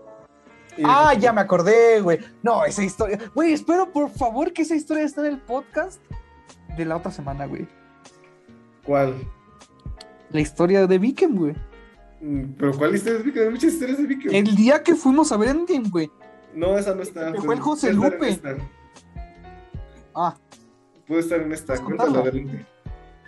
Ah, 0.85 1.13
ya 1.13 1.33
me 1.33 1.41
acordé, 1.41 1.99
güey. 1.99 2.19
No, 2.41 2.63
esa 2.63 2.83
historia. 2.83 3.19
Güey, 3.35 3.53
espero 3.53 3.91
por 3.91 4.09
favor 4.09 4.53
que 4.53 4.61
esa 4.61 4.75
historia 4.75 5.03
esté 5.03 5.21
en 5.21 5.27
el 5.27 5.41
podcast 5.41 6.01
de 6.77 6.85
la 6.85 6.95
otra 6.95 7.11
semana, 7.11 7.45
güey. 7.45 7.67
¿Cuál? 8.85 9.15
La 10.31 10.41
historia 10.41 10.87
de 10.87 10.97
Vikem, 10.97 11.35
güey. 11.35 11.55
Mm, 12.21 12.53
¿Pero 12.57 12.77
cuál 12.77 12.95
historia 12.95 13.17
de 13.19 13.23
Vikem? 13.23 13.43
Hay 13.43 13.49
muchas 13.49 13.73
historias 13.73 13.97
de 13.97 14.05
Vikem. 14.05 14.33
El 14.33 14.55
día 14.55 14.83
que 14.83 14.95
fuimos 14.95 15.31
a 15.31 15.37
ver 15.37 15.49
Endgame, 15.49 15.89
güey. 15.89 16.11
No, 16.53 16.77
esa 16.77 16.93
no 16.95 17.01
está. 17.01 17.31
Que 17.31 17.41
fue 17.41 17.55
el 17.55 17.61
José 17.61 17.93
Lupe. 17.93 18.39
Ah, 20.13 20.35
Puede 21.07 21.21
estar 21.21 21.41
en 21.41 21.51
esta. 21.51 21.75
¿Puedes 21.75 21.81
Cuéntala. 21.81 22.31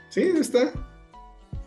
Sí, 0.10 0.22
está. 0.40 0.72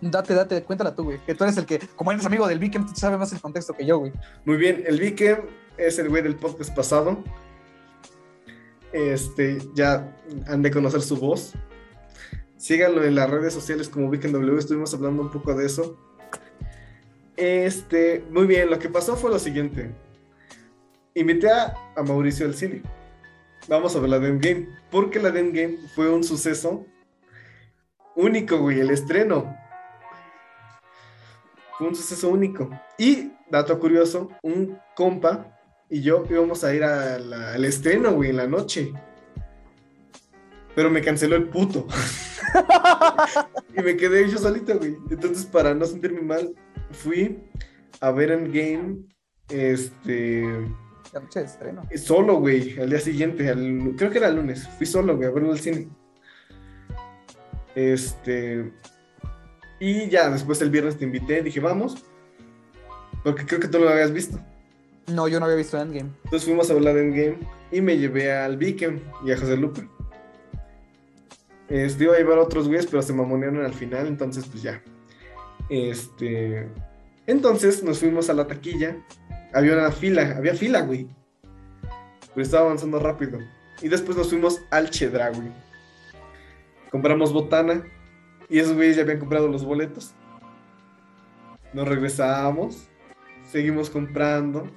date, 0.00 0.34
date, 0.34 0.62
cuéntala 0.62 0.94
tú, 0.94 1.04
güey. 1.04 1.18
Que 1.26 1.34
tú 1.34 1.44
eres 1.44 1.56
el 1.56 1.66
que, 1.66 1.78
como 1.96 2.12
eres 2.12 2.24
amigo 2.24 2.46
del 2.46 2.58
Vikem, 2.58 2.86
tú 2.86 2.92
sabes 2.94 3.18
más 3.18 3.32
el 3.32 3.40
contexto 3.40 3.74
que 3.74 3.84
yo, 3.84 3.98
güey. 3.98 4.12
Muy 4.44 4.56
bien, 4.56 4.82
el 4.86 4.98
Vikem 5.00 5.40
es 5.76 5.98
el 5.98 6.08
güey 6.08 6.22
del 6.22 6.36
podcast 6.36 6.74
pasado. 6.74 7.22
Este, 8.92 9.58
ya 9.74 10.10
han 10.46 10.62
de 10.62 10.70
conocer 10.70 11.02
su 11.02 11.16
voz. 11.16 11.52
Síganlo 12.56 13.04
en 13.04 13.14
las 13.14 13.28
redes 13.28 13.52
sociales 13.52 13.88
como 13.88 14.10
W, 14.10 14.58
estuvimos 14.58 14.94
hablando 14.94 15.22
un 15.22 15.30
poco 15.30 15.54
de 15.54 15.66
eso. 15.66 15.96
Este, 17.36 18.24
muy 18.30 18.46
bien, 18.46 18.70
lo 18.70 18.78
que 18.78 18.88
pasó 18.88 19.16
fue 19.16 19.30
lo 19.30 19.38
siguiente. 19.38 19.90
Invité 21.14 21.50
a, 21.50 21.74
a 21.94 22.02
Mauricio 22.02 22.46
al 22.46 22.54
cine. 22.54 22.82
Vamos 23.68 23.94
a 23.96 24.00
ver 24.00 24.10
la 24.10 24.18
de 24.18 24.28
Endgame, 24.28 24.68
porque 24.90 25.20
la 25.20 25.30
de 25.30 25.40
Endgame 25.40 25.78
fue 25.94 26.10
un 26.10 26.24
suceso 26.24 26.86
único, 28.14 28.58
güey, 28.58 28.80
el 28.80 28.90
estreno. 28.90 29.56
Fue 31.76 31.88
un 31.88 31.94
suceso 31.94 32.28
único. 32.28 32.70
Y, 32.96 33.32
dato 33.50 33.78
curioso, 33.78 34.30
un 34.42 34.78
compa 34.94 35.58
y 35.88 36.00
yo 36.00 36.24
íbamos 36.28 36.64
a 36.64 36.74
ir 36.74 36.82
al 36.84 37.64
estreno, 37.64 38.12
güey, 38.12 38.30
en 38.30 38.36
la 38.36 38.46
noche. 38.46 38.92
Pero 40.74 40.90
me 40.90 41.02
canceló 41.02 41.36
el 41.36 41.48
puto. 41.48 41.86
y 43.76 43.82
me 43.82 43.96
quedé 43.96 44.28
yo 44.28 44.38
solito, 44.38 44.76
güey. 44.78 44.96
Entonces, 45.10 45.44
para 45.46 45.74
no 45.74 45.84
sentirme 45.84 46.20
mal, 46.22 46.54
fui 46.92 47.38
a 48.00 48.10
ver 48.10 48.30
Endgame, 48.32 48.98
este, 49.48 50.42
La 51.12 51.20
noche 51.20 51.40
de 51.40 51.46
estreno. 51.46 51.82
solo, 51.96 52.36
güey, 52.40 52.78
al 52.78 52.90
día 52.90 53.00
siguiente, 53.00 53.48
al- 53.48 53.94
creo 53.96 54.10
que 54.10 54.18
era 54.18 54.28
el 54.28 54.36
lunes. 54.36 54.68
Fui 54.78 54.86
solo, 54.86 55.16
güey, 55.16 55.28
a 55.28 55.32
verlo 55.32 55.52
al 55.52 55.58
cine. 55.60 55.88
Este, 57.74 58.72
y 59.80 60.08
ya, 60.08 60.30
después 60.30 60.60
el 60.62 60.70
viernes 60.70 60.96
te 60.98 61.04
invité, 61.04 61.42
dije, 61.42 61.60
vamos. 61.60 62.04
Porque 63.22 63.44
creo 63.44 63.60
que 63.60 63.68
tú 63.68 63.78
no 63.78 63.84
lo 63.86 63.90
habías 63.90 64.12
visto. 64.12 64.38
No, 65.08 65.28
yo 65.28 65.38
no 65.38 65.46
había 65.46 65.56
visto 65.58 65.80
Endgame. 65.80 66.10
Entonces 66.24 66.44
fuimos 66.44 66.70
a 66.70 66.74
hablar 66.74 66.94
de 66.94 67.02
Endgame 67.02 67.38
y 67.72 67.80
me 67.80 67.98
llevé 67.98 68.32
al 68.32 68.56
Vikem 68.56 69.00
y 69.24 69.32
a 69.32 69.36
José 69.38 69.56
Lupe. 69.56 69.86
Este, 71.68 72.05
iba 72.05 72.14
a 72.14 72.18
llevar 72.18 72.38
otros 72.38 72.68
güeyes, 72.68 72.86
pero 72.86 73.02
se 73.02 73.12
mamonearon 73.12 73.64
al 73.64 73.74
final, 73.74 74.06
entonces 74.06 74.47
pues 74.47 74.62
ya. 74.62 74.82
Este. 75.68 76.68
Entonces 77.26 77.82
nos 77.82 77.98
fuimos 77.98 78.30
a 78.30 78.34
la 78.34 78.47
taquilla. 78.47 78.97
Había 79.52 79.72
una 79.72 79.90
fila, 79.90 80.36
había 80.36 80.55
fila, 80.55 80.82
güey. 80.82 81.09
Pero 82.34 82.43
estaba 82.43 82.66
avanzando 82.66 82.98
rápido. 82.98 83.38
Y 83.82 83.88
después 83.88 84.16
nos 84.16 84.28
fuimos 84.28 84.62
al 84.70 84.90
Chedra, 84.90 85.30
güey. 85.30 85.48
Compramos 86.90 87.32
botana. 87.32 87.84
Y 88.48 88.60
esos 88.60 88.74
güeyes 88.74 88.97
ya 88.97 89.02
habían 89.02 89.18
comprado 89.18 89.48
los 89.48 89.64
boletos. 89.64 90.14
Nos 91.72 91.88
regresamos. 91.88 92.88
Seguimos 93.51 93.90
comprando. 93.90 94.68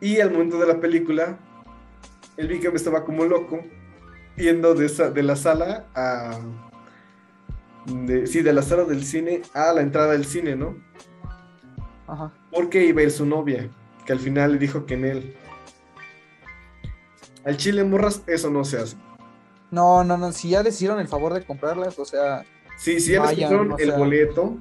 Y 0.00 0.20
al 0.20 0.30
momento 0.30 0.58
de 0.58 0.66
la 0.66 0.80
película, 0.80 1.38
el 2.36 2.48
Vikem 2.48 2.74
estaba 2.74 3.04
como 3.04 3.24
loco, 3.24 3.60
yendo 4.36 4.74
de, 4.74 4.86
esa, 4.86 5.10
de 5.10 5.22
la 5.22 5.36
sala 5.36 5.86
a. 5.94 6.38
de- 7.86 8.26
sí, 8.26 8.42
de 8.42 8.52
la 8.52 8.62
sala 8.62 8.84
del 8.84 9.04
cine 9.04 9.42
a 9.54 9.72
la 9.72 9.80
entrada 9.82 10.12
del 10.12 10.24
cine, 10.24 10.56
¿no? 10.56 10.76
Ajá. 12.06 12.32
Porque 12.50 12.84
iba 12.84 13.00
a 13.00 13.04
ir 13.04 13.10
su 13.10 13.24
novia, 13.26 13.68
que 14.04 14.12
al 14.12 14.18
final 14.20 14.52
le 14.52 14.58
dijo 14.58 14.86
que 14.86 14.94
en 14.94 15.04
él. 15.04 15.36
Al 17.44 17.56
chile 17.56 17.84
morras, 17.84 18.22
eso 18.26 18.50
no 18.50 18.64
se 18.64 18.78
hace. 18.78 18.96
No, 19.70 20.04
no, 20.04 20.16
no. 20.18 20.32
Si 20.32 20.50
ya 20.50 20.62
les 20.62 20.74
hicieron 20.74 21.00
el 21.00 21.08
favor 21.08 21.32
de 21.32 21.44
comprarlas, 21.44 21.98
o 21.98 22.04
sea, 22.04 22.44
Sí, 22.76 22.98
si 23.00 23.12
ya 23.12 23.20
les 23.26 23.38
compraron 23.38 23.72
o 23.72 23.78
el 23.78 23.92
boleto, 23.92 24.56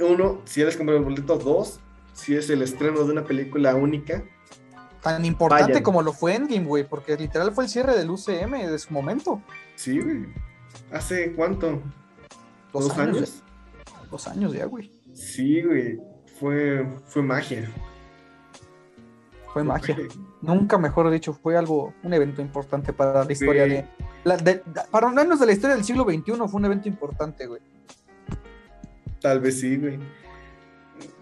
uno, 0.00 0.42
si 0.44 0.60
ya 0.60 0.66
les 0.66 0.76
compraron 0.76 1.02
el 1.04 1.08
boleto, 1.10 1.38
dos, 1.38 1.80
si 2.12 2.36
es 2.36 2.50
el 2.50 2.60
estreno 2.62 3.04
de 3.04 3.12
una 3.12 3.24
película 3.24 3.74
única, 3.74 4.22
tan 5.02 5.24
importante 5.24 5.82
como 5.82 6.00
lo 6.02 6.12
fue 6.12 6.34
Endgame, 6.36 6.64
güey, 6.66 6.84
porque 6.88 7.16
literal 7.16 7.52
fue 7.52 7.64
el 7.64 7.70
cierre 7.70 7.96
del 7.96 8.10
UCM 8.10 8.52
de 8.70 8.78
su 8.78 8.92
momento. 8.92 9.42
sí, 9.76 9.98
güey. 10.00 10.26
¿Hace 10.90 11.32
cuánto? 11.34 11.82
Dos, 12.72 12.88
¿Dos 12.88 12.98
años. 12.98 13.42
Dos 14.10 14.26
años 14.28 14.52
ya, 14.54 14.64
güey. 14.66 14.90
Sí, 15.12 15.60
güey. 15.62 15.98
Fue, 16.40 16.86
fue 17.06 17.22
magia. 17.22 17.70
Fue 19.52 19.62
magia. 19.62 19.96
Nunca 20.40 20.78
mejor 20.78 21.10
dicho, 21.10 21.34
fue 21.34 21.56
algo, 21.56 21.92
un 22.02 22.14
evento 22.14 22.40
importante 22.40 22.92
para 22.94 23.24
la 23.24 23.32
historia 23.32 23.64
Sí. 23.64 23.70
de, 23.70 23.86
la- 24.24 24.36
de- 24.38 24.62
Para 24.90 25.08
menos 25.10 25.40
de 25.40 25.46
la 25.46 25.52
historia 25.52 25.76
del 25.76 25.84
siglo 25.84 26.04
XXI 26.04 26.32
fue 26.48 26.58
un 26.58 26.64
evento 26.64 26.88
importante, 26.88 27.46
güey. 27.46 27.60
Tal 29.20 29.40
vez 29.40 29.60
sí, 29.60 29.76
güey. 29.76 29.98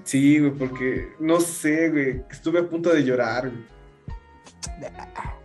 Sí, 0.05 0.39
güey, 0.39 0.53
porque 0.53 1.13
no 1.19 1.41
sé, 1.41 1.91
güey. 1.91 2.23
Estuve 2.31 2.61
a 2.61 2.69
punto 2.69 2.91
de 2.91 3.05
llorar, 3.05 3.51
güey. 3.51 3.65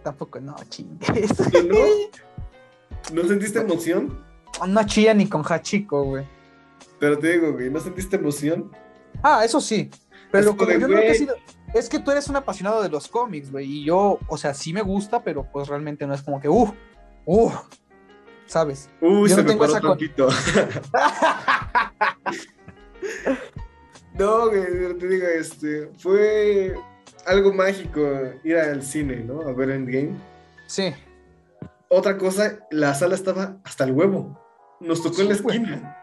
Tampoco, 0.03 0.39
no, 0.39 0.55
chingues. 0.69 1.31
¿No? 1.65 1.77
¿No 3.13 3.27
sentiste 3.27 3.59
emoción? 3.59 4.23
No 4.67 4.85
chilla 4.85 5.13
ni 5.13 5.27
con 5.27 5.43
Hachiko, 5.43 6.03
güey. 6.03 6.25
Pero 6.99 7.17
te 7.19 7.33
digo, 7.33 7.53
güey, 7.53 7.69
¿no 7.69 7.79
sentiste 7.79 8.15
emoción? 8.15 8.71
Ah, 9.21 9.43
eso 9.43 9.59
sí. 9.59 9.89
Pero 10.31 10.51
Es 10.51 10.55
como 10.55 10.71
yo 10.71 10.87
he 10.87 10.91
güey. 10.91 11.15
sido. 11.15 11.35
Es 11.73 11.89
que 11.89 11.99
tú 11.99 12.11
eres 12.11 12.27
un 12.29 12.37
apasionado 12.37 12.81
de 12.81 12.89
los 12.89 13.07
cómics, 13.07 13.51
güey. 13.51 13.65
Y 13.65 13.85
yo, 13.85 14.19
o 14.27 14.37
sea, 14.37 14.53
sí 14.53 14.71
me 14.71 14.81
gusta, 14.81 15.23
pero 15.23 15.43
pues 15.51 15.67
realmente 15.67 16.07
no 16.07 16.13
es 16.13 16.21
como 16.21 16.39
que, 16.39 16.47
uh, 16.47 16.73
uh, 17.25 17.51
¿sabes? 18.45 18.89
Uy, 19.01 19.29
se 19.29 19.37
no 19.37 19.43
me 19.43 19.49
tengo 19.49 19.59
paró 19.59 19.73
esa 19.73 19.81
con-. 19.81 19.97
No, 24.17 24.49
te 24.49 25.07
digo, 25.07 25.27
este, 25.27 25.89
fue 25.97 26.75
algo 27.25 27.53
mágico 27.53 28.01
ir 28.43 28.57
al 28.57 28.81
cine, 28.83 29.17
¿no? 29.17 29.41
A 29.41 29.51
ver 29.53 29.71
Endgame. 29.71 30.15
Sí. 30.67 30.93
Otra 31.89 32.17
cosa, 32.17 32.59
la 32.71 32.93
sala 32.93 33.15
estaba 33.15 33.57
hasta 33.63 33.83
el 33.83 33.91
huevo. 33.91 34.39
Nos 34.79 35.01
tocó 35.03 35.21
en 35.21 35.29
la 35.29 35.35
Sí, 35.35 35.43
güey. 35.43 35.57
esquina. 35.57 35.97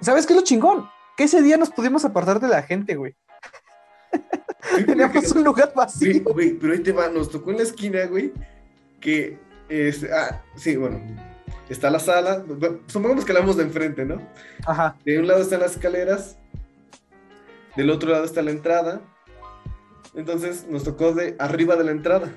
¿Sabes 0.00 0.26
qué 0.26 0.32
es 0.32 0.38
lo 0.40 0.44
chingón? 0.44 0.88
Que 1.16 1.24
ese 1.24 1.42
día 1.42 1.56
nos 1.56 1.70
pudimos 1.70 2.04
apartar 2.04 2.40
de 2.40 2.48
la 2.48 2.62
gente, 2.62 2.94
güey. 2.94 3.14
Sí, 4.76 4.84
Teníamos 4.86 5.32
un 5.32 5.44
lugar 5.44 5.72
vacío. 5.74 6.22
güey, 6.24 6.52
pero 6.54 6.72
ahí 6.72 6.80
te 6.80 6.92
va, 6.92 7.08
nos 7.08 7.30
tocó 7.30 7.50
en 7.50 7.58
la 7.58 7.62
esquina, 7.64 8.04
güey, 8.06 8.32
que 9.00 9.38
es, 9.68 10.04
ah, 10.04 10.42
sí, 10.56 10.76
bueno, 10.76 11.00
está 11.68 11.90
la 11.90 11.98
sala, 11.98 12.44
supongamos 12.86 13.24
que 13.24 13.32
la 13.32 13.40
vamos 13.40 13.56
de 13.56 13.64
enfrente, 13.64 14.04
¿no? 14.04 14.20
Ajá. 14.66 14.96
De 15.04 15.18
un 15.18 15.26
lado 15.26 15.42
están 15.42 15.60
las 15.60 15.72
escaleras, 15.72 16.38
del 17.76 17.90
otro 17.90 18.10
lado 18.10 18.24
está 18.24 18.42
la 18.42 18.50
entrada, 18.50 19.00
entonces 20.14 20.66
nos 20.68 20.84
tocó 20.84 21.12
de 21.12 21.36
arriba 21.38 21.76
de 21.76 21.84
la 21.84 21.90
entrada. 21.92 22.32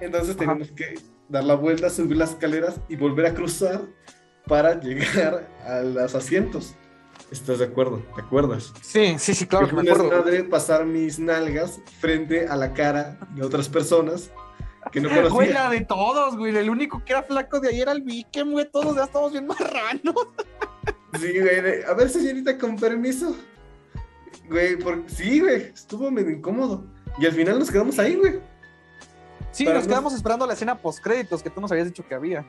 Entonces 0.00 0.30
Ajá. 0.30 0.38
teníamos 0.38 0.70
que 0.72 0.94
dar 1.28 1.44
la 1.44 1.54
vuelta, 1.54 1.88
subir 1.90 2.16
las 2.16 2.30
escaleras 2.30 2.80
y 2.88 2.96
volver 2.96 3.26
a 3.26 3.34
cruzar 3.34 3.80
para 4.46 4.78
llegar 4.80 5.48
a 5.64 5.80
los 5.80 6.14
asientos. 6.14 6.74
¿Estás 7.30 7.58
de 7.58 7.64
acuerdo? 7.64 8.02
¿Te 8.14 8.20
acuerdas? 8.20 8.72
Sí, 8.82 9.16
sí, 9.18 9.34
sí, 9.34 9.46
claro 9.46 9.66
que 9.68 9.74
me 9.74 9.80
acuerdo. 9.82 10.04
desmadre 10.10 10.44
pasar 10.44 10.84
mis 10.86 11.18
nalgas 11.18 11.80
frente 12.00 12.46
a 12.46 12.54
la 12.54 12.72
cara 12.72 13.18
de 13.34 13.42
otras 13.42 13.68
personas 13.68 14.30
que 14.92 15.00
no 15.00 15.08
Güey, 15.10 15.22
la 15.22 15.28
conocía. 15.30 15.70
de 15.70 15.80
todos, 15.86 16.36
güey. 16.36 16.56
El 16.56 16.70
único 16.70 17.02
que 17.04 17.14
era 17.14 17.22
flaco 17.24 17.58
de 17.58 17.70
ahí 17.70 17.80
era 17.80 17.90
el 17.92 18.02
Vikem, 18.02 18.52
güey. 18.52 18.70
Todos 18.70 18.94
ya 18.94 19.04
estamos 19.04 19.32
bien 19.32 19.46
marranos. 19.46 20.14
Sí, 21.18 21.40
güey. 21.40 21.60
de, 21.62 21.84
a 21.88 21.94
ver, 21.94 22.08
señorita, 22.10 22.56
con 22.58 22.76
permiso. 22.76 23.34
Güey, 24.48 24.76
por... 24.78 25.02
sí, 25.08 25.40
güey. 25.40 25.62
Estuvo 25.74 26.10
medio 26.10 26.30
incómodo. 26.30 26.84
Y 27.18 27.26
al 27.26 27.32
final 27.32 27.58
nos 27.58 27.70
quedamos 27.70 27.98
ahí, 27.98 28.14
güey. 28.16 28.40
Sí, 29.50 29.64
Para 29.64 29.78
nos 29.78 29.86
no- 29.86 29.90
quedamos 29.90 30.14
esperando 30.14 30.46
la 30.46 30.52
escena 30.52 30.76
post 30.76 31.02
créditos 31.02 31.42
que 31.42 31.50
tú 31.50 31.60
nos 31.60 31.70
habías 31.72 31.86
dicho 31.86 32.06
que 32.06 32.14
había. 32.14 32.44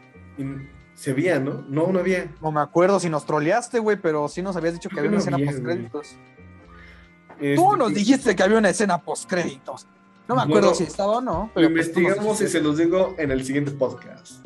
Se 0.94 1.14
veía, 1.14 1.40
¿no? 1.40 1.64
No, 1.70 1.92
no 1.92 2.00
había. 2.00 2.30
No 2.42 2.52
me 2.52 2.60
acuerdo 2.60 3.00
si 3.00 3.10
nos 3.10 3.26
troleaste, 3.26 3.80
güey, 3.80 3.98
pero 3.98 4.28
sí 4.28 4.42
nos 4.42 4.56
habías 4.56 4.74
dicho 4.74 4.90
que 4.90 5.00
había 5.00 5.10
una 5.10 5.18
no 5.18 5.22
escena 5.22 5.38
había, 5.38 5.52
post 5.52 5.64
créditos. 5.64 6.16
Este, 7.40 7.56
Tú 7.56 7.78
nos 7.78 7.94
dijiste 7.94 8.36
que 8.36 8.44
había 8.44 8.58
una 8.58 8.70
escena 8.70 8.98
post 8.98 9.30
créditos. 9.30 9.86
No 10.28 10.36
me 10.36 10.42
acuerdo 10.42 10.76
si 10.76 10.84
estaba 10.84 11.18
o 11.18 11.22
no. 11.22 11.52
Lo 11.54 11.54
pues 11.54 11.68
investigamos 11.68 12.42
y 12.42 12.48
se 12.48 12.62
los 12.62 12.78
digo 12.78 13.16
en 13.18 13.32
el 13.32 13.46
siguiente 13.46 13.72
podcast. 13.72 14.44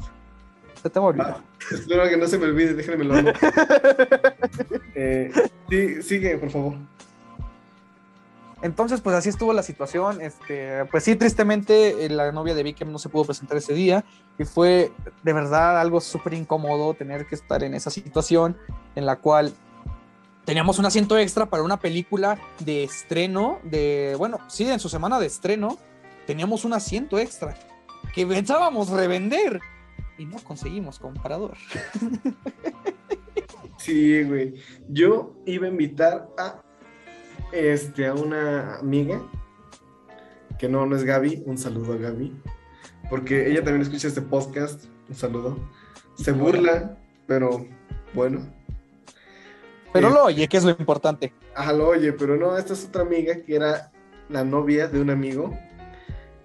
Se 0.82 0.90
te 0.90 1.00
va 1.00 1.06
a 1.06 1.10
olvidar. 1.10 1.38
Espero 1.72 2.08
que 2.10 2.18
no 2.18 2.28
se 2.28 2.38
me 2.38 2.46
olvide, 2.46 2.74
déjenme 2.74 3.04
lo 3.06 3.16
eh, 4.96 5.32
sí, 5.70 6.04
sigue, 6.04 6.38
por 6.38 6.50
favor. 6.50 6.76
Entonces, 8.62 9.02
pues 9.02 9.16
así 9.16 9.30
estuvo 9.30 9.54
la 9.54 9.64
situación. 9.64 10.22
Este, 10.22 10.86
pues 10.86 11.04
sí, 11.04 11.16
tristemente, 11.16 12.06
eh, 12.06 12.10
la 12.10 12.32
novia 12.32 12.54
de 12.54 12.64
Vikem 12.64 12.92
no 12.92 13.00
se 13.00 13.10
pudo 13.10 13.26
presentar 13.26 13.58
ese 13.58 13.74
día. 13.74 14.06
Y 14.38 14.46
fue 14.46 14.92
de 15.24 15.34
verdad 15.34 15.80
algo 15.80 16.00
súper 16.02 16.34
incómodo 16.34 16.94
tener 16.94 17.26
que 17.26 17.36
estar 17.36 17.64
en 17.64 17.74
esa 17.74 17.90
situación 17.90 18.58
en 18.96 19.06
la 19.06 19.18
cual 19.18 19.54
teníamos 20.46 20.80
un 20.80 20.86
asiento 20.86 21.18
extra 21.18 21.48
para 21.48 21.64
una 21.64 21.80
película 21.80 22.40
de 22.60 22.84
estreno, 22.84 23.60
de, 23.64 24.16
bueno, 24.18 24.40
sí, 24.48 24.70
en 24.70 24.80
su 24.80 24.90
semana 24.90 25.20
de 25.20 25.28
estreno, 25.28 25.78
teníamos 26.28 26.66
un 26.66 26.74
asiento 26.74 27.20
extra 27.20 27.56
que 28.14 28.26
pensábamos 28.26 28.90
revender 28.90 29.60
y 30.18 30.26
no 30.26 30.38
conseguimos 30.44 31.00
comprador. 31.00 31.58
Sí, 33.82 34.24
güey. 34.24 34.54
Yo 34.90 35.34
iba 35.48 35.66
a 35.66 35.70
invitar 35.70 36.30
a 36.38 36.62
este 37.52 38.08
a 38.08 38.14
una 38.14 38.78
amiga 38.78 39.22
que 40.60 40.70
no, 40.70 40.86
no 40.86 40.96
es 40.96 41.04
Gaby. 41.04 41.44
Un 41.46 41.58
saludo 41.58 41.94
a 41.94 41.98
Gaby. 41.98 42.34
Porque 43.10 43.50
ella 43.50 43.64
también 43.64 43.82
escucha 43.82 44.08
este 44.08 44.22
podcast. 44.22 44.86
Un 45.10 45.16
saludo. 45.16 45.58
Se 46.16 46.32
burla, 46.32 46.98
pero 47.28 47.66
bueno. 48.14 48.42
Pero 49.94 50.08
Eh, 50.08 50.12
lo 50.12 50.24
oye, 50.26 50.48
que 50.48 50.58
es 50.58 50.64
lo 50.64 50.70
importante. 50.72 51.34
Ajá, 51.56 51.74
lo 51.74 51.90
oye, 51.90 52.14
pero 52.14 52.38
no, 52.38 52.58
esta 52.58 52.74
es 52.74 52.86
otra 52.86 53.02
amiga 53.02 53.36
que 53.46 53.56
era 53.56 53.92
la 54.30 54.44
novia 54.46 54.88
de 54.88 55.02
un 55.02 55.10
amigo. 55.10 55.54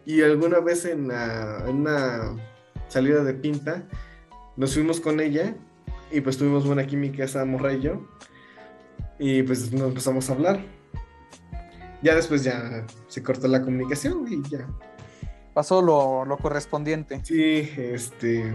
Y 0.05 0.23
alguna 0.23 0.61
vez 0.61 0.85
en, 0.85 1.09
la- 1.09 1.65
en 1.69 1.77
una 1.77 2.37
salida 2.89 3.23
de 3.23 3.35
pinta, 3.35 3.85
nos 4.57 4.75
fuimos 4.75 5.01
con 5.01 5.21
ella 5.21 5.55
y 6.11 6.21
pues 6.21 6.39
tuvimos 6.39 6.67
buena 6.67 6.87
química 6.87 7.25
esa 7.25 7.45
morra 7.45 7.73
y 7.75 7.81
yo. 7.83 8.07
Y 9.19 9.43
pues 9.43 9.73
nos 9.73 9.89
empezamos 9.89 10.29
a 10.29 10.33
hablar. 10.33 10.61
Ya 12.03 12.15
después 12.15 12.45
ya 12.45 12.85
se 13.09 13.23
cortó 13.23 13.49
la 13.49 13.63
comunicación 13.63 14.27
y 14.31 14.49
ya. 14.49 14.67
Pasó 15.55 15.81
lo, 15.81 16.25
lo 16.25 16.37
correspondiente. 16.37 17.25
Sí, 17.25 17.71
este... 17.77 18.55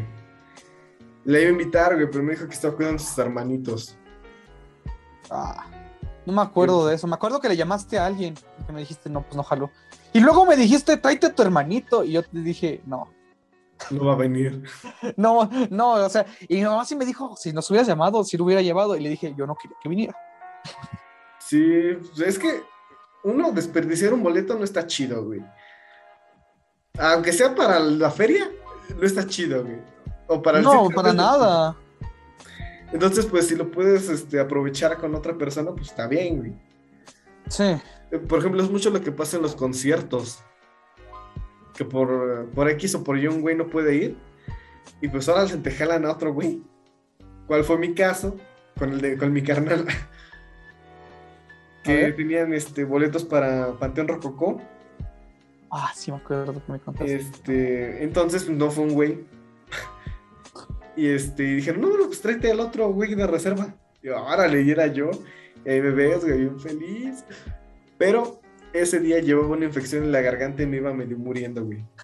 Le 1.23 1.41
iba 1.41 1.49
a 1.49 1.51
invitar, 1.51 1.95
güey, 1.95 2.09
pero 2.09 2.23
me 2.23 2.31
dijo 2.31 2.47
que 2.47 2.53
estaba 2.53 2.75
cuidando 2.75 3.01
a 3.01 3.05
sus 3.05 3.17
hermanitos. 3.17 3.95
Ah, 5.29 5.65
no 6.25 6.33
me 6.33 6.41
acuerdo 6.41 6.87
de 6.87 6.95
eso. 6.95 7.07
Me 7.07 7.15
acuerdo 7.15 7.39
que 7.39 7.49
le 7.49 7.57
llamaste 7.57 7.97
a 7.97 8.05
alguien 8.05 8.35
y 8.59 8.63
que 8.63 8.73
me 8.73 8.79
dijiste, 8.79 9.09
no, 9.09 9.21
pues 9.21 9.35
no 9.35 9.43
jaló. 9.43 9.71
Y 10.13 10.19
luego 10.19 10.45
me 10.45 10.55
dijiste, 10.55 10.97
tráete 10.97 11.27
a 11.27 11.35
tu 11.35 11.41
hermanito. 11.41 12.03
Y 12.03 12.13
yo 12.13 12.23
te 12.23 12.39
dije, 12.39 12.81
no, 12.85 13.11
No 13.89 14.05
va 14.05 14.13
a 14.13 14.17
venir. 14.17 14.63
no, 15.17 15.49
no, 15.69 15.93
o 15.93 16.09
sea, 16.09 16.25
y 16.47 16.57
mi 16.57 16.63
mamá 16.63 16.85
sí 16.85 16.95
me 16.95 17.05
dijo, 17.05 17.35
si 17.37 17.53
nos 17.53 17.69
hubieras 17.69 17.87
llamado, 17.87 18.23
si 18.23 18.37
lo 18.37 18.45
hubiera 18.45 18.61
llevado. 18.61 18.95
Y 18.95 19.01
le 19.01 19.09
dije, 19.09 19.33
yo 19.37 19.45
no 19.45 19.55
quería 19.55 19.77
que 19.81 19.89
viniera. 19.89 20.15
Sí, 21.39 21.93
pues 21.99 22.19
es 22.27 22.39
que 22.39 22.61
uno 23.23 23.51
desperdiciar 23.51 24.13
un 24.13 24.23
boleto 24.23 24.57
no 24.57 24.63
está 24.63 24.85
chido, 24.87 25.25
güey. 25.25 25.41
Aunque 26.97 27.33
sea 27.33 27.55
para 27.55 27.79
la 27.79 28.11
feria, 28.11 28.51
no 28.95 29.03
está 29.03 29.25
chido, 29.25 29.63
güey. 29.63 29.79
O 30.27 30.41
para 30.41 30.59
el 30.59 30.63
No, 30.63 30.89
para 30.89 31.13
nada. 31.13 31.75
Entonces, 32.91 33.25
pues 33.25 33.47
si 33.47 33.55
lo 33.55 33.71
puedes 33.71 34.09
este, 34.09 34.39
aprovechar 34.39 34.97
con 34.97 35.15
otra 35.15 35.37
persona, 35.37 35.71
pues 35.71 35.87
está 35.87 36.07
bien, 36.07 36.37
güey. 36.37 36.53
Sí, 37.47 37.75
Por 38.27 38.39
ejemplo, 38.39 38.61
es 38.61 38.69
mucho 38.69 38.89
lo 38.89 39.01
que 39.01 39.11
pasa 39.11 39.37
en 39.37 39.43
los 39.43 39.55
conciertos. 39.55 40.39
Que 41.75 41.85
por, 41.85 42.49
por 42.53 42.69
X 42.69 42.95
o 42.95 43.03
por 43.03 43.17
Y 43.17 43.27
un 43.27 43.41
güey 43.41 43.55
no 43.55 43.67
puede 43.67 43.95
ir. 43.95 44.17
Y 45.01 45.07
pues 45.07 45.27
ahora 45.29 45.47
se 45.47 45.57
te 45.57 45.71
jalan 45.71 46.05
a 46.05 46.11
otro 46.11 46.33
güey. 46.33 46.61
¿Cuál 47.47 47.63
fue 47.63 47.77
mi 47.77 47.93
caso? 47.93 48.37
Con 48.77 48.91
el 48.93 49.01
de, 49.01 49.17
con 49.17 49.31
mi 49.33 49.41
carnal. 49.41 49.85
que 51.83 52.11
tenían 52.13 52.53
este 52.53 52.83
boletos 52.83 53.23
para 53.23 53.73
Panteón 53.79 54.07
Rococó. 54.07 54.61
ah, 55.71 55.91
sí 55.95 56.11
me 56.11 56.17
acuerdo 56.17 56.53
que 56.65 56.71
me 56.71 56.79
contaste. 56.79 57.15
Este, 57.15 58.03
entonces 58.03 58.49
no 58.49 58.69
fue 58.71 58.83
un 58.85 58.93
güey. 58.93 59.19
y 60.95 61.07
este, 61.07 61.43
y 61.43 61.55
dijeron, 61.55 61.81
no, 61.81 61.97
no, 61.97 62.05
pues 62.07 62.21
tráete 62.21 62.51
al 62.51 62.59
otro 62.59 62.89
güey 62.91 63.15
de 63.15 63.27
reserva. 63.27 63.75
Y 64.01 64.07
yo, 64.07 64.23
órale, 64.23 64.61
y 64.61 64.71
era 64.71 64.87
yo. 64.87 65.11
Y 65.65 65.69
ahí 65.69 65.81
me 65.81 65.91
ves, 65.91 66.23
güey, 66.25 66.39
bien 66.39 66.59
feliz. 66.59 67.23
Pero 67.97 68.41
ese 68.73 68.99
día 68.99 69.19
llevaba 69.19 69.49
una 69.49 69.65
infección 69.65 70.03
en 70.03 70.11
la 70.11 70.21
garganta 70.21 70.63
y 70.63 70.67
me 70.67 70.77
iba 70.77 70.93
medio 70.93 71.17
muriendo, 71.17 71.63
güey. 71.65 71.85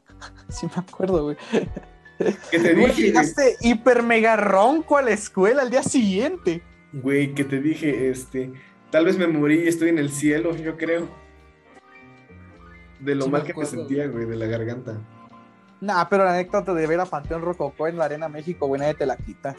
Sí 0.50 0.66
me 0.66 0.74
acuerdo, 0.82 1.24
güey. 1.24 1.38
Que 2.50 2.60
te 2.60 2.74
Güey, 2.74 2.94
dije, 2.94 3.02
llegaste 3.04 3.58
hiper 3.62 4.02
mega 4.02 4.36
ronco 4.38 4.98
a 4.98 5.04
la 5.04 5.12
escuela 5.12 5.62
al 5.62 5.70
día 5.70 5.84
siguiente. 5.84 6.64
güey, 6.92 7.36
que 7.36 7.44
te 7.46 7.60
dije, 7.62 8.10
este, 8.10 8.52
tal 8.92 9.06
vez 9.06 9.18
me 9.18 9.28
morí 9.28 9.64
y 9.64 9.68
estoy 9.68 9.90
en 9.90 10.00
el 10.00 10.12
cielo, 10.12 10.56
yo 10.56 10.78
creo. 10.78 11.08
De 13.00 13.16
lo 13.16 13.26
Sí 13.26 13.32
mal 13.32 13.42
que 13.42 13.48
me 13.48 13.52
acuerdo, 13.52 13.72
sentía, 13.72 14.08
güey, 14.08 14.26
de 14.26 14.36
la 14.36 14.48
garganta. 14.48 14.98
Nah, 15.80 16.06
pero 16.06 16.26
la 16.26 16.34
anécdota 16.34 16.74
de 16.74 16.88
ver 16.88 17.00
a 17.00 17.06
Panteón 17.06 17.42
Rococó 17.44 17.88
en 17.88 17.98
la 17.98 18.06
Arena 18.06 18.28
México, 18.28 18.66
güey, 18.68 18.82
nadie 18.82 18.96
te 18.96 19.06
la 19.06 19.16
quita. 19.16 19.56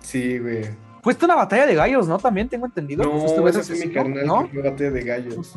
Sí, 0.00 0.38
güey. 0.38 0.64
Fuiste 1.02 1.24
una 1.24 1.34
batalla 1.34 1.66
de 1.66 1.74
gallos, 1.74 2.06
¿no? 2.06 2.18
También 2.18 2.48
tengo 2.48 2.66
entendido. 2.66 3.04
No, 3.04 3.48
ese 3.48 3.62
fue 3.62 3.86
mi 3.86 3.92
carnal 3.92 4.26
¿no? 4.26 4.48
fue 4.48 4.62
batalla 4.62 4.90
de 4.90 5.02
gallos. 5.02 5.54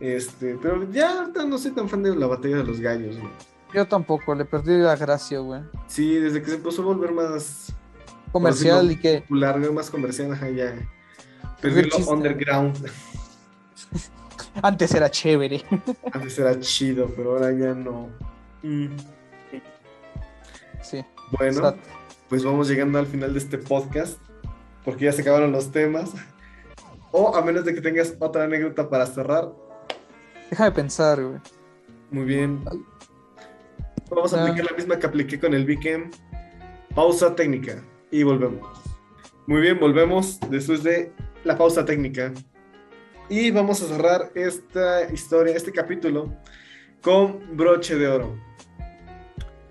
Este, 0.00 0.56
pero 0.60 0.90
ya 0.90 1.20
ahorita 1.20 1.44
no 1.44 1.58
soy 1.58 1.72
tan 1.72 1.88
fan 1.88 2.02
de 2.02 2.14
la 2.14 2.26
batalla 2.26 2.58
de 2.58 2.64
los 2.64 2.80
gallos, 2.80 3.18
güey. 3.18 3.32
Yo 3.74 3.86
tampoco, 3.86 4.34
le 4.34 4.44
perdí 4.44 4.76
la 4.78 4.96
gracia, 4.96 5.38
güey. 5.40 5.62
Sí, 5.86 6.16
desde 6.16 6.40
que 6.40 6.50
se 6.50 6.56
empezó 6.56 6.82
a 6.82 6.86
volver 6.86 7.12
más 7.12 7.74
Comercial 8.32 8.86
Por 8.86 8.92
y 8.92 8.96
que 8.96 9.20
popular, 9.22 9.58
güey, 9.58 9.72
más 9.72 9.90
comercial, 9.90 10.32
ajá, 10.32 10.48
ya. 10.50 10.74
Lo 11.62 11.82
chiste. 11.82 12.12
underground. 12.12 12.90
antes 14.62 14.94
era 14.94 15.10
chévere. 15.10 15.62
Antes 16.12 16.38
era 16.38 16.58
chido, 16.60 17.08
pero 17.16 17.32
ahora 17.32 17.52
ya 17.52 17.74
no. 17.74 18.08
Mm. 18.62 18.88
Sí. 20.82 21.04
Bueno, 21.36 21.74
pues 22.28 22.44
vamos 22.44 22.68
llegando 22.68 22.98
al 22.98 23.06
final 23.06 23.32
de 23.32 23.38
este 23.38 23.58
podcast, 23.58 24.18
porque 24.84 25.04
ya 25.06 25.12
se 25.12 25.22
acabaron 25.22 25.52
los 25.52 25.70
temas. 25.70 26.12
O 27.12 27.34
a 27.36 27.42
menos 27.42 27.64
de 27.64 27.74
que 27.74 27.80
tengas 27.80 28.14
otra 28.20 28.44
anécdota 28.44 28.88
para 28.88 29.06
cerrar, 29.06 29.50
Déjame 30.50 30.72
pensar, 30.72 31.22
güey. 31.22 31.38
muy 32.10 32.24
bien. 32.24 32.64
Vamos 34.10 34.32
a 34.32 34.38
Ah. 34.40 34.42
aplicar 34.46 34.70
la 34.70 34.76
misma 34.76 34.98
que 34.98 35.06
apliqué 35.06 35.38
con 35.38 35.52
el 35.54 35.66
Weekend. 35.66 36.14
Pausa 36.94 37.34
técnica 37.34 37.82
y 38.10 38.22
volvemos. 38.22 38.66
Muy 39.46 39.60
bien, 39.60 39.78
volvemos 39.78 40.38
después 40.50 40.82
de 40.82 41.12
la 41.44 41.56
pausa 41.56 41.84
técnica. 41.84 42.32
Y 43.28 43.50
vamos 43.50 43.82
a 43.82 43.86
cerrar 43.86 44.30
esta 44.34 45.10
historia, 45.12 45.54
este 45.54 45.72
capítulo, 45.72 46.32
con 47.02 47.56
broche 47.56 47.96
de 47.96 48.08
oro. 48.08 48.36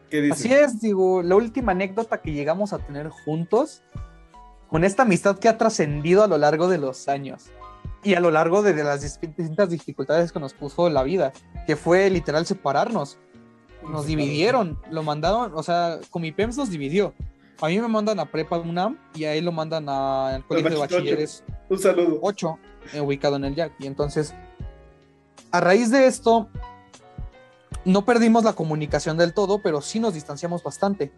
¿Qué 0.10 0.22
dices? 0.22 0.40
Así 0.40 0.54
es, 0.54 0.80
digo, 0.80 1.22
la 1.24 1.36
última 1.36 1.72
anécdota 1.72 2.22
que 2.22 2.32
llegamos 2.32 2.72
a 2.72 2.80
tener 2.80 3.10
juntos, 3.10 3.82
con 4.70 4.84
esta 4.84 5.04
amistad 5.04 5.40
que 5.40 5.50
ha 5.50 5.58
trascendido 5.58 6.24
a 6.24 6.28
lo 6.28 6.38
largo 6.38 6.68
de 6.68 6.78
los 6.78 7.08
años 7.08 7.46
y 8.04 8.14
a 8.14 8.20
lo 8.20 8.32
largo 8.32 8.62
de, 8.62 8.74
de 8.74 8.84
las 8.84 9.02
distintas 9.02 9.70
dificultades 9.70 10.32
que 10.32 10.40
nos 10.40 10.54
puso 10.54 10.90
la 10.90 11.04
vida, 11.04 11.34
que 11.66 11.76
fue 11.76 12.10
literal 12.10 12.46
separarnos. 12.46 13.18
Nos 13.90 14.06
dividieron, 14.06 14.80
lo 14.92 15.04
mandaron, 15.04 15.52
o 15.56 15.64
sea, 15.64 16.00
con 16.10 16.22
mi 16.22 16.32
PEMS 16.32 16.58
nos 16.58 16.70
dividió. 16.70 17.14
A 17.62 17.68
mí 17.68 17.80
me 17.80 17.88
mandan 17.88 18.20
a 18.20 18.26
Prepa 18.26 18.58
UNAM 18.58 19.00
y 19.16 19.24
a 19.26 19.34
él 19.34 19.46
lo 19.46 19.52
mandan 19.52 19.90
al 19.90 20.46
colegio 20.46 20.70
de 20.70 20.78
bachilleres 20.78 21.44
Un 21.70 21.80
saludo. 21.80 22.20
8 22.22 22.60
eh, 22.94 23.02
ubicado 23.02 23.36
en 23.36 23.46
el 23.46 23.56
Jack. 23.56 23.74
Y 23.80 23.88
entonces, 23.88 24.34
a 25.52 25.60
raíz 25.60 25.92
de 25.92 26.08
esto, 26.08 26.50
no 27.86 28.06
perdimos 28.06 28.44
la 28.44 28.54
comunicación 28.54 29.18
del 29.18 29.34
todo, 29.34 29.62
pero 29.62 29.82
sí 29.82 30.00
nos 30.00 30.14
distanciamos 30.14 30.64
bastante. 30.64 31.12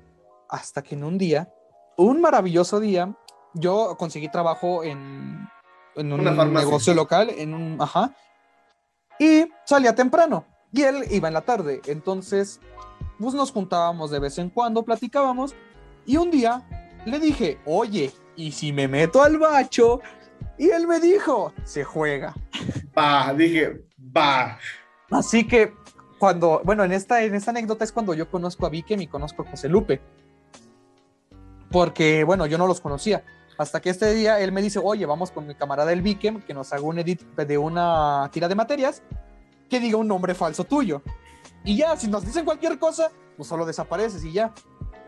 Hasta 0.50 0.82
que 0.82 0.96
en 0.96 1.04
un 1.04 1.18
día 1.18 1.54
un 2.00 2.22
maravilloso 2.22 2.80
día, 2.80 3.14
yo 3.54 3.96
conseguí 3.98 4.30
trabajo 4.30 4.86
en, 4.86 5.50
en 5.96 6.14
un 6.14 6.24
negocio 6.54 6.94
local, 6.94 7.30
en 7.30 7.54
un, 7.54 7.82
ajá, 7.82 8.16
y 9.20 9.46
salía 9.66 9.94
temprano, 9.94 10.46
y 10.72 10.84
él 10.84 11.04
iba 11.12 11.28
en 11.28 11.34
la 11.34 11.42
tarde, 11.42 11.82
entonces, 11.88 12.62
pues 13.20 13.34
nos 13.34 13.52
juntábamos 13.52 14.12
de 14.12 14.20
vez 14.20 14.38
en 14.38 14.50
cuando, 14.50 14.84
platicábamos, 14.84 15.54
y 16.10 16.18
un 16.18 16.32
día 16.32 16.64
le 17.06 17.20
dije, 17.20 17.60
oye, 17.66 18.12
¿y 18.36 18.52
si 18.52 18.74
me 18.74 18.88
meto 18.88 19.22
al 19.22 19.38
bacho? 19.38 20.02
Y 20.58 20.72
él 20.72 20.88
me 20.88 21.00
dijo, 21.00 21.54
se 21.64 21.84
juega. 21.84 22.34
Va, 22.98 23.32
dije, 23.32 23.86
va. 24.18 24.58
Así 25.12 25.46
que 25.46 25.72
cuando, 26.18 26.64
bueno, 26.66 26.84
en 26.84 26.94
esta, 26.94 27.22
en 27.22 27.36
esta 27.36 27.52
anécdota 27.52 27.84
es 27.84 27.92
cuando 27.92 28.16
yo 28.16 28.28
conozco 28.28 28.66
a 28.66 28.70
Vikem 28.70 29.00
y 29.02 29.06
conozco 29.06 29.44
a 29.44 29.52
José 29.52 29.70
Lupe. 29.70 30.02
Porque, 31.70 32.24
bueno, 32.24 32.48
yo 32.48 32.58
no 32.58 32.66
los 32.66 32.82
conocía. 32.82 33.24
Hasta 33.60 33.80
que 33.80 33.92
este 33.92 34.12
día 34.12 34.40
él 34.40 34.52
me 34.52 34.64
dice, 34.64 34.80
oye, 34.84 35.06
vamos 35.06 35.30
con 35.30 35.46
mi 35.46 35.54
camarada 35.54 35.94
el 35.94 36.02
Vikem, 36.02 36.42
que 36.42 36.56
nos 36.56 36.74
haga 36.74 36.82
un 36.82 36.98
edit 36.98 37.22
de 37.22 37.58
una 37.60 38.32
tira 38.34 38.48
de 38.48 38.56
materias, 38.56 39.04
que 39.70 39.80
diga 39.80 39.98
un 39.98 40.08
nombre 40.08 40.34
falso 40.34 40.64
tuyo. 40.64 41.04
Y 41.64 41.78
ya, 41.78 41.96
si 41.98 42.08
nos 42.08 42.26
dicen 42.26 42.46
cualquier 42.46 42.80
cosa, 42.80 43.12
pues 43.38 43.48
solo 43.48 43.64
desapareces 43.64 44.24
y 44.24 44.32
ya. 44.32 44.56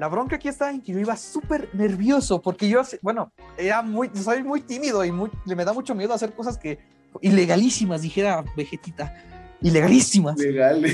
La 0.02 0.08
bronca 0.08 0.38
aquí 0.38 0.48
está 0.48 0.72
en 0.72 0.82
que 0.82 0.94
yo 0.94 1.00
iba 1.00 1.16
súper 1.16 1.70
nervioso, 1.74 2.42
porque 2.42 2.68
yo, 2.68 2.82
bueno, 3.04 3.32
era 3.56 3.84
muy, 3.84 4.10
soy 4.16 4.42
muy 4.42 4.62
tímido 4.62 5.06
y 5.06 5.12
muy, 5.12 5.30
me 5.46 5.64
da 5.64 5.74
mucho 5.74 5.94
miedo 5.94 6.12
hacer 6.12 6.34
cosas 6.34 6.58
que, 6.58 6.80
ilegalísimas, 7.22 8.02
dijera 8.02 8.44
Vegetita, 8.58 9.14
ilegalísimas. 9.62 10.40
Legal. 10.40 10.88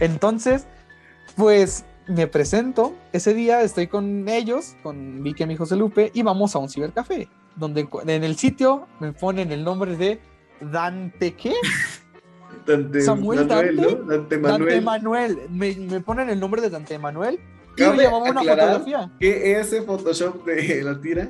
Entonces, 0.00 0.66
pues 1.36 1.84
me 2.08 2.26
presento. 2.26 2.96
Ese 3.12 3.32
día 3.32 3.62
estoy 3.62 3.86
con 3.86 4.28
ellos, 4.28 4.74
con 4.82 5.22
Vicky 5.22 5.44
y 5.44 5.54
José 5.54 5.76
Lupe, 5.76 6.10
y 6.12 6.22
vamos 6.22 6.56
a 6.56 6.58
un 6.58 6.68
cibercafé, 6.68 7.28
donde 7.54 7.88
en 8.08 8.24
el 8.24 8.34
sitio 8.34 8.88
me 8.98 9.12
ponen 9.12 9.52
el 9.52 9.62
nombre 9.62 9.96
de 9.96 10.20
Dante, 10.60 11.32
¿qué? 11.36 11.54
Dante 12.66 13.02
Samuel 13.02 13.46
Manuel, 13.46 13.76
Dante. 13.76 13.94
¿no? 13.94 14.02
Dante 14.02 14.38
Dante 14.38 14.80
Manuel. 14.80 14.82
Manuel. 14.82 15.38
Me, 15.48 15.76
me 15.76 16.00
ponen 16.00 16.28
el 16.28 16.40
nombre 16.40 16.60
de 16.60 16.70
Dante 16.70 16.98
Manuel 16.98 17.38
y 17.78 17.96
llevaba 17.96 18.18
una 18.18 18.40
fotografía. 18.40 19.10
que 19.18 19.58
ese 19.58 19.82
Photoshop 19.82 20.44
de 20.44 20.82
la 20.82 21.00
tira, 21.00 21.28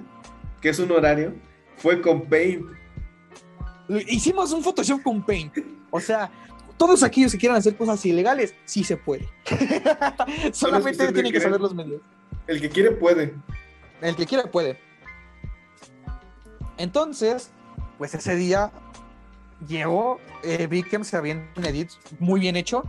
que 0.61 0.71
es 0.71 0.79
un 0.79 0.91
horario, 0.91 1.35
fue 1.77 2.01
con 2.01 2.23
Paint. 2.29 2.65
Hicimos 4.09 4.53
un 4.53 4.63
Photoshop 4.63 5.03
con 5.03 5.25
Paint. 5.25 5.59
O 5.91 6.01
sea, 6.01 6.31
todos 6.77 7.03
aquellos 7.03 7.33
que 7.33 7.39
quieran 7.39 7.59
hacer 7.59 7.77
cosas 7.77 8.05
ilegales, 8.07 8.55
sí 8.65 8.85
se 8.85 8.97
puede. 8.97 9.29
Solamente 10.53 11.13
tienen 11.13 11.33
que 11.33 11.39
querer. 11.39 11.43
saber 11.43 11.61
los 11.61 11.75
medios. 11.75 12.01
El 12.47 12.61
que 12.61 12.69
quiere 12.71 12.93
puede. 12.93 13.35
El 14.01 14.17
que 14.17 14.27
quiera 14.27 14.45
puede. 14.45 14.79
Entonces, 16.77 17.51
pues 17.99 18.15
ese 18.15 18.37
día 18.37 18.71
llegó, 19.67 20.21
eh, 20.45 20.67
vi 20.69 20.83
que 20.83 21.03
se 21.05 21.17
había 21.17 21.35
un 21.57 21.65
edit 21.65 21.91
muy 22.21 22.41
bien 22.41 22.57
hecho 22.57 22.85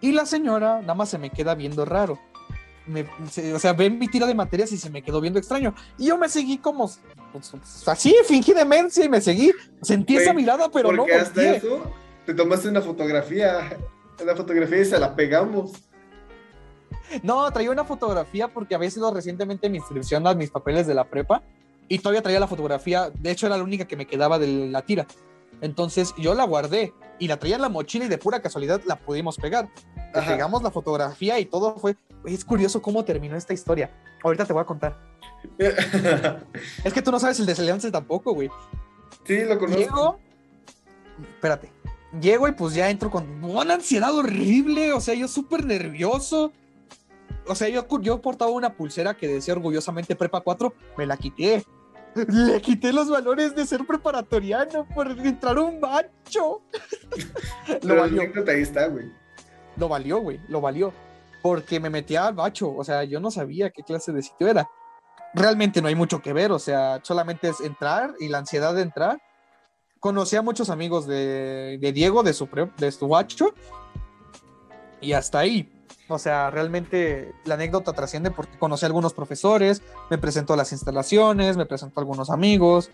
y 0.00 0.12
la 0.12 0.26
señora 0.26 0.80
nada 0.80 0.94
más 0.94 1.08
se 1.08 1.18
me 1.18 1.30
queda 1.30 1.54
viendo 1.54 1.84
raro. 1.84 2.18
Me- 2.86 3.06
se- 3.30 3.54
o 3.54 3.58
sea, 3.58 3.72
ven 3.72 3.98
mi 3.98 4.08
tira 4.08 4.26
de 4.26 4.34
materias 4.34 4.72
y 4.72 4.76
se 4.76 4.90
me 4.90 5.02
quedó 5.02 5.20
viendo 5.20 5.38
extraño. 5.38 5.74
Y 5.98 6.06
yo 6.06 6.18
me 6.18 6.28
seguí 6.28 6.58
como 6.58 6.90
pues, 7.32 7.52
así, 7.86 8.14
fingí 8.26 8.52
demencia 8.52 9.04
y 9.04 9.08
me 9.08 9.20
seguí. 9.20 9.52
Sentí 9.80 10.16
esa 10.16 10.32
mirada, 10.32 10.68
pero 10.70 10.90
no 10.92 10.98
Porque 11.02 11.14
hasta 11.14 11.40
volteé. 11.42 11.56
eso 11.56 11.82
te 12.26 12.34
tomaste 12.34 12.68
una 12.68 12.80
fotografía. 12.82 13.76
Una 14.22 14.36
fotografía 14.36 14.78
y 14.80 14.84
se 14.84 14.98
la 14.98 15.14
pegamos. 15.16 15.72
No, 17.22 17.50
traía 17.52 17.70
una 17.70 17.84
fotografía 17.84 18.48
porque 18.48 18.74
había 18.74 18.90
sido 18.90 19.12
recientemente 19.12 19.68
mi 19.68 19.78
inscripción 19.78 20.26
a 20.26 20.34
mis 20.34 20.50
papeles 20.50 20.86
de 20.86 20.94
la 20.94 21.04
prepa 21.04 21.42
y 21.88 21.98
todavía 21.98 22.22
traía 22.22 22.40
la 22.40 22.46
fotografía. 22.46 23.10
De 23.10 23.30
hecho, 23.30 23.46
era 23.46 23.56
la 23.56 23.62
única 23.64 23.84
que 23.86 23.96
me 23.96 24.06
quedaba 24.06 24.38
de 24.38 24.46
la 24.68 24.82
tira. 24.82 25.06
Entonces 25.62 26.12
yo 26.18 26.34
la 26.34 26.44
guardé 26.44 26.92
y 27.18 27.28
la 27.28 27.38
traía 27.38 27.54
en 27.54 27.62
la 27.62 27.68
mochila 27.68 28.04
y 28.04 28.08
de 28.08 28.18
pura 28.18 28.42
casualidad 28.42 28.82
la 28.84 28.96
pudimos 28.96 29.36
pegar. 29.36 29.70
Le 30.14 30.22
pegamos 30.22 30.62
la 30.62 30.70
fotografía 30.70 31.38
y 31.38 31.46
todo 31.46 31.76
fue. 31.76 31.96
Es 32.26 32.44
curioso 32.44 32.82
cómo 32.82 33.04
terminó 33.04 33.36
esta 33.36 33.54
historia. 33.54 33.90
Ahorita 34.22 34.44
te 34.44 34.52
voy 34.52 34.62
a 34.62 34.66
contar. 34.66 34.98
Es 36.84 36.92
que 36.92 37.02
tú 37.02 37.10
no 37.10 37.18
sabes 37.18 37.40
el 37.40 37.46
desenlace 37.46 37.90
tampoco, 37.90 38.34
güey. 38.34 38.50
sí, 39.24 39.40
lo 39.44 39.58
conozco. 39.58 39.80
Llego. 39.80 40.18
Espérate. 41.34 41.72
Llego 42.20 42.48
y 42.48 42.52
pues 42.52 42.74
ya 42.74 42.90
entro 42.90 43.10
con 43.10 43.42
una 43.44 43.74
ansiedad 43.74 44.14
horrible. 44.14 44.92
O 44.92 45.00
sea, 45.00 45.14
yo 45.14 45.28
súper 45.28 45.64
nervioso. 45.64 46.52
O 47.46 47.54
sea, 47.54 47.68
yo, 47.68 47.86
yo 48.00 48.20
portaba 48.20 48.50
una 48.50 48.74
pulsera 48.74 49.14
que 49.14 49.28
decía 49.28 49.54
orgullosamente 49.54 50.16
Prepa 50.16 50.40
4. 50.40 50.74
Me 50.98 51.06
la 51.06 51.16
quité. 51.16 51.64
Le 52.14 52.60
quité 52.60 52.92
los 52.92 53.08
valores 53.08 53.54
de 53.54 53.64
ser 53.66 53.86
preparatoriano 53.86 54.86
por 54.94 55.10
entrar 55.10 55.56
a 55.56 55.62
un 55.62 55.80
macho. 55.80 56.62
lo 57.82 57.96
valió. 57.96 58.22
ahí 58.48 58.62
está, 58.62 58.86
güey. 58.88 59.10
Lo 59.76 59.88
valió, 59.88 60.18
güey. 60.20 60.40
Lo 60.48 60.60
valió. 60.60 60.92
Porque 61.42 61.80
me 61.80 61.90
metía 61.90 62.26
al 62.26 62.34
bacho. 62.34 62.74
O 62.74 62.84
sea, 62.84 63.04
yo 63.04 63.18
no 63.20 63.30
sabía 63.30 63.70
qué 63.70 63.82
clase 63.82 64.12
de 64.12 64.22
sitio 64.22 64.48
era. 64.48 64.68
Realmente 65.34 65.80
no 65.80 65.88
hay 65.88 65.94
mucho 65.94 66.20
que 66.20 66.32
ver. 66.32 66.52
O 66.52 66.58
sea, 66.58 67.00
solamente 67.02 67.48
es 67.48 67.60
entrar 67.60 68.14
y 68.20 68.28
la 68.28 68.38
ansiedad 68.38 68.74
de 68.74 68.82
entrar. 68.82 69.18
Conocí 69.98 70.36
a 70.36 70.42
muchos 70.42 70.68
amigos 70.68 71.06
de, 71.06 71.78
de 71.80 71.92
Diego, 71.92 72.22
de 72.22 72.32
su, 72.34 72.46
pre- 72.48 72.70
de 72.76 72.92
su 72.92 73.08
bacho. 73.08 73.54
Y 75.00 75.14
hasta 75.14 75.38
ahí. 75.40 75.72
O 76.08 76.18
sea, 76.18 76.50
realmente 76.50 77.32
la 77.44 77.54
anécdota 77.54 77.92
trasciende 77.92 78.30
porque 78.30 78.58
conocí 78.58 78.84
a 78.84 78.88
algunos 78.88 79.14
profesores, 79.14 79.82
me 80.10 80.18
presentó 80.18 80.54
a 80.54 80.56
las 80.56 80.72
instalaciones, 80.72 81.56
me 81.56 81.66
presentó 81.66 82.00
a 82.00 82.02
algunos 82.02 82.30
amigos. 82.30 82.90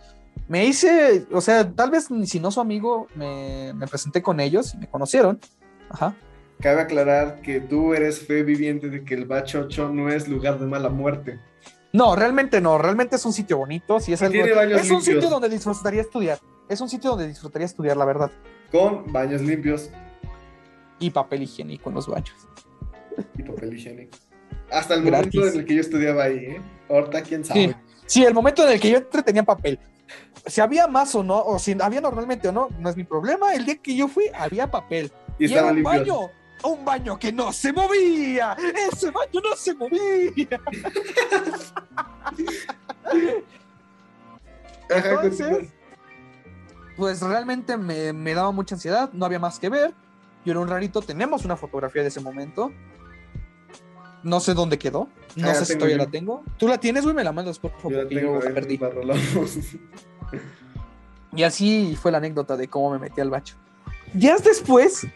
Me 0.47 0.67
hice, 0.67 1.27
o 1.33 1.41
sea, 1.41 1.71
tal 1.73 1.91
vez 1.91 2.09
si 2.27 2.39
no 2.39 2.51
su 2.51 2.61
amigo, 2.61 3.09
me, 3.15 3.73
me 3.75 3.87
presenté 3.87 4.23
con 4.23 4.41
ellos 4.41 4.75
y 4.75 4.77
me 4.79 4.89
conocieron. 4.89 5.41
Ajá. 5.91 6.15
Cabe 6.61 6.83
aclarar 6.83 7.41
que 7.41 7.61
tú 7.61 7.95
eres 7.95 8.21
fe 8.21 8.43
viviente 8.43 8.89
de 8.89 9.05
que 9.05 9.15
el 9.15 9.27
Bachocho 9.27 9.89
no 9.91 10.11
es 10.11 10.29
lugar 10.29 10.59
de 10.59 10.67
mala 10.67 10.89
muerte. 10.89 11.41
No, 11.93 12.17
realmente 12.17 12.61
no, 12.61 12.79
realmente 12.79 13.17
es 13.17 13.25
un 13.25 13.33
sitio 13.33 13.59
bonito, 13.59 14.01
sí 14.01 14.13
es 14.13 14.23
algo. 14.23 14.33
Tiene 14.33 14.53
baños 14.53 14.81
Es 14.81 14.91
un 14.91 15.03
sitio 15.03 15.31
donde 15.31 15.49
disfrutaría 15.49 16.03
estudiar. 16.03 16.39
Es 16.69 16.81
un 16.81 16.89
sitio 16.89 17.11
donde 17.11 17.27
disfrutaría 17.27 17.67
estudiar, 17.67 17.97
la 17.97 18.05
verdad. 18.05 18.31
Con 18.71 19.11
baños 19.11 19.41
limpios 19.41 19.91
Y 20.99 21.11
papel 21.11 21.43
higiénico 21.43 21.89
en 21.89 21.95
los 21.95 22.07
baños. 22.07 22.35
Y 23.37 23.43
papel 23.43 23.75
higiénico. 23.77 24.17
Hasta 24.71 24.95
el 24.95 25.03
Gratis. 25.05 25.35
momento 25.35 25.55
en 25.55 25.61
el 25.61 25.67
que 25.67 25.75
yo 25.75 25.81
estudiaba 25.81 26.25
ahí, 26.25 26.37
¿eh? 26.39 26.61
Ahorita 26.89 27.23
quién 27.23 27.45
sabe. 27.45 27.69
Sí. 27.69 27.75
Sí, 28.07 28.25
el 28.25 28.33
momento 28.35 28.65
en 28.67 28.73
el 28.73 28.81
que 28.81 28.91
yo 28.91 28.99
entré 28.99 29.23
tenía 29.23 29.43
papel. 29.43 29.79
Si 30.47 30.61
había 30.63 30.87
más 30.87 31.15
o 31.15 31.23
no, 31.23 31.39
o 31.43 31.59
si 31.59 31.77
había 31.81 32.01
normalmente 32.01 32.49
o 32.49 32.53
no, 32.53 32.69
no 32.79 32.89
es 32.89 32.97
mi 32.97 33.05
problema. 33.05 33.55
El 33.55 33.67
día 33.67 33.77
que 33.77 33.95
yo 33.95 34.09
fui, 34.09 34.25
había 34.35 34.71
papel. 34.71 35.13
Y 35.39 35.45
Y, 35.45 35.53
era 35.53 35.57
estaba 35.57 35.69
un 35.71 35.75
limpio. 35.77 35.91
baño, 35.91 36.19
un 36.65 36.85
baño 36.85 37.19
que 37.19 37.33
no 37.33 37.53
se 37.53 37.73
movía. 37.73 38.57
Ese 38.93 39.11
baño 39.11 39.41
no 39.43 39.57
se 39.57 39.75
movía. 39.75 40.49
Entonces, 44.89 45.69
pues 46.97 47.21
realmente 47.21 47.77
me, 47.77 48.13
me 48.13 48.35
daba 48.35 48.51
mucha 48.53 48.75
ansiedad, 48.75 49.11
no 49.13 49.27
había 49.27 49.39
más 49.39 49.59
que 49.59 49.69
ver. 49.69 49.93
Yo 50.45 50.53
era 50.53 50.61
un 50.61 50.69
rarito, 50.69 51.03
tenemos 51.03 51.45
una 51.45 51.57
fotografía 51.57 52.03
de 52.03 52.09
ese 52.09 52.21
momento. 52.21 52.73
No 54.23 54.41
sé 54.41 54.55
dónde 54.55 54.79
quedó, 54.79 55.09
no 55.37 55.51
Ah, 55.51 55.55
sé 55.55 55.65
si 55.65 55.75
todavía 55.77 55.97
la 55.99 56.07
tengo. 56.07 56.43
¿Tú 56.59 56.67
la 56.69 56.79
tienes, 56.79 57.05
güey? 57.05 57.15
Me 57.15 57.23
la 57.25 57.33
mandas, 57.33 57.59
por 57.59 57.71
favor, 57.73 57.93
Yo 57.93 57.99
la 57.99 58.03
yo 58.05 58.09
tengo, 58.21 58.39
la 58.41 58.47
ahí, 58.49 58.53
perdí. 58.55 58.79
la. 58.79 59.17
Y 61.37 61.43
así 61.43 61.97
fue 62.01 62.11
la 62.11 62.19
anécdota 62.19 62.57
de 62.57 62.69
cómo 62.69 62.91
me 62.91 62.99
metí 62.99 63.21
al 63.21 63.31
bacho. 63.31 63.57
Días 64.13 64.43
después, 64.43 65.07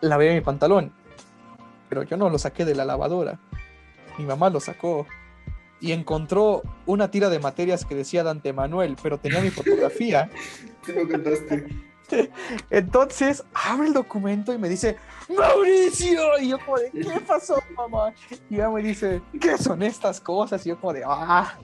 lavé 0.00 0.32
mi 0.34 0.40
pantalón, 0.40 0.92
pero 1.88 2.02
yo 2.04 2.16
no 2.16 2.30
lo 2.30 2.38
saqué 2.38 2.64
de 2.64 2.74
la 2.74 2.84
lavadora. 2.84 3.38
Mi 4.18 4.24
mamá 4.24 4.48
lo 4.50 4.60
sacó 4.60 5.06
y 5.80 5.92
encontró 5.92 6.62
una 6.86 7.10
tira 7.10 7.28
de 7.30 7.38
materias 7.40 7.84
que 7.84 7.94
decía 7.94 8.22
Dante 8.22 8.52
Manuel, 8.52 8.96
pero 9.02 9.18
tenía 9.18 9.40
mi 9.40 9.50
fotografía. 9.50 10.30
Sí 10.86 10.92
me 10.94 11.06
contaste. 11.06 11.66
Entonces 12.70 13.44
abre 13.54 13.88
el 13.88 13.92
documento 13.92 14.52
y 14.52 14.58
me 14.58 14.68
dice, 14.68 14.96
Mauricio. 15.28 16.38
Y 16.40 16.48
yo 16.48 16.58
como 16.64 16.78
de, 16.78 16.90
¿qué 16.90 17.20
pasó, 17.26 17.56
mamá? 17.76 18.12
Y 18.48 18.56
ella 18.56 18.70
me 18.70 18.82
dice, 18.82 19.22
¿qué 19.40 19.56
son 19.58 19.82
estas 19.82 20.20
cosas? 20.20 20.64
Y 20.66 20.70
yo 20.70 20.80
como 20.80 20.92
de, 20.92 21.02
ah. 21.06 21.58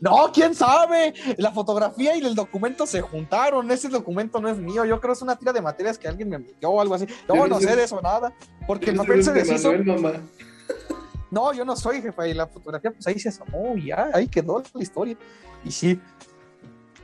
No, 0.00 0.32
quién 0.34 0.52
sabe. 0.52 1.14
La 1.36 1.52
fotografía 1.52 2.16
y 2.16 2.26
el 2.26 2.34
documento 2.34 2.86
se 2.86 3.00
juntaron. 3.00 3.70
Ese 3.70 3.88
documento 3.88 4.40
no 4.40 4.48
es 4.48 4.58
mío. 4.58 4.84
Yo 4.84 5.00
creo 5.00 5.12
que 5.12 5.18
es 5.18 5.22
una 5.22 5.36
tira 5.36 5.52
de 5.52 5.62
materias 5.62 5.96
que 5.96 6.08
alguien 6.08 6.28
me 6.28 6.38
metió 6.38 6.70
o 6.70 6.80
algo 6.80 6.96
así. 6.96 7.06
No, 7.28 7.46
no 7.46 7.60
sé 7.60 7.76
de 7.76 7.84
eso 7.84 8.00
nada. 8.02 8.32
Porque 8.66 8.90
el 8.90 8.96
papel 8.96 9.22
se 9.22 9.32
de 9.32 9.44
deshizo. 9.44 9.72
Manuel. 9.72 10.22
No, 11.30 11.52
yo 11.52 11.64
no 11.64 11.76
soy 11.76 12.02
jefa. 12.02 12.26
Y 12.26 12.34
la 12.34 12.48
fotografía, 12.48 12.90
pues 12.90 13.06
ahí 13.06 13.18
se 13.20 13.28
asomó 13.28 13.76
y 13.76 13.86
ya, 13.86 14.10
ahí 14.12 14.26
quedó 14.26 14.60
la 14.74 14.82
historia. 14.82 15.16
Y 15.64 15.70
sí. 15.70 16.00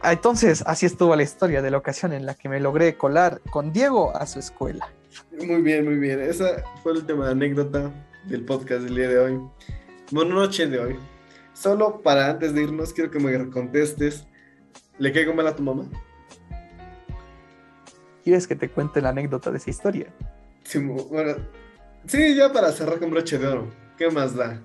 Ah, 0.01 0.12
Entonces, 0.12 0.62
así 0.66 0.87
estuvo 0.87 1.15
la 1.16 1.23
historia 1.23 1.61
de 1.61 1.70
la 1.70 1.79
ocasión 1.79 2.12
en 2.12 2.25
la 2.25 2.35
que 2.35 2.49
me 2.49 2.61
logré 2.61 2.97
colar 2.97 3.41
con 3.51 3.73
Diego 3.73 4.16
a 4.16 4.27
su 4.27 4.39
escuela. 4.39 4.89
Muy 5.33 5.61
bien, 5.62 5.85
muy 5.85 5.97
bien. 5.97 6.20
Esa 6.20 6.62
fue 6.83 6.95
la 6.95 7.01
última 7.01 7.31
anécdota 7.31 7.91
del 8.25 8.45
podcast 8.45 8.83
del 8.83 8.95
día 8.95 9.09
de 9.09 9.19
hoy. 9.19 9.41
Buenas 10.11 10.35
noches 10.35 10.70
de 10.70 10.79
hoy. 10.79 10.97
Solo 11.53 12.01
para 12.01 12.31
antes 12.31 12.55
de 12.55 12.62
irnos, 12.62 12.93
quiero 12.93 13.11
que 13.11 13.19
me 13.19 13.51
contestes. 13.51 14.27
¿Le 14.99 15.12
caigo 15.12 15.35
mal 15.35 15.49
a 15.49 15.57
tu 15.57 15.62
mamá? 15.62 15.89
¿Quieres 18.23 18.47
que 18.47 18.55
te 18.55 18.69
cuente 18.69 19.01
la 19.01 19.09
anécdota 19.09 19.51
de 19.51 19.59
esa 19.59 19.70
historia? 19.70 20.07
Sí, 20.62 20.79
bueno, 20.79 21.35
sí, 22.07 22.35
ya 22.37 22.53
para 22.53 22.70
cerrar 22.73 22.99
con 22.99 23.11
broche 23.11 23.39
de 23.39 23.47
oro. 23.47 23.70
¿Qué 23.97 24.11
más 24.11 24.37
da? 24.37 24.61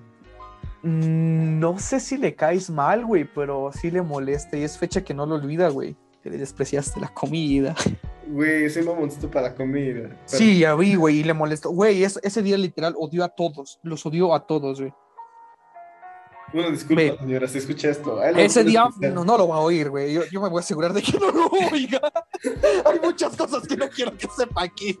Mm, 0.84 1.58
No 1.58 1.78
sé 1.78 1.98
si 1.98 2.16
le 2.18 2.34
caes 2.36 2.70
mal, 2.70 3.04
güey, 3.04 3.24
pero 3.24 3.70
sí 3.72 3.90
le 3.90 4.02
molesta 4.02 4.56
y 4.56 4.62
es 4.64 4.78
fecha 4.78 5.02
que 5.02 5.14
no 5.14 5.26
lo 5.26 5.34
olvida, 5.36 5.68
güey. 5.70 5.96
Que 6.22 6.30
le 6.30 6.38
despreciaste 6.38 7.00
la 7.00 7.08
comida. 7.08 7.74
Güey, 8.26 8.70
soy 8.70 8.82
mamoncito 8.84 9.30
para 9.30 9.48
la 9.48 9.54
comida. 9.54 10.08
Pero- 10.08 10.18
Sí, 10.24 10.58
ya 10.60 10.74
vi, 10.74 10.94
güey, 10.94 11.18
y 11.20 11.24
le 11.24 11.34
molestó. 11.34 11.70
Güey, 11.70 12.04
es- 12.04 12.18
ese 12.22 12.42
día 12.42 12.56
literal 12.56 12.94
odió 12.98 13.24
a 13.24 13.28
todos. 13.28 13.78
Los 13.82 14.04
odió 14.06 14.34
a 14.34 14.46
todos, 14.46 14.80
güey. 14.80 14.92
Una 16.52 16.70
disculpa, 16.70 17.18
señora, 17.18 17.48
si 17.48 17.58
escucha 17.58 17.88
esto. 17.90 18.22
Ese 18.22 18.62
día 18.62 18.84
no, 19.12 19.24
no 19.24 19.36
lo 19.36 19.48
va 19.48 19.56
a 19.56 19.60
oír, 19.60 19.90
güey. 19.90 20.12
Yo, 20.14 20.22
yo 20.30 20.40
me 20.40 20.48
voy 20.48 20.58
a 20.58 20.60
asegurar 20.60 20.92
de 20.92 21.02
que 21.02 21.18
no 21.18 21.30
lo 21.32 21.46
oiga. 21.72 22.00
Hay 22.86 23.00
muchas 23.02 23.36
cosas 23.36 23.66
que 23.66 23.76
no 23.76 23.88
quiero 23.88 24.16
que 24.16 24.28
sepa 24.28 24.62
aquí. 24.62 24.96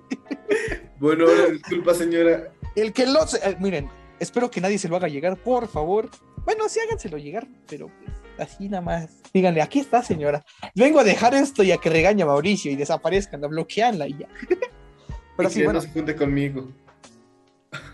Bueno, 0.98 1.26
disculpa, 1.52 1.94
señora. 1.94 2.52
El 2.74 2.92
que 2.92 3.06
lo... 3.06 3.20
eh, 3.22 3.56
miren, 3.60 3.88
espero 4.20 4.50
que 4.50 4.60
nadie 4.60 4.78
se 4.78 4.88
lo 4.88 4.96
haga 4.96 5.08
llegar, 5.08 5.36
por 5.36 5.68
favor. 5.68 6.10
Bueno, 6.44 6.68
sí 6.68 6.80
háganselo 6.80 7.18
llegar, 7.18 7.46
pero 7.68 7.88
pues, 7.88 8.48
así 8.48 8.68
nada 8.68 8.82
más. 8.82 9.10
Díganle, 9.32 9.62
aquí 9.62 9.80
está, 9.80 10.02
señora. 10.02 10.44
Vengo 10.74 11.00
a 11.00 11.04
dejar 11.04 11.34
esto 11.34 11.62
y 11.62 11.72
a 11.72 11.78
que 11.78 11.90
regañe 11.90 12.22
a 12.22 12.26
Mauricio 12.26 12.70
y 12.70 12.76
desaparezcan, 12.76 13.42
a 13.44 13.48
bloquearla 13.48 14.06
y 14.08 14.18
ya. 14.18 14.28
Pero 15.36 15.48
y 15.48 15.52
sí, 15.52 15.58
que 15.60 15.64
bueno, 15.64 15.80
no 15.80 15.86
se 15.86 15.92
junte 15.92 16.14
conmigo. 16.14 16.68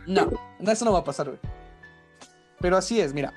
no, 0.06 0.30
no, 0.58 0.70
eso 0.70 0.84
no 0.84 0.92
va 0.92 0.98
a 0.98 1.04
pasar, 1.04 1.26
güey. 1.28 1.38
Pero 2.60 2.76
así 2.76 3.00
es, 3.00 3.14
mira. 3.14 3.32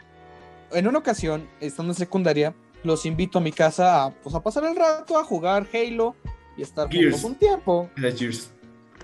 En 0.72 0.88
una 0.88 1.00
ocasión, 1.00 1.48
estando 1.62 1.94
en 1.94 1.98
secundaria, 1.98 2.54
los 2.84 3.06
invito 3.06 3.38
a 3.38 3.42
mi 3.42 3.54
casa 3.54 4.04
a, 4.04 4.12
pues, 4.12 4.36
a 4.36 4.42
pasar 4.44 4.66
el 4.66 4.76
rato, 4.76 5.18
a 5.18 5.24
jugar 5.24 5.68
Halo 5.74 6.16
y 6.58 6.64
estar 6.64 6.90
Gears. 6.90 7.14
juntos 7.22 7.24
un 7.24 7.36
tiempo. 7.36 7.90
Era 7.96 8.12
Gears. 8.12 8.52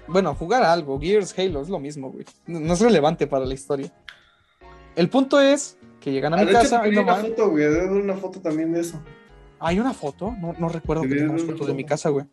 Bueno, 0.10 0.34
jugar 0.36 0.64
a 0.64 0.74
algo, 0.74 1.00
Gears, 1.00 1.38
Halo, 1.38 1.62
es 1.62 1.70
lo 1.70 1.80
mismo, 1.80 2.12
güey. 2.12 2.26
No, 2.48 2.60
no 2.60 2.74
es 2.74 2.82
relevante 2.82 3.28
para 3.28 3.46
la 3.46 3.54
historia. 3.54 3.92
El 4.96 5.10
punto 5.10 5.40
es 5.40 5.78
que 6.02 6.12
llegan 6.12 6.34
a 6.34 6.38
Ah, 6.38 6.46
mi 6.46 6.52
casa 6.52 6.82
te 6.82 6.88
y 6.88 6.92
pedí 6.92 6.96
no 6.96 7.04
una 7.04 7.16
foto, 7.16 7.50
güey. 7.50 7.64
Debe 7.64 7.82
haber 7.82 8.02
una 8.02 8.16
foto 8.16 8.42
también 8.42 8.74
de 8.74 8.82
eso. 8.82 9.00
¿Hay 9.60 9.80
una 9.80 9.94
foto? 9.94 10.34
No, 10.40 10.56
no 10.58 10.70
recuerdo 10.70 11.04
que 11.04 11.10
tengamos 11.16 11.44
foto 11.44 11.66
de 11.66 11.74
mi 11.74 11.84
casa, 11.84 12.10
güey. 12.10 12.26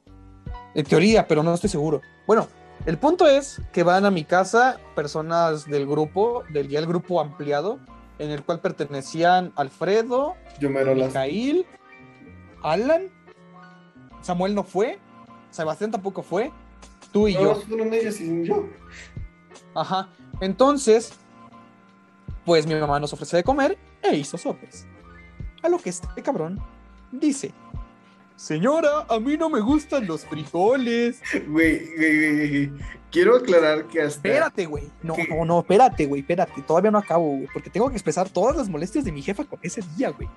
En 0.74 0.84
teoría, 0.84 1.26
pero 1.26 1.42
no 1.42 1.52
estoy 1.52 1.70
seguro. 1.70 2.00
Bueno, 2.26 2.48
el 2.86 2.98
punto 2.98 3.26
es 3.26 3.60
que 3.72 3.82
van 3.82 4.04
a 4.04 4.10
mi 4.10 4.24
casa 4.24 4.78
personas 4.94 5.66
del 5.66 5.86
grupo, 5.86 6.44
del 6.50 6.68
ya 6.68 6.78
el 6.78 6.86
grupo 6.86 7.20
ampliado, 7.20 7.78
en 8.18 8.30
el 8.30 8.42
cual 8.42 8.60
pertenecían 8.60 9.52
Alfredo. 9.56 10.34
Micael, 10.60 11.66
Alan, 12.62 13.08
Samuel 14.22 14.54
no 14.54 14.62
fue, 14.64 14.98
Sebastián 15.50 15.90
tampoco 15.90 16.22
fue, 16.22 16.52
tú 17.12 17.28
y 17.28 17.34
No, 17.34 17.42
yo. 17.42 17.54
fueron 17.62 17.92
ellos 17.94 18.20
y 18.20 18.44
yo. 18.44 18.66
Ajá. 19.74 20.08
Entonces, 20.40 21.12
pues 22.44 22.66
mi 22.66 22.74
mamá 22.74 23.00
nos 23.00 23.12
ofrece 23.12 23.36
de 23.38 23.44
comer 23.44 23.78
e 24.02 24.16
hizo 24.16 24.38
sopes. 24.38 24.86
A 25.62 25.68
lo 25.68 25.78
que 25.78 25.90
este 25.90 26.22
cabrón 26.22 26.60
dice: 27.12 27.52
Señora, 28.36 29.06
a 29.08 29.18
mí 29.18 29.36
no 29.36 29.48
me 29.48 29.60
gustan 29.60 30.06
los 30.06 30.24
frijoles. 30.26 31.20
Güey, 31.48 31.94
güey, 31.96 32.18
güey, 32.18 32.48
güey. 32.68 32.72
Quiero 33.10 33.36
aclarar 33.36 33.86
que 33.86 34.02
hasta. 34.02 34.28
Espérate, 34.28 34.66
güey. 34.66 34.90
No, 35.02 35.14
¿Qué? 35.14 35.26
no, 35.28 35.44
no, 35.44 35.60
espérate, 35.60 36.04
güey, 36.06 36.20
espérate. 36.20 36.60
Todavía 36.62 36.90
no 36.90 36.98
acabo, 36.98 37.28
güey. 37.36 37.48
Porque 37.52 37.70
tengo 37.70 37.88
que 37.88 37.94
expresar 37.94 38.28
todas 38.28 38.56
las 38.56 38.68
molestias 38.68 39.04
de 39.04 39.12
mi 39.12 39.22
jefa 39.22 39.44
con 39.44 39.58
ese 39.62 39.80
día, 39.96 40.10
güey. 40.10 40.28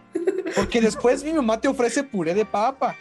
Porque 0.56 0.80
después 0.82 1.24
mi 1.24 1.34
mamá 1.34 1.60
te 1.60 1.68
ofrece 1.68 2.04
puré 2.04 2.34
de 2.34 2.46
papa. 2.46 2.96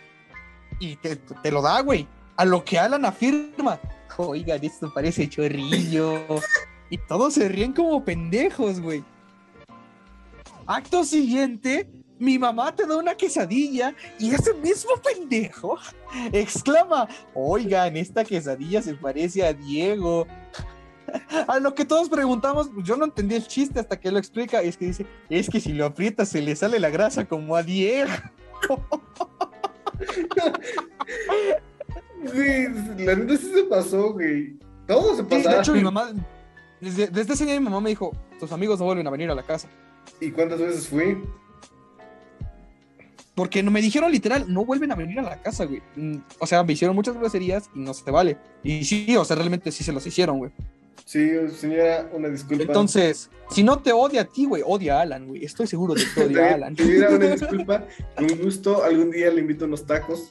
Y 0.80 0.96
te, 0.96 1.16
te 1.16 1.50
lo 1.52 1.62
da, 1.62 1.80
güey. 1.80 2.08
A 2.38 2.44
lo 2.44 2.64
que 2.64 2.78
Alan 2.78 3.04
afirma. 3.04 3.80
Oigan, 4.16 4.64
esto 4.64 4.92
parece 4.94 5.28
chorrillo. 5.28 6.20
Y 6.88 6.96
todos 6.96 7.34
se 7.34 7.48
ríen 7.48 7.72
como 7.72 8.04
pendejos, 8.04 8.80
güey. 8.80 9.04
Acto 10.64 11.02
siguiente, 11.02 11.90
mi 12.20 12.38
mamá 12.38 12.72
te 12.76 12.86
da 12.86 12.96
una 12.96 13.16
quesadilla 13.16 13.92
y 14.20 14.32
ese 14.32 14.54
mismo 14.54 14.92
pendejo 15.02 15.78
exclama, 16.32 17.08
oigan, 17.34 17.96
esta 17.96 18.24
quesadilla 18.24 18.82
se 18.82 18.94
parece 18.94 19.44
a 19.44 19.52
Diego. 19.52 20.26
A 21.48 21.58
lo 21.58 21.74
que 21.74 21.84
todos 21.86 22.08
preguntamos, 22.08 22.70
yo 22.84 22.96
no 22.96 23.06
entendí 23.06 23.34
el 23.34 23.48
chiste 23.48 23.80
hasta 23.80 23.98
que 23.98 24.12
lo 24.12 24.18
explica, 24.18 24.62
y 24.62 24.68
es 24.68 24.76
que 24.76 24.84
dice, 24.84 25.06
es 25.30 25.48
que 25.48 25.58
si 25.58 25.72
lo 25.72 25.86
aprietas 25.86 26.28
se 26.28 26.42
le 26.42 26.54
sale 26.54 26.78
la 26.78 26.90
grasa 26.90 27.24
como 27.24 27.56
a 27.56 27.62
Diego. 27.62 28.12
Güey, 32.22 32.68
la 33.04 33.14
neta 33.16 33.36
sí 33.36 33.50
se 33.54 33.62
pasó, 33.64 34.12
güey. 34.12 34.56
Todo 34.86 35.14
se 35.16 35.22
Sí, 35.22 35.28
pasó. 35.28 35.48
de 35.48 35.58
hecho, 35.58 35.72
mi 35.74 35.82
mamá, 35.84 36.12
desde, 36.80 37.08
desde 37.08 37.32
ese 37.34 37.44
día 37.46 37.54
mi 37.58 37.64
mamá 37.64 37.80
me 37.80 37.90
dijo, 37.90 38.12
tus 38.40 38.50
amigos 38.52 38.78
no 38.78 38.86
vuelven 38.86 39.06
a 39.06 39.10
venir 39.10 39.30
a 39.30 39.34
la 39.34 39.42
casa. 39.44 39.68
¿Y 40.20 40.30
cuántas 40.30 40.58
veces 40.60 40.88
fui? 40.88 41.18
Porque 43.34 43.62
me 43.62 43.80
dijeron 43.80 44.10
literal, 44.10 44.52
no 44.52 44.64
vuelven 44.64 44.90
a 44.90 44.96
venir 44.96 45.18
a 45.20 45.22
la 45.22 45.40
casa, 45.40 45.64
güey. 45.64 45.80
Mm, 45.94 46.16
O 46.40 46.46
sea, 46.46 46.64
me 46.64 46.72
hicieron 46.72 46.96
muchas 46.96 47.14
groserías 47.16 47.70
y 47.74 47.78
no 47.78 47.94
se 47.94 48.04
te 48.04 48.10
vale. 48.10 48.36
Y 48.64 48.84
sí, 48.84 49.16
o 49.16 49.24
sea, 49.24 49.36
realmente 49.36 49.70
sí 49.70 49.84
se 49.84 49.92
los 49.92 50.04
hicieron, 50.06 50.38
güey. 50.38 50.50
Sí, 51.04 51.30
señora, 51.56 52.10
una 52.12 52.28
disculpa. 52.28 52.64
Entonces, 52.64 53.30
si 53.50 53.62
no 53.62 53.78
te 53.78 53.92
odia 53.92 54.22
a 54.22 54.24
ti, 54.24 54.44
güey, 54.44 54.62
odia 54.66 54.98
a 54.98 55.02
Alan, 55.02 55.28
güey. 55.28 55.44
Estoy 55.44 55.66
seguro 55.68 55.94
de 55.94 56.02
que 56.02 56.20
Te, 56.20 56.26
odia 56.26 56.50
a 56.50 56.54
Alan. 56.54 56.74
te 56.74 56.82
diera 56.84 57.10
una 57.10 57.26
disculpa. 57.36 57.84
Con 58.16 58.28
gusto, 58.42 58.82
algún 58.82 59.10
día 59.12 59.30
le 59.30 59.40
invito 59.40 59.66
unos 59.66 59.86
tacos. 59.86 60.28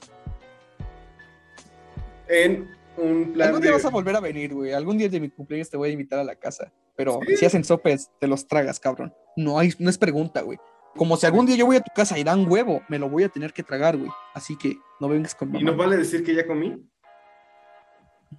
En 2.30 2.70
un 2.98 3.34
plan 3.34 3.48
Algún 3.49 3.62
día 3.62 3.72
de- 3.72 3.78
vas 3.78 3.86
a 3.86 3.90
volver 3.90 4.16
a 4.16 4.20
venir, 4.20 4.54
güey. 4.54 4.74
Algún 4.74 4.98
día 4.98 5.08
de 5.10 5.20
mi 5.20 5.30
cumpleaños 5.30 5.70
te 5.70 5.78
voy 5.78 5.90
a 5.90 5.91
invitar 5.94 6.20
a 6.20 6.24
la 6.24 6.36
casa. 6.36 6.72
Pero 6.95 7.20
Sí. 7.28 7.38
si 7.38 7.45
hacen 7.45 7.64
sopes, 7.64 8.10
te 8.20 8.28
los 8.28 8.48
tragas, 8.48 8.80
cabrón. 8.80 9.14
No, 9.36 9.60
hay, 9.60 9.72
no 9.80 9.90
es 9.90 9.98
pregunta, 9.98 10.41
güey. 10.41 10.58
Como 10.95 11.16
si 11.16 11.28
algún 11.28 11.45
día 11.45 11.56
yo 11.56 11.68
voy 11.68 11.76
a 11.76 11.82
tu 11.82 11.91
casa 11.95 12.18
y 12.18 12.24
dan 12.24 12.49
huevo, 12.49 12.82
me 12.90 12.98
lo 12.98 13.08
voy 13.08 13.24
a 13.24 13.30
tener 13.30 13.54
que 13.54 13.62
tragar, 13.62 13.98
güey. 13.98 14.10
Así 14.34 14.58
que 14.58 14.78
no 14.99 15.08
vengas 15.08 15.36
con 15.36 15.49
¿Y 15.49 15.64
mamá. 15.64 15.72
no 15.72 15.78
vale 15.78 15.95
decir 15.98 16.24
que 16.24 16.34
ya 16.34 16.48
comí? 16.48 16.84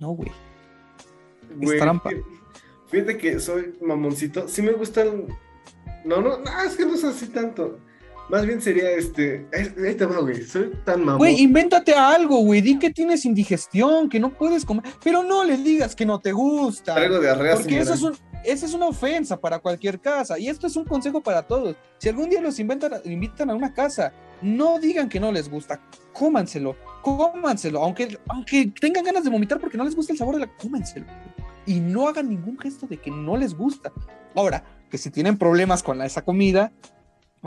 No, 0.01 0.11
güey. 0.11 0.31
Güey, 1.57 1.79
trampa. 1.79 2.11
Fíjate 2.89 3.17
que 3.17 3.39
soy 3.39 3.79
mamoncito. 3.81 4.49
Sí 4.49 4.61
me 4.63 4.73
gustan. 4.73 5.27
No, 6.05 6.21
no, 6.21 6.39
no, 6.39 6.63
es 6.67 6.77
que 6.77 6.85
no 6.85 6.95
es 6.95 7.05
así 7.05 7.29
tanto. 7.29 7.79
Más 8.29 8.45
bien 8.47 8.61
sería 8.61 8.91
este. 8.91 9.47
Ahí 9.55 9.73
ahí 9.87 9.95
te 9.95 10.05
va, 10.05 10.19
güey. 10.21 10.43
Soy 10.43 10.71
tan 10.85 11.01
mamón. 11.01 11.19
Güey, 11.19 11.41
invéntate 11.41 11.95
algo, 11.95 12.39
güey. 12.41 12.61
Di 12.61 12.79
que 12.79 12.91
tienes 12.91 13.25
indigestión, 13.25 14.09
que 14.09 14.21
no 14.21 14.31
puedes 14.35 14.65
comer. 14.65 14.85
Pero 15.03 15.23
no 15.23 15.45
le 15.45 15.57
digas 15.57 15.97
que 15.97 16.05
no 16.05 16.19
te 16.21 16.33
gusta. 16.33 16.95
Traigo 16.95 17.21
diarrea, 17.21 17.55
Porque 17.55 17.71
señora. 17.71 17.83
eso 17.85 17.95
es 17.95 18.03
un, 18.03 18.17
esa 18.45 18.67
es 18.67 18.75
una 18.75 18.87
ofensa 18.87 19.41
para 19.41 19.59
cualquier 19.61 19.99
casa. 19.99 20.39
Y 20.39 20.49
esto 20.49 20.67
es 20.67 20.77
un 20.77 20.85
consejo 20.85 21.23
para 21.23 21.43
todos. 21.43 21.75
Si 21.99 22.09
algún 22.11 22.29
día 22.29 22.41
los 22.43 22.59
inventan, 22.59 22.93
invitan 23.07 23.49
a 23.49 23.55
una 23.55 23.73
casa, 23.73 24.13
no 24.43 24.79
digan 24.79 25.09
que 25.09 25.21
no 25.21 25.33
les 25.33 25.49
gusta. 25.51 25.81
Cómanselo, 26.13 26.77
cómanselo. 27.03 27.83
Aunque, 27.83 28.19
aunque 28.29 28.71
tengan 28.79 29.05
ganas 29.05 29.25
de 29.25 29.31
vomitar 29.31 29.59
porque 29.59 29.79
no 29.79 29.85
les 29.85 29.97
gusta 29.97 30.13
el 30.13 30.19
sabor 30.19 30.35
de 30.35 30.41
la... 30.43 30.57
Cómanselo. 30.57 31.07
Y 31.65 31.81
no 31.81 32.09
hagan 32.09 32.29
ningún 32.29 32.59
gesto 32.59 32.87
de 32.87 32.99
que 32.99 33.11
no 33.11 33.37
les 33.39 33.55
gusta. 33.55 33.91
Ahora, 34.35 34.65
que 34.91 34.99
si 34.99 35.11
tienen 35.11 35.39
problemas 35.39 35.83
con 35.83 35.97
la- 35.99 36.07
esa 36.07 36.23
comida, 36.23 36.73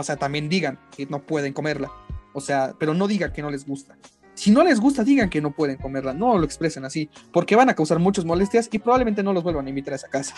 o 0.01 0.03
sea, 0.03 0.17
también 0.17 0.49
digan 0.49 0.79
que 0.95 1.05
no 1.05 1.21
pueden 1.21 1.53
comerla. 1.53 1.91
O 2.33 2.41
sea, 2.41 2.73
pero 2.77 2.93
no 2.93 3.07
digan 3.07 3.31
que 3.31 3.41
no 3.41 3.51
les 3.51 3.65
gusta. 3.65 3.97
Si 4.33 4.49
no 4.51 4.63
les 4.63 4.79
gusta, 4.79 5.03
digan 5.03 5.29
que 5.29 5.41
no 5.41 5.51
pueden 5.51 5.77
comerla. 5.77 6.13
No 6.13 6.37
lo 6.37 6.43
expresen 6.43 6.85
así, 6.85 7.09
porque 7.31 7.55
van 7.55 7.69
a 7.69 7.75
causar 7.75 7.99
muchas 7.99 8.25
molestias 8.25 8.67
y 8.71 8.79
probablemente 8.79 9.21
no 9.21 9.31
los 9.33 9.43
vuelvan 9.43 9.67
a 9.67 9.69
invitar 9.69 9.93
a 9.93 9.97
esa 9.97 10.07
casa. 10.07 10.35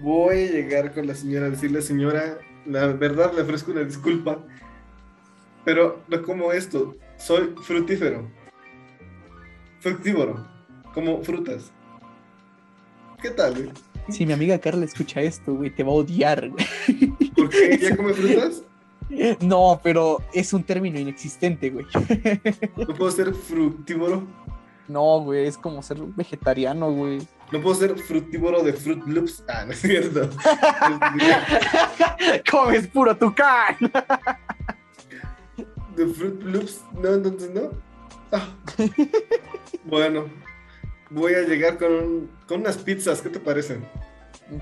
Voy 0.00 0.36
a 0.36 0.50
llegar 0.52 0.94
con 0.94 1.06
la 1.06 1.14
señora 1.14 1.46
a 1.46 1.50
decirle, 1.50 1.82
señora, 1.82 2.38
la 2.64 2.86
verdad 2.86 3.32
le 3.34 3.42
ofrezco 3.42 3.72
una 3.72 3.84
disculpa. 3.84 4.38
Pero 5.64 6.02
no 6.08 6.22
como 6.22 6.52
esto. 6.52 6.96
Soy 7.18 7.54
frutífero. 7.62 8.30
Fructívoro. 9.80 10.48
Como 10.94 11.22
frutas. 11.22 11.72
¿Qué 13.20 13.30
tal, 13.30 13.54
güey? 13.54 13.70
Si 14.08 14.24
mi 14.24 14.32
amiga 14.32 14.58
Carla 14.58 14.86
escucha 14.86 15.20
esto, 15.20 15.54
güey, 15.54 15.70
te 15.70 15.82
va 15.82 15.90
a 15.90 15.96
odiar, 15.96 16.48
güey. 16.48 16.66
¿Por 17.36 17.50
qué? 17.50 17.78
¿Ya 17.78 17.96
come 17.96 18.14
frutas? 18.14 18.62
No, 19.40 19.80
pero 19.82 20.22
es 20.32 20.52
un 20.52 20.64
término 20.64 20.98
inexistente, 20.98 21.70
güey. 21.70 21.86
¿No 22.76 22.94
puedo 22.94 23.10
ser 23.10 23.34
fructívoro? 23.34 24.26
No, 24.86 25.20
güey, 25.20 25.46
es 25.46 25.58
como 25.58 25.82
ser 25.82 25.98
vegetariano, 26.00 26.90
güey. 26.90 27.20
¿No 27.52 27.62
puedo 27.62 27.74
ser 27.74 27.98
fructívoro 27.98 28.62
de 28.62 28.72
Fruit 28.72 29.02
Loops? 29.06 29.44
Ah, 29.48 29.64
no 29.64 29.72
es 29.72 29.80
cierto. 29.80 30.28
Comes 32.50 32.86
puro 32.88 33.16
tucán. 33.16 33.76
¿De 35.96 36.06
Fruit 36.06 36.42
Loops? 36.42 36.82
No, 36.92 37.14
entonces 37.14 37.50
no. 37.54 37.70
Ah. 38.32 38.48
Bueno, 39.84 40.26
voy 41.10 41.34
a 41.34 41.42
llegar 41.42 41.78
con, 41.78 42.30
con 42.46 42.60
unas 42.60 42.76
pizzas, 42.76 43.22
¿qué 43.22 43.30
te 43.30 43.40
parecen? 43.40 43.86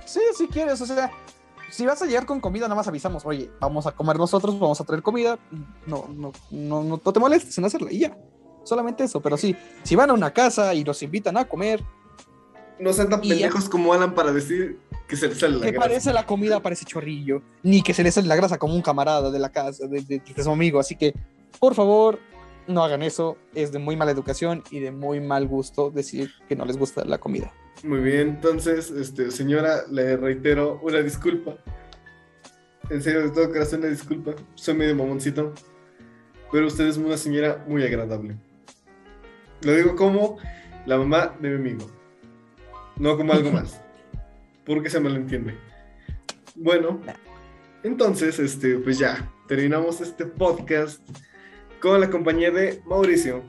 Sí, 0.05 0.20
si 0.36 0.47
quieres, 0.47 0.81
o 0.81 0.86
sea, 0.86 1.10
si 1.70 1.84
vas 1.86 2.01
a 2.02 2.06
llegar 2.06 2.26
con 2.26 2.40
comida, 2.40 2.64
nada 2.66 2.74
más 2.76 2.88
avisamos, 2.88 3.24
oye, 3.26 3.51
vamos 3.60 3.86
a 3.86 3.93
comer 3.93 4.16
nosotros, 4.18 4.59
vamos 4.59 4.80
a 4.80 4.84
traer 4.84 5.02
comida. 5.02 5.38
No, 5.86 6.06
no, 6.09 6.32
no, 6.51 6.82
no, 6.84 6.98
no 7.05 7.12
te 7.12 7.20
molestes 7.20 7.56
en 7.59 7.64
hacerla 7.64 7.93
y 7.93 8.01
ya. 8.01 8.16
Solamente 8.64 9.05
eso, 9.05 9.20
pero 9.20 9.36
sí, 9.36 9.55
si 9.84 9.94
van 9.97 10.10
a 10.10 10.12
una 10.14 10.32
casa 10.32 10.74
y 10.74 10.82
nos 10.84 11.02
invitan 11.02 11.36
a 11.36 11.44
comer, 11.44 11.82
No 12.80 12.93
sean 12.93 13.09
tan 13.09 13.20
pendejos 13.20 13.68
como 13.68 13.93
Alan 13.94 14.14
para 14.14 14.32
decir 14.32 14.78
que 15.09 15.16
se 15.16 15.28
les 15.28 15.38
sale 15.38 15.56
la 15.56 15.64
que 15.66 15.70
grasa. 15.72 15.86
parece 15.88 16.12
la 16.12 16.26
comida, 16.26 16.60
parece 16.60 16.84
chorrillo, 16.84 17.43
ni 17.62 17.80
que 17.82 17.94
se 17.94 18.02
le 18.02 18.10
sale 18.10 18.26
la 18.26 18.34
grasa 18.36 18.59
como 18.59 18.74
un 18.74 18.82
camarada 18.82 19.30
de 19.30 19.38
la 19.38 19.51
casa, 19.51 19.86
de, 19.86 20.02
de- 20.02 20.18
de 20.20 20.43
su 20.43 20.51
amigo. 20.51 20.80
Así 20.80 20.97
que, 20.97 21.14
por 21.60 21.74
favor, 21.76 22.18
no 22.66 22.82
hagan 22.82 23.02
eso. 23.05 23.36
Es 23.55 23.70
de 23.70 23.78
muy 23.78 23.94
mala 23.97 24.10
educación 24.10 24.64
y 24.72 24.80
de 24.80 24.90
muy 24.90 25.20
mal 25.20 25.47
gusto 25.47 25.90
decir 25.90 26.32
que 26.48 26.56
no 26.56 26.64
les 26.64 26.76
gusta 26.76 27.05
la 27.05 27.18
comida. 27.18 27.52
Muy 27.84 28.00
bien, 28.00 28.28
entonces, 28.28 28.90
este, 28.90 29.30
señora, 29.30 29.82
le 29.90 30.16
reitero 30.16 30.80
una 30.82 31.00
disculpa. 31.02 31.56
En 32.88 33.02
serio, 33.02 33.22
de 33.22 33.30
todo 33.30 33.50
corazón, 33.50 33.80
una 33.80 33.88
disculpa. 33.88 34.34
Soy 34.54 34.74
medio 34.74 34.94
mamoncito. 34.94 35.52
Pero 36.50 36.68
usted 36.68 36.86
es 36.86 36.96
una 36.96 37.16
señora 37.16 37.64
muy 37.66 37.82
agradable. 37.82 38.36
Lo 39.62 39.74
digo 39.74 39.96
como 39.96 40.38
la 40.86 40.96
mamá 40.96 41.34
de 41.40 41.50
mi 41.50 41.56
amigo. 41.56 41.90
No 42.96 43.16
como 43.16 43.32
algo 43.32 43.50
más. 43.50 43.80
Porque 44.64 44.88
se 44.88 45.00
malentiende. 45.00 45.54
Bueno, 46.54 47.00
entonces, 47.82 48.38
este, 48.38 48.78
pues 48.78 48.98
ya, 48.98 49.30
terminamos 49.46 50.00
este 50.00 50.24
podcast 50.24 51.00
con 51.80 52.00
la 52.00 52.08
compañía 52.08 52.50
de 52.50 52.80
Mauricio. 52.86 53.42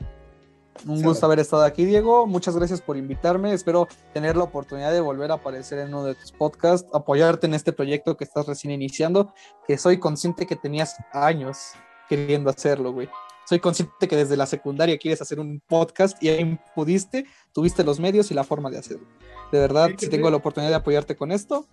Un 0.86 1.02
gusto 1.02 1.26
haber 1.26 1.38
estado 1.40 1.62
aquí, 1.62 1.84
Diego. 1.84 2.26
Muchas 2.26 2.56
gracias 2.56 2.80
por 2.80 2.96
invitarme. 2.96 3.52
Espero 3.52 3.88
tener 4.12 4.36
la 4.36 4.44
oportunidad 4.44 4.92
de 4.92 5.00
volver 5.00 5.30
a 5.30 5.34
aparecer 5.34 5.78
en 5.78 5.88
uno 5.88 6.04
de 6.04 6.14
tus 6.14 6.32
podcasts, 6.32 6.88
apoyarte 6.92 7.46
en 7.46 7.54
este 7.54 7.72
proyecto 7.72 8.16
que 8.16 8.24
estás 8.24 8.46
recién 8.46 8.72
iniciando, 8.72 9.32
que 9.66 9.78
soy 9.78 9.98
consciente 9.98 10.46
que 10.46 10.56
tenías 10.56 10.96
años 11.12 11.72
queriendo 12.08 12.50
hacerlo, 12.50 12.92
güey. 12.92 13.08
Soy 13.48 13.60
consciente 13.60 14.08
que 14.08 14.16
desde 14.16 14.36
la 14.36 14.46
secundaria 14.46 14.98
quieres 14.98 15.22
hacer 15.22 15.40
un 15.40 15.60
podcast 15.66 16.22
y 16.22 16.28
ahí 16.28 16.58
pudiste, 16.74 17.24
tuviste 17.52 17.82
los 17.82 17.98
medios 17.98 18.30
y 18.30 18.34
la 18.34 18.44
forma 18.44 18.70
de 18.70 18.78
hacerlo. 18.78 19.06
De 19.50 19.58
verdad, 19.58 19.88
si 19.96 20.08
tengo 20.08 20.30
la 20.30 20.36
oportunidad 20.36 20.70
de 20.70 20.76
apoyarte 20.76 21.16
con 21.16 21.32
esto, 21.32 21.66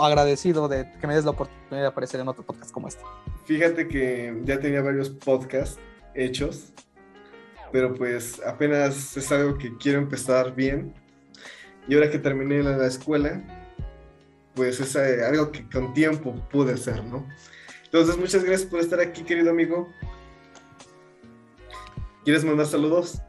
agradecido 0.00 0.68
de 0.68 0.90
que 1.00 1.06
me 1.06 1.14
des 1.14 1.24
la 1.24 1.30
oportunidad 1.30 1.84
de 1.84 1.86
aparecer 1.86 2.20
en 2.20 2.28
otro 2.28 2.44
podcast 2.44 2.72
como 2.72 2.88
este. 2.88 3.02
Fíjate 3.44 3.88
que 3.88 4.42
ya 4.44 4.60
tenía 4.60 4.82
varios 4.82 5.10
podcasts 5.10 5.78
hechos, 6.14 6.72
pero 7.72 7.94
pues 7.94 8.40
apenas 8.46 9.16
es 9.16 9.32
algo 9.32 9.58
que 9.58 9.76
quiero 9.78 9.98
empezar 9.98 10.54
bien. 10.54 10.94
Y 11.88 11.94
ahora 11.94 12.10
que 12.10 12.18
terminé 12.18 12.62
la, 12.62 12.76
la 12.76 12.86
escuela, 12.86 13.42
pues 14.54 14.78
es 14.78 14.94
eh, 14.94 15.24
algo 15.24 15.50
que 15.50 15.68
con 15.68 15.92
tiempo 15.94 16.34
pude 16.50 16.74
hacer, 16.74 17.02
¿no? 17.04 17.26
Entonces, 17.84 18.16
muchas 18.16 18.44
gracias 18.44 18.70
por 18.70 18.80
estar 18.80 19.00
aquí, 19.00 19.22
querido 19.22 19.50
amigo. 19.50 19.88
¿Quieres 22.24 22.44
mandar 22.44 22.66
saludos? 22.66 23.20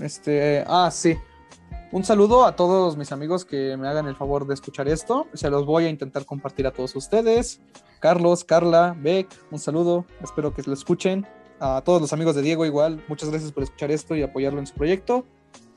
Este, 0.00 0.64
ah, 0.66 0.90
sí. 0.90 1.16
Un 1.92 2.04
saludo 2.04 2.44
a 2.44 2.56
todos 2.56 2.96
mis 2.96 3.12
amigos 3.12 3.44
que 3.44 3.76
me 3.76 3.88
hagan 3.88 4.06
el 4.06 4.16
favor 4.16 4.46
de 4.46 4.54
escuchar 4.54 4.88
esto. 4.88 5.28
Se 5.32 5.48
los 5.48 5.64
voy 5.64 5.84
a 5.84 5.88
intentar 5.88 6.26
compartir 6.26 6.66
a 6.66 6.72
todos 6.72 6.94
ustedes. 6.96 7.60
Carlos, 8.00 8.44
Carla, 8.44 8.94
Beck, 9.00 9.28
un 9.50 9.58
saludo. 9.58 10.04
Espero 10.22 10.52
que 10.52 10.62
lo 10.62 10.74
escuchen. 10.74 11.26
A 11.58 11.82
todos 11.82 12.00
los 12.00 12.12
amigos 12.12 12.34
de 12.34 12.42
Diego 12.42 12.66
igual, 12.66 13.02
muchas 13.08 13.30
gracias 13.30 13.52
por 13.52 13.62
escuchar 13.62 13.90
esto 13.90 14.14
y 14.14 14.22
apoyarlo 14.22 14.60
en 14.60 14.66
su 14.66 14.74
proyecto. 14.74 15.24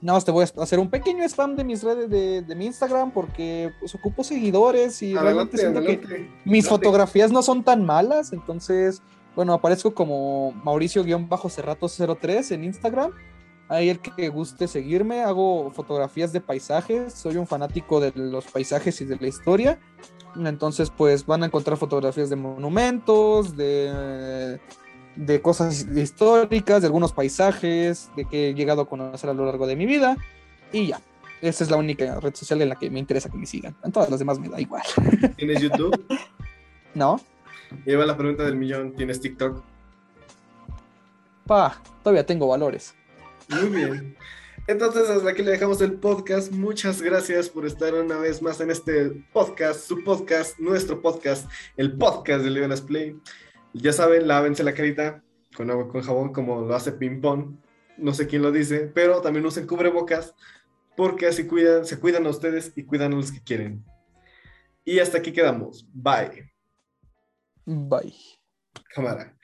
Nada 0.02 0.18
más 0.18 0.26
te 0.26 0.32
voy 0.32 0.46
a 0.46 0.62
hacer 0.62 0.80
un 0.80 0.90
pequeño 0.90 1.24
spam 1.26 1.56
de 1.56 1.64
mis 1.64 1.84
redes 1.84 2.10
de, 2.10 2.42
de 2.42 2.56
mi 2.56 2.66
Instagram 2.66 3.12
porque 3.12 3.72
pues, 3.80 3.94
ocupo 3.96 4.24
seguidores 4.24 5.02
y 5.02 5.14
realmente 5.16 5.58
siento 5.58 5.82
que 5.82 5.94
adelante. 5.94 6.30
mis 6.46 6.68
fotografías 6.68 7.32
no 7.32 7.42
son 7.42 7.64
tan 7.64 7.86
malas, 7.86 8.32
entonces, 8.32 9.02
bueno, 9.36 9.54
aparezco 9.54 9.94
como 9.94 10.54
Mauricio-Cerratos03 10.64 12.52
en 12.54 12.64
Instagram. 12.64 13.12
Ahí 13.68 13.90
el 13.90 14.00
que 14.00 14.30
guste 14.30 14.68
seguirme, 14.68 15.22
hago 15.22 15.70
fotografías 15.72 16.34
de 16.34 16.42
paisajes, 16.42 17.14
soy 17.14 17.38
un 17.38 17.46
fanático 17.46 18.00
de 18.00 18.12
los 18.16 18.46
paisajes 18.46 19.00
y 19.02 19.06
de 19.06 19.18
la 19.18 19.28
historia. 19.28 19.80
Entonces, 20.36 20.90
pues 20.90 21.26
van 21.26 21.44
a 21.44 21.48
encontrar 21.48 21.78
fotografías 21.78 22.30
de 22.30 22.36
monumentos, 22.36 23.56
de, 23.56 24.60
de 25.20 25.42
cosas 25.42 25.86
históricas, 25.94 26.82
de 26.82 26.88
algunos 26.88 27.12
paisajes, 27.12 28.10
de 28.16 28.24
que 28.24 28.50
he 28.50 28.54
llegado 28.54 28.84
a 28.84 28.90
conocer 28.90 29.30
a 29.30 29.34
lo 29.34 29.46
largo 29.46 29.68
de 29.68 29.76
mi 29.76 29.86
vida. 29.86 30.16
Y 30.72 30.88
ya, 30.88 31.02
esa 31.42 31.66
es 31.66 31.70
la 31.70 31.76
única 31.76 32.20
red 32.22 32.34
social 32.34 32.62
en 32.62 32.70
la 32.70 32.76
que 32.76 32.90
me 32.90 33.00
interesa 33.00 33.30
que 33.30 33.38
me 33.38 33.46
sigan. 33.46 33.76
En 33.84 33.92
todas 33.92 34.10
las 34.10 34.20
demás 34.20 34.40
me 34.40 34.48
da 34.48 34.62
igual, 34.62 34.84
¿Tienes 35.36 35.62
YouTube? 35.62 36.02
¿no? 36.96 37.20
Y 37.86 37.90
ahí 37.90 37.96
va 37.98 38.06
la 38.06 38.16
pregunta 38.16 38.46
del 38.46 38.56
millón. 38.56 38.96
¿Tienes 38.96 39.20
TikTok? 39.20 39.62
Pa, 41.46 41.82
todavía 42.02 42.26
tengo 42.26 42.48
valores. 42.48 42.96
Muy 43.50 43.70
bien. 43.70 44.16
Entonces, 44.68 45.10
hasta 45.10 45.32
aquí 45.32 45.44
le 45.44 45.52
dejamos 45.52 45.82
el 45.82 45.94
podcast. 45.96 46.54
Muchas 46.54 47.02
gracias 47.02 47.50
por 47.50 47.66
estar 47.66 47.94
una 47.94 48.18
vez 48.18 48.42
más 48.42 48.62
en 48.62 48.72
este 48.72 49.10
podcast, 49.34 49.82
su 49.82 50.02
podcast, 50.02 50.60
nuestro 50.60 51.02
podcast, 51.02 51.50
el 51.76 51.98
podcast 51.98 52.46
de 52.46 52.52
Leonas 52.52 52.82
Play. 52.82 53.20
Ya 53.74 53.94
saben, 53.94 54.28
lávense 54.28 54.64
la 54.64 54.74
carita 54.74 55.24
con 55.56 55.70
agua 55.70 55.90
con 55.90 56.02
jabón, 56.02 56.34
como 56.34 56.62
lo 56.62 56.76
hace 56.76 56.92
Ping 56.92 57.22
Pong. 57.22 57.56
No 57.98 58.14
sé 58.14 58.28
quién 58.28 58.42
lo 58.42 58.52
dice, 58.52 58.92
pero 58.94 59.22
también 59.22 59.46
usen 59.46 59.68
cubrebocas, 59.68 60.34
porque 60.96 61.28
así 61.28 61.48
cuidan, 61.48 61.86
se 61.86 62.00
cuidan 62.00 62.26
a 62.26 62.30
ustedes 62.30 62.72
y 62.76 62.84
cuidan 62.84 63.14
a 63.14 63.16
los 63.16 63.32
que 63.32 63.44
quieren. 63.44 63.84
Y 64.86 65.00
hasta 65.00 65.18
aquí 65.18 65.32
quedamos. 65.32 65.88
Bye. 65.94 66.52
Bye. 67.66 68.16
Cámara. 68.96 69.36